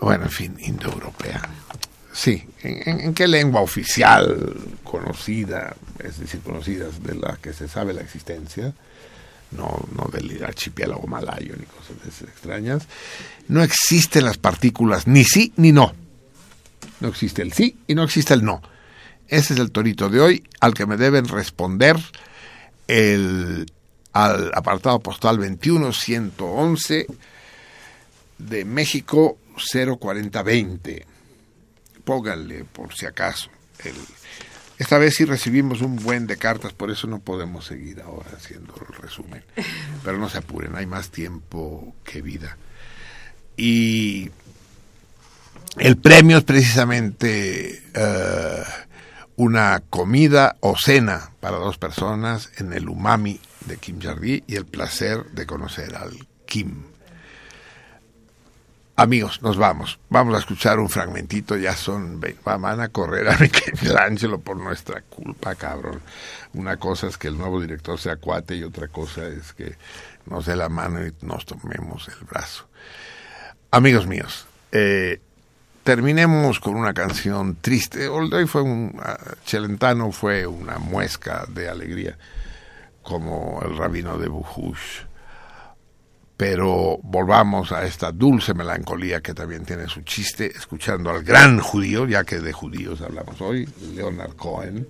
Bueno, 0.00 0.24
en 0.26 0.30
fin, 0.30 0.56
indoeuropea. 0.60 1.42
Sí, 2.12 2.44
¿en, 2.62 3.14
qué 3.14 3.28
lengua 3.28 3.60
oficial 3.60 4.56
conocida, 4.82 5.76
es 6.02 6.18
decir, 6.18 6.40
conocida 6.40 6.86
de 7.02 7.14
la 7.14 7.38
que 7.40 7.52
se 7.52 7.68
sabe 7.68 7.92
la 7.92 8.00
existencia, 8.00 8.74
no, 9.52 9.84
no 9.96 10.10
del 10.12 10.42
archipiélago 10.44 11.06
malayo 11.06 11.54
ni 11.56 11.66
cosas 11.66 12.02
de 12.02 12.08
esas 12.08 12.28
extrañas. 12.28 12.86
No 13.48 13.62
existen 13.62 14.24
las 14.24 14.38
partículas 14.38 15.06
ni 15.06 15.24
sí 15.24 15.52
ni 15.56 15.72
no. 15.72 15.92
No 17.00 17.08
existe 17.08 17.42
el 17.42 17.52
sí 17.52 17.78
y 17.86 17.94
no 17.94 18.02
existe 18.02 18.34
el 18.34 18.44
no. 18.44 18.60
Ese 19.28 19.54
es 19.54 19.60
el 19.60 19.70
torito 19.70 20.08
de 20.08 20.20
hoy 20.20 20.44
al 20.60 20.74
que 20.74 20.86
me 20.86 20.96
deben 20.96 21.28
responder 21.28 21.96
el, 22.88 23.70
al 24.12 24.50
apartado 24.54 24.98
postal 25.00 25.38
21111 25.38 27.06
de 28.38 28.64
México 28.64 29.38
04020. 29.54 31.09
Pónganle 32.04 32.64
por 32.64 32.94
si 32.94 33.06
acaso. 33.06 33.50
El, 33.84 33.94
esta 34.80 34.96
vez 34.96 35.14
sí 35.16 35.26
recibimos 35.26 35.82
un 35.82 35.96
buen 35.96 36.26
de 36.26 36.38
cartas, 36.38 36.72
por 36.72 36.90
eso 36.90 37.06
no 37.06 37.18
podemos 37.18 37.66
seguir 37.66 38.00
ahora 38.00 38.30
haciendo 38.34 38.74
el 38.76 38.96
resumen. 38.96 39.44
Pero 40.02 40.16
no 40.16 40.28
se 40.30 40.38
apuren, 40.38 40.74
hay 40.74 40.86
más 40.86 41.10
tiempo 41.10 41.94
que 42.02 42.22
vida. 42.22 42.56
Y 43.58 44.30
el 45.76 45.98
premio 45.98 46.38
es 46.38 46.44
precisamente 46.44 47.82
eh, 47.92 48.64
una 49.36 49.82
comida 49.90 50.56
o 50.60 50.76
cena 50.78 51.30
para 51.40 51.58
dos 51.58 51.76
personas 51.76 52.50
en 52.56 52.72
el 52.72 52.88
umami 52.88 53.38
de 53.66 53.76
Kim 53.76 54.00
Jardí 54.00 54.44
y 54.46 54.56
el 54.56 54.64
placer 54.64 55.26
de 55.32 55.46
conocer 55.46 55.94
al 55.94 56.26
Kim. 56.46 56.89
Amigos, 59.00 59.40
nos 59.40 59.56
vamos. 59.56 59.98
Vamos 60.10 60.34
a 60.34 60.40
escuchar 60.40 60.78
un 60.78 60.90
fragmentito. 60.90 61.56
Ya 61.56 61.74
son. 61.74 62.20
Van 62.44 62.80
a 62.82 62.88
correr 62.90 63.30
a 63.30 63.38
Michelangelo 63.40 64.40
por 64.40 64.58
nuestra 64.58 65.00
culpa, 65.00 65.54
cabrón. 65.54 66.02
Una 66.52 66.76
cosa 66.76 67.06
es 67.06 67.16
que 67.16 67.28
el 67.28 67.38
nuevo 67.38 67.62
director 67.62 67.98
sea 67.98 68.16
cuate 68.16 68.56
y 68.56 68.62
otra 68.62 68.88
cosa 68.88 69.26
es 69.26 69.54
que 69.54 69.74
nos 70.26 70.44
dé 70.44 70.54
la 70.54 70.68
mano 70.68 71.06
y 71.06 71.14
nos 71.22 71.46
tomemos 71.46 72.08
el 72.08 72.26
brazo. 72.26 72.68
Amigos 73.70 74.06
míos, 74.06 74.46
eh, 74.70 75.22
terminemos 75.82 76.60
con 76.60 76.76
una 76.76 76.92
canción 76.92 77.56
triste. 77.58 78.06
Hoy 78.06 78.46
fue 78.46 78.60
un. 78.60 78.94
Uh, 78.98 79.34
Celentano 79.46 80.12
fue 80.12 80.46
una 80.46 80.78
muesca 80.78 81.46
de 81.48 81.70
alegría, 81.70 82.18
como 83.02 83.62
el 83.64 83.78
rabino 83.78 84.18
de 84.18 84.28
Bujush 84.28 85.09
pero 86.40 86.98
volvamos 87.02 87.70
a 87.70 87.84
esta 87.84 88.12
dulce 88.12 88.54
melancolía 88.54 89.20
que 89.20 89.34
también 89.34 89.66
tiene 89.66 89.88
su 89.88 90.00
chiste, 90.00 90.46
escuchando 90.46 91.10
al 91.10 91.22
gran 91.22 91.60
judío, 91.60 92.06
ya 92.06 92.24
que 92.24 92.38
de 92.38 92.50
judíos 92.50 93.02
hablamos 93.02 93.42
hoy, 93.42 93.68
Leonard 93.94 94.36
Cohen, 94.36 94.88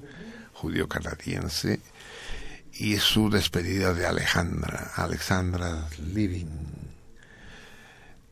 judío 0.52 0.89
canadiense, 0.89 1.81
y 2.74 2.98
su 2.98 3.31
despedida 3.31 3.93
de 3.93 4.06
Alejandra, 4.06 4.93
Alexandra 4.94 5.89
Living. 6.14 6.47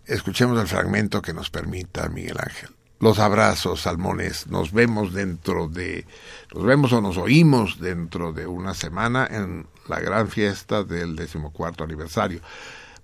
Escuchemos 0.06 0.60
el 0.60 0.68
fragmento 0.68 1.20
que 1.20 1.34
nos 1.34 1.50
permita 1.50 2.08
Miguel 2.08 2.36
Ángel. 2.38 2.70
Los 3.00 3.18
abrazos, 3.18 3.82
salmones, 3.82 4.46
nos 4.46 4.70
vemos 4.70 5.12
dentro 5.12 5.66
de, 5.66 6.06
nos 6.54 6.64
vemos 6.64 6.92
o 6.92 7.00
nos 7.00 7.16
oímos 7.16 7.80
dentro 7.80 8.32
de 8.32 8.46
una 8.46 8.74
semana 8.74 9.26
en 9.28 9.66
la 9.88 9.98
gran 9.98 10.28
fiesta 10.28 10.84
del 10.84 11.16
decimocuarto 11.16 11.82
aniversario. 11.82 12.42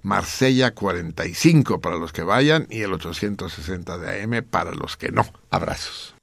Marsella 0.04 0.74
45 0.74 1.80
para 1.80 1.96
los 1.96 2.12
que 2.12 2.22
vayan 2.22 2.66
y 2.68 2.82
el 2.82 2.92
860 2.92 3.96
de 3.96 4.22
AM 4.22 4.44
para 4.44 4.72
los 4.72 4.98
que 4.98 5.10
no. 5.10 5.24
Abrazos. 5.50 6.14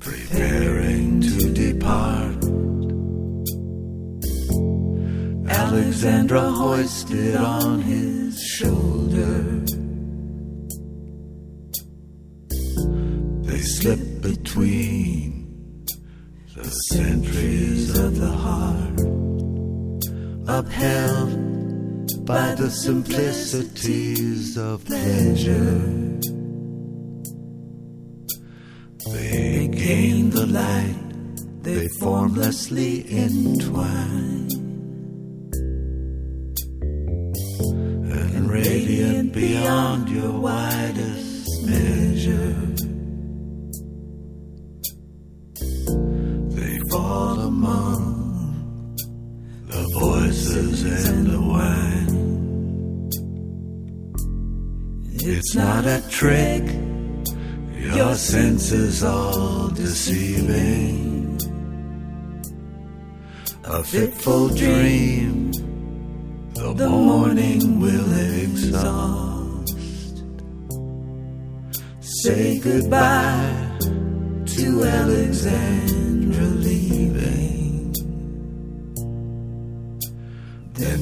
Preparing 0.00 1.22
to 1.22 1.48
depart. 1.54 2.44
Alexandra 5.48 6.50
hoisted 6.50 7.36
on 7.36 7.80
his 7.80 8.38
shoulder. 8.38 9.83
They 13.54 13.60
slip 13.60 14.20
between 14.20 15.86
the 16.56 16.68
centuries 16.90 17.96
of 17.96 18.18
the 18.18 18.32
heart, 18.46 18.98
upheld 20.48 22.26
by 22.26 22.56
the 22.56 22.68
simplicities 22.68 24.58
of 24.58 24.84
pleasure. 24.84 25.78
They 29.12 29.68
gain 29.68 30.30
the 30.30 30.46
light, 30.46 31.62
they 31.62 31.86
formlessly 32.00 33.06
entwine. 33.08 34.50
And 38.34 38.50
radiant 38.50 39.32
beyond 39.32 40.08
your 40.08 40.32
widest 40.40 41.64
measure. 41.64 42.73
Among 47.44 48.96
the 49.66 49.82
voices 50.00 50.82
and 50.82 51.26
the 51.26 51.40
wine. 51.40 53.10
It's 55.12 55.54
not 55.54 55.84
a 55.84 56.02
trick, 56.08 56.64
your 57.94 58.14
senses 58.14 59.04
all 59.04 59.68
deceiving. 59.68 61.38
A 63.64 63.82
fitful 63.82 64.48
dream, 64.48 65.52
the 66.54 66.88
morning 66.88 67.80
will 67.80 68.12
exhaust. 68.42 69.74
Say 72.00 72.58
goodbye 72.58 73.78
to 74.56 74.84
Alexandra 74.84 76.13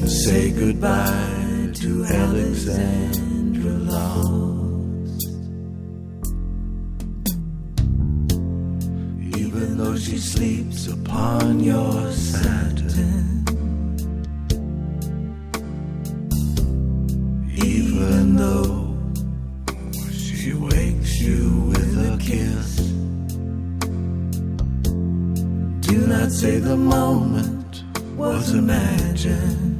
Say 0.06 0.50
goodbye 0.50 1.70
to 1.74 2.04
Alexandra 2.04 3.72
lost. 3.72 5.26
Even 9.38 9.78
though 9.78 9.96
she 9.96 10.18
sleeps 10.18 10.88
upon 10.88 11.60
your 11.60 12.10
satin. 12.12 13.44
Even 17.54 18.36
though 18.36 18.98
she 20.10 20.52
wakes 20.52 21.20
you 21.20 21.66
with 21.68 21.96
a 21.98 22.18
kiss. 22.20 22.76
Do 25.88 26.06
not 26.06 26.30
say 26.32 26.58
the 26.58 26.76
moment 26.76 27.84
was 28.16 28.52
imagined. 28.52 29.71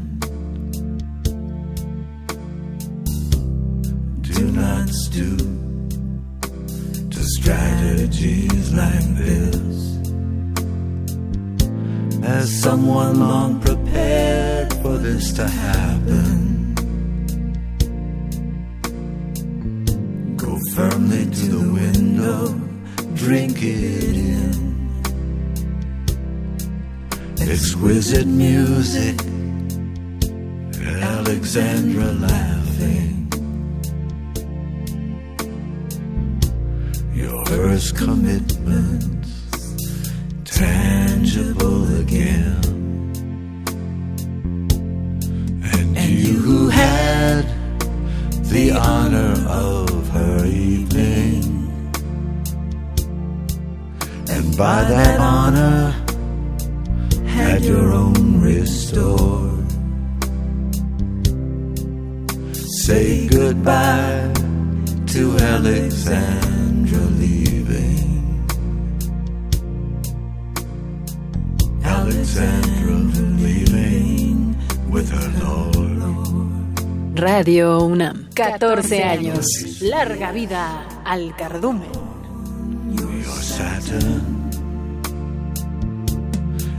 Radio 77.45 77.85
UNAM. 77.85 78.29
14 78.37 79.03
años. 79.03 79.45
Larga 79.81 80.31
vida 80.31 80.87
al 81.05 81.35
cardumen. 81.35 81.91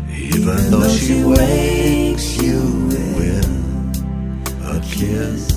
Even 0.10 0.72
though 0.72 0.88
she 0.88 1.22
wakes 1.22 2.42
you 2.42 2.62
with 3.18 3.46
a 4.64 4.80
kiss. 4.80 5.50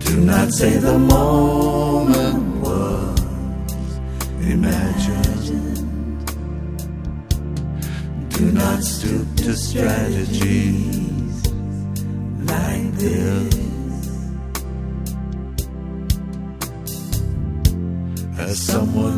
Do 0.00 0.16
not 0.22 0.50
say 0.52 0.78
the 0.78 0.98
moment 0.98 2.60
was 2.60 3.20
imagined. 4.42 5.78
Do 8.30 8.50
not 8.50 8.82
stoop 8.82 9.36
to 9.36 9.54
strategies 9.54 10.99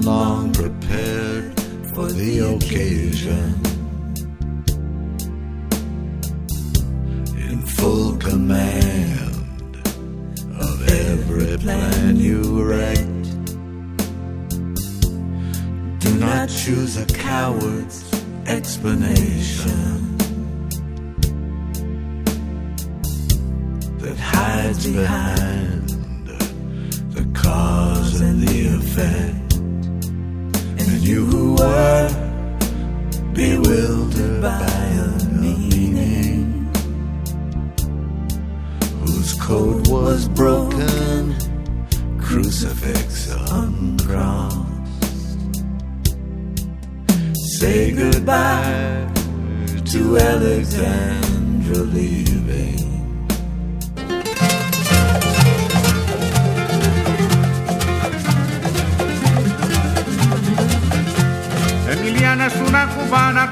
long 0.03 0.53
prepared 0.53 1.59
for 1.95 2.07
the 2.11 2.41
occasion. 2.55 3.55
In 7.37 7.63
full 7.63 8.17
command 8.17 9.77
of 10.59 10.89
every 10.89 11.57
plan 11.59 12.17
you 12.17 12.65
write. 12.65 13.23
Do 16.01 16.15
not 16.19 16.49
choose 16.49 16.97
a 16.97 17.07
coward's 17.07 18.03
explanation 18.47 20.17
that 23.99 24.19
hides 24.19 24.87
behind 24.89 25.89
the 27.15 27.31
cause 27.35 28.21
and 28.21 28.43
the 28.43 28.67
effect. 28.79 29.42
And 31.03 31.11
you 31.11 31.27
who 31.27 31.55
were 31.55 32.09
bewildered 33.33 34.41
by 34.41 34.51
a 34.51 35.25
meaning 35.33 36.71
whose 39.01 39.35
code 39.35 39.89
was 39.89 40.29
broken, 40.29 41.35
crucifix 42.21 43.29
uncrossed. 43.51 44.59
Say 47.59 47.91
goodbye 47.91 49.11
to 49.87 50.19
Alexandra 50.19 51.79
leaving. 51.79 52.92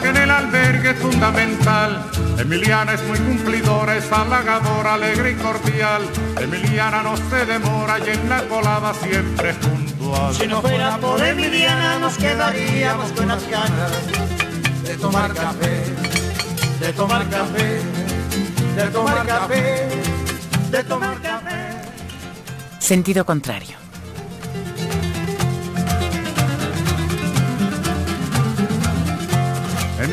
Que 0.01 0.09
en 0.09 0.17
el 0.17 0.31
albergue 0.31 0.91
es 0.91 0.99
fundamental. 0.99 2.11
Emiliana 2.39 2.95
es 2.95 3.03
muy 3.03 3.19
cumplidora, 3.19 3.95
es 3.97 4.11
halagadora, 4.11 4.95
alegre 4.95 5.33
y 5.33 5.35
cordial. 5.35 6.03
Emiliana 6.41 7.03
no 7.03 7.15
se 7.17 7.45
demora 7.45 7.99
y 7.99 8.09
en 8.09 8.29
la 8.31 8.43
colada 8.45 8.95
siempre 8.95 9.51
es 9.51 9.57
puntual. 9.57 10.35
Si 10.35 10.47
no 10.47 10.63
fuera 10.63 10.97
por 10.97 11.23
Emiliana 11.23 11.99
nos 11.99 12.17
quedaríamos 12.17 13.13
con 13.13 13.29
las 13.29 13.47
ganas 13.51 13.93
de 14.85 14.97
tomar 14.97 15.35
café, 15.35 15.85
de 16.81 16.93
tomar 16.95 17.29
café, 17.29 17.81
de 18.77 18.85
tomar 18.91 19.27
café, 19.27 19.89
de 20.71 20.85
tomar 20.85 21.21
café. 21.21 21.83
Sentido 22.79 23.27
contrario. 23.27 23.80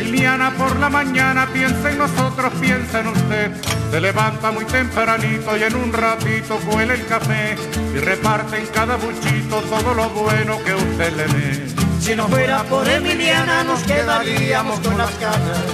Emiliana 0.08 0.56
por 0.56 0.80
la 0.80 0.90
mañana 0.90 1.50
piensa 1.52 1.92
en 1.92 1.98
nosotros, 1.98 2.54
piensa 2.62 3.02
en 3.02 3.08
usted. 3.08 3.52
Se 3.92 4.00
levanta 4.00 4.52
muy 4.52 4.64
tempranito 4.64 5.58
y 5.58 5.64
en 5.64 5.76
un 5.76 5.92
ratito 5.92 6.58
cuela 6.60 6.94
el 6.94 7.06
café 7.08 7.58
y 7.94 7.98
reparte 7.98 8.58
en 8.58 8.68
cada 8.68 8.96
buchito 8.96 9.60
todo 9.70 9.94
lo 9.94 10.10
bueno 10.12 10.64
que 10.64 10.74
usted 10.76 11.14
le 11.14 11.26
dé. 11.26 11.68
Si 12.00 12.16
no 12.16 12.26
fuera 12.30 12.64
por 12.64 12.88
Emiliana 12.88 13.66
nos 13.66 13.84
quedaríamos 13.84 14.80
con 14.80 14.98
las 14.98 15.20
ganas 15.20 15.66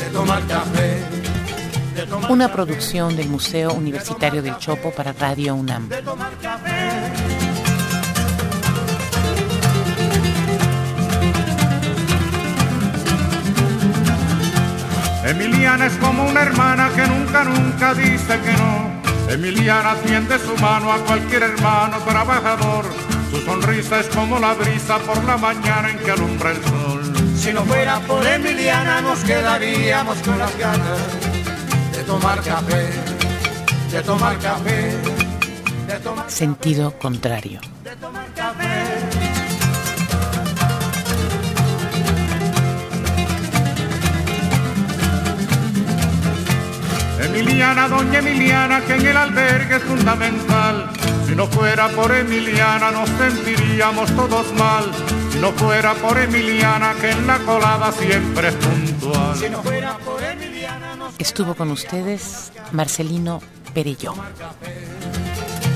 de 0.00 0.10
tomar 0.12 0.44
café, 0.48 1.04
de 1.94 2.06
tomar 2.06 2.32
Una 2.32 2.52
producción 2.52 3.14
del 3.14 3.28
Museo 3.28 3.72
Universitario 3.72 4.42
del 4.42 4.58
Chopo 4.58 4.90
para 4.90 5.12
Radio 5.12 5.54
UNAM. 5.54 5.88
de 5.88 6.02
tomar 6.02 6.32
café. 6.42 7.43
Emiliana 15.24 15.86
es 15.86 15.94
como 15.94 16.24
una 16.26 16.42
hermana 16.42 16.90
que 16.94 17.06
nunca, 17.06 17.44
nunca 17.44 17.94
dice 17.94 18.38
que 18.40 18.52
no. 18.52 19.32
Emiliana 19.32 19.94
tiende 20.04 20.38
su 20.38 20.54
mano 20.60 20.92
a 20.92 20.98
cualquier 20.98 21.42
hermano 21.44 21.96
trabajador. 21.98 22.84
Su 23.30 23.40
sonrisa 23.40 24.00
es 24.00 24.06
como 24.08 24.38
la 24.38 24.52
brisa 24.54 24.98
por 24.98 25.24
la 25.24 25.36
mañana 25.38 25.90
en 25.90 25.98
que 25.98 26.10
alumbra 26.10 26.50
el 26.50 26.62
sol. 26.62 27.14
Si 27.36 27.52
no 27.52 27.62
fuera 27.64 27.98
por 28.00 28.24
Emiliana 28.26 29.00
nos 29.00 29.20
quedaríamos 29.20 30.18
con 30.18 30.38
las 30.38 30.56
ganas 30.58 30.98
de 31.92 32.02
tomar 32.04 32.40
café, 32.42 32.90
de 33.90 34.02
tomar 34.02 34.38
café, 34.38 34.92
de 35.88 35.94
tomar, 36.02 36.30
Sentido 36.30 36.98
contrario. 36.98 37.60
de 37.82 37.96
tomar 37.96 38.26
café. 38.34 39.43
Emiliana, 47.34 47.88
doña 47.88 48.20
Emiliana, 48.20 48.80
que 48.82 48.94
en 48.94 49.06
el 49.06 49.16
albergue 49.16 49.76
es 49.76 49.82
fundamental. 49.82 50.90
Si 51.26 51.34
no 51.34 51.46
fuera 51.48 51.88
por 51.88 52.14
Emiliana 52.14 52.90
nos 52.92 53.08
sentiríamos 53.10 54.10
todos 54.14 54.52
mal. 54.54 54.84
Si 55.32 55.38
no 55.40 55.50
fuera 55.52 55.94
por 55.94 56.16
Emiliana, 56.18 56.94
que 57.00 57.10
en 57.10 57.26
la 57.26 57.38
colada 57.38 57.90
siempre 57.92 58.48
es 58.48 58.54
puntual. 58.54 59.36
Si 59.36 59.48
no 59.48 59.62
fuera 59.62 59.96
por 59.98 60.22
Emiliana 60.22 60.94
nos 60.96 61.14
Estuvo 61.18 61.54
con 61.54 61.70
ustedes 61.72 62.52
Marcelino 62.72 63.40
Perelló. 63.74 64.14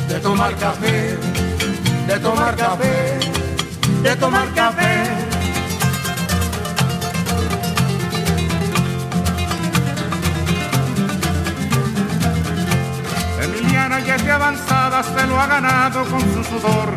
de 0.08 0.20
tomar 0.20 0.54
café, 0.56 1.18
de 2.06 2.18
tomar 2.20 2.56
café, 2.56 3.18
de 4.02 4.16
tomar 4.16 4.54
café. 4.54 4.88
Emiliana 4.88 5.18
ya 5.18 5.27
es 5.27 5.27
de 14.16 14.32
avanzada, 14.32 15.02
se 15.02 15.26
lo 15.26 15.38
ha 15.38 15.46
ganado 15.46 16.02
con 16.06 16.20
su 16.20 16.42
sudor. 16.42 16.94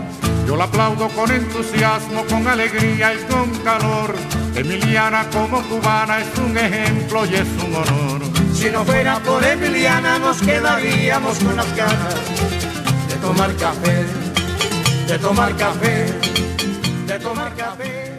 Yo 0.48 0.56
la 0.56 0.64
aplaudo 0.64 1.10
con 1.10 1.30
entusiasmo, 1.30 2.24
con 2.26 2.48
alegría 2.48 3.14
y 3.14 3.18
con 3.26 3.50
calor. 3.66 4.16
Emiliana 4.56 5.26
como 5.30 5.62
cubana 5.64 6.22
es 6.22 6.38
un 6.38 6.58
ejemplo 6.58 7.26
y 7.26 7.36
es 7.36 7.48
un 7.66 7.76
honor. 7.76 8.22
Si 8.54 8.70
no 8.70 8.86
fuera 8.86 9.20
por 9.20 9.44
Emiliana 9.44 10.20
nos 10.20 10.42
quedaríamos 10.42 11.38
con 11.40 11.58
las 11.58 11.76
ganas 11.76 12.16
de 13.10 13.16
tomar 13.16 13.54
café, 13.58 14.06
de 15.08 15.20
tomar 15.20 15.56
café, 15.58 16.06
de 17.08 17.20
tomar 17.20 17.54
café. 17.56 18.11